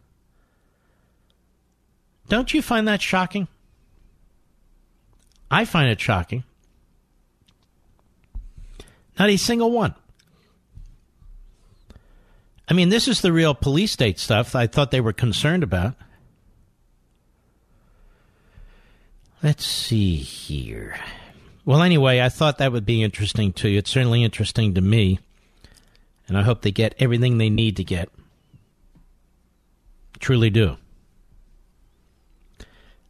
Don't 2.27 2.53
you 2.53 2.61
find 2.61 2.87
that 2.87 3.01
shocking? 3.01 3.47
I 5.49 5.65
find 5.65 5.89
it 5.89 5.99
shocking. 5.99 6.43
Not 9.17 9.29
a 9.29 9.37
single 9.37 9.71
one. 9.71 9.95
I 12.67 12.73
mean, 12.73 12.89
this 12.89 13.07
is 13.07 13.21
the 13.21 13.31
real 13.31 13.53
police 13.53 13.91
state 13.91 14.19
stuff 14.19 14.55
I 14.55 14.67
thought 14.67 14.91
they 14.91 15.01
were 15.01 15.13
concerned 15.13 15.63
about. 15.63 15.93
Let's 19.43 19.65
see 19.65 20.15
here. 20.15 20.97
Well, 21.63 21.83
anyway, 21.83 22.19
I 22.21 22.29
thought 22.29 22.57
that 22.57 22.71
would 22.71 22.85
be 22.85 23.03
interesting 23.03 23.53
to 23.53 23.69
you. 23.69 23.79
It's 23.79 23.91
certainly 23.91 24.23
interesting 24.23 24.73
to 24.73 24.81
me. 24.81 25.19
And 26.27 26.37
I 26.37 26.41
hope 26.41 26.61
they 26.61 26.71
get 26.71 26.95
everything 26.97 27.37
they 27.37 27.49
need 27.49 27.77
to 27.77 27.83
get. 27.83 28.09
Truly 30.19 30.49
do. 30.49 30.77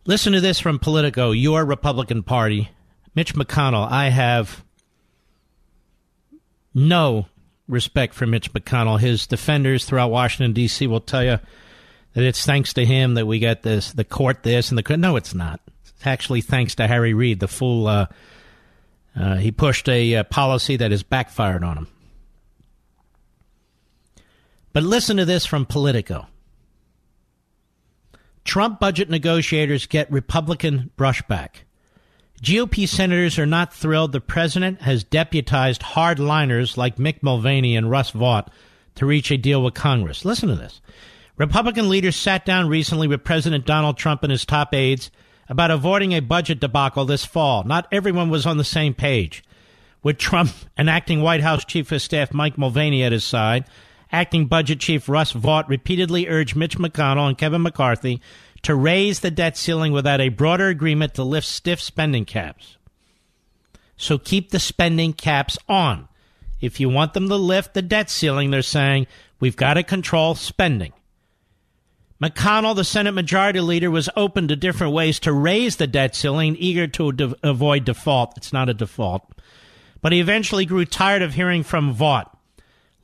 Listen 0.08 0.34
to 0.34 0.42
this 0.42 0.60
from 0.60 0.78
Politico, 0.78 1.32
your 1.32 1.66
Republican 1.66 2.22
Party. 2.22 2.70
Mitch 3.16 3.34
McConnell, 3.34 3.90
I 3.90 4.10
have 4.10 4.64
no 6.76 7.26
respect 7.68 8.14
for 8.14 8.28
Mitch 8.28 8.54
McConnell. 8.54 9.00
His 9.00 9.26
defenders 9.26 9.86
throughout 9.86 10.12
Washington 10.12 10.54
D.C. 10.54 10.86
will 10.86 11.00
tell 11.00 11.24
you 11.24 11.40
that 12.14 12.24
it's 12.24 12.46
thanks 12.46 12.74
to 12.74 12.86
him 12.86 13.16
that 13.16 13.26
we 13.26 13.40
got 13.40 13.64
this, 13.64 13.94
the 13.94 14.04
court 14.04 14.44
this 14.44 14.70
and 14.70 14.78
the 14.78 14.98
no, 14.98 15.16
it's 15.16 15.34
not. 15.34 15.60
It's 15.82 16.06
actually 16.06 16.42
thanks 16.42 16.76
to 16.76 16.86
Harry 16.86 17.16
Reid, 17.16 17.40
the 17.40 17.48
fool. 17.48 17.88
Uh, 17.88 18.06
uh, 19.20 19.38
he 19.38 19.52
pushed 19.52 19.90
a 19.90 20.18
uh, 20.18 20.24
policy 20.26 20.76
that 20.76 20.92
has 20.92 21.02
backfired 21.02 21.64
on 21.64 21.78
him. 21.78 21.88
But 24.72 24.84
listen 24.84 25.18
to 25.18 25.26
this 25.26 25.48
from 25.48 25.66
Politico. 25.66 26.28
Trump 28.46 28.80
budget 28.80 29.10
negotiators 29.10 29.88
get 29.88 30.10
Republican 30.12 30.92
brushback. 30.98 31.64
GOP 32.42 32.88
senators 32.88 33.40
are 33.40 33.46
not 33.46 33.74
thrilled 33.74 34.12
the 34.12 34.22
president 34.22 34.82
has 34.82 35.04
deputized 35.04 35.82
hardliners 35.82 36.78
like 36.78 36.98
Mick 36.98 37.24
Mulvaney 37.24 37.76
and 37.76 37.90
Russ 37.90 38.12
Vought 38.12 38.52
to 38.96 39.06
reach 39.06 39.32
a 39.32 39.38
deal 39.38 39.64
with 39.64 39.74
Congress. 39.74 40.24
Listen 40.24 40.50
to 40.50 40.56
this. 40.56 40.80
Republican 41.38 41.90
leaders 41.90 42.16
sat 42.16 42.46
down 42.46 42.70
recently 42.70 43.08
with 43.08 43.24
President 43.24 43.66
Donald 43.66 43.98
Trump 43.98 44.24
and 44.24 44.32
his 44.32 44.46
top 44.46 44.74
aides 44.74 45.12
about 45.50 45.72
avoiding 45.72 46.14
a 46.14 46.22
budget 46.22 46.60
debacle 46.60 47.06
this 47.06 47.26
fall. 47.26 47.64
Not 47.64 47.88
everyone 47.92 48.30
was 48.30 48.46
on 48.46 48.58
the 48.58 48.64
same 48.64 48.94
page. 48.94 49.44
With 50.04 50.18
Trump 50.18 50.52
and 50.78 50.90
acting 50.90 51.22
White 51.22 51.42
House 51.42 51.66
Chief 51.66 51.92
of 51.92 52.02
Staff 52.02 52.34
Mike 52.34 52.58
Mulvaney 52.58 53.04
at 53.04 53.12
his 53.12 53.24
side, 53.24 53.66
acting 54.12 54.48
budget 54.48 54.80
chief 54.80 55.10
Russ 55.10 55.32
Vought 55.32 55.68
repeatedly 55.70 56.28
urged 56.28 56.56
Mitch 56.56 56.78
McConnell 56.78 57.28
and 57.28 57.38
Kevin 57.38 57.62
McCarthy 57.62 58.22
to 58.64 58.76
raise 58.76 59.20
the 59.20 59.32
debt 59.32 59.56
ceiling 59.58 59.92
without 59.92 60.22
a 60.22 60.30
broader 60.30 60.68
agreement 60.68 61.14
to 61.14 61.24
lift 61.24 61.48
stiff 61.48 61.80
spending 61.82 62.26
caps. 62.26 62.78
So 63.98 64.18
keep 64.18 64.50
the 64.50 64.60
spending 64.60 65.14
caps 65.14 65.58
on. 65.70 66.08
If 66.62 66.80
you 66.80 66.90
want 66.90 67.14
them 67.14 67.30
to 67.30 67.36
lift 67.36 67.74
the 67.74 67.82
debt 67.82 68.10
ceiling, 68.10 68.52
they're 68.52 68.62
saying 68.62 69.08
we've 69.40 69.56
got 69.56 69.76
to 69.76 69.84
control 69.84 70.36
spending. 70.36 70.94
McConnell, 72.22 72.76
the 72.76 72.84
Senate 72.84 73.12
Majority 73.12 73.60
Leader, 73.60 73.92
was 73.92 74.10
open 74.16 74.48
to 74.48 74.56
different 74.56 74.94
ways 74.94 75.20
to 75.20 75.34
raise 75.34 75.76
the 75.76 75.86
debt 75.86 76.16
ceiling, 76.16 76.56
eager 76.58 76.88
to 76.88 77.12
de- 77.12 77.36
avoid 77.44 77.84
default. 77.84 78.38
It's 78.38 78.54
not 78.54 78.70
a 78.70 78.74
default. 78.74 79.30
But 80.02 80.14
he 80.14 80.20
eventually 80.22 80.66
grew 80.66 80.86
tired 80.86 81.22
of 81.22 81.34
hearing 81.34 81.64
from 81.64 81.94
Vought. 81.94 82.35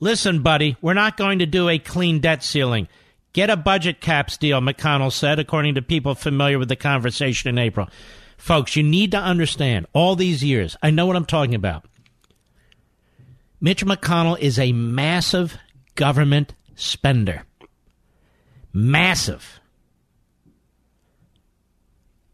Listen, 0.02 0.42
buddy, 0.42 0.76
we're 0.80 0.94
not 0.94 1.16
going 1.16 1.38
to 1.38 1.46
do 1.46 1.68
a 1.68 1.78
clean 1.78 2.18
debt 2.18 2.42
ceiling. 2.42 2.88
Get 3.32 3.50
a 3.50 3.56
budget 3.56 4.00
caps 4.00 4.36
deal, 4.36 4.60
McConnell 4.60 5.12
said, 5.12 5.38
according 5.38 5.76
to 5.76 5.80
people 5.80 6.16
familiar 6.16 6.58
with 6.58 6.68
the 6.68 6.74
conversation 6.74 7.48
in 7.50 7.56
April. 7.56 7.88
Folks, 8.36 8.74
you 8.74 8.82
need 8.82 9.12
to 9.12 9.18
understand 9.18 9.86
all 9.92 10.16
these 10.16 10.42
years, 10.42 10.76
I 10.82 10.90
know 10.90 11.06
what 11.06 11.14
I'm 11.14 11.24
talking 11.24 11.54
about. 11.54 11.84
Mitch 13.60 13.86
McConnell 13.86 14.40
is 14.40 14.58
a 14.58 14.72
massive 14.72 15.56
government 15.94 16.52
spender. 16.74 17.44
Massive. 18.72 19.60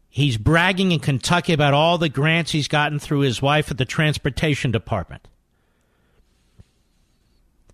He's 0.09 0.37
bragging 0.37 0.91
in 0.91 1.01
Kentucky 1.01 1.53
about 1.53 1.75
all 1.75 1.99
the 1.99 2.09
grants 2.09 2.49
he's 2.49 2.67
gotten 2.67 2.97
through 2.97 3.19
his 3.19 3.43
wife 3.43 3.69
at 3.69 3.77
the 3.77 3.85
Transportation 3.85 4.71
Department. 4.71 5.27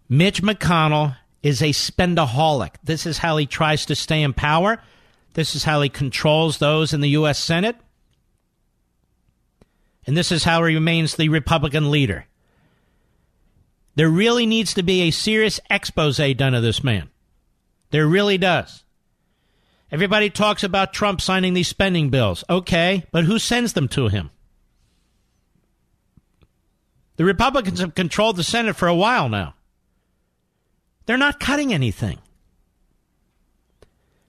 Mitch 0.07 0.41
McConnell 0.41 1.17
is 1.41 1.61
a 1.61 1.69
spendaholic. 1.69 2.75
This 2.83 3.05
is 3.05 3.19
how 3.19 3.37
he 3.37 3.45
tries 3.45 3.85
to 3.87 3.95
stay 3.95 4.21
in 4.21 4.33
power. 4.33 4.81
This 5.33 5.55
is 5.55 5.63
how 5.63 5.81
he 5.81 5.89
controls 5.89 6.57
those 6.57 6.93
in 6.93 7.01
the 7.01 7.09
U.S. 7.09 7.39
Senate. 7.39 7.75
And 10.07 10.15
this 10.15 10.31
is 10.31 10.43
how 10.43 10.63
he 10.63 10.75
remains 10.75 11.15
the 11.15 11.29
Republican 11.29 11.91
leader. 11.91 12.25
There 13.95 14.09
really 14.09 14.45
needs 14.45 14.73
to 14.75 14.83
be 14.83 15.01
a 15.01 15.11
serious 15.11 15.59
expose 15.69 16.17
done 16.17 16.53
of 16.53 16.63
this 16.63 16.83
man. 16.83 17.09
There 17.91 18.07
really 18.07 18.37
does. 18.37 18.83
Everybody 19.91 20.29
talks 20.29 20.63
about 20.63 20.93
Trump 20.93 21.21
signing 21.21 21.53
these 21.53 21.67
spending 21.67 22.09
bills. 22.09 22.43
Okay, 22.49 23.05
but 23.11 23.23
who 23.23 23.39
sends 23.39 23.73
them 23.73 23.87
to 23.89 24.07
him? 24.07 24.31
The 27.15 27.25
Republicans 27.25 27.79
have 27.79 27.95
controlled 27.95 28.35
the 28.35 28.43
Senate 28.43 28.75
for 28.75 28.87
a 28.87 28.95
while 28.95 29.29
now. 29.29 29.54
They're 31.05 31.17
not 31.17 31.39
cutting 31.39 31.73
anything. 31.73 32.19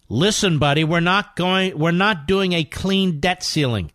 Listen, 0.09 0.59
buddy, 0.59 0.85
we're 0.85 1.01
not 1.01 1.35
going 1.35 1.77
we're 1.77 1.91
not 1.91 2.27
doing 2.27 2.53
a 2.53 2.65
clean 2.65 3.19
debt 3.19 3.43
ceiling. 3.43 3.91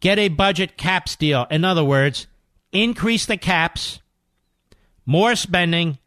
Get 0.00 0.18
a 0.18 0.28
budget 0.28 0.76
caps 0.76 1.16
deal. 1.16 1.46
In 1.50 1.64
other 1.64 1.84
words, 1.84 2.28
increase 2.70 3.26
the 3.26 3.36
caps, 3.36 4.00
more 5.04 5.34
spending, 5.34 5.98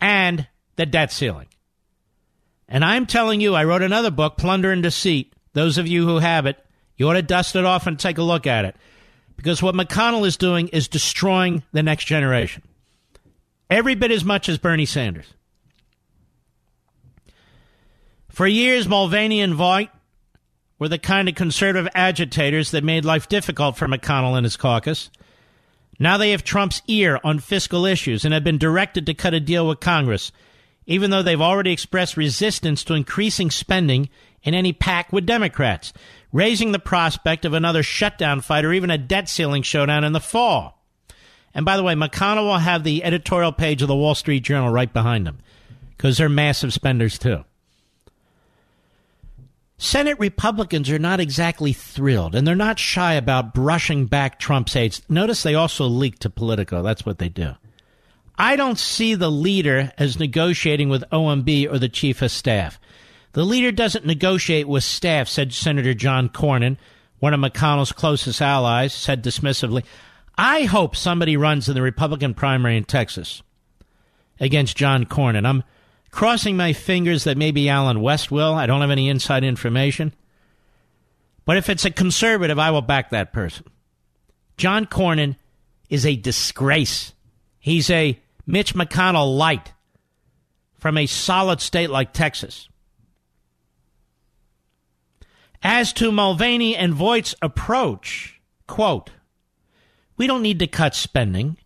and 0.00 0.46
the 0.76 0.86
debt 0.86 1.10
ceiling. 1.10 1.48
And 2.68 2.84
I'm 2.84 3.06
telling 3.06 3.40
you, 3.40 3.54
I 3.54 3.64
wrote 3.64 3.82
another 3.82 4.10
book, 4.10 4.36
Plunder 4.36 4.70
and 4.70 4.82
Deceit. 4.82 5.32
Those 5.54 5.78
of 5.78 5.88
you 5.88 6.06
who 6.06 6.18
have 6.18 6.46
it, 6.46 6.64
you 6.96 7.08
ought 7.08 7.14
to 7.14 7.22
dust 7.22 7.56
it 7.56 7.64
off 7.64 7.86
and 7.86 7.98
take 7.98 8.18
a 8.18 8.22
look 8.22 8.46
at 8.46 8.64
it. 8.64 8.76
Because 9.36 9.62
what 9.62 9.74
McConnell 9.74 10.26
is 10.26 10.36
doing 10.36 10.68
is 10.68 10.86
destroying 10.86 11.62
the 11.72 11.82
next 11.82 12.04
generation. 12.04 12.62
Every 13.70 13.94
bit 13.94 14.10
as 14.10 14.24
much 14.24 14.48
as 14.48 14.58
Bernie 14.58 14.86
Sanders. 14.86 15.26
For 18.30 18.46
years, 18.46 18.88
Mulvaney 18.88 19.40
and 19.40 19.54
Vought 19.54 19.90
were 20.78 20.88
the 20.88 20.98
kind 20.98 21.28
of 21.28 21.34
conservative 21.34 21.90
agitators 21.94 22.70
that 22.70 22.84
made 22.84 23.04
life 23.04 23.28
difficult 23.28 23.76
for 23.76 23.88
McConnell 23.88 24.36
and 24.36 24.44
his 24.44 24.56
caucus. 24.56 25.10
Now 25.98 26.16
they 26.16 26.30
have 26.30 26.44
Trump's 26.44 26.80
ear 26.86 27.18
on 27.24 27.40
fiscal 27.40 27.84
issues 27.84 28.24
and 28.24 28.32
have 28.32 28.44
been 28.44 28.58
directed 28.58 29.06
to 29.06 29.14
cut 29.14 29.34
a 29.34 29.40
deal 29.40 29.66
with 29.66 29.80
Congress 29.80 30.30
even 30.88 31.10
though 31.10 31.22
they've 31.22 31.40
already 31.40 31.70
expressed 31.70 32.16
resistance 32.16 32.82
to 32.82 32.94
increasing 32.94 33.50
spending 33.50 34.08
in 34.42 34.54
any 34.54 34.72
pact 34.72 35.12
with 35.12 35.26
Democrats, 35.26 35.92
raising 36.32 36.72
the 36.72 36.78
prospect 36.78 37.44
of 37.44 37.52
another 37.52 37.82
shutdown 37.82 38.40
fight 38.40 38.64
or 38.64 38.72
even 38.72 38.90
a 38.90 38.96
debt 38.96 39.28
ceiling 39.28 39.62
showdown 39.62 40.02
in 40.02 40.14
the 40.14 40.20
fall. 40.20 40.77
And 41.54 41.64
by 41.64 41.76
the 41.76 41.82
way, 41.82 41.94
McConnell 41.94 42.44
will 42.44 42.58
have 42.58 42.84
the 42.84 43.04
editorial 43.04 43.52
page 43.52 43.82
of 43.82 43.88
the 43.88 43.96
Wall 43.96 44.14
Street 44.14 44.40
Journal 44.40 44.70
right 44.70 44.92
behind 44.92 45.26
him 45.26 45.38
because 45.96 46.18
they're 46.18 46.28
massive 46.28 46.72
spenders 46.72 47.18
too. 47.18 47.44
Senate 49.80 50.18
Republicans 50.18 50.90
are 50.90 50.98
not 50.98 51.20
exactly 51.20 51.72
thrilled, 51.72 52.34
and 52.34 52.46
they're 52.46 52.56
not 52.56 52.80
shy 52.80 53.14
about 53.14 53.54
brushing 53.54 54.06
back 54.06 54.40
Trump's 54.40 54.74
aides. 54.74 55.02
Notice 55.08 55.44
they 55.44 55.54
also 55.54 55.86
leak 55.86 56.18
to 56.20 56.30
Politico. 56.30 56.82
That's 56.82 57.06
what 57.06 57.18
they 57.18 57.28
do. 57.28 57.54
I 58.36 58.56
don't 58.56 58.78
see 58.78 59.14
the 59.14 59.30
leader 59.30 59.92
as 59.96 60.18
negotiating 60.18 60.88
with 60.88 61.04
OMB 61.12 61.72
or 61.72 61.78
the 61.78 61.88
chief 61.88 62.22
of 62.22 62.32
staff. 62.32 62.80
The 63.32 63.44
leader 63.44 63.70
doesn't 63.70 64.06
negotiate 64.06 64.66
with 64.66 64.82
staff, 64.82 65.28
said 65.28 65.52
Senator 65.52 65.94
John 65.94 66.28
Cornyn, 66.28 66.76
one 67.20 67.34
of 67.34 67.40
McConnell's 67.40 67.92
closest 67.92 68.42
allies, 68.42 68.92
said 68.92 69.22
dismissively. 69.22 69.84
I 70.38 70.62
hope 70.62 70.94
somebody 70.94 71.36
runs 71.36 71.68
in 71.68 71.74
the 71.74 71.82
Republican 71.82 72.32
primary 72.32 72.76
in 72.76 72.84
Texas 72.84 73.42
against 74.38 74.76
John 74.76 75.04
Cornyn. 75.04 75.44
I'm 75.44 75.64
crossing 76.12 76.56
my 76.56 76.72
fingers 76.72 77.24
that 77.24 77.36
maybe 77.36 77.68
Allen 77.68 78.00
West 78.00 78.30
will. 78.30 78.54
I 78.54 78.66
don't 78.66 78.80
have 78.80 78.90
any 78.90 79.08
inside 79.08 79.42
information. 79.42 80.14
But 81.44 81.56
if 81.56 81.68
it's 81.68 81.84
a 81.84 81.90
conservative, 81.90 82.56
I 82.56 82.70
will 82.70 82.82
back 82.82 83.10
that 83.10 83.32
person. 83.32 83.66
John 84.56 84.86
Cornyn 84.86 85.34
is 85.90 86.06
a 86.06 86.14
disgrace. 86.14 87.14
He's 87.58 87.90
a 87.90 88.20
Mitch 88.46 88.74
McConnell 88.74 89.36
light 89.36 89.72
from 90.78 90.96
a 90.96 91.06
solid 91.06 91.60
state 91.60 91.90
like 91.90 92.12
Texas. 92.12 92.68
As 95.64 95.92
to 95.94 96.12
Mulvaney 96.12 96.76
and 96.76 96.94
Vought's 96.94 97.34
approach, 97.42 98.40
quote, 98.68 99.10
we 100.18 100.26
don't 100.26 100.42
need 100.42 100.58
to 100.58 100.66
cut 100.66 100.94
spending, 100.94 101.56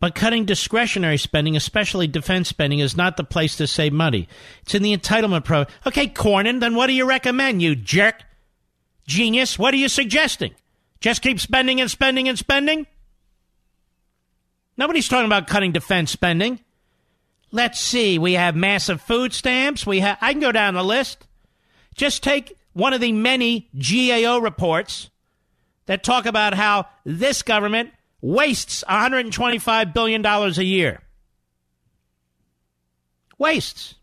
but 0.00 0.14
cutting 0.14 0.44
discretionary 0.44 1.16
spending, 1.16 1.56
especially 1.56 2.06
defense 2.06 2.48
spending, 2.48 2.80
is 2.80 2.96
not 2.96 3.16
the 3.16 3.24
place 3.24 3.56
to 3.56 3.66
save 3.66 3.92
money. 3.92 4.28
It's 4.62 4.74
in 4.74 4.82
the 4.82 4.94
entitlement 4.94 5.44
program. 5.44 5.74
Okay, 5.86 6.08
Cornyn, 6.08 6.60
then 6.60 6.74
what 6.74 6.88
do 6.88 6.92
you 6.92 7.06
recommend, 7.06 7.62
you 7.62 7.74
jerk? 7.74 8.22
Genius, 9.06 9.58
what 9.58 9.72
are 9.72 9.78
you 9.78 9.88
suggesting? 9.88 10.54
Just 11.00 11.22
keep 11.22 11.40
spending 11.40 11.80
and 11.80 11.90
spending 11.90 12.28
and 12.28 12.38
spending? 12.38 12.86
Nobody's 14.76 15.08
talking 15.08 15.26
about 15.26 15.46
cutting 15.46 15.72
defense 15.72 16.10
spending. 16.10 16.60
Let's 17.52 17.78
see. 17.78 18.18
We 18.18 18.32
have 18.32 18.56
massive 18.56 19.00
food 19.00 19.32
stamps. 19.32 19.86
We 19.86 20.00
have. 20.00 20.18
I 20.20 20.32
can 20.32 20.40
go 20.40 20.50
down 20.50 20.74
the 20.74 20.82
list. 20.82 21.26
Just 21.94 22.22
take 22.24 22.58
one 22.72 22.92
of 22.92 23.00
the 23.00 23.12
many 23.12 23.68
GAO 23.78 24.38
reports 24.38 25.10
that 25.86 26.02
talk 26.02 26.26
about 26.26 26.54
how 26.54 26.86
this 27.04 27.42
government 27.42 27.90
wastes 28.20 28.84
$125 28.88 29.92
billion 29.92 30.24
a 30.24 30.48
year. 30.62 31.00
Wastes. 33.38 33.94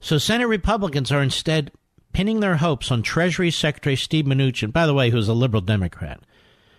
So 0.00 0.18
Senate 0.18 0.46
Republicans 0.46 1.10
are 1.10 1.22
instead 1.22 1.72
pinning 2.12 2.40
their 2.40 2.56
hopes 2.56 2.90
on 2.90 3.02
Treasury 3.02 3.50
Secretary 3.50 3.96
Steve 3.96 4.26
Mnuchin, 4.26 4.72
by 4.72 4.86
the 4.86 4.94
way, 4.94 5.10
who's 5.10 5.28
a 5.28 5.34
liberal 5.34 5.62
Democrat 5.62 6.20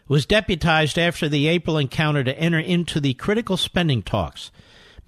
was 0.08 0.26
deputized 0.26 0.98
after 0.98 1.28
the 1.28 1.48
April 1.48 1.78
encounter 1.78 2.24
to 2.24 2.38
enter 2.40 2.60
into 2.60 3.00
the 3.00 3.14
critical 3.16 3.58
spending 3.58 4.02
talks. 4.02 4.52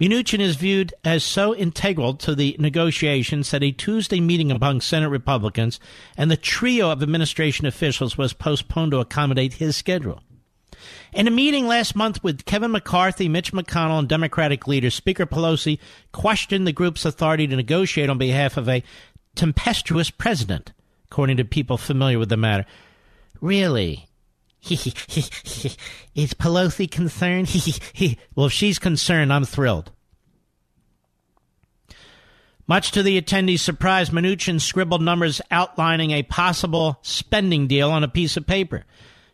Mnuchin 0.00 0.40
is 0.40 0.56
viewed 0.56 0.94
as 1.04 1.22
so 1.22 1.54
integral 1.54 2.14
to 2.14 2.34
the 2.34 2.56
negotiations 2.58 3.50
that 3.50 3.62
a 3.62 3.70
Tuesday 3.70 4.18
meeting 4.18 4.50
among 4.50 4.80
Senate 4.80 5.10
Republicans 5.10 5.78
and 6.16 6.30
the 6.30 6.38
trio 6.38 6.90
of 6.90 7.02
administration 7.02 7.66
officials 7.66 8.16
was 8.16 8.32
postponed 8.32 8.92
to 8.92 9.00
accommodate 9.00 9.54
his 9.54 9.76
schedule. 9.76 10.22
In 11.12 11.28
a 11.28 11.30
meeting 11.30 11.66
last 11.66 11.94
month 11.94 12.24
with 12.24 12.46
Kevin 12.46 12.70
McCarthy, 12.70 13.28
Mitch 13.28 13.52
McConnell, 13.52 13.98
and 13.98 14.08
Democratic 14.08 14.66
leaders, 14.66 14.94
Speaker 14.94 15.26
Pelosi 15.26 15.78
questioned 16.12 16.66
the 16.66 16.72
group's 16.72 17.04
authority 17.04 17.46
to 17.46 17.56
negotiate 17.56 18.08
on 18.08 18.16
behalf 18.16 18.56
of 18.56 18.70
a 18.70 18.82
tempestuous 19.34 20.08
president, 20.08 20.72
according 21.10 21.36
to 21.36 21.44
people 21.44 21.76
familiar 21.76 22.18
with 22.18 22.30
the 22.30 22.38
matter. 22.38 22.64
Really? 23.42 24.06
Is 26.14 26.34
Pelosi 26.34 26.90
concerned? 26.90 27.48
well, 28.34 28.46
if 28.46 28.52
she's 28.52 28.78
concerned, 28.78 29.32
I'm 29.32 29.44
thrilled. 29.44 29.90
Much 32.66 32.92
to 32.92 33.02
the 33.02 33.20
attendees' 33.20 33.58
surprise, 33.58 34.10
Mnuchin 34.10 34.60
scribbled 34.60 35.02
numbers 35.02 35.40
outlining 35.50 36.12
a 36.12 36.22
possible 36.22 36.98
spending 37.02 37.66
deal 37.66 37.90
on 37.90 38.04
a 38.04 38.08
piece 38.08 38.36
of 38.36 38.46
paper. 38.46 38.84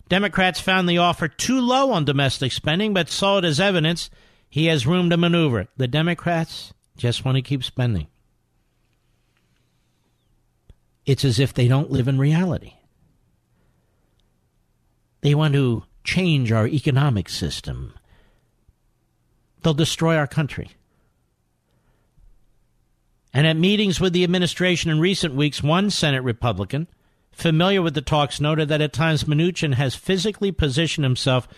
Democrats 0.09 0.61
found 0.61 0.89
the 0.89 0.99
offer 0.99 1.29
too 1.29 1.61
low 1.61 1.91
on 1.91 2.05
domestic 2.05 2.53
spending, 2.53 2.95
but 2.95 3.11
saw 3.11 3.39
it 3.39 3.45
as 3.45 3.61
evidence 3.61 4.09
he 4.49 4.67
has 4.67 4.87
room 4.87 5.11
to 5.11 5.17
maneuver. 5.17 5.69
The 5.77 5.89
Democrats 5.89 6.73
just 6.97 7.25
want 7.25 7.37
to 7.37 7.43
keep 7.43 7.63
spending. 7.63 8.07
It's 11.05 11.25
as 11.25 11.39
if 11.39 11.53
they 11.53 11.69
don't 11.69 11.91
live 11.91 12.09
in 12.09 12.19
reality. 12.19 12.76
They 15.27 15.35
want 15.35 15.55
to 15.55 15.83
change 16.05 16.53
our 16.53 16.69
economic 16.69 17.29
system. 17.29 17.95
They'll 19.61 19.75
destroy 19.75 20.17
our 20.17 20.29
country. 20.29 20.71
And 23.35 23.45
at 23.45 23.57
meetings 23.57 24.01
with 24.01 24.13
the 24.13 24.23
administration 24.23 24.89
in 24.89 25.01
recent 25.01 25.35
weeks, 25.35 25.65
one 25.65 25.91
Senate 25.91 26.23
Republican 26.23 26.87
familiar 27.33 27.83
with 27.83 27.95
the 27.95 28.03
talks 28.03 28.41
noted 28.41 28.69
that 28.69 28.81
at 28.81 28.93
times 28.93 29.25
Mnuchin 29.25 29.75
has 29.75 29.97
physically 29.97 30.53
positioned 30.53 31.05
himself 31.05 31.49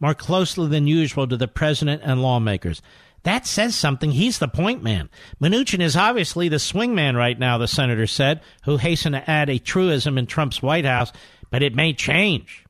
more 0.00 0.14
closely 0.14 0.66
than 0.66 0.86
usual 0.86 1.28
to 1.28 1.36
the 1.36 1.46
president 1.46 2.00
and 2.02 2.22
lawmakers. 2.22 2.80
That 3.24 3.46
says 3.46 3.76
something. 3.76 4.12
He's 4.12 4.38
the 4.38 4.48
point 4.48 4.82
man. 4.82 5.10
Mnuchin 5.38 5.82
is 5.82 5.96
obviously 5.96 6.48
the 6.48 6.58
swing 6.58 6.94
man 6.94 7.14
right 7.14 7.38
now, 7.38 7.58
the 7.58 7.68
senator 7.68 8.06
said, 8.06 8.40
who 8.64 8.78
hastened 8.78 9.16
to 9.16 9.30
add 9.30 9.50
a 9.50 9.58
truism 9.58 10.16
in 10.16 10.24
Trump's 10.24 10.62
White 10.62 10.86
House, 10.86 11.12
but 11.50 11.62
it 11.62 11.74
may 11.74 11.92
change. 11.92 12.64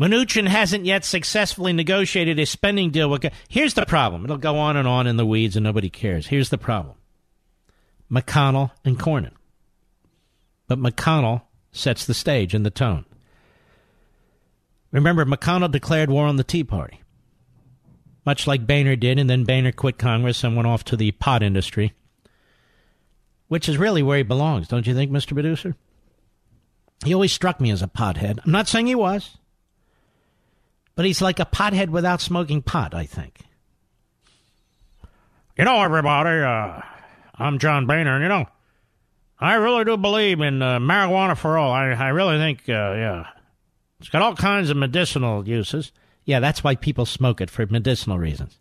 Mnuchin 0.00 0.48
hasn't 0.48 0.86
yet 0.86 1.04
successfully 1.04 1.74
negotiated 1.74 2.38
a 2.38 2.46
spending 2.46 2.90
deal 2.90 3.10
with. 3.10 3.26
Here's 3.50 3.74
the 3.74 3.84
problem. 3.84 4.24
It'll 4.24 4.38
go 4.38 4.56
on 4.56 4.78
and 4.78 4.88
on 4.88 5.06
in 5.06 5.18
the 5.18 5.26
weeds 5.26 5.56
and 5.56 5.64
nobody 5.64 5.90
cares. 5.90 6.28
Here's 6.28 6.48
the 6.48 6.56
problem 6.56 6.96
McConnell 8.10 8.70
and 8.82 8.98
Cornyn. 8.98 9.32
But 10.66 10.78
McConnell 10.78 11.42
sets 11.70 12.06
the 12.06 12.14
stage 12.14 12.54
and 12.54 12.64
the 12.64 12.70
tone. 12.70 13.04
Remember, 14.90 15.26
McConnell 15.26 15.70
declared 15.70 16.10
war 16.10 16.26
on 16.26 16.36
the 16.36 16.44
Tea 16.44 16.64
Party, 16.64 17.02
much 18.24 18.46
like 18.46 18.66
Boehner 18.66 18.96
did, 18.96 19.18
and 19.18 19.28
then 19.28 19.44
Boehner 19.44 19.70
quit 19.70 19.98
Congress 19.98 20.42
and 20.42 20.56
went 20.56 20.66
off 20.66 20.82
to 20.84 20.96
the 20.96 21.12
pot 21.12 21.42
industry, 21.42 21.92
which 23.48 23.68
is 23.68 23.76
really 23.76 24.02
where 24.02 24.16
he 24.16 24.22
belongs, 24.24 24.66
don't 24.66 24.86
you 24.86 24.94
think, 24.94 25.12
Mr. 25.12 25.34
Producer? 25.34 25.76
He 27.04 27.14
always 27.14 27.32
struck 27.32 27.60
me 27.60 27.70
as 27.70 27.82
a 27.82 27.86
pothead. 27.86 28.40
I'm 28.44 28.52
not 28.52 28.66
saying 28.66 28.86
he 28.86 28.94
was. 28.94 29.36
But 31.00 31.06
he's 31.06 31.22
like 31.22 31.40
a 31.40 31.46
pothead 31.46 31.88
without 31.88 32.20
smoking 32.20 32.60
pot, 32.60 32.92
I 32.94 33.06
think. 33.06 33.38
You 35.56 35.64
know, 35.64 35.82
everybody, 35.82 36.42
uh, 36.42 36.82
I'm 37.36 37.58
John 37.58 37.86
Boehner, 37.86 38.16
and 38.16 38.22
you 38.22 38.28
know, 38.28 38.44
I 39.38 39.54
really 39.54 39.84
do 39.86 39.96
believe 39.96 40.42
in 40.42 40.60
uh, 40.60 40.78
marijuana 40.78 41.38
for 41.38 41.56
all. 41.56 41.72
I, 41.72 41.92
I 41.92 42.08
really 42.08 42.36
think, 42.36 42.68
uh, 42.68 42.92
yeah, 42.92 43.28
it's 43.98 44.10
got 44.10 44.20
all 44.20 44.36
kinds 44.36 44.68
of 44.68 44.76
medicinal 44.76 45.48
uses. 45.48 45.90
Yeah, 46.26 46.38
that's 46.38 46.62
why 46.62 46.74
people 46.74 47.06
smoke 47.06 47.40
it 47.40 47.48
for 47.48 47.64
medicinal 47.64 48.18
reasons. 48.18 48.58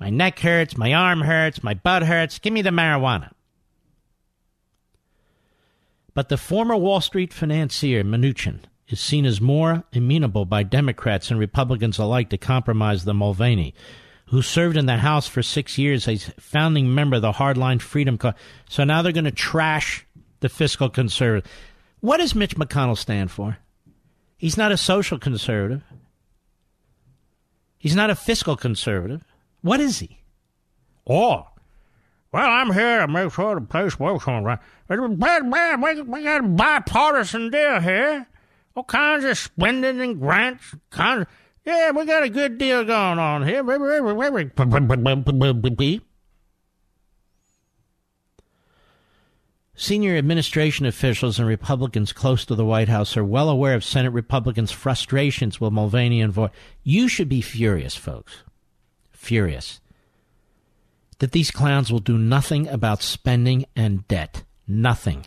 My 0.00 0.08
neck 0.08 0.38
hurts, 0.38 0.74
my 0.78 0.94
arm 0.94 1.20
hurts, 1.20 1.62
my 1.62 1.74
butt 1.74 2.04
hurts. 2.04 2.38
Give 2.38 2.54
me 2.54 2.62
the 2.62 2.70
marijuana. 2.70 3.32
But 6.14 6.30
the 6.30 6.38
former 6.38 6.78
Wall 6.78 7.02
Street 7.02 7.34
financier, 7.34 8.02
Mnuchin, 8.02 8.60
is 8.92 9.00
seen 9.00 9.24
as 9.24 9.40
more 9.40 9.84
amenable 9.92 10.44
by 10.44 10.62
Democrats 10.62 11.30
and 11.30 11.40
Republicans 11.40 11.98
alike 11.98 12.30
to 12.30 12.38
compromise 12.38 13.04
than 13.04 13.16
Mulvaney, 13.16 13.74
who 14.26 14.42
served 14.42 14.76
in 14.76 14.86
the 14.86 14.98
House 14.98 15.26
for 15.26 15.42
six 15.42 15.78
years 15.78 16.06
as 16.06 16.30
founding 16.38 16.94
member 16.94 17.16
of 17.16 17.22
the 17.22 17.32
Hardline 17.32 17.80
Freedom 17.80 18.18
Caucus. 18.18 18.40
So 18.68 18.84
now 18.84 19.02
they're 19.02 19.12
going 19.12 19.24
to 19.24 19.30
trash 19.30 20.06
the 20.40 20.48
fiscal 20.48 20.88
conservative. 20.88 21.50
What 22.00 22.18
does 22.18 22.34
Mitch 22.34 22.56
McConnell 22.56 22.98
stand 22.98 23.30
for? 23.30 23.58
He's 24.36 24.56
not 24.56 24.72
a 24.72 24.76
social 24.76 25.18
conservative. 25.18 25.82
He's 27.78 27.94
not 27.94 28.10
a 28.10 28.16
fiscal 28.16 28.56
conservative. 28.56 29.24
What 29.60 29.80
is 29.80 30.00
he? 30.00 30.18
Oh, 31.06 31.46
well, 32.32 32.50
I'm 32.50 32.72
here 32.72 33.00
to 33.00 33.08
make 33.08 33.32
sure 33.32 33.54
the 33.54 33.60
place 33.60 33.98
works 34.00 34.26
on 34.26 34.44
right. 34.44 34.58
We 34.88 34.96
got 34.96 36.44
a 36.44 36.48
bipartisan 36.48 37.50
deal 37.50 37.80
here. 37.80 38.26
All 38.74 38.84
kinds 38.84 39.24
of 39.24 39.36
spending 39.36 40.00
and 40.00 40.20
grants. 40.20 40.74
Kinds 40.90 41.22
of, 41.22 41.28
yeah, 41.64 41.90
we 41.90 42.04
got 42.04 42.22
a 42.22 42.28
good 42.28 42.58
deal 42.58 42.84
going 42.84 43.18
on 43.18 43.46
here. 43.46 43.62
Senior 49.74 50.16
administration 50.16 50.86
officials 50.86 51.38
and 51.38 51.48
Republicans 51.48 52.12
close 52.12 52.44
to 52.44 52.54
the 52.54 52.64
White 52.64 52.88
House 52.88 53.16
are 53.16 53.24
well 53.24 53.48
aware 53.48 53.74
of 53.74 53.84
Senate 53.84 54.12
Republicans' 54.12 54.70
frustrations 54.70 55.60
with 55.60 55.72
Mulvaney 55.72 56.20
and 56.20 56.32
Vought. 56.32 56.52
You 56.82 57.08
should 57.08 57.28
be 57.28 57.40
furious, 57.40 57.94
folks. 57.94 58.44
Furious. 59.10 59.80
That 61.18 61.32
these 61.32 61.50
clowns 61.50 61.90
will 61.90 62.00
do 62.00 62.18
nothing 62.18 62.68
about 62.68 63.02
spending 63.02 63.64
and 63.74 64.06
debt. 64.08 64.44
Nothing. 64.68 65.26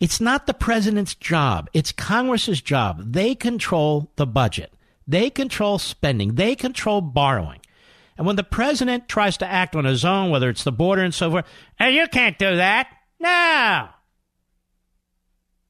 It's 0.00 0.20
not 0.20 0.46
the 0.46 0.54
president's 0.54 1.14
job, 1.14 1.70
it's 1.72 1.92
Congress's 1.92 2.60
job. 2.60 3.12
They 3.12 3.34
control 3.34 4.10
the 4.16 4.26
budget, 4.26 4.72
they 5.06 5.30
control 5.30 5.78
spending, 5.78 6.34
they 6.34 6.54
control 6.56 7.00
borrowing. 7.00 7.60
And 8.16 8.26
when 8.26 8.36
the 8.36 8.44
president 8.44 9.08
tries 9.08 9.36
to 9.38 9.46
act 9.46 9.74
on 9.74 9.84
his 9.84 10.04
own, 10.04 10.30
whether 10.30 10.48
it's 10.48 10.64
the 10.64 10.72
border 10.72 11.02
and 11.02 11.14
so 11.14 11.30
forth, 11.30 11.46
hey, 11.78 11.96
you 11.96 12.06
can't 12.06 12.38
do 12.38 12.56
that. 12.56 12.88
No. 13.18 13.88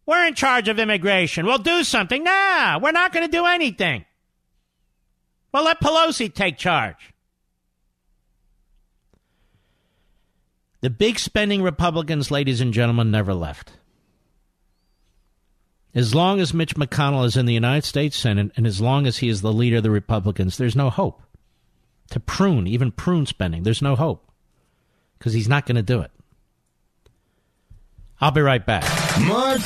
We're 0.06 0.26
in 0.26 0.34
charge 0.34 0.68
of 0.68 0.78
immigration. 0.78 1.46
We'll 1.46 1.59
do 1.59 1.82
something. 1.82 2.22
No, 2.22 2.78
we're 2.82 2.92
not 2.92 3.12
going 3.12 3.24
to 3.24 3.32
do 3.32 3.46
anything. 3.46 4.05
Well, 5.52 5.64
let 5.64 5.80
Pelosi 5.80 6.32
take 6.32 6.59
charge. 6.59 7.14
The 10.82 10.90
big 10.90 11.18
spending 11.18 11.62
Republicans, 11.62 12.30
ladies 12.30 12.60
and 12.60 12.74
gentlemen, 12.74 13.10
never 13.10 13.32
left. 13.32 13.72
As 15.94 16.12
long 16.12 16.40
as 16.40 16.52
Mitch 16.52 16.74
McConnell 16.74 17.24
is 17.24 17.36
in 17.36 17.46
the 17.46 17.54
United 17.54 17.86
States 17.86 18.16
Senate 18.16 18.50
and 18.56 18.66
as 18.66 18.80
long 18.80 19.06
as 19.06 19.18
he 19.18 19.28
is 19.28 19.42
the 19.42 19.52
leader 19.52 19.76
of 19.76 19.84
the 19.84 19.90
Republicans, 19.92 20.56
there's 20.56 20.74
no 20.74 20.90
hope. 20.90 21.22
To 22.10 22.20
prune, 22.20 22.66
even 22.66 22.90
prune 22.90 23.26
spending, 23.26 23.62
there's 23.62 23.80
no 23.80 23.94
hope 23.94 24.28
because 25.18 25.32
he's 25.32 25.48
not 25.48 25.66
going 25.66 25.76
to 25.76 25.82
do 25.82 26.00
it. 26.00 26.10
I'll 28.20 28.32
be 28.32 28.40
right 28.40 28.64
back. 28.64 28.84
Mark 29.20 29.60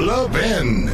Levin. 0.00 0.86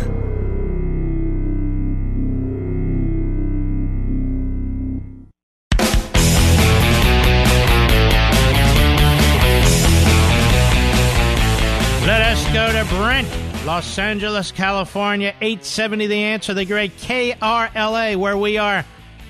Let 12.06 12.22
us 12.22 12.44
go 12.52 12.72
to 12.72 12.84
Brent, 12.94 13.28
Los 13.68 13.98
Angeles, 13.98 14.50
California, 14.50 15.34
870 15.42 16.06
The 16.06 16.14
Answer, 16.24 16.54
the 16.54 16.64
great 16.64 16.96
KRLA, 16.96 18.16
where 18.16 18.34
we 18.38 18.56
are 18.56 18.82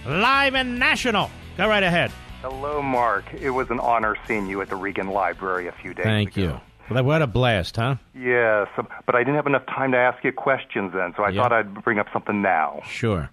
live 0.06 0.54
and 0.54 0.78
national. 0.78 1.28
Go 1.56 1.66
right 1.66 1.82
ahead. 1.82 2.12
Hello, 2.40 2.80
Mark. 2.80 3.24
It 3.34 3.50
was 3.50 3.68
an 3.70 3.80
honor 3.80 4.14
seeing 4.28 4.46
you 4.46 4.60
at 4.60 4.68
the 4.68 4.76
Reagan 4.76 5.08
Library 5.08 5.66
a 5.66 5.72
few 5.72 5.92
days 5.92 6.04
Thank 6.04 6.36
ago. 6.36 6.50
Thank 6.50 6.62
you. 6.88 6.94
Well, 6.94 7.02
what 7.02 7.20
a 7.20 7.26
blast, 7.26 7.74
huh? 7.74 7.96
Yes, 8.14 8.68
but 9.06 9.16
I 9.16 9.18
didn't 9.24 9.34
have 9.34 9.48
enough 9.48 9.66
time 9.66 9.90
to 9.90 9.98
ask 9.98 10.22
you 10.22 10.30
questions 10.30 10.92
then, 10.94 11.14
so 11.16 11.24
I 11.24 11.30
Yeah. 11.30 11.42
thought 11.42 11.52
I'd 11.52 11.82
bring 11.82 11.98
up 11.98 12.06
something 12.12 12.40
now. 12.40 12.82
Sure. 12.86 13.30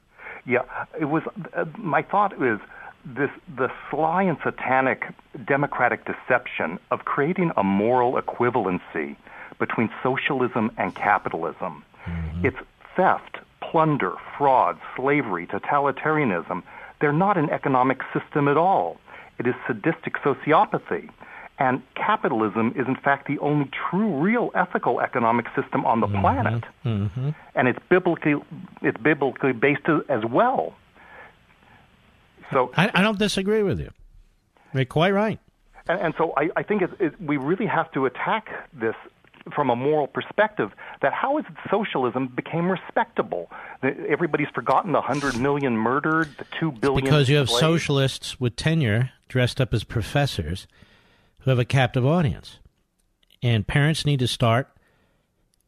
Yeah, 0.47 0.61
it 0.99 1.05
was. 1.05 1.21
Uh, 1.55 1.65
my 1.77 2.01
thought 2.01 2.33
is 2.41 2.59
this: 3.05 3.29
the 3.55 3.69
sly 3.91 4.23
and 4.23 4.39
satanic 4.43 5.05
democratic 5.45 6.03
deception 6.05 6.79
of 6.89 7.05
creating 7.05 7.51
a 7.57 7.63
moral 7.63 8.13
equivalency 8.13 9.17
between 9.59 9.89
socialism 10.03 10.71
and 10.77 10.93
capitalism. 10.95 11.83
It's 12.43 12.57
theft, 12.95 13.37
plunder, 13.61 14.13
fraud, 14.37 14.77
slavery, 14.95 15.47
totalitarianism. 15.47 16.61
They're 17.01 17.13
not 17.13 17.37
an 17.37 17.49
economic 17.49 18.01
system 18.13 18.47
at 18.47 18.57
all. 18.57 18.97
It 19.39 19.47
is 19.47 19.55
sadistic 19.67 20.15
sociopathy. 20.15 21.09
And 21.57 21.81
capitalism 21.95 22.73
is, 22.75 22.85
in 22.87 22.95
fact, 22.97 23.27
the 23.27 23.39
only 23.39 23.69
true, 23.89 24.19
real 24.19 24.51
ethical 24.55 24.99
economic 24.99 25.45
system 25.55 25.85
on 25.85 25.99
the 26.01 26.07
planet 26.07 26.63
Mm-hmm. 26.83 27.29
and 27.55 27.67
it's 27.67 27.79
biblically 27.89 28.35
it's 28.81 28.97
biblically 29.01 29.53
based 29.53 29.87
as 30.09 30.23
well. 30.25 30.75
So, 32.51 32.71
I, 32.77 32.91
I 32.93 33.01
don't 33.01 33.17
disagree 33.17 33.63
with 33.63 33.79
you. 33.79 33.89
You're 34.73 34.85
quite 34.85 35.13
right. 35.13 35.39
and, 35.87 35.99
and 35.99 36.13
so 36.17 36.33
I, 36.37 36.49
I 36.55 36.63
think 36.63 36.81
it's, 36.83 36.93
it, 36.99 37.19
we 37.19 37.37
really 37.37 37.65
have 37.65 37.91
to 37.93 38.05
attack 38.05 38.49
this 38.73 38.95
from 39.53 39.69
a 39.69 39.75
moral 39.75 40.07
perspective. 40.07 40.71
That 41.01 41.13
how 41.13 41.37
is 41.37 41.45
it 41.47 41.55
socialism 41.69 42.27
became 42.27 42.71
respectable? 42.71 43.49
That 43.81 43.97
Everybody's 44.07 44.49
forgotten 44.53 44.91
the 44.91 45.01
hundred 45.01 45.39
million 45.39 45.77
murdered, 45.77 46.29
the 46.37 46.45
two 46.59 46.71
billion. 46.71 47.03
Because 47.03 47.29
you 47.29 47.37
have 47.37 47.47
enslaved. 47.47 47.61
socialists 47.61 48.39
with 48.39 48.55
tenure 48.55 49.11
dressed 49.27 49.59
up 49.61 49.73
as 49.73 49.83
professors 49.83 50.67
who 51.39 51.49
have 51.49 51.59
a 51.59 51.65
captive 51.65 52.05
audience. 52.05 52.59
And 53.43 53.67
parents 53.67 54.05
need 54.05 54.19
to 54.19 54.27
start, 54.27 54.69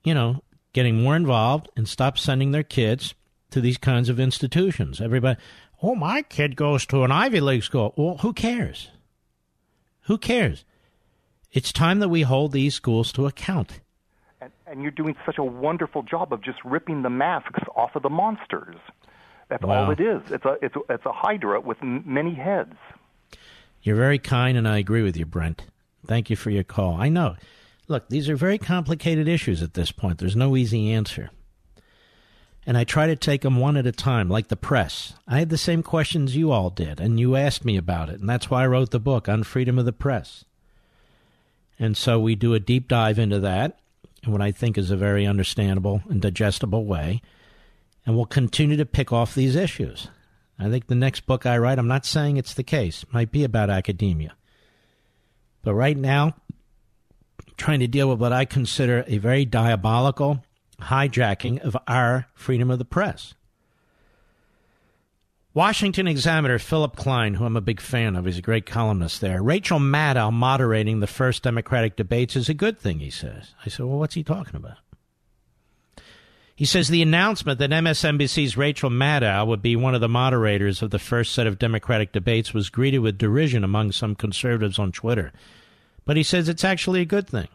you 0.04 0.14
know, 0.14 0.41
getting 0.74 1.02
more 1.02 1.16
involved 1.16 1.70
and 1.76 1.88
stop 1.88 2.18
sending 2.18 2.52
their 2.52 2.64
kids 2.64 3.14
to 3.52 3.62
these 3.62 3.78
kinds 3.78 4.10
of 4.10 4.20
institutions. 4.20 4.99
Everybody, 4.99 5.40
oh, 5.82 5.95
my 5.95 6.24
kid 6.24 6.56
goes 6.56 6.86
to 6.88 7.04
an 7.04 7.12
Ivy 7.12 7.40
League 7.40 7.64
school. 7.64 7.94
Well, 7.95 8.18
who 8.18 8.34
cares? 8.34 8.90
Who 10.04 10.18
cares? 10.18 10.66
It's 11.58 11.72
time 11.74 11.98
that 12.02 12.10
we 12.10 12.22
hold 12.22 12.52
these 12.52 12.76
schools 12.76 13.12
to 13.14 13.26
account. 13.26 13.80
and, 14.40 14.52
and 14.68 14.84
you're 14.84 14.92
doing 14.92 15.16
such 15.26 15.40
a 15.40 15.44
wonderful 15.44 16.04
job 16.04 16.32
of 16.32 16.44
just 16.44 16.60
ripping 16.64 17.02
the 17.02 17.10
masks 17.10 17.64
off 17.76 17.96
of 17.96 18.04
the 18.04 18.10
monsters. 18.12 18.76
That's 19.50 19.64
Wow. 19.64 19.86
all 19.86 19.92
it 19.92 20.00
is. 20.00 20.22
It's 20.30 20.46
a 20.46 20.58
it's 20.62 20.76
a, 20.76 20.82
it's 20.94 21.06
a 21.08 21.12
hydra 21.12 21.60
with 21.60 21.78
m- 21.82 22.04
many 22.06 22.36
heads. 22.36 22.76
You're 23.82 23.96
very 23.96 24.20
kind, 24.20 24.56
and 24.56 24.68
I 24.68 24.78
agree 24.78 25.02
with 25.02 25.18
you, 25.18 25.26
Brent. 25.26 25.64
Thank 26.06 26.30
you 26.30 26.36
for 26.36 26.52
your 26.52 26.64
call. 26.64 26.94
I 26.96 27.10
know. 27.10 27.36
Look, 27.88 28.08
these 28.10 28.30
are 28.30 28.36
very 28.36 28.60
complicated 28.60 29.28
issues 29.28 29.64
at 29.64 29.74
this 29.74 29.92
point. 29.92 30.20
There's 30.20 30.36
no 30.36 30.56
easy 30.56 30.92
answer. 30.92 31.32
And 32.68 32.78
I 32.78 32.84
try 32.84 33.08
to 33.08 33.16
take 33.16 33.42
them 33.42 33.58
one 33.58 33.78
at 33.78 33.88
a 33.88 33.92
time, 33.94 34.30
like 34.30 34.50
the 34.50 34.58
press. 34.58 35.14
I 35.28 35.40
had 35.40 35.50
the 35.50 35.58
same 35.58 35.82
questions 35.82 36.36
you 36.36 36.52
all 36.52 36.70
did, 36.70 37.00
and 37.00 37.20
you 37.20 37.36
asked 37.36 37.66
me 37.66 37.78
about 37.78 38.10
it. 38.10 38.20
And 38.20 38.30
that's 38.30 38.48
why 38.52 38.64
I 38.64 38.68
wrote 38.68 38.92
the 38.92 39.00
book 39.00 39.28
on 39.28 39.42
freedom 39.44 39.80
of 39.80 39.86
the 39.86 39.94
press. 39.94 40.44
And 41.80 41.95
so 41.95 42.20
we 42.20 42.36
do 42.36 42.54
a 42.54 42.60
deep 42.60 42.88
dive 42.88 43.20
into 43.20 43.40
that 43.40 43.80
in 44.24 44.32
what 44.32 44.41
I 44.41 44.52
think 44.52 44.78
is 44.78 44.91
a 44.91 44.98
very 44.98 45.26
understandable 45.26 46.02
and 46.10 46.22
digestible 46.22 46.86
way. 46.86 47.22
And 48.06 48.16
we'll 48.16 48.26
continue 48.26 48.78
to 48.78 48.86
pick 48.86 49.12
off 49.12 49.36
these 49.36 49.56
issues. 49.56 50.08
I 50.58 50.70
think 50.70 50.88
the 50.88 50.95
next 50.95 51.28
book 51.28 51.45
I 51.45 51.58
write, 51.58 51.78
I'm 51.78 51.88
not 51.88 52.06
saying 52.06 52.38
it's 52.38 52.54
the 52.54 52.64
case, 52.64 53.06
might 53.12 53.32
be 53.32 53.44
about 53.44 53.70
academia. 53.70 54.36
But 55.64 55.76
right 55.76 55.98
now, 55.98 56.34
I'm 57.45 57.54
trying 57.58 57.80
to 57.82 57.88
deal 57.88 58.10
with 58.10 58.20
what 58.20 58.34
I 58.34 58.45
consider 58.45 59.04
a 59.08 59.18
very 59.18 59.45
diabolical 59.45 60.44
hijacking 60.82 61.60
of 61.60 61.78
our 61.88 62.28
freedom 62.34 62.72
of 62.72 62.80
the 62.80 62.86
press. 62.86 63.34
Washington 65.58 66.08
Examiner 66.08 66.60
Philip 66.60 66.96
Klein, 66.96 67.34
who 67.34 67.44
I'm 67.44 67.58
a 67.58 67.62
big 67.62 67.82
fan 67.82 68.16
of, 68.16 68.26
he's 68.26 68.38
a 68.38 68.44
great 68.44 68.68
columnist 68.68 69.22
there. 69.22 69.42
Rachel 69.42 69.80
Maddow 69.80 70.32
moderating 70.32 71.00
the 71.00 71.08
first 71.08 71.42
Democratic 71.42 71.96
debates 71.96 72.36
is 72.36 72.48
a 72.48 72.54
good 72.54 72.78
thing, 72.78 73.00
he 73.00 73.10
says. 73.10 73.56
I 73.66 73.70
said, 73.70 73.88
well, 73.88 73.98
what's 73.98 74.14
he 74.14 74.22
talking 74.22 74.56
about? 74.56 74.78
He 76.56 76.66
says 76.66 76.90
the 76.90 77.02
announcement 77.02 77.58
that 77.58 77.72
MSNBC's 77.72 78.56
Rachel 78.56 78.92
Maddow 78.92 79.48
would 79.48 79.64
be 79.64 79.76
one 79.76 79.96
of 79.96 80.02
the 80.02 80.08
moderators 80.08 80.84
of 80.84 80.92
the 80.92 81.00
first 81.00 81.34
set 81.34 81.48
of 81.48 81.58
Democratic 81.58 82.12
debates 82.12 82.54
was 82.54 82.70
greeted 82.70 83.00
with 83.00 83.18
derision 83.18 83.64
among 83.64 83.94
some 83.94 84.14
conservatives 84.14 84.78
on 84.78 84.92
Twitter. 84.92 85.34
But 86.06 86.18
he 86.18 86.24
says 86.24 86.48
it's 86.48 86.64
actually 86.64 87.02
a 87.02 87.06
good 87.06 87.28
thing. 87.28 87.48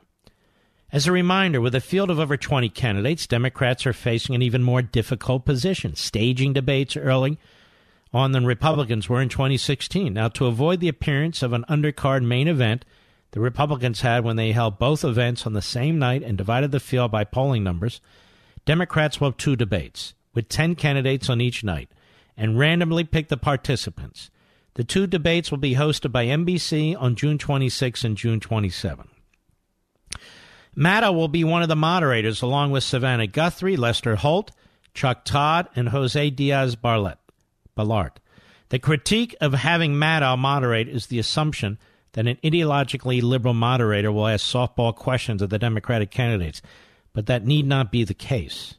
As 0.91 1.07
a 1.07 1.12
reminder, 1.12 1.61
with 1.61 1.77
a 1.77 1.81
field 1.81 2.11
of 2.11 2.19
over 2.19 2.37
20 2.37 2.69
candidates, 2.70 3.29
Democrats 3.29 3.87
are 3.87 3.93
facing 3.93 4.35
an 4.35 4.43
even 4.43 4.65
more 4.65 4.83
difficult 4.83 5.45
position, 5.45 5.95
staging 5.95 6.53
debates 6.53 6.97
early 6.97 7.39
on 8.12 8.32
than 8.32 8.44
Republicans 8.47 9.09
were 9.09 9.22
in 9.22 9.28
2016. 9.28 10.12
Now, 10.12 10.28
to 10.28 10.47
avoid 10.47 10.80
the 10.80 10.89
appearance 10.89 11.43
of 11.43 11.52
an 11.52 11.64
undercard 11.68 12.24
main 12.24 12.48
event 12.48 12.84
the 13.32 13.40
Republicans 13.40 14.02
had 14.02 14.24
when 14.24 14.36
they 14.36 14.52
held 14.52 14.78
both 14.78 15.05
events 15.05 15.47
on 15.47 15.55
the 15.55 15.62
same 15.62 15.98
night 15.98 16.22
and 16.22 16.36
divided 16.36 16.70
the 16.70 16.80
field 16.80 17.10
by 17.10 17.24
polling 17.24 17.64
numbers, 17.64 18.01
Democrats 18.66 19.20
will 19.20 19.28
have 19.28 19.39
two 19.39 19.56
debates, 19.56 20.14
with 20.34 20.48
10 20.48 20.74
candidates 20.74 21.30
on 21.30 21.40
each 21.40 21.64
night, 21.64 21.90
and 22.36 22.59
randomly 22.59 23.05
pick 23.05 23.28
the 23.28 23.36
participants. 23.39 24.30
The 24.74 24.84
two 24.84 25.06
debates 25.06 25.51
will 25.51 25.59
be 25.59 25.74
hosted 25.74 26.12
by 26.12 26.26
NBC 26.26 26.94
on 27.01 27.16
June 27.16 27.39
26 27.39 28.05
and 28.05 28.16
June 28.16 28.39
27. 28.39 29.09
Maddow 30.76 31.14
will 31.14 31.28
be 31.28 31.44
one 31.44 31.62
of 31.62 31.68
the 31.68 31.76
moderators, 31.76 32.43
along 32.43 32.70
with 32.70 32.84
Savannah 32.84 33.26
Guthrie, 33.26 33.76
Lester 33.76 34.16
Holt, 34.16 34.51
Chuck 34.94 35.24
Todd, 35.24 35.68
and 35.74 35.89
Jose 35.89 36.30
Diaz 36.30 36.76
Barlet, 36.76 37.16
Balart. 37.77 38.16
The 38.69 38.78
critique 38.78 39.36
of 39.40 39.53
having 39.53 39.94
Maddow 39.94 40.39
moderate 40.39 40.89
is 40.89 41.07
the 41.07 41.19
assumption 41.19 41.78
that 42.12 42.27
an 42.27 42.39
ideologically 42.44 43.23
liberal 43.23 43.55
moderator 43.55 44.12
will 44.12 44.27
ask 44.27 44.44
softball 44.44 44.94
questions 44.94 45.43
of 45.43 45.51
the 45.51 45.59
Democratic 45.59 46.11
candidates, 46.11 46.62
but 47.12 47.27
that 47.27 47.47
need 47.47 47.66
not 47.66 47.93
be 47.93 48.05
the 48.05 48.15
case. 48.15 48.74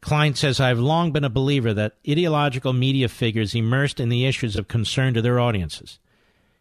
Klein 0.00 0.34
says, 0.34 0.60
I've 0.60 0.78
long 0.78 1.12
been 1.12 1.24
a 1.24 1.30
believer 1.30 1.74
that 1.74 1.96
ideological 2.08 2.72
media 2.72 3.08
figures 3.08 3.54
immersed 3.54 4.00
in 4.00 4.08
the 4.08 4.26
issues 4.26 4.56
of 4.56 4.68
concern 4.68 5.14
to 5.14 5.22
their 5.22 5.38
audiences 5.38 5.98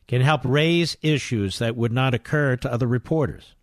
can 0.07 0.21
help 0.21 0.41
raise 0.43 0.97
issues 1.01 1.59
that 1.59 1.75
would 1.75 1.91
not 1.91 2.13
occur 2.13 2.55
to 2.57 2.71
other 2.71 2.87
reporters. 2.87 3.53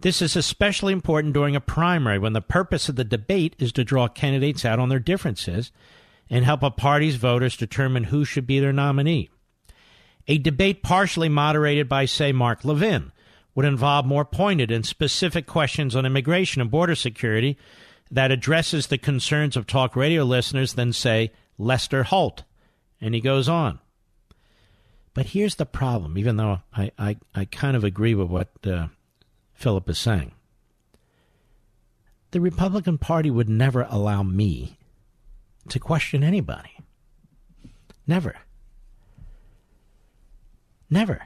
This 0.00 0.20
is 0.20 0.34
especially 0.34 0.92
important 0.92 1.32
during 1.32 1.54
a 1.54 1.60
primary 1.60 2.18
when 2.18 2.32
the 2.32 2.40
purpose 2.40 2.88
of 2.88 2.96
the 2.96 3.04
debate 3.04 3.54
is 3.60 3.70
to 3.72 3.84
draw 3.84 4.08
candidates 4.08 4.64
out 4.64 4.80
on 4.80 4.88
their 4.88 4.98
differences 4.98 5.70
and 6.32 6.46
help 6.46 6.62
a 6.62 6.70
party's 6.70 7.16
voters 7.16 7.58
determine 7.58 8.04
who 8.04 8.24
should 8.24 8.46
be 8.46 8.58
their 8.58 8.72
nominee. 8.72 9.28
A 10.26 10.38
debate 10.38 10.82
partially 10.82 11.28
moderated 11.28 11.90
by, 11.90 12.06
say, 12.06 12.32
Mark 12.32 12.64
Levin 12.64 13.12
would 13.54 13.66
involve 13.66 14.06
more 14.06 14.24
pointed 14.24 14.70
and 14.70 14.86
specific 14.86 15.46
questions 15.46 15.94
on 15.94 16.06
immigration 16.06 16.62
and 16.62 16.70
border 16.70 16.94
security 16.94 17.58
that 18.10 18.32
addresses 18.32 18.86
the 18.86 18.96
concerns 18.96 19.58
of 19.58 19.66
talk 19.66 19.94
radio 19.94 20.24
listeners 20.24 20.72
than, 20.72 20.94
say, 20.94 21.32
Lester 21.58 22.04
Holt. 22.04 22.44
And 22.98 23.14
he 23.14 23.20
goes 23.20 23.46
on. 23.46 23.78
But 25.12 25.26
here's 25.26 25.56
the 25.56 25.66
problem, 25.66 26.16
even 26.16 26.38
though 26.38 26.60
I, 26.74 26.92
I, 26.98 27.16
I 27.34 27.44
kind 27.44 27.76
of 27.76 27.84
agree 27.84 28.14
with 28.14 28.28
what 28.28 28.48
uh, 28.64 28.86
Philip 29.52 29.90
is 29.90 29.98
saying. 29.98 30.32
The 32.30 32.40
Republican 32.40 32.96
Party 32.96 33.30
would 33.30 33.50
never 33.50 33.86
allow 33.90 34.22
me 34.22 34.78
to 35.68 35.78
question 35.78 36.22
anybody. 36.24 36.70
Never. 38.06 38.36
Never. 40.90 41.22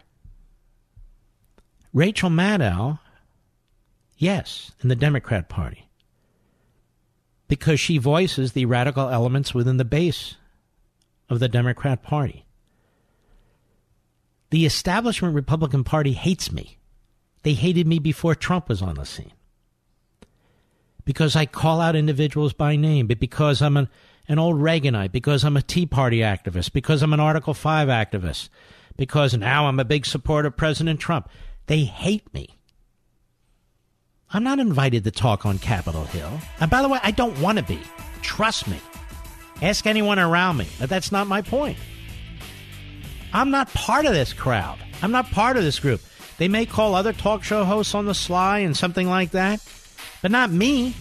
Rachel 1.93 2.31
Maddow, 2.31 2.99
yes, 4.19 4.73
in 4.83 4.89
the 4.89 4.97
Democrat 4.97 5.49
Party, 5.49 5.89
because 7.49 7.81
she 7.81 7.99
voices 7.99 8.53
the 8.53 8.67
radical 8.67 9.09
elements 9.09 9.55
within 9.55 9.79
the 9.79 9.85
base 9.85 10.37
of 11.29 11.41
the 11.41 11.49
Democrat 11.49 12.03
Party. 12.03 12.45
The 14.51 14.67
establishment 14.67 15.35
Republican 15.35 15.85
Party 15.85 16.13
hates 16.13 16.53
me. 16.53 16.79
They 17.43 17.55
hated 17.55 17.87
me 17.87 17.99
before 17.99 18.35
Trump 18.35 18.69
was 18.69 18.83
on 18.83 18.95
the 18.95 19.05
scene. 19.05 19.33
Because 21.05 21.35
I 21.35 21.47
call 21.47 21.81
out 21.81 21.97
individuals 21.97 22.53
by 22.53 22.77
name, 22.77 23.07
but 23.07 23.21
because 23.21 23.63
I'm 23.63 23.77
an, 23.77 23.89
an 24.29 24.39
old 24.39 24.57
Reaganite, 24.57 25.13
because 25.13 25.45
I'm 25.45 25.57
a 25.57 25.63
Tea 25.63 25.87
Party 25.87 26.19
activist, 26.19 26.73
because 26.73 27.03
I'm 27.03 27.13
an 27.13 27.21
Article 27.21 27.55
5 27.55 27.89
activist, 27.89 28.49
because 28.97 29.37
now 29.37 29.67
I'm 29.67 29.79
a 29.79 29.85
big 29.85 30.07
supporter 30.07 30.49
of 30.49 30.57
President 30.57 31.01
Trump. 31.01 31.29
They 31.67 31.85
hate 31.85 32.33
me. 32.35 32.49
I'm 34.33 34.43
not 34.43 34.59
invited 34.59 35.05
to 35.05 35.11
talk 35.11 35.47
on 35.47 35.59
Capitol 35.59 36.05
Hill. 36.05 36.41
And 36.61 36.71
by 36.71 36.83
the 36.83 36.89
way, 36.89 36.99
I 37.03 37.13
don't 37.13 37.41
want 37.41 37.59
to 37.59 37.65
be. 37.65 37.81
Trust 38.23 38.67
me. 38.67 38.79
Ask 39.63 39.87
anyone 39.87 40.19
around 40.19 40.57
me. 40.57 40.67
But 40.79 40.89
that's 40.89 41.13
not 41.13 41.27
my 41.27 41.43
point. 41.43 41.79
I'm 43.33 43.51
not 43.51 43.73
part 43.73 44.07
of 44.07 44.13
this 44.13 44.33
crowd. 44.33 44.79
I'm 45.03 45.13
not 45.13 45.31
part 45.31 45.57
of 45.57 45.63
this 45.63 45.79
group. 45.79 46.01
They 46.39 46.49
may 46.49 46.67
call 46.67 46.95
other 46.95 47.13
talk 47.13 47.45
show 47.45 47.65
hosts 47.65 47.95
on 47.95 48.07
the 48.07 48.15
sly 48.15 48.59
and 48.59 48.77
something 48.77 49.09
like 49.09 49.31
that, 49.31 49.61
but 50.23 50.31
not 50.31 50.51
me. 50.51 50.95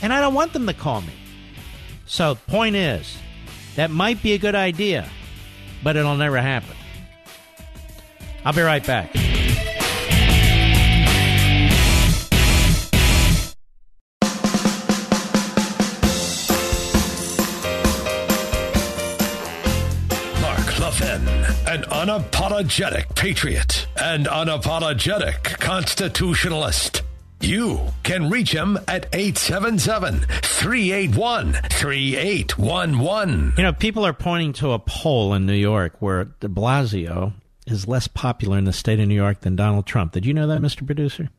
And 0.00 0.12
I 0.12 0.20
don't 0.20 0.34
want 0.34 0.52
them 0.52 0.66
to 0.66 0.74
call 0.74 1.00
me. 1.02 1.12
So, 2.10 2.34
point 2.34 2.74
is, 2.74 3.16
that 3.76 3.92
might 3.92 4.20
be 4.20 4.32
a 4.32 4.38
good 4.38 4.56
idea, 4.56 5.08
but 5.84 5.94
it'll 5.94 6.16
never 6.16 6.38
happen. 6.38 6.74
I'll 8.44 8.52
be 8.52 8.62
right 8.62 8.84
back. 8.84 9.14
An 21.68 21.82
unapologetic 21.82 23.14
patriot 23.14 23.86
and 23.96 24.26
unapologetic 24.26 25.60
constitutionalist. 25.60 27.02
You 27.40 27.80
can 28.02 28.28
reach 28.28 28.52
him 28.52 28.78
at 28.86 29.06
877 29.14 30.20
381 30.42 31.54
3811. 31.70 33.54
You 33.56 33.62
know, 33.62 33.72
people 33.72 34.04
are 34.04 34.12
pointing 34.12 34.52
to 34.54 34.72
a 34.72 34.78
poll 34.78 35.32
in 35.32 35.46
New 35.46 35.54
York 35.54 35.94
where 36.00 36.24
de 36.24 36.48
Blasio 36.48 37.32
is 37.66 37.88
less 37.88 38.08
popular 38.08 38.58
in 38.58 38.64
the 38.64 38.74
state 38.74 39.00
of 39.00 39.08
New 39.08 39.14
York 39.14 39.40
than 39.40 39.56
Donald 39.56 39.86
Trump. 39.86 40.12
Did 40.12 40.26
you 40.26 40.34
know 40.34 40.46
that, 40.48 40.60
Mr. 40.60 40.84
Producer? 40.84 41.30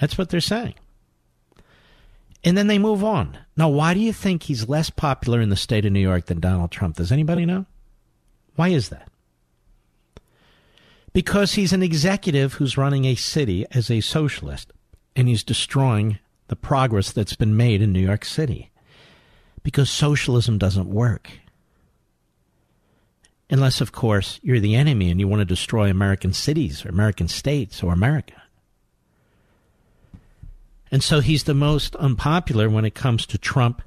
That's 0.00 0.16
what 0.16 0.28
they're 0.28 0.40
saying. 0.40 0.74
And 2.44 2.56
then 2.56 2.68
they 2.68 2.78
move 2.78 3.02
on. 3.02 3.36
Now, 3.56 3.68
why 3.68 3.94
do 3.94 4.00
you 4.00 4.12
think 4.12 4.44
he's 4.44 4.68
less 4.68 4.90
popular 4.90 5.40
in 5.40 5.48
the 5.48 5.56
state 5.56 5.84
of 5.84 5.92
New 5.92 5.98
York 5.98 6.26
than 6.26 6.38
Donald 6.38 6.70
Trump? 6.70 6.96
Does 6.96 7.10
anybody 7.10 7.44
know? 7.44 7.66
Why 8.54 8.68
is 8.68 8.90
that? 8.90 9.08
Because 11.12 11.54
he's 11.54 11.72
an 11.72 11.82
executive 11.82 12.54
who's 12.54 12.76
running 12.76 13.04
a 13.04 13.14
city 13.14 13.66
as 13.72 13.90
a 13.90 14.00
socialist, 14.00 14.72
and 15.16 15.28
he's 15.28 15.42
destroying 15.42 16.18
the 16.48 16.56
progress 16.56 17.12
that's 17.12 17.36
been 17.36 17.56
made 17.56 17.82
in 17.82 17.92
New 17.92 18.00
York 18.00 18.24
City. 18.24 18.70
Because 19.62 19.90
socialism 19.90 20.58
doesn't 20.58 20.88
work. 20.88 21.30
Unless, 23.50 23.80
of 23.80 23.92
course, 23.92 24.38
you're 24.42 24.60
the 24.60 24.74
enemy 24.74 25.10
and 25.10 25.18
you 25.18 25.26
want 25.26 25.40
to 25.40 25.46
destroy 25.46 25.90
American 25.90 26.32
cities 26.32 26.84
or 26.84 26.90
American 26.90 27.28
states 27.28 27.82
or 27.82 27.92
America. 27.92 28.34
And 30.90 31.02
so 31.02 31.20
he's 31.20 31.44
the 31.44 31.54
most 31.54 31.96
unpopular 31.96 32.68
when 32.68 32.84
it 32.84 32.94
comes 32.94 33.26
to 33.26 33.38
Trump, 33.38 33.82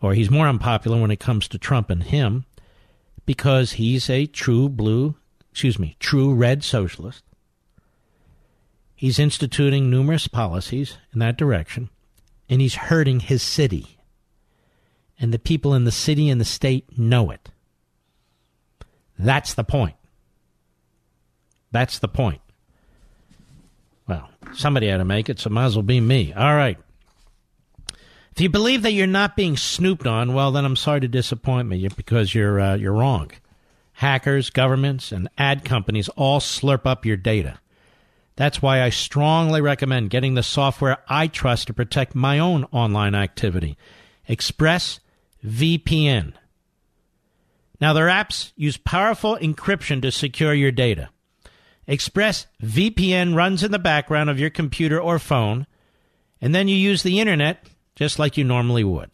or 0.00 0.14
he's 0.14 0.30
more 0.30 0.48
unpopular 0.48 1.00
when 1.00 1.10
it 1.10 1.20
comes 1.20 1.46
to 1.48 1.58
Trump 1.58 1.90
and 1.90 2.02
him 2.02 2.44
because 3.26 3.72
he's 3.72 4.08
a 4.10 4.26
true 4.26 4.68
blue, 4.68 5.14
excuse 5.50 5.78
me, 5.78 5.96
true 5.98 6.34
red 6.34 6.62
socialist. 6.64 7.22
He's 8.94 9.18
instituting 9.18 9.88
numerous 9.88 10.28
policies 10.28 10.98
in 11.12 11.20
that 11.20 11.38
direction, 11.38 11.88
and 12.48 12.60
he's 12.60 12.74
hurting 12.74 13.20
his 13.20 13.42
city. 13.42 13.96
And 15.18 15.32
the 15.32 15.38
people 15.38 15.74
in 15.74 15.84
the 15.84 15.92
city 15.92 16.28
and 16.28 16.40
the 16.40 16.44
state 16.44 16.98
know 16.98 17.30
it. 17.30 17.50
That's 19.18 19.54
the 19.54 19.64
point. 19.64 19.96
That's 21.72 21.98
the 21.98 22.08
point. 22.08 22.40
Well, 24.06 24.28
somebody 24.52 24.88
had 24.88 24.98
to 24.98 25.04
make 25.04 25.28
it, 25.28 25.38
so 25.38 25.50
might 25.50 25.66
as 25.66 25.76
well 25.76 25.82
be 25.82 26.00
me. 26.00 26.32
All 26.32 26.54
right. 26.54 26.78
If 28.32 28.40
you 28.40 28.48
believe 28.48 28.82
that 28.82 28.92
you're 28.92 29.06
not 29.06 29.36
being 29.36 29.56
snooped 29.56 30.06
on, 30.06 30.34
well, 30.34 30.52
then 30.52 30.64
I'm 30.64 30.76
sorry 30.76 31.00
to 31.00 31.08
disappoint 31.08 31.68
me 31.68 31.88
because 31.88 32.34
you're 32.34 32.60
uh, 32.60 32.74
you're 32.76 32.92
wrong. 32.92 33.30
Hackers, 34.00 34.48
governments, 34.48 35.12
and 35.12 35.28
ad 35.36 35.62
companies 35.62 36.08
all 36.16 36.40
slurp 36.40 36.86
up 36.86 37.04
your 37.04 37.18
data. 37.18 37.60
That's 38.34 38.62
why 38.62 38.80
I 38.80 38.88
strongly 38.88 39.60
recommend 39.60 40.08
getting 40.08 40.32
the 40.32 40.42
software 40.42 41.04
I 41.06 41.26
trust 41.26 41.66
to 41.66 41.74
protect 41.74 42.14
my 42.14 42.38
own 42.38 42.64
online 42.72 43.14
activity. 43.14 43.76
ExpressVPN. 44.26 46.32
Now, 47.78 47.92
their 47.92 48.06
apps 48.06 48.52
use 48.56 48.78
powerful 48.78 49.36
encryption 49.36 50.00
to 50.00 50.10
secure 50.10 50.54
your 50.54 50.72
data. 50.72 51.10
ExpressVPN 51.86 53.34
runs 53.34 53.62
in 53.62 53.70
the 53.70 53.78
background 53.78 54.30
of 54.30 54.40
your 54.40 54.48
computer 54.48 54.98
or 54.98 55.18
phone, 55.18 55.66
and 56.40 56.54
then 56.54 56.68
you 56.68 56.76
use 56.76 57.02
the 57.02 57.20
internet 57.20 57.66
just 57.96 58.18
like 58.18 58.38
you 58.38 58.44
normally 58.44 58.82
would. 58.82 59.10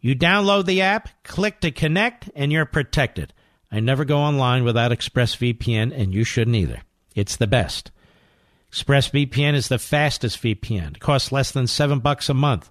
You 0.00 0.14
download 0.14 0.66
the 0.66 0.82
app, 0.82 1.08
click 1.24 1.58
to 1.62 1.72
connect, 1.72 2.30
and 2.36 2.52
you're 2.52 2.66
protected. 2.66 3.32
I 3.76 3.80
never 3.80 4.06
go 4.06 4.16
online 4.16 4.64
without 4.64 4.90
ExpressVPN, 4.90 5.92
and 5.94 6.14
you 6.14 6.24
shouldn't 6.24 6.56
either. 6.56 6.80
It's 7.14 7.36
the 7.36 7.46
best. 7.46 7.90
ExpressVPN 8.72 9.52
is 9.52 9.68
the 9.68 9.78
fastest 9.78 10.42
VPN. 10.42 10.96
It 10.96 11.00
costs 11.00 11.30
less 11.30 11.50
than 11.50 11.66
seven 11.66 11.98
bucks 11.98 12.30
a 12.30 12.34
month 12.34 12.70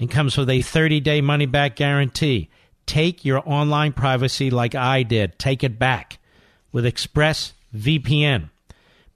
and 0.00 0.10
comes 0.10 0.36
with 0.36 0.50
a 0.50 0.58
30-day 0.58 1.20
money-back 1.20 1.76
guarantee. 1.76 2.50
Take 2.86 3.24
your 3.24 3.40
online 3.48 3.92
privacy 3.92 4.50
like 4.50 4.74
I 4.74 5.04
did. 5.04 5.38
Take 5.38 5.62
it 5.62 5.78
back 5.78 6.18
with 6.72 6.86
ExpressVPN. 6.86 8.50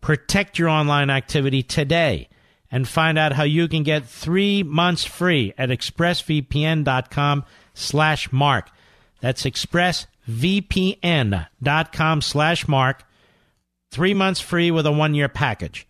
Protect 0.00 0.60
your 0.60 0.68
online 0.68 1.10
activity 1.10 1.64
today 1.64 2.28
and 2.70 2.86
find 2.86 3.18
out 3.18 3.32
how 3.32 3.42
you 3.42 3.66
can 3.66 3.82
get 3.82 4.06
three 4.06 4.62
months 4.62 5.02
free 5.02 5.52
at 5.58 5.70
expressvpn.com 5.70 7.44
slash 7.74 8.30
mark. 8.30 8.70
That's 9.20 9.42
expressvpn.com 10.28 12.20
slash 12.22 12.68
mark. 12.68 13.04
Three 13.90 14.14
months 14.14 14.40
free 14.40 14.70
with 14.70 14.86
a 14.86 14.92
one-year 14.92 15.28
package. 15.28 15.86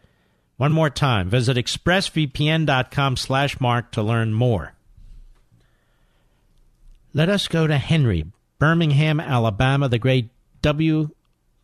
One 0.57 0.73
more 0.73 0.91
time, 0.91 1.29
visit 1.29 1.57
expressvpn.com 1.57 3.17
slash 3.17 3.61
mark 3.61 3.93
to 3.93 4.03
learn 4.03 4.33
more. 4.33 4.73
Let 7.13 7.29
us 7.29 7.49
go 7.49 7.67
to 7.67 7.77
Henry, 7.79 8.25
Birmingham, 8.59 9.21
Alabama, 9.21 9.89
the 9.89 9.99
great 9.99 10.31
W. 10.63 11.11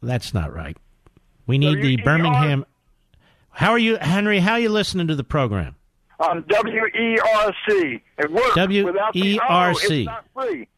That's 0.03 0.35
not 0.35 0.53
right. 0.55 0.77
We 1.47 1.59
need 1.59 1.83
the 1.83 1.97
Birmingham. 1.97 2.65
How 3.51 3.71
are 3.73 3.79
you, 3.79 3.97
Henry? 3.99 4.39
How 4.39 4.53
are 4.53 4.61
you 4.61 4.71
listening 4.71 5.09
to 5.09 5.15
the 5.15 5.25
program? 5.25 5.77
Um, 6.21 6.39
On 6.39 6.43
WERC. 6.45 8.01
It 8.19 8.31
works. 8.31 8.57
Without 8.57 9.13
the 9.13 9.41
O, 9.41 9.43
WERC. 9.51 9.91
it's 10.01 10.07
not 10.07 10.25
free. 10.35 10.69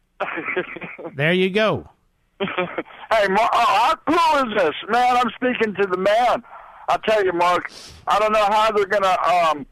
There 1.15 1.33
you 1.33 1.49
go. 1.49 1.89
hey, 2.39 3.27
Mark, 3.29 3.49
oh, 3.53 3.65
how 3.65 3.95
cool 4.07 4.49
is 4.51 4.57
this, 4.57 4.73
man? 4.89 5.17
I'm 5.17 5.29
speaking 5.35 5.73
to 5.75 5.87
the 5.87 5.97
man. 5.97 6.43
I 6.89 6.97
tell 7.07 7.23
you, 7.23 7.33
Mark, 7.33 7.71
I 8.07 8.19
don't 8.19 8.33
know 8.33 8.45
how 8.45 8.71
they're 8.71 8.85
gonna. 8.85 9.17
Um, 9.49 9.65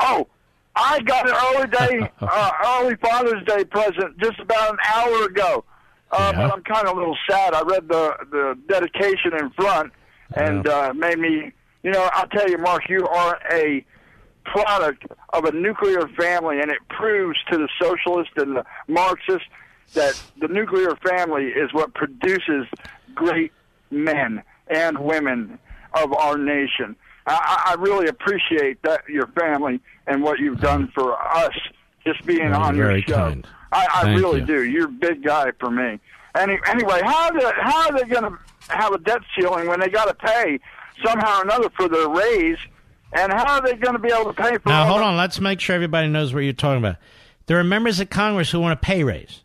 oh, 0.00 0.26
I 0.76 1.00
got 1.00 1.28
an 1.28 1.34
early 1.56 1.68
day, 2.00 2.10
uh, 2.20 2.50
early 2.66 2.96
Father's 2.96 3.44
Day 3.46 3.64
present 3.64 4.18
just 4.18 4.38
about 4.40 4.72
an 4.72 4.78
hour 4.94 5.24
ago. 5.24 5.64
Uh, 6.10 6.32
But 6.32 6.52
I'm 6.52 6.62
kind 6.62 6.86
of 6.86 6.96
a 6.96 6.98
little 7.00 7.16
sad. 7.28 7.54
I 7.54 7.62
read 7.62 7.88
the 7.88 8.14
the 8.30 8.58
dedication 8.68 9.32
in 9.38 9.50
front, 9.50 9.92
and 10.34 10.66
uh, 10.68 10.92
made 10.94 11.18
me. 11.18 11.52
You 11.82 11.90
know, 11.90 12.08
I'll 12.12 12.28
tell 12.28 12.48
you, 12.48 12.58
Mark, 12.58 12.88
you 12.88 13.04
are 13.08 13.40
a 13.50 13.84
product 14.44 15.04
of 15.32 15.44
a 15.46 15.52
nuclear 15.52 16.06
family, 16.16 16.60
and 16.60 16.70
it 16.70 16.78
proves 16.90 17.38
to 17.50 17.58
the 17.58 17.68
socialists 17.80 18.34
and 18.36 18.56
the 18.56 18.64
Marxists 18.86 19.48
that 19.94 20.20
the 20.40 20.48
nuclear 20.48 20.94
family 20.96 21.44
is 21.46 21.72
what 21.72 21.94
produces 21.94 22.66
great 23.14 23.52
men 23.90 24.42
and 24.68 24.98
women 24.98 25.58
of 25.94 26.12
our 26.14 26.38
nation. 26.38 26.96
I, 27.26 27.74
I 27.76 27.80
really 27.80 28.08
appreciate 28.08 28.82
that 28.82 29.08
your 29.08 29.26
family 29.28 29.80
and 30.06 30.22
what 30.22 30.38
you've 30.38 30.60
done 30.60 30.90
for 30.94 31.14
us, 31.36 31.52
just 32.04 32.24
being 32.26 32.50
Well, 32.50 32.62
on 32.62 32.74
you're 32.76 32.84
your 32.86 32.92
very 32.92 33.02
show. 33.02 33.14
kind. 33.14 33.46
I, 33.70 33.86
I 34.04 34.14
really 34.14 34.40
you. 34.40 34.46
do. 34.46 34.64
You're 34.64 34.86
a 34.86 34.92
big 34.92 35.22
guy 35.24 35.52
for 35.60 35.70
me. 35.70 36.00
Any, 36.34 36.58
anyway, 36.66 37.00
how 37.04 37.26
are 37.30 37.38
they, 37.40 37.50
how 37.60 37.86
are 37.90 37.92
they 37.98 38.04
going 38.08 38.24
to 38.24 38.38
have 38.74 38.92
a 38.92 38.98
debt 38.98 39.20
ceiling 39.38 39.68
when 39.68 39.80
they 39.80 39.88
got 39.88 40.06
to 40.06 40.14
pay 40.14 40.58
somehow 41.04 41.38
or 41.38 41.42
another 41.42 41.68
for 41.76 41.88
their 41.88 42.08
raise? 42.08 42.58
And 43.12 43.30
how 43.32 43.56
are 43.56 43.60
they 43.62 43.74
going 43.74 43.92
to 43.94 43.98
be 43.98 44.10
able 44.10 44.32
to 44.32 44.42
pay 44.42 44.56
for 44.56 44.70
Now, 44.70 44.86
hold 44.86 45.00
the- 45.00 45.04
on. 45.04 45.16
Let's 45.16 45.38
make 45.38 45.60
sure 45.60 45.76
everybody 45.76 46.08
knows 46.08 46.32
what 46.32 46.40
you're 46.40 46.54
talking 46.54 46.78
about. 46.78 46.96
There 47.46 47.58
are 47.58 47.64
members 47.64 48.00
of 48.00 48.08
Congress 48.08 48.50
who 48.50 48.60
want 48.60 48.72
a 48.72 48.76
pay 48.76 49.04
raise, 49.04 49.42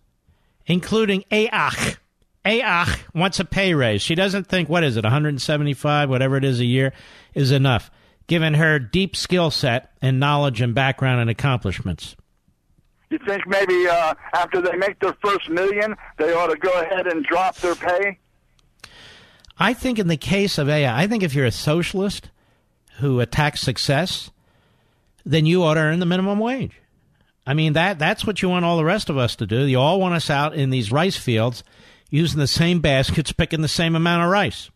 including 0.68 1.23
Aach. 1.31 1.98
Aach 2.45 2.99
wants 3.15 3.39
a 3.39 3.45
pay 3.45 3.73
raise. 3.73 4.02
She 4.02 4.15
doesn't 4.15 4.48
think, 4.48 4.69
what 4.69 4.84
is 4.84 4.95
it, 4.98 5.03
175, 5.03 6.10
whatever 6.10 6.38
it 6.38 6.44
is 6.45 6.60
a 6.60 6.65
year, 6.65 6.94
is 7.34 7.52
enough, 7.52 7.89
given 8.27 8.53
her 8.53 8.77
deep 8.77 9.15
skill 9.15 9.49
set 9.49 9.91
and 10.02 10.19
knowledge 10.19 10.61
and 10.61 10.76
background 10.76 11.22
and 11.22 11.30
accomplishments. 11.30 12.15
You 13.10 13.19
think 13.26 13.48
maybe 13.48 13.88
uh, 13.88 14.14
after 14.34 14.61
they 14.61 14.76
make 14.76 14.99
their 14.99 15.15
first 15.23 15.49
million, 15.49 15.95
they 16.18 16.34
ought 16.34 16.48
to 16.48 16.57
go 16.57 16.72
ahead 16.73 17.07
and 17.07 17.23
drop 17.23 17.56
their 17.57 17.76
pay? 17.76 18.19
I 19.57 19.73
think 19.73 19.98
in 19.98 20.07
the 20.07 20.18
case 20.18 20.57
of 20.57 20.69
AI, 20.69 21.03
I 21.03 21.07
think 21.07 21.23
if 21.23 21.34
you're 21.34 21.45
a 21.45 21.52
socialist 21.52 22.30
who 22.99 23.19
attacks 23.22 23.61
success, 23.61 24.30
then 25.26 25.45
you 25.45 25.64
ought 25.64 25.76
to 25.76 25.80
earn 25.80 25.99
the 25.99 26.06
minimum 26.06 26.39
wage. 26.39 26.80
I 27.48 27.53
mean 27.53 27.74
that 27.74 27.98
that's 27.98 28.26
what 28.28 28.41
you 28.41 28.49
want 28.49 28.65
all 28.65 28.76
the 28.76 28.86
rest 28.86 29.10
of 29.10 29.18
us 29.18 29.38
to 29.38 29.48
do. 29.48 29.65
You 29.65 29.80
all 29.80 30.02
want 30.02 30.14
us 30.14 30.30
out 30.30 30.53
in 30.53 30.69
these 30.69 30.91
rice 30.91 31.15
fields 31.15 31.64
using 32.10 32.40
the 32.40 32.48
same 32.48 32.82
baskets, 32.82 33.32
picking 33.32 33.61
the 33.61 33.68
same 33.69 33.95
amount 33.95 34.24
of 34.24 34.30
rice. 34.30 34.69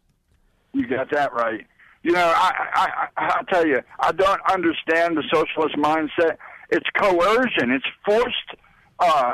You 0.74 0.88
got 0.88 1.12
that 1.12 1.34
right. 1.34 1.68
You 2.04 2.14
know, 2.14 2.34
I, 2.36 2.52
I, 2.74 3.08
I, 3.18 3.28
I 3.40 3.44
tell 3.52 3.68
you, 3.68 3.82
I 4.00 4.12
don't 4.14 4.42
understand 4.50 5.18
the 5.18 5.24
socialist 5.32 5.76
mindset. 5.76 6.38
It's 6.70 6.88
coercion. 6.98 7.72
It's 7.72 7.86
forced. 8.06 8.56
Uh, 9.00 9.34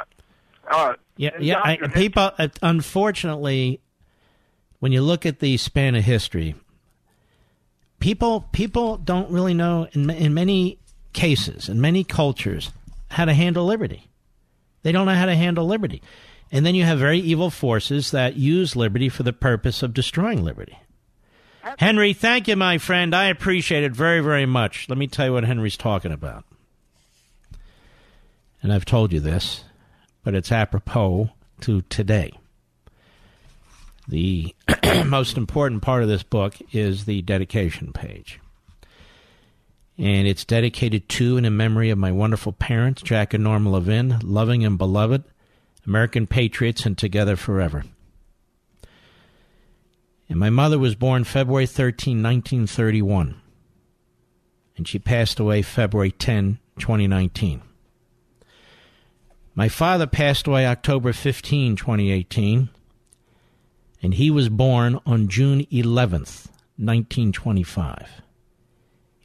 uh, 0.69 0.93
Yeah, 1.15 1.29
yeah. 1.39 1.61
I, 1.63 1.77
people, 1.77 2.31
uh, 2.37 2.47
unfortunately, 2.61 3.79
when 4.79 4.91
you 4.91 5.01
look 5.01 5.25
at 5.25 5.39
the 5.39 5.57
span 5.57 5.95
of 5.95 6.03
history, 6.03 6.55
people 7.99 8.41
people 8.51 8.97
don't 8.97 9.29
really 9.31 9.53
know 9.53 9.87
in 9.93 10.09
in 10.09 10.33
many 10.33 10.79
cases, 11.13 11.69
in 11.69 11.79
many 11.79 12.03
cultures, 12.03 12.71
how 13.09 13.25
to 13.25 13.33
handle 13.33 13.65
liberty. 13.65 14.09
They 14.83 14.91
don't 14.91 15.05
know 15.05 15.15
how 15.15 15.25
to 15.25 15.35
handle 15.35 15.65
liberty, 15.65 16.01
and 16.51 16.65
then 16.65 16.75
you 16.75 16.83
have 16.83 16.99
very 16.99 17.19
evil 17.19 17.49
forces 17.49 18.11
that 18.11 18.35
use 18.35 18.75
liberty 18.75 19.09
for 19.09 19.23
the 19.23 19.33
purpose 19.33 19.83
of 19.83 19.93
destroying 19.93 20.43
liberty. 20.43 20.77
Henry, 21.77 22.13
thank 22.13 22.47
you, 22.47 22.55
my 22.55 22.77
friend. 22.77 23.13
I 23.13 23.25
appreciate 23.25 23.83
it 23.83 23.91
very, 23.91 24.21
very 24.21 24.45
much. 24.45 24.87
Let 24.87 24.97
me 24.97 25.07
tell 25.07 25.25
you 25.27 25.33
what 25.33 25.43
Henry's 25.43 25.75
talking 25.75 26.13
about. 26.13 26.45
And 28.63 28.71
I've 28.71 28.85
told 28.85 29.11
you 29.11 29.19
this, 29.19 29.63
but 30.23 30.33
it's 30.33 30.51
apropos 30.51 31.31
to 31.61 31.81
today. 31.83 32.31
The 34.07 34.55
most 35.05 35.35
important 35.35 35.81
part 35.81 36.03
of 36.03 36.09
this 36.09 36.23
book 36.23 36.55
is 36.71 37.05
the 37.05 37.21
dedication 37.21 37.91
page. 37.91 38.39
And 39.97 40.27
it's 40.27 40.45
dedicated 40.45 41.09
to 41.09 41.37
and 41.37 41.45
in 41.45 41.57
memory 41.57 41.89
of 41.89 41.97
my 41.97 42.11
wonderful 42.11 42.51
parents, 42.51 43.01
Jack 43.01 43.33
and 43.33 43.43
Norma 43.43 43.71
Levin, 43.71 44.19
loving 44.23 44.63
and 44.63 44.77
beloved, 44.77 45.23
American 45.87 46.27
patriots, 46.27 46.85
and 46.85 46.95
together 46.97 47.35
forever. 47.35 47.83
And 50.29 50.39
my 50.39 50.49
mother 50.49 50.77
was 50.77 50.95
born 50.95 51.23
February 51.23 51.65
13, 51.65 52.21
1931. 52.21 53.41
And 54.75 54.87
she 54.87 54.99
passed 54.99 55.39
away 55.39 55.61
February 55.61 56.11
10, 56.11 56.59
2019. 56.77 57.61
My 59.55 59.69
father 59.69 60.05
passed 60.05 60.45
away 60.45 60.67
October 60.67 61.13
15, 61.13 61.75
2018. 61.75 62.69
And 64.03 64.13
he 64.13 64.29
was 64.29 64.49
born 64.49 64.99
on 65.07 65.27
June 65.27 65.65
11th, 65.71 66.49
1925. 66.77 68.21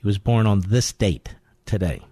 He 0.02 0.06
was 0.06 0.18
born 0.18 0.46
on 0.46 0.60
this 0.60 0.92
date 0.92 1.36
today. 1.64 2.02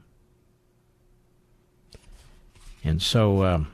And 2.85 3.03
so 3.03 3.45
um, 3.45 3.73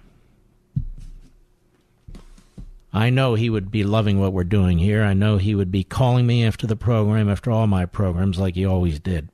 I 2.92 3.10
know 3.10 3.34
he 3.34 3.50
would 3.50 3.70
be 3.70 3.84
loving 3.84 4.18
what 4.18 4.32
we're 4.32 4.44
doing 4.44 4.78
here. 4.78 5.04
I 5.04 5.12
know 5.12 5.36
he 5.36 5.54
would 5.54 5.70
be 5.70 5.84
calling 5.84 6.26
me 6.26 6.44
after 6.44 6.66
the 6.66 6.76
program, 6.76 7.28
after 7.28 7.50
all 7.50 7.66
my 7.66 7.84
programs, 7.84 8.38
like 8.38 8.54
he 8.54 8.64
always 8.64 8.98
did. 8.98 9.28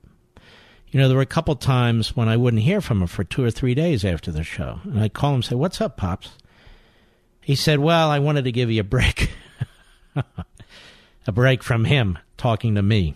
You 0.90 1.00
know, 1.00 1.06
there 1.06 1.16
were 1.16 1.22
a 1.22 1.26
couple 1.26 1.54
times 1.54 2.16
when 2.16 2.28
I 2.28 2.36
wouldn't 2.36 2.64
hear 2.64 2.80
from 2.80 3.00
him 3.00 3.06
for 3.06 3.22
two 3.22 3.44
or 3.44 3.52
three 3.52 3.74
days 3.74 4.04
after 4.04 4.32
the 4.32 4.42
show. 4.42 4.80
And 4.82 4.98
I'd 4.98 5.14
call 5.14 5.30
him 5.30 5.36
and 5.36 5.44
say, 5.44 5.54
What's 5.54 5.80
up, 5.80 5.96
Pops? 5.96 6.30
He 7.40 7.54
said, 7.54 7.78
Well, 7.78 8.10
I 8.10 8.18
wanted 8.18 8.44
to 8.44 8.52
give 8.52 8.70
you 8.70 8.80
a 8.80 8.84
break. 8.84 9.30
a 10.16 11.32
break 11.32 11.62
from 11.62 11.84
him 11.84 12.18
talking 12.36 12.74
to 12.74 12.82
me. 12.82 13.14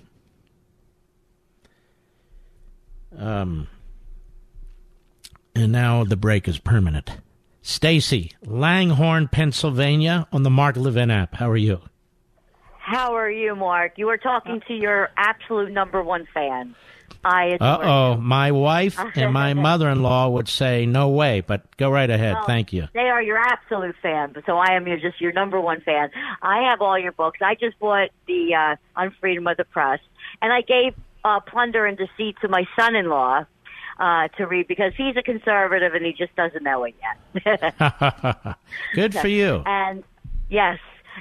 Um, 3.18 3.68
and 5.54 5.72
now 5.72 6.04
the 6.04 6.16
break 6.16 6.48
is 6.48 6.58
permanent. 6.58 7.10
Stacy, 7.62 8.32
Langhorne, 8.44 9.28
Pennsylvania, 9.28 10.28
on 10.32 10.42
the 10.42 10.50
Mark 10.50 10.76
Levin 10.76 11.10
app. 11.10 11.34
How 11.34 11.50
are 11.50 11.56
you? 11.56 11.80
How 12.78 13.14
are 13.16 13.30
you, 13.30 13.56
Mark? 13.56 13.94
You 13.96 14.08
are 14.10 14.18
talking 14.18 14.62
to 14.68 14.74
your 14.74 15.10
absolute 15.16 15.72
number 15.72 16.02
one 16.02 16.28
fan. 16.32 16.76
I 17.24 17.56
Uh 17.60 17.78
oh, 17.82 18.16
my 18.16 18.52
wife 18.52 18.96
and 19.16 19.32
my 19.32 19.54
mother 19.68 19.88
in 19.88 20.02
law 20.02 20.28
would 20.28 20.48
say, 20.48 20.86
no 20.86 21.08
way, 21.08 21.40
but 21.40 21.76
go 21.76 21.90
right 21.90 22.08
ahead. 22.08 22.36
Thank 22.46 22.72
you. 22.72 22.86
They 22.94 23.08
are 23.08 23.20
your 23.20 23.38
absolute 23.38 23.96
fan, 24.00 24.34
so 24.46 24.58
I 24.58 24.74
am 24.76 24.86
your 24.86 24.98
just 24.98 25.20
your 25.20 25.32
number 25.32 25.60
one 25.60 25.80
fan. 25.80 26.10
I 26.42 26.68
have 26.70 26.80
all 26.80 26.96
your 26.96 27.10
books. 27.12 27.40
I 27.42 27.56
just 27.56 27.76
bought 27.80 28.10
the 28.28 28.54
uh, 28.54 29.00
Unfreedom 29.00 29.50
of 29.50 29.56
the 29.56 29.64
Press, 29.64 29.98
and 30.40 30.52
I 30.52 30.60
gave 30.60 30.94
uh, 31.26 31.40
Plunder 31.40 31.84
and 31.86 31.98
Deceit 31.98 32.36
to 32.42 32.48
my 32.48 32.64
son-in-law 32.78 33.44
uh, 33.98 34.28
to 34.36 34.46
read 34.46 34.68
because 34.68 34.92
he's 34.96 35.16
a 35.16 35.22
conservative 35.22 35.94
and 35.94 36.04
he 36.04 36.12
just 36.12 36.34
doesn't 36.36 36.62
know 36.62 36.84
it 36.84 36.94
yet. 37.02 38.56
Good 38.94 39.14
for 39.14 39.28
you. 39.28 39.62
And 39.66 40.04
yes, 40.48 40.78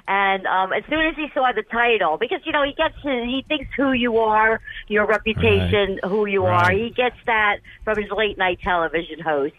and 0.08 0.46
um, 0.46 0.74
as 0.74 0.84
soon 0.90 1.06
as 1.08 1.16
he 1.16 1.28
saw 1.34 1.52
the 1.54 1.64
title, 1.64 2.18
because 2.18 2.42
you 2.46 2.52
know 2.52 2.64
he 2.64 2.74
gets 2.74 2.96
his, 3.02 3.24
he 3.26 3.46
thinks 3.48 3.70
who 3.78 3.94
you 3.94 4.18
are, 4.18 4.60
your 4.88 5.06
reputation, 5.06 6.00
who 6.04 6.26
you 6.26 6.46
are. 6.46 6.70
He 6.72 6.90
gets 6.90 7.16
that 7.26 7.58
from 7.84 8.02
his 8.02 8.12
late 8.12 8.38
night 8.38 8.60
television 8.62 9.20
hosts. 9.20 9.58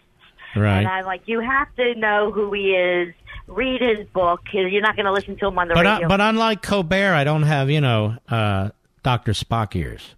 Right. 0.55 0.79
And 0.79 0.89
I'm 0.89 1.05
like, 1.05 1.23
you 1.27 1.41
have 1.41 1.75
to 1.77 1.95
know 1.97 2.31
who 2.33 2.53
he 2.53 2.73
is. 2.75 3.15
Read 3.47 3.81
his 3.81 4.07
book. 4.09 4.41
You're 4.53 4.81
not 4.83 4.97
going 4.97 5.07
to 5.07 5.13
listen 5.13 5.37
to 5.39 5.47
him 5.49 5.59
on 5.59 5.69
the 5.69 5.75
But, 5.75 5.87
uh, 5.87 5.93
radio. 5.95 6.09
but 6.09 6.21
unlike 6.21 6.63
Colbert, 6.63 7.15
I 7.15 7.25
don't 7.25 7.43
have, 7.45 7.71
you 7.71 7.81
know, 7.81 8.17
uh, 8.29 8.71
Dr. 9.03 9.33
Spock 9.33 9.77
ears. 9.77 10.15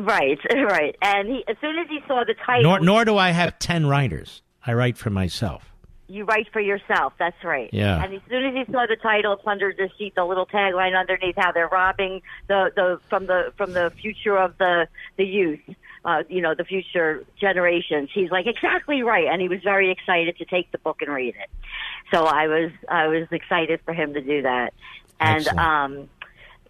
Right, 0.00 0.38
right. 0.54 0.96
And 1.02 1.28
he, 1.28 1.44
as 1.48 1.56
soon 1.60 1.78
as 1.78 1.88
he 1.88 2.00
saw 2.06 2.24
the 2.24 2.34
title, 2.46 2.62
Nor, 2.62 2.80
nor 2.80 3.04
do 3.04 3.16
I 3.16 3.30
have 3.30 3.58
10 3.58 3.86
writers. 3.86 4.42
I 4.66 4.72
write 4.74 4.96
for 4.96 5.10
myself. 5.10 5.72
you 6.08 6.24
write 6.24 6.46
for 6.52 6.60
yourself. 6.60 7.14
That's 7.18 7.42
right. 7.42 7.70
Yeah. 7.72 8.02
And 8.04 8.14
as 8.14 8.20
soon 8.28 8.44
as 8.44 8.54
he 8.54 8.72
saw 8.72 8.86
the 8.86 8.96
title, 9.02 9.36
"Plunder 9.36 9.72
Deceit," 9.72 9.90
the 9.98 10.04
sheet, 10.04 10.14
the 10.14 10.24
little 10.24 10.46
tagline 10.46 10.98
underneath, 10.98 11.34
how 11.36 11.52
they're 11.52 11.68
robbing 11.68 12.22
the 12.48 12.70
the 12.76 13.00
from 13.08 13.26
the 13.26 13.52
from 13.56 13.72
the 13.72 13.90
future 14.00 14.36
of 14.36 14.56
the 14.58 14.86
the 15.16 15.24
youth. 15.24 15.60
Uh, 16.04 16.24
you 16.28 16.40
know, 16.42 16.52
the 16.52 16.64
future 16.64 17.22
generations. 17.40 18.10
He's 18.12 18.28
like, 18.32 18.46
exactly 18.48 19.02
right. 19.04 19.26
And 19.30 19.40
he 19.40 19.48
was 19.48 19.60
very 19.62 19.88
excited 19.92 20.36
to 20.38 20.44
take 20.44 20.72
the 20.72 20.78
book 20.78 21.00
and 21.00 21.08
read 21.14 21.36
it. 21.36 21.48
So 22.12 22.24
I 22.24 22.48
was, 22.48 22.72
I 22.88 23.06
was 23.06 23.28
excited 23.30 23.78
for 23.84 23.94
him 23.94 24.12
to 24.14 24.20
do 24.20 24.42
that. 24.42 24.74
And, 25.20 25.46
Excellent. 25.46 25.58
um, 25.60 26.08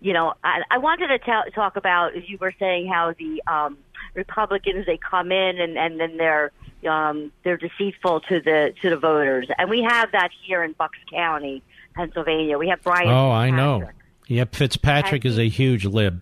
you 0.03 0.12
know, 0.12 0.35
I, 0.45 0.62
I 0.70 0.79
wanted 0.79 1.09
to 1.09 1.19
ta- 1.19 1.45
talk 1.55 1.77
about, 1.77 2.29
you 2.29 2.37
were 2.39 2.53
saying, 2.59 2.89
how 2.89 3.15
the, 3.19 3.43
um, 3.47 3.79
Republicans, 4.15 4.85
they 4.85 4.99
come 4.99 5.33
in 5.33 5.59
and, 5.61 5.79
and 5.79 5.99
then 5.99 6.16
they're, 6.19 6.51
um, 6.89 7.33
they're 7.45 7.57
deceitful 7.57 8.20
to 8.29 8.41
the, 8.41 8.74
to 8.83 8.91
the 8.91 8.97
voters. 8.97 9.47
And 9.57 9.70
we 9.70 9.83
have 9.89 10.12
that 10.12 10.31
here 10.45 10.62
in 10.65 10.73
Bucks 10.73 10.99
County, 11.11 11.62
Pennsylvania. 11.95 12.59
We 12.59 12.69
have 12.69 12.83
Brian. 12.83 13.09
Oh, 13.09 13.31
I 13.31 13.51
know. 13.51 13.89
Yep, 14.27 14.55
Fitzpatrick 14.55 15.24
is 15.24 15.39
a 15.39 15.49
huge 15.49 15.85
lib. 15.87 16.20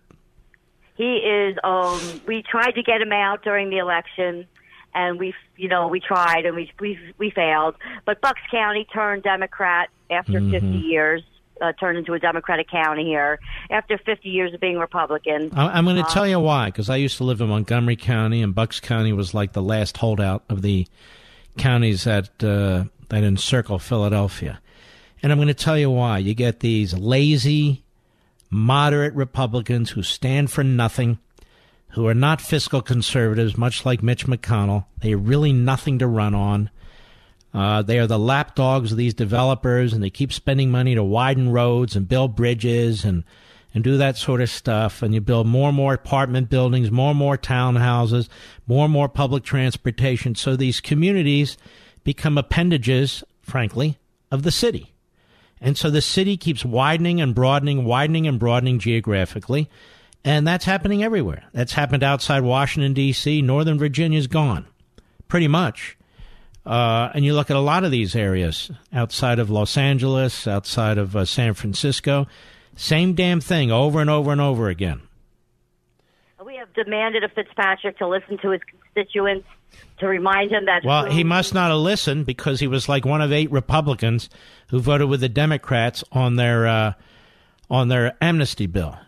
He 0.97 1.17
is. 1.17 1.57
Um, 1.65 1.99
we 2.27 2.43
tried 2.43 2.73
to 2.73 2.83
get 2.83 3.01
him 3.01 3.13
out 3.13 3.43
during 3.43 3.71
the 3.71 3.79
election, 3.79 4.47
and 4.95 5.19
we, 5.19 5.33
you 5.57 5.69
know, 5.69 5.89
we 5.89 5.99
tried 6.01 6.45
and 6.45 6.55
we 6.55 6.71
we 6.79 6.99
we 7.17 7.31
failed. 7.31 7.77
But 8.05 8.21
Bucks 8.21 8.41
County 8.51 8.87
turned 8.93 9.23
Democrat 9.23 9.89
after 10.11 10.41
Mhm. 10.41 10.51
50 10.51 10.67
years. 10.67 11.23
Uh, 11.61 11.73
turned 11.73 11.99
into 11.99 12.15
a 12.15 12.19
Democratic 12.19 12.69
county 12.71 13.05
here 13.05 13.39
after 13.71 13.99
50 13.99 14.29
years 14.31 14.55
of 14.55 14.61
being 14.61 14.79
Republican. 14.79 15.51
I- 15.55 15.77
I'm 15.77 15.85
going 15.85 15.97
to 15.97 16.03
Uh, 16.03 16.09
tell 16.09 16.27
you 16.27 16.41
why, 16.41 16.67
because 16.67 16.89
I 16.89 16.97
used 16.97 17.19
to 17.19 17.25
live 17.25 17.41
in 17.43 17.49
Montgomery 17.49 17.97
County, 17.97 18.43
and 18.43 18.55
Bucks 18.55 18.81
County 18.81 19.13
was 19.13 19.35
like 19.35 19.53
the 19.53 19.61
last 19.63 19.99
holdout 19.99 20.43
of 20.49 20.63
the 20.63 20.87
counties 21.59 22.05
that 22.05 22.31
uh, 22.43 22.85
that 23.11 23.25
encircle 23.25 23.79
Philadelphia. 23.79 24.61
And 25.23 25.31
I'm 25.33 25.37
going 25.39 25.49
to 25.49 25.55
tell 25.55 25.77
you 25.77 25.91
why. 25.91 26.17
You 26.19 26.33
get 26.33 26.61
these 26.61 26.97
lazy, 26.97 27.83
moderate 28.49 29.15
Republicans 29.15 29.91
who 29.91 30.03
stand 30.03 30.51
for 30.51 30.65
nothing, 30.65 31.19
who 31.91 32.07
are 32.07 32.15
not 32.15 32.41
fiscal 32.41 32.81
conservatives, 32.81 33.59
much 33.59 33.85
like 33.85 34.03
Mitch 34.03 34.27
McConnell. 34.27 34.87
They 35.03 35.13
are 35.13 35.19
really 35.19 35.53
nothing 35.53 35.99
to 35.99 36.07
run 36.07 36.35
on. 36.35 36.71
Uh, 37.53 37.83
they 37.83 37.99
are 37.99 38.07
the 38.07 38.19
lapdogs 38.19 38.93
of 38.93 38.99
these 38.99 39.15
developers, 39.15 39.93
and 39.93 40.03
they 40.03 40.11
keep 40.11 40.33
spending 40.33 40.71
money 40.71 40.95
to 40.95 41.03
widen 41.03 41.51
roads 41.51 41.97
and 41.97 42.09
build 42.09 42.37
bridges 42.37 43.05
and 43.05 43.25
and 43.73 43.85
do 43.85 43.97
that 43.99 44.17
sort 44.17 44.41
of 44.41 44.51
stuff. 44.51 45.03
And 45.03 45.15
you 45.15 45.21
build 45.21 45.47
more 45.47 45.69
and 45.69 45.77
more 45.77 45.95
apartment 45.95 46.51
buildings, 46.51 46.91
more 46.91 47.11
and 47.11 47.19
more 47.19 47.39
townhouses, 47.39 48.29
more 48.67 48.85
and 48.85 48.93
more 48.93 49.09
public 49.09 49.45
transportation. 49.45 50.35
So 50.35 50.57
these 50.57 50.81
communities 50.81 51.57
become 52.03 52.37
appendages, 52.37 53.23
frankly, 53.43 53.99
of 54.31 54.43
the 54.43 54.51
city. 54.51 54.93
And 55.61 55.77
so 55.77 55.91
the 55.91 56.01
city 56.03 56.37
keeps 56.37 56.65
widening 56.65 57.21
and 57.21 57.35
broadening, 57.35 57.85
widening 57.85 58.27
and 58.27 58.39
broadening 58.39 58.79
geographically. 58.79 59.69
And 60.25 60.47
that's 60.47 60.65
happening 60.65 61.03
everywhere. 61.03 61.45
That's 61.53 61.73
happened 61.73 62.03
outside 62.03 62.43
Washington, 62.43 62.95
D.C. 62.95 63.43
Northern 63.43 63.79
Virginia's 63.79 64.27
gone, 64.27 64.67
pretty 65.29 65.49
much. 65.49 65.97
Uh, 66.67 67.11
and 67.15 67.25
you 67.25 67.35
look 67.35 67.51
at 67.51 67.57
a 67.57 67.61
lot 67.61 67.85
of 67.85 67.91
these 67.91 68.15
areas 68.15 68.71
outside 68.93 69.39
of 69.39 69.51
Los 69.51 69.77
Angeles, 69.77 70.47
outside 70.47 70.99
of 70.99 71.17
uh, 71.17 71.25
San 71.25 71.55
Francisco, 71.55 72.27
same 72.77 73.15
damn 73.15 73.41
thing 73.41 73.71
over 73.71 74.01
and 74.01 74.11
over 74.11 74.31
and 74.31 74.41
over 74.41 74.69
again. 74.69 75.01
We 76.45 76.57
have 76.57 76.73
demanded 76.75 77.25
of 77.25 77.33
Fitzpatrick 77.33 77.99
to 77.99 78.07
listen 78.09 78.39
to 78.39 78.51
his 78.51 78.61
constituents 78.63 79.47
to 79.99 80.07
remind 80.07 80.51
him 80.51 80.67
that. 80.67 80.83
Well, 80.85 81.07
he 81.07 81.25
must 81.25 81.55
not 81.55 81.71
have 81.71 81.79
listened 81.81 82.27
because 82.27 82.61
he 82.61 82.67
was 82.67 82.89
like 82.89 83.05
one 83.05 83.23
of 83.23 83.33
eight 83.33 83.51
Republicans 83.51 84.29
who 84.69 84.81
voted 84.81 85.09
with 85.09 85.21
the 85.21 85.29
Democrats 85.29 86.03
on 86.13 86.37
their 86.37 86.67
uh, 86.67 86.93
on 87.71 87.89
their 87.89 88.17
amnesty 88.21 88.67
bill. 88.67 88.99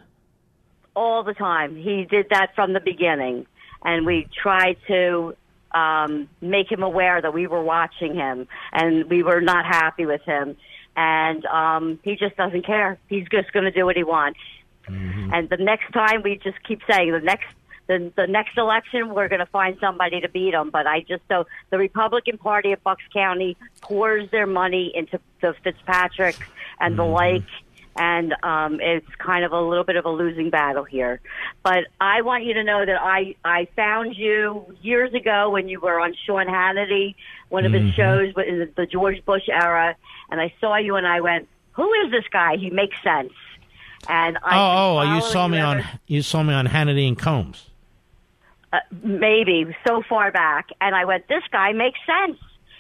all 0.94 1.22
the 1.22 1.34
time. 1.34 1.76
He 1.76 2.04
did 2.04 2.26
that 2.30 2.54
from 2.54 2.74
the 2.74 2.80
beginning, 2.80 3.46
and 3.84 4.06
we 4.06 4.28
tried 4.40 4.76
to 4.88 5.34
um, 5.74 6.28
make 6.40 6.70
him 6.70 6.82
aware 6.82 7.20
that 7.20 7.32
we 7.32 7.46
were 7.46 7.62
watching 7.62 8.14
him 8.14 8.46
and 8.72 9.08
we 9.08 9.22
were 9.22 9.40
not 9.40 9.64
happy 9.64 10.06
with 10.06 10.22
him. 10.22 10.56
And 10.96 11.44
um, 11.46 11.98
he 12.02 12.16
just 12.16 12.36
doesn't 12.36 12.66
care. 12.66 12.98
He's 13.08 13.26
just 13.28 13.52
going 13.52 13.64
to 13.64 13.70
do 13.70 13.86
what 13.86 13.96
he 13.96 14.04
wants. 14.04 14.38
And 15.32 15.48
the 15.48 15.56
next 15.56 15.90
time, 15.92 16.22
we 16.22 16.36
just 16.36 16.62
keep 16.64 16.80
saying 16.90 17.12
the 17.12 17.20
next. 17.20 17.46
The, 17.88 18.12
the 18.14 18.28
next 18.28 18.56
election, 18.56 19.12
we're 19.12 19.26
going 19.26 19.40
to 19.40 19.46
find 19.46 19.76
somebody 19.80 20.20
to 20.20 20.28
beat 20.28 20.54
him. 20.54 20.70
But 20.70 20.86
I 20.86 21.00
just 21.00 21.22
so 21.28 21.46
the 21.70 21.78
Republican 21.78 22.38
Party 22.38 22.70
of 22.72 22.82
Bucks 22.84 23.02
County 23.12 23.56
pours 23.80 24.30
their 24.30 24.46
money 24.46 24.92
into 24.94 25.18
the 25.40 25.52
Fitzpatrick 25.64 26.36
and 26.78 26.96
the 26.96 27.04
like, 27.04 27.42
and 27.96 28.34
um, 28.42 28.80
it's 28.80 29.06
kind 29.18 29.44
of 29.44 29.52
a 29.52 29.60
little 29.60 29.84
bit 29.84 29.96
of 29.96 30.04
a 30.04 30.10
losing 30.10 30.50
battle 30.50 30.84
here. 30.84 31.20
But 31.62 31.84
I 32.00 32.22
want 32.22 32.44
you 32.44 32.54
to 32.54 32.64
know 32.64 32.84
that 32.84 33.00
I 33.00 33.34
I 33.44 33.66
found 33.76 34.16
you 34.16 34.64
years 34.82 35.12
ago 35.14 35.50
when 35.50 35.68
you 35.68 35.80
were 35.80 36.00
on 36.00 36.14
Sean 36.26 36.46
Hannity, 36.46 37.14
one 37.50 37.64
of 37.66 37.72
his 37.72 37.82
Mhm. 37.82 37.94
shows 37.94 38.34
in 38.46 38.58
the, 38.60 38.68
the 38.76 38.86
George 38.86 39.24
Bush 39.24 39.48
era, 39.48 39.94
and 40.30 40.40
I 40.40 40.52
saw 40.60 40.76
you 40.76 40.96
and 40.96 41.06
I 41.06 41.20
went, 41.20 41.48
"Who 41.72 41.92
is 42.04 42.10
this 42.10 42.24
guy? 42.32 42.56
He 42.56 42.70
makes 42.70 42.96
sense." 43.04 43.32
And 44.08 44.38
I 44.42 44.56
oh, 44.58 44.98
oh, 44.98 45.14
you 45.14 45.20
saw 45.20 45.46
me 45.46 45.60
on 45.60 45.84
you 46.06 46.22
saw 46.22 46.42
me 46.42 46.54
on 46.54 46.66
Hannity 46.66 47.06
and 47.06 47.18
Colmes. 47.18 47.68
uh, 48.72 48.78
maybe 49.02 49.66
so 49.86 50.02
far 50.08 50.32
back, 50.32 50.68
and 50.80 50.94
I 50.96 51.04
went, 51.04 51.28
"This 51.28 51.42
guy 51.52 51.72
makes 51.72 52.00
sense." 52.06 52.38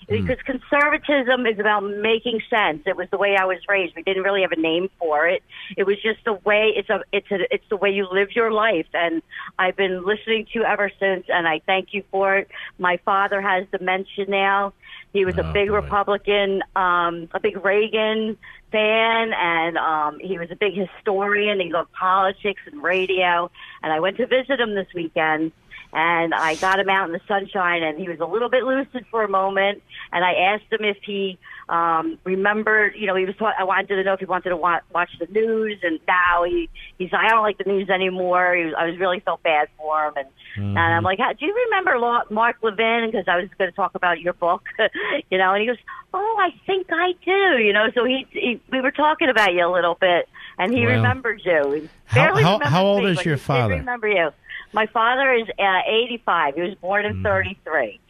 Hmm. 0.08 0.26
Because 0.26 0.38
conservatism 0.44 1.46
is 1.46 1.58
about 1.58 1.80
making 1.82 2.40
sense. 2.50 2.82
It 2.86 2.96
was 2.96 3.08
the 3.10 3.18
way 3.18 3.36
I 3.36 3.44
was 3.44 3.58
raised. 3.68 3.94
We 3.94 4.02
didn't 4.02 4.22
really 4.22 4.42
have 4.42 4.52
a 4.52 4.60
name 4.60 4.88
for 4.98 5.28
it. 5.28 5.42
It 5.76 5.84
was 5.84 5.96
just 6.02 6.24
the 6.24 6.34
way 6.34 6.72
it's 6.76 6.90
a 6.90 7.02
it's 7.12 7.30
a 7.30 7.38
it's 7.54 7.68
the 7.68 7.76
way 7.76 7.90
you 7.90 8.08
live 8.10 8.34
your 8.34 8.52
life, 8.52 8.86
and 8.94 9.22
I've 9.58 9.76
been 9.76 10.04
listening 10.04 10.46
to 10.46 10.50
you 10.60 10.64
ever 10.64 10.90
since. 10.98 11.26
And 11.28 11.46
I 11.46 11.60
thank 11.66 11.92
you 11.92 12.02
for 12.10 12.36
it. 12.36 12.48
My 12.78 12.98
father 13.04 13.40
has 13.40 13.66
dementia 13.70 14.26
now. 14.28 14.72
He 15.12 15.26
was 15.26 15.36
a 15.36 15.42
big 15.52 15.70
Republican, 15.70 16.62
um, 16.74 17.28
a 17.34 17.40
big 17.40 17.62
Reagan 17.62 18.38
fan, 18.70 19.32
and 19.34 19.76
um, 19.76 20.18
he 20.18 20.38
was 20.38 20.50
a 20.50 20.56
big 20.56 20.74
historian. 20.74 21.60
He 21.60 21.70
loved 21.70 21.92
politics 21.92 22.62
and 22.64 22.82
radio. 22.82 23.50
And 23.82 23.92
I 23.92 24.00
went 24.00 24.16
to 24.16 24.26
visit 24.26 24.58
him 24.58 24.74
this 24.74 24.86
weekend, 24.94 25.52
and 25.92 26.32
I 26.34 26.54
got 26.56 26.78
him 26.78 26.88
out 26.88 27.06
in 27.06 27.12
the 27.12 27.20
sunshine, 27.28 27.82
and 27.82 27.98
he 27.98 28.08
was 28.08 28.18
a 28.20 28.24
little 28.26 28.48
bit 28.48 28.64
lucid 28.64 29.04
for 29.10 29.22
a 29.24 29.28
moment. 29.28 29.82
And 30.12 30.24
I 30.24 30.32
asked 30.34 30.72
him 30.72 30.84
if 30.84 30.96
he 31.04 31.38
um, 31.68 32.18
remembered, 32.24 32.94
you 32.96 33.06
know, 33.06 33.14
he 33.14 33.24
was. 33.24 33.34
ta- 33.36 33.54
I 33.58 33.64
wanted 33.64 33.88
to 33.88 34.02
know 34.02 34.14
if 34.14 34.20
he 34.20 34.26
wanted 34.26 34.50
to 34.50 34.56
wa- 34.56 34.80
watch 34.94 35.10
the 35.18 35.26
news, 35.26 35.78
and 35.82 35.98
now 36.08 36.44
he 36.44 36.68
he's 36.98 37.12
like, 37.12 37.24
I 37.26 37.28
don't 37.28 37.42
like 37.42 37.58
the 37.58 37.64
news 37.64 37.88
anymore. 37.90 38.54
He 38.54 38.64
was, 38.64 38.74
I 38.78 38.86
was 38.86 38.98
really 38.98 39.20
felt 39.20 39.42
bad 39.42 39.68
for 39.76 40.06
him, 40.08 40.14
and 40.16 40.28
and 40.56 40.78
I'm 40.78 41.02
like, 41.02 41.18
"How- 41.18 41.32
do 41.32 41.46
you 41.46 41.54
remember 41.70 41.98
Lo- 41.98 42.22
Mark 42.30 42.56
Levin? 42.62 43.08
Because 43.10 43.24
I 43.26 43.36
was 43.38 43.48
going 43.58 43.70
to 43.70 43.76
talk 43.76 43.94
about 43.94 44.20
your 44.20 44.34
book, 44.34 44.64
you 45.30 45.38
know. 45.38 45.52
And 45.52 45.60
he 45.62 45.66
goes, 45.66 45.78
Oh, 46.14 46.36
I 46.38 46.50
think 46.66 46.88
I 46.90 47.12
do, 47.24 47.62
you 47.62 47.72
know. 47.72 47.86
So 47.94 48.04
he, 48.04 48.26
he 48.30 48.60
we 48.70 48.80
were 48.82 48.90
talking 48.90 49.28
about 49.30 49.54
you 49.54 49.66
a 49.66 49.72
little 49.72 49.96
bit, 49.98 50.28
and 50.58 50.72
he 50.74 50.84
Well, 50.84 50.96
remembered 50.96 51.40
you. 51.44 51.72
He 51.72 51.88
how- 52.06 52.14
barely 52.26 52.42
how- 52.42 52.58
how 52.62 52.84
old 52.84 53.04
me, 53.04 53.10
is 53.12 53.24
your 53.24 53.38
father? 53.38 53.74
Remember 53.76 54.08
you? 54.08 54.30
My 54.72 54.86
father 54.86 55.32
is 55.34 55.48
uh, 55.58 55.80
85. 56.06 56.54
He 56.54 56.60
was 56.62 56.74
born 56.76 57.04
in 57.04 57.22
33. 57.22 58.00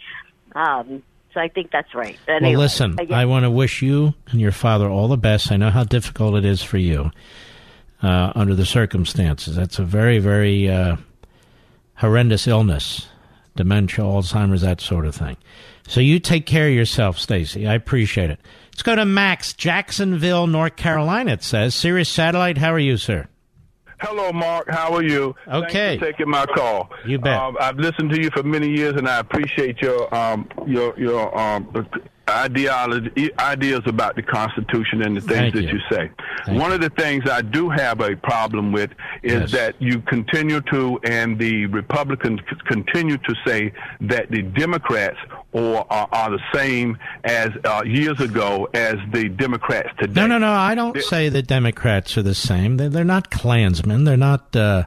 Um, 0.54 1.02
so 1.34 1.40
I 1.40 1.48
think 1.48 1.70
that's 1.70 1.94
right. 1.94 2.16
Well, 2.28 2.36
Anyway, 2.36 2.56
listen, 2.56 2.96
I 2.98 3.04
guess- 3.04 3.16
I 3.16 3.24
want 3.24 3.44
to 3.44 3.50
wish 3.50 3.82
you 3.82 4.14
and 4.30 4.40
your 4.40 4.52
father 4.52 4.88
all 4.88 5.08
the 5.08 5.16
best. 5.16 5.50
I 5.50 5.56
know 5.56 5.70
how 5.70 5.84
difficult 5.84 6.36
it 6.36 6.44
is 6.44 6.62
for 6.62 6.78
you 6.78 7.10
uh, 8.02 8.32
under 8.34 8.54
the 8.54 8.66
circumstances. 8.66 9.56
That's 9.56 9.78
a 9.78 9.84
very, 9.84 10.18
very 10.18 10.68
uh, 10.70 10.96
horrendous 11.96 12.46
illness 12.46 13.08
dementia, 13.54 14.02
Alzheimer's, 14.04 14.62
that 14.62 14.80
sort 14.80 15.04
of 15.04 15.14
thing. 15.14 15.36
So 15.86 16.00
you 16.00 16.18
take 16.20 16.46
care 16.46 16.68
of 16.68 16.72
yourself, 16.74 17.18
Stacy. 17.18 17.66
I 17.66 17.74
appreciate 17.74 18.30
it. 18.30 18.38
Let's 18.72 18.82
go 18.82 18.96
to 18.96 19.04
Max, 19.04 19.52
Jacksonville, 19.52 20.46
North 20.46 20.76
Carolina, 20.76 21.32
it 21.32 21.42
says. 21.42 21.74
Sirius 21.74 22.08
Satellite, 22.08 22.56
how 22.56 22.72
are 22.72 22.78
you, 22.78 22.96
sir? 22.96 23.28
Hello, 24.02 24.32
Mark. 24.32 24.68
How 24.68 24.92
are 24.94 25.02
you? 25.04 25.32
Okay. 25.46 25.96
Taking 25.96 26.28
my 26.28 26.44
call. 26.44 26.90
You 27.06 27.20
bet. 27.20 27.38
Um, 27.38 27.56
I've 27.60 27.76
listened 27.76 28.10
to 28.10 28.20
you 28.20 28.30
for 28.30 28.42
many 28.42 28.68
years, 28.68 28.94
and 28.96 29.08
I 29.08 29.20
appreciate 29.20 29.80
your 29.80 30.12
um, 30.12 30.48
your 30.66 30.98
your 30.98 31.38
um, 31.38 31.72
ideology 32.30 33.30
ideas 33.38 33.80
about 33.86 34.16
the 34.16 34.22
Constitution 34.22 35.02
and 35.02 35.16
the 35.16 35.20
things 35.20 35.52
Thank 35.52 35.54
that 35.54 35.62
you. 35.64 35.70
you, 35.70 35.80
say. 35.90 36.10
One 36.48 36.72
of 36.72 36.80
the 36.80 36.90
things 36.90 37.28
I 37.28 37.42
do 37.42 37.68
have 37.70 38.00
a 38.00 38.16
problem 38.16 38.72
with 38.72 38.90
is 39.22 39.32
Yes. 39.32 39.52
that 39.52 39.74
you 39.82 40.00
continue 40.02 40.60
to, 40.72 40.98
and 41.04 41.38
the 41.38 41.66
Republicans 41.66 42.40
continue 42.66 43.18
to 43.18 43.34
say 43.46 43.72
that 44.02 44.30
the 44.30 44.42
Democrats 44.42 45.18
or 45.52 45.86
are, 45.92 46.08
are 46.12 46.30
the 46.30 46.40
same 46.54 46.96
as 47.24 47.50
uh, 47.64 47.82
years 47.84 48.20
ago 48.20 48.68
as 48.72 48.94
the 49.12 49.28
Democrats 49.28 49.88
today. 49.98 50.20
No, 50.20 50.26
no, 50.26 50.38
no. 50.38 50.50
I 50.52 50.74
don't 50.74 51.00
say 51.02 51.28
the 51.28 51.42
Democrats 51.42 52.16
are 52.16 52.22
the 52.22 52.34
same. 52.34 52.76
They're, 52.76 52.88
they're 52.88 53.04
not 53.04 53.30
Klansmen. 53.30 54.04
They're 54.04 54.16
not. 54.16 54.54
Uh, 54.56 54.84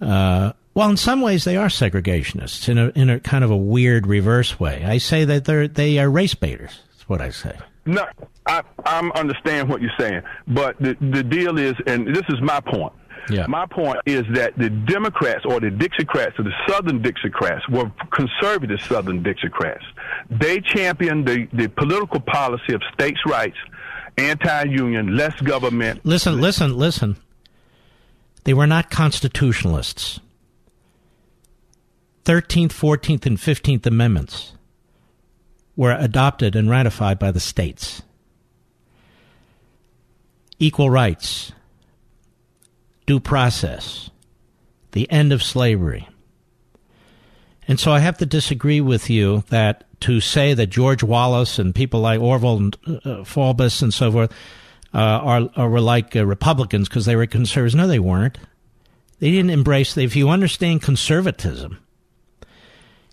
uh, 0.00 0.52
well, 0.74 0.90
in 0.90 0.96
some 0.96 1.20
ways, 1.20 1.44
they 1.44 1.56
are 1.56 1.68
segregationists 1.68 2.68
in 2.68 2.78
a 2.78 2.88
in 2.94 3.10
a 3.10 3.20
kind 3.20 3.44
of 3.44 3.50
a 3.50 3.56
weird 3.56 4.06
reverse 4.06 4.58
way. 4.58 4.84
I 4.84 4.98
say 4.98 5.24
that 5.24 5.44
they're 5.44 5.68
they 5.68 5.98
are 5.98 6.10
race 6.10 6.34
baiters. 6.34 6.80
That's 6.90 7.08
what 7.08 7.20
I 7.20 7.30
say. 7.30 7.56
No, 7.86 8.04
I 8.46 8.62
I'm 8.84 9.12
understand 9.12 9.68
what 9.68 9.80
you're 9.80 9.92
saying, 9.98 10.22
but 10.48 10.76
the 10.80 10.96
the 11.00 11.22
deal 11.22 11.58
is, 11.58 11.74
and 11.86 12.14
this 12.14 12.24
is 12.28 12.40
my 12.42 12.60
point. 12.60 12.92
Yeah. 13.30 13.46
My 13.46 13.66
point 13.66 13.98
is 14.06 14.24
that 14.34 14.56
the 14.58 14.68
Democrats 14.68 15.44
or 15.46 15.60
the 15.60 15.70
Dixiecrats 15.70 16.38
or 16.38 16.42
the 16.42 16.52
Southern 16.68 17.02
Dixiecrats 17.02 17.68
were 17.70 17.90
conservative 18.12 18.80
Southern 18.82 19.22
Dixiecrats. 19.22 19.82
They 20.30 20.60
championed 20.60 21.26
the, 21.26 21.48
the 21.52 21.68
political 21.68 22.20
policy 22.20 22.74
of 22.74 22.82
states' 22.92 23.20
rights, 23.26 23.56
anti-union, 24.18 25.16
less 25.16 25.40
government. 25.40 26.04
Listen, 26.04 26.40
listen, 26.40 26.76
listen. 26.76 27.16
They 28.44 28.52
were 28.52 28.66
not 28.66 28.90
constitutionalists. 28.90 30.20
13th, 32.24 32.72
14th, 32.72 33.26
and 33.26 33.36
15th 33.36 33.86
Amendments 33.86 34.52
were 35.76 35.92
adopted 35.92 36.56
and 36.56 36.70
ratified 36.70 37.18
by 37.18 37.30
the 37.30 37.40
states. 37.40 38.02
Equal 40.58 40.88
rights, 40.88 41.52
due 43.06 43.20
process, 43.20 44.10
the 44.92 45.10
end 45.10 45.32
of 45.32 45.42
slavery. 45.42 46.08
And 47.66 47.80
so 47.80 47.92
I 47.92 47.98
have 47.98 48.18
to 48.18 48.26
disagree 48.26 48.80
with 48.80 49.10
you 49.10 49.42
that 49.48 49.84
to 50.00 50.20
say 50.20 50.54
that 50.54 50.66
George 50.66 51.02
Wallace 51.02 51.58
and 51.58 51.74
people 51.74 52.00
like 52.00 52.20
Orval 52.20 52.58
and 52.58 52.76
uh, 53.04 53.24
Faubus 53.24 53.82
and 53.82 53.92
so 53.92 54.12
forth 54.12 54.32
uh, 54.92 54.98
are, 54.98 55.50
are 55.56 55.68
were 55.68 55.80
like 55.80 56.14
uh, 56.14 56.24
Republicans 56.24 56.88
because 56.88 57.06
they 57.06 57.16
were 57.16 57.26
conservatives. 57.26 57.74
No, 57.74 57.86
they 57.86 57.98
weren't. 57.98 58.38
They 59.18 59.30
didn't 59.30 59.50
embrace. 59.50 59.96
If 59.96 60.14
you 60.14 60.28
understand 60.28 60.82
conservatism, 60.82 61.78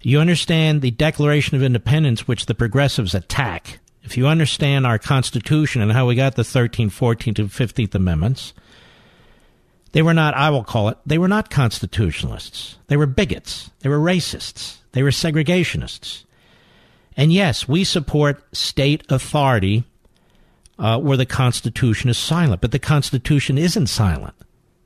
you 0.02 0.20
understand 0.20 0.82
the 0.82 0.92
Declaration 0.92 1.56
of 1.56 1.64
Independence, 1.64 2.28
which 2.28 2.46
the 2.46 2.56
progressives 2.56 3.14
attack. 3.14 3.80
If 4.04 4.18
you 4.18 4.28
understand 4.28 4.88
our 4.88 4.98
Constitution 4.98 5.82
and 5.82 5.92
how 5.92 6.08
we 6.08 6.16
got 6.16 6.36
the 6.36 6.42
13th, 6.42 6.92
14th, 6.92 7.40
and 7.40 7.50
15th 7.50 7.96
Amendments, 7.96 8.54
they 9.92 10.02
were 10.02 10.14
not, 10.14 10.34
I 10.34 10.50
will 10.50 10.64
call 10.64 10.90
it, 10.90 10.98
they 11.06 11.18
were 11.18 11.28
not 11.28 11.50
constitutionalists. 11.50 12.78
They 12.88 12.98
were 12.98 13.06
bigots. 13.06 13.70
They 13.82 13.90
were 13.90 14.00
racists. 14.00 14.78
They 14.94 15.04
were 15.04 15.10
segregationists. 15.10 16.24
And 17.16 17.32
yes, 17.32 17.68
we 17.68 17.84
support 17.84 18.44
state 18.56 19.04
authority 19.10 19.84
uh, 20.80 20.98
where 21.00 21.18
the 21.18 21.26
Constitution 21.26 22.10
is 22.10 22.18
silent, 22.18 22.62
but 22.62 22.72
the 22.72 22.80
Constitution 22.80 23.58
isn't 23.58 23.88
silent. 23.88 24.34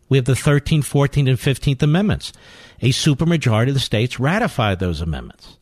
We 0.09 0.17
have 0.17 0.25
the 0.25 0.33
13th, 0.33 0.83
14th, 0.83 1.29
and 1.29 1.39
15th 1.39 1.81
Amendments. 1.81 2.33
A 2.81 2.89
supermajority 2.89 3.69
of 3.69 3.73
the 3.73 3.79
states 3.79 4.19
ratified 4.19 4.79
those 4.79 5.01
amendments. 5.01 5.57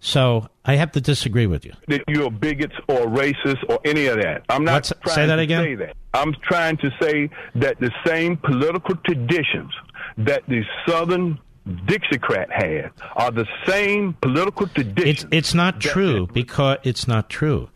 So 0.00 0.48
I 0.64 0.76
have 0.76 0.92
to 0.92 1.00
disagree 1.00 1.46
with 1.46 1.64
you. 1.64 1.72
that 1.88 2.02
you're 2.08 2.30
bigots 2.30 2.74
or 2.88 3.06
racist 3.06 3.64
or 3.68 3.80
any 3.84 4.06
of 4.06 4.18
that. 4.20 4.44
I'm 4.48 4.64
not 4.64 4.74
What's- 4.74 4.92
trying 5.02 5.14
say 5.14 5.26
that 5.26 5.36
to 5.36 5.42
again? 5.42 5.64
say 5.64 5.74
that. 5.76 5.96
I'm 6.14 6.34
trying 6.42 6.76
to 6.78 6.90
say 7.00 7.30
that 7.56 7.78
the 7.80 7.90
same 8.06 8.36
political 8.36 8.94
traditions 8.96 9.72
that 10.18 10.42
the 10.48 10.62
Southern 10.86 11.38
Dixiecrat 11.68 12.50
had 12.52 12.90
are 13.16 13.30
the 13.32 13.46
same 13.66 14.12
political 14.20 14.66
traditions. 14.68 15.24
It's 15.24 15.26
it's 15.32 15.54
not 15.54 15.80
true 15.80 16.28
because 16.32 16.78
it's 16.84 17.08
not 17.08 17.28
true 17.28 17.68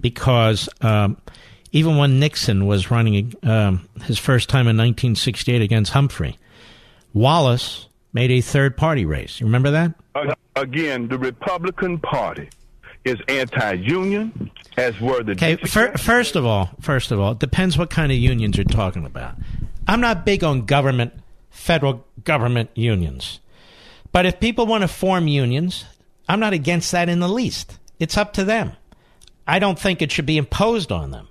because 0.00 0.68
um, 0.80 1.18
even 1.72 1.96
when 1.98 2.18
Nixon 2.18 2.66
was 2.66 2.90
running 2.90 3.34
um, 3.42 3.86
his 4.04 4.18
first 4.18 4.48
time 4.48 4.62
in 4.62 4.76
1968 4.78 5.60
against 5.60 5.92
Humphrey, 5.92 6.38
Wallace 7.12 7.88
made 8.16 8.30
a 8.30 8.40
third 8.40 8.78
party 8.78 9.04
race. 9.04 9.38
You 9.38 9.46
remember 9.46 9.70
that? 9.72 9.92
Again, 10.56 11.06
the 11.06 11.18
Republican 11.18 11.98
Party 11.98 12.48
is 13.04 13.16
anti-union, 13.28 14.50
as 14.78 14.98
were 15.02 15.22
the 15.22 15.32
Okay, 15.32 15.56
fir- 15.56 15.92
first 15.98 16.34
of 16.34 16.46
all, 16.46 16.70
first 16.80 17.12
of 17.12 17.20
all, 17.20 17.32
it 17.32 17.38
depends 17.38 17.76
what 17.76 17.90
kind 17.90 18.10
of 18.10 18.16
unions 18.16 18.56
you're 18.56 18.64
talking 18.64 19.04
about. 19.04 19.34
I'm 19.86 20.00
not 20.00 20.24
big 20.24 20.42
on 20.42 20.64
government, 20.64 21.12
federal 21.50 22.06
government 22.24 22.70
unions. 22.74 23.38
But 24.12 24.24
if 24.24 24.40
people 24.40 24.64
want 24.66 24.80
to 24.80 24.88
form 24.88 25.28
unions, 25.28 25.84
I'm 26.26 26.40
not 26.40 26.54
against 26.54 26.90
that 26.92 27.10
in 27.10 27.20
the 27.20 27.28
least. 27.28 27.78
It's 27.98 28.16
up 28.16 28.32
to 28.32 28.44
them. 28.44 28.72
I 29.46 29.58
don't 29.58 29.78
think 29.78 30.00
it 30.00 30.10
should 30.10 30.24
be 30.24 30.38
imposed 30.38 30.90
on 30.90 31.10
them. 31.10 31.28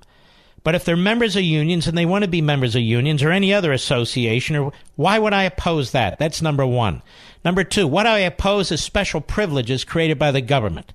But 0.65 0.73
if 0.73 0.83
they're 0.83 0.97
members 0.97 1.35
of 1.35 1.43
unions 1.43 1.85
and 1.85 1.95
they 1.95 2.07
want 2.07 2.23
to 2.23 2.27
be 2.27 2.41
members 2.41 2.75
of 2.75 2.81
unions 2.81 3.21
or 3.21 3.29
any 3.29 3.53
other 3.53 3.71
association, 3.71 4.55
or 4.55 4.73
why 4.95 5.19
would 5.19 5.31
I 5.31 5.43
oppose 5.43 5.91
that? 5.91 6.17
That's 6.17 6.41
number 6.41 6.65
one. 6.65 7.03
Number 7.45 7.63
two, 7.63 7.85
what 7.85 8.07
I 8.07 8.17
oppose 8.19 8.71
is 8.71 8.81
special 8.81 9.21
privileges 9.21 9.83
created 9.83 10.17
by 10.17 10.31
the 10.31 10.41
government 10.41 10.91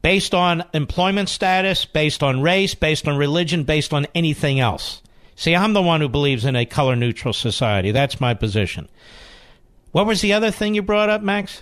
based 0.00 0.34
on 0.34 0.64
employment 0.72 1.28
status, 1.28 1.84
based 1.84 2.22
on 2.22 2.40
race, 2.40 2.74
based 2.74 3.06
on 3.06 3.18
religion, 3.18 3.64
based 3.64 3.92
on 3.92 4.06
anything 4.14 4.60
else. 4.60 5.02
See, 5.34 5.54
I'm 5.54 5.74
the 5.74 5.82
one 5.82 6.00
who 6.00 6.08
believes 6.08 6.46
in 6.46 6.56
a 6.56 6.64
color 6.64 6.96
neutral 6.96 7.34
society. 7.34 7.90
That's 7.90 8.18
my 8.18 8.32
position. 8.32 8.88
What 9.92 10.06
was 10.06 10.22
the 10.22 10.32
other 10.32 10.50
thing 10.50 10.74
you 10.74 10.80
brought 10.80 11.10
up, 11.10 11.20
Max? 11.20 11.60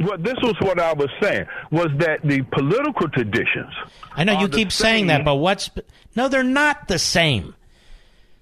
Well, 0.00 0.18
this 0.18 0.34
was 0.42 0.56
what 0.60 0.80
I 0.80 0.92
was 0.92 1.10
saying 1.22 1.46
was 1.70 1.88
that 1.98 2.20
the 2.24 2.42
political 2.42 3.08
traditions. 3.08 3.72
I 4.12 4.24
know 4.24 4.40
you 4.40 4.48
keep 4.48 4.72
saying 4.72 5.06
that, 5.06 5.24
but 5.24 5.36
what's 5.36 5.70
no? 6.16 6.28
They're 6.28 6.42
not 6.42 6.88
the 6.88 6.98
same. 6.98 7.54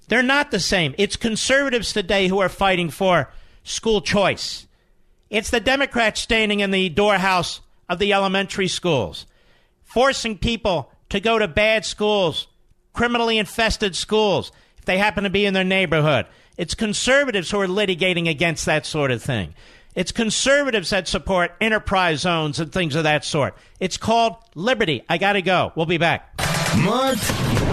They're 0.08 0.22
not 0.22 0.50
the 0.50 0.60
same. 0.60 0.94
It's 0.98 1.16
conservatives 1.16 1.92
today 1.92 2.28
who 2.28 2.38
are 2.40 2.48
fighting 2.48 2.90
for 2.90 3.30
school 3.64 4.00
choice. 4.00 4.66
It's 5.30 5.50
the 5.50 5.60
Democrats 5.60 6.20
standing 6.20 6.60
in 6.60 6.70
the 6.70 6.88
doorhouse 6.88 7.60
of 7.88 7.98
the 7.98 8.12
elementary 8.12 8.68
schools, 8.68 9.26
forcing 9.82 10.38
people 10.38 10.90
to 11.10 11.20
go 11.20 11.38
to 11.38 11.48
bad 11.48 11.84
schools, 11.84 12.48
criminally 12.92 13.38
infested 13.38 13.94
schools, 13.94 14.52
if 14.78 14.84
they 14.84 14.98
happen 14.98 15.24
to 15.24 15.30
be 15.30 15.46
in 15.46 15.54
their 15.54 15.64
neighborhood. 15.64 16.26
It's 16.58 16.74
conservatives 16.74 17.50
who 17.50 17.60
are 17.60 17.66
litigating 17.66 18.28
against 18.28 18.66
that 18.66 18.84
sort 18.84 19.10
of 19.10 19.22
thing. 19.22 19.54
It's 19.94 20.12
conservatives 20.12 20.90
that 20.90 21.06
support 21.06 21.52
enterprise 21.60 22.20
zones 22.20 22.60
and 22.60 22.72
things 22.72 22.94
of 22.94 23.04
that 23.04 23.24
sort. 23.24 23.56
It's 23.80 23.96
called 23.96 24.36
liberty. 24.54 25.04
I 25.08 25.18
got 25.18 25.34
to 25.34 25.42
go. 25.42 25.72
We'll 25.76 25.86
be 25.86 25.98
back. 25.98 26.34
Mark 26.78 27.18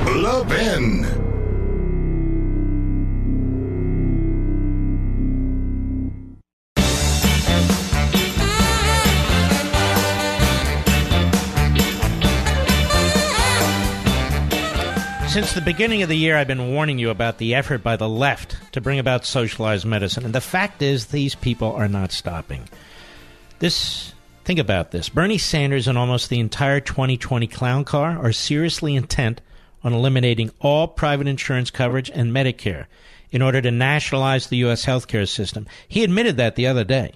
Levin. 0.05 1.28
Since 15.30 15.53
the 15.53 15.61
beginning 15.61 16.01
of 16.01 16.10
the 16.10 16.18
year, 16.18 16.35
I've 16.35 16.47
been 16.47 16.72
warning 16.72 16.97
you 16.97 17.11
about 17.11 17.38
the 17.38 17.53
effort 17.53 17.84
by 17.84 17.97
the 17.97 18.10
left 18.10 18.57
to 18.73 18.81
bring 18.81 18.97
about 18.97 19.26
socialized 19.26 19.85
medicine. 19.85 20.26
And 20.26 20.34
the 20.34 20.41
fact 20.41 20.81
is, 20.81 21.06
these 21.06 21.35
people 21.35 21.72
are 21.72 21.88
not 21.88 22.11
stopping. 22.11 22.68
This. 23.60 24.14
Think 24.43 24.57
about 24.57 24.89
this. 24.89 25.07
Bernie 25.07 25.38
Sanders 25.38 25.88
and 25.88 25.99
almost 25.99 26.30
the 26.30 26.39
entire 26.39 26.80
2020 26.80 27.45
clown 27.45 27.85
car 27.85 28.18
are 28.18 28.31
seriously 28.31 28.95
intent 28.95 29.39
on 29.84 29.93
eliminating 29.93 30.49
all 30.61 30.88
private 30.88 31.27
insurance 31.27 31.69
coverage 31.69 32.10
and 32.10 32.31
Medicare 32.31 32.88
in 33.30 33.43
order 33.43 33.61
to 33.61 33.69
nationalize 33.69 34.47
the 34.47 34.57
U.S. 34.57 34.88
healthcare 34.88 35.30
system. 35.30 35.68
He 35.88 36.03
admitted 36.03 36.38
that 36.38 36.56
the 36.56 36.65
other 36.65 36.84
day. 36.84 37.14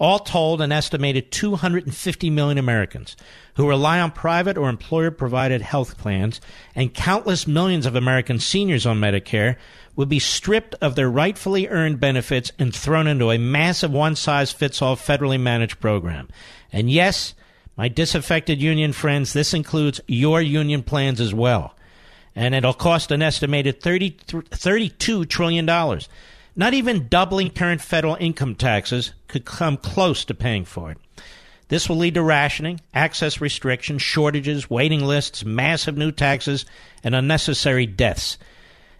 All 0.00 0.18
told, 0.18 0.62
an 0.62 0.72
estimated 0.72 1.30
250 1.30 2.30
million 2.30 2.56
Americans 2.56 3.16
who 3.56 3.68
rely 3.68 4.00
on 4.00 4.12
private 4.12 4.56
or 4.56 4.70
employer 4.70 5.10
provided 5.10 5.60
health 5.60 5.98
plans 5.98 6.40
and 6.74 6.94
countless 6.94 7.46
millions 7.46 7.84
of 7.84 7.94
American 7.94 8.38
seniors 8.38 8.86
on 8.86 8.98
Medicare 8.98 9.56
would 9.96 10.08
be 10.08 10.18
stripped 10.18 10.74
of 10.80 10.94
their 10.94 11.10
rightfully 11.10 11.68
earned 11.68 12.00
benefits 12.00 12.50
and 12.58 12.74
thrown 12.74 13.06
into 13.06 13.30
a 13.30 13.36
massive 13.36 13.92
one 13.92 14.16
size 14.16 14.50
fits 14.50 14.80
all 14.80 14.96
federally 14.96 15.38
managed 15.38 15.80
program. 15.80 16.28
And 16.72 16.90
yes, 16.90 17.34
my 17.76 17.88
disaffected 17.88 18.62
union 18.62 18.94
friends, 18.94 19.34
this 19.34 19.52
includes 19.52 20.00
your 20.06 20.40
union 20.40 20.82
plans 20.82 21.20
as 21.20 21.34
well. 21.34 21.76
And 22.34 22.54
it'll 22.54 22.72
cost 22.72 23.10
an 23.10 23.20
estimated 23.20 23.82
30, 23.82 24.12
$32 24.12 25.28
trillion. 25.28 25.68
Not 26.60 26.74
even 26.74 27.08
doubling 27.08 27.48
current 27.48 27.80
federal 27.80 28.16
income 28.16 28.54
taxes 28.54 29.14
could 29.28 29.46
come 29.46 29.78
close 29.78 30.26
to 30.26 30.34
paying 30.34 30.66
for 30.66 30.90
it. 30.90 30.98
This 31.68 31.88
will 31.88 31.96
lead 31.96 32.12
to 32.16 32.22
rationing, 32.22 32.82
access 32.92 33.40
restrictions, 33.40 34.02
shortages, 34.02 34.68
waiting 34.68 35.02
lists, 35.02 35.42
massive 35.42 35.96
new 35.96 36.12
taxes, 36.12 36.66
and 37.02 37.14
unnecessary 37.14 37.86
deaths, 37.86 38.36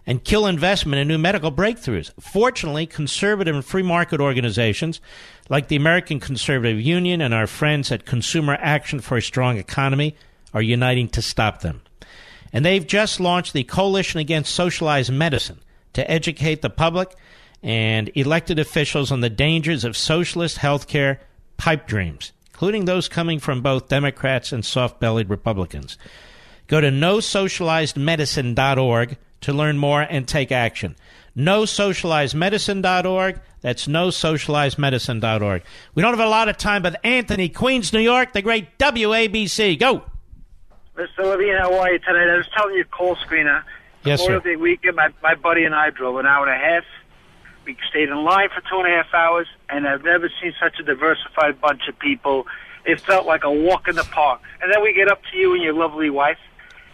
and 0.07 0.23
kill 0.23 0.47
investment 0.47 1.01
in 1.01 1.07
new 1.07 1.19
medical 1.19 1.51
breakthroughs. 1.51 2.09
Fortunately, 2.19 2.87
conservative 2.87 3.53
and 3.53 3.63
free 3.63 3.83
market 3.83 4.19
organizations 4.19 4.99
like 5.47 5.67
the 5.67 5.75
American 5.75 6.19
Conservative 6.19 6.81
Union 6.81 7.21
and 7.21 7.31
our 7.31 7.45
friends 7.45 7.91
at 7.91 8.07
Consumer 8.07 8.57
Action 8.59 9.01
for 9.01 9.17
a 9.17 9.21
Strong 9.21 9.59
Economy 9.59 10.15
are 10.51 10.63
uniting 10.63 11.09
to 11.09 11.21
stop 11.21 11.61
them. 11.61 11.83
And 12.51 12.65
they've 12.65 12.87
just 12.87 13.19
launched 13.19 13.53
the 13.53 13.63
Coalition 13.63 14.19
Against 14.19 14.55
Socialized 14.55 15.13
Medicine 15.13 15.59
to 15.93 16.09
educate 16.09 16.63
the 16.63 16.71
public 16.71 17.15
and 17.63 18.11
elected 18.15 18.59
officials 18.59 19.11
on 19.11 19.21
the 19.21 19.29
dangers 19.29 19.83
of 19.83 19.95
socialist 19.95 20.57
healthcare 20.57 21.19
pipe 21.57 21.87
dreams 21.87 22.31
including 22.61 22.85
those 22.85 23.09
coming 23.09 23.39
from 23.39 23.63
both 23.63 23.87
Democrats 23.87 24.51
and 24.51 24.63
soft 24.63 24.99
bellied 24.99 25.31
Republicans. 25.31 25.97
Go 26.67 26.79
to 26.79 26.89
nosocializedmedicine.org 26.89 29.17
to 29.41 29.51
learn 29.51 29.79
more 29.79 30.03
and 30.03 30.27
take 30.27 30.51
action. 30.51 30.95
NoSocializedMedicine.org. 31.35 33.41
That's 33.61 33.87
NoSocializedMedicine.org. 33.87 35.63
We 35.95 36.03
don't 36.03 36.15
have 36.15 36.19
a 36.19 36.29
lot 36.29 36.49
of 36.49 36.57
time, 36.57 36.83
but 36.83 37.03
Anthony, 37.03 37.49
Queens, 37.49 37.91
New 37.93 37.99
York, 37.99 38.33
the 38.33 38.43
great 38.43 38.77
WABC. 38.77 39.79
Go. 39.79 40.03
Mr. 40.95 41.17
Levine, 41.17 41.57
how 41.57 41.79
are 41.79 41.91
you 41.91 41.97
tonight? 41.97 42.31
I 42.31 42.37
was 42.37 42.47
telling 42.55 42.75
you, 42.75 42.85
call 42.85 43.15
screener. 43.15 43.63
Yes, 44.03 44.23
sir. 44.23 44.39
Weekend, 44.55 44.97
my, 44.97 45.09
my 45.23 45.33
buddy 45.33 45.63
and 45.63 45.73
I 45.73 45.89
drove 45.89 46.17
an 46.17 46.27
hour 46.27 46.47
and 46.47 46.55
a 46.55 46.59
half. 46.63 46.83
We 47.71 47.77
stayed 47.89 48.09
in 48.09 48.23
line 48.25 48.49
for 48.53 48.61
two 48.69 48.79
and 48.79 48.87
a 48.87 49.03
half 49.03 49.13
hours, 49.13 49.47
and 49.69 49.87
I've 49.87 50.03
never 50.03 50.29
seen 50.41 50.53
such 50.59 50.77
a 50.79 50.83
diversified 50.83 51.61
bunch 51.61 51.87
of 51.87 51.97
people. 51.99 52.45
It 52.85 52.99
felt 52.99 53.25
like 53.25 53.43
a 53.45 53.51
walk 53.51 53.87
in 53.87 53.95
the 53.95 54.03
park. 54.03 54.41
And 54.61 54.71
then 54.71 54.81
we 54.81 54.93
get 54.93 55.09
up 55.09 55.21
to 55.31 55.37
you 55.37 55.53
and 55.53 55.63
your 55.63 55.73
lovely 55.73 56.09
wife. 56.09 56.37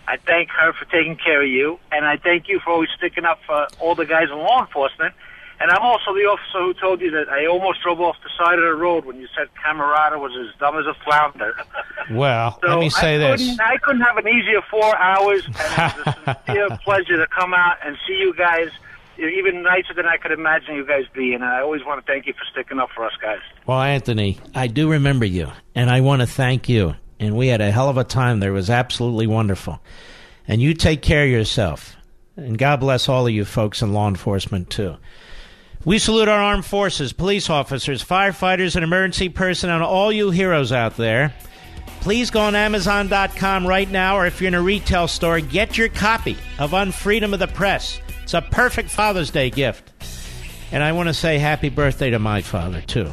I 0.07 0.17
thank 0.17 0.49
her 0.51 0.73
for 0.73 0.85
taking 0.85 1.15
care 1.17 1.41
of 1.41 1.49
you, 1.49 1.79
and 1.91 2.05
I 2.05 2.17
thank 2.17 2.47
you 2.47 2.59
for 2.59 2.71
always 2.71 2.89
sticking 2.95 3.25
up 3.25 3.39
for 3.45 3.67
all 3.79 3.95
the 3.95 4.05
guys 4.05 4.27
in 4.31 4.37
law 4.37 4.61
enforcement. 4.61 5.15
And 5.59 5.71
I'm 5.71 5.81
also 5.81 6.13
the 6.13 6.25
officer 6.29 6.59
who 6.59 6.73
told 6.75 7.01
you 7.01 7.09
that 7.11 7.29
I 7.29 7.47
almost 7.47 7.81
drove 7.81 7.99
off 7.99 8.15
the 8.23 8.29
side 8.37 8.59
of 8.59 8.65
the 8.65 8.75
road 8.75 9.05
when 9.05 9.19
you 9.19 9.27
said 9.35 9.47
Camerota 9.65 10.19
was 10.19 10.31
as 10.39 10.55
dumb 10.59 10.77
as 10.77 10.85
a 10.85 10.93
flounder. 11.03 11.55
Well, 12.09 12.57
So 12.61 12.69
let 12.69 12.79
me 12.79 12.89
say 12.89 13.15
I 13.15 13.35
this. 13.35 13.59
I 13.59 13.75
couldn't 13.79 13.99
have 13.99 14.15
an 14.15 14.29
easier 14.29 14.61
four 14.71 14.97
hours, 14.97 15.43
and 15.45 15.55
it 15.57 16.05
was 16.05 16.15
a 16.25 16.37
sincere 16.47 16.77
pleasure 16.85 17.17
to 17.17 17.27
come 17.27 17.53
out 17.53 17.75
and 17.85 17.97
see 18.07 18.13
you 18.13 18.33
guys. 18.33 18.69
Even 19.19 19.63
nicer 19.63 19.93
than 19.95 20.05
I 20.05 20.17
could 20.17 20.31
imagine 20.31 20.75
you 20.75 20.85
guys 20.85 21.05
be, 21.13 21.33
and 21.33 21.43
I 21.43 21.61
always 21.61 21.83
want 21.83 22.05
to 22.05 22.11
thank 22.11 22.27
you 22.27 22.33
for 22.33 22.45
sticking 22.51 22.77
up 22.77 22.89
for 22.95 23.05
us 23.05 23.13
guys. 23.21 23.39
Well, 23.65 23.81
Anthony, 23.81 24.39
I 24.53 24.67
do 24.67 24.91
remember 24.91 25.25
you, 25.25 25.51
and 25.73 25.89
I 25.89 26.01
want 26.01 26.21
to 26.21 26.27
thank 26.27 26.69
you. 26.69 26.95
And 27.19 27.35
we 27.35 27.47
had 27.47 27.61
a 27.61 27.71
hell 27.71 27.89
of 27.89 27.97
a 27.97 28.03
time 28.03 28.39
there. 28.39 28.51
It 28.51 28.53
was 28.53 28.69
absolutely 28.69 29.25
wonderful. 29.25 29.81
And 30.47 30.61
you 30.61 30.75
take 30.75 31.01
care 31.01 31.23
of 31.23 31.31
yourself. 31.31 31.95
And 32.35 32.59
God 32.59 32.79
bless 32.79 33.09
all 33.09 33.25
of 33.25 33.33
you 33.33 33.43
folks 33.43 33.81
in 33.81 33.91
law 33.91 34.07
enforcement, 34.07 34.69
too. 34.69 34.97
We 35.83 35.97
salute 35.97 36.27
our 36.27 36.39
armed 36.39 36.65
forces, 36.65 37.13
police 37.13 37.49
officers, 37.49 38.03
firefighters, 38.03 38.75
and 38.75 38.83
emergency 38.83 39.29
personnel, 39.29 39.77
and 39.77 39.83
all 39.83 40.11
you 40.11 40.29
heroes 40.29 40.71
out 40.71 40.95
there. 40.97 41.33
Please 42.01 42.29
go 42.29 42.41
on 42.41 42.55
Amazon.com 42.55 43.65
right 43.65 43.89
now, 43.89 44.17
or 44.17 44.27
if 44.27 44.39
you're 44.39 44.49
in 44.49 44.53
a 44.53 44.61
retail 44.61 45.07
store, 45.07 45.39
get 45.39 45.77
your 45.77 45.89
copy 45.89 46.37
of 46.59 46.71
Unfreedom 46.71 47.33
of 47.33 47.39
the 47.39 47.47
Press. 47.47 47.99
It's 48.27 48.33
a 48.33 48.41
perfect 48.41 48.89
Father's 48.89 49.31
Day 49.31 49.49
gift. 49.49 49.89
And 50.73 50.83
I 50.83 50.91
want 50.91 51.07
to 51.07 51.13
say 51.13 51.37
happy 51.37 51.69
birthday 51.69 52.09
to 52.09 52.19
my 52.19 52.41
father, 52.41 52.81
too. 52.81 53.09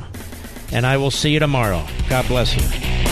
And 0.72 0.84
I 0.84 0.96
will 0.96 1.12
see 1.12 1.30
you 1.30 1.38
tomorrow. 1.38 1.86
God 2.08 2.26
bless 2.26 2.56
you. 2.56 3.03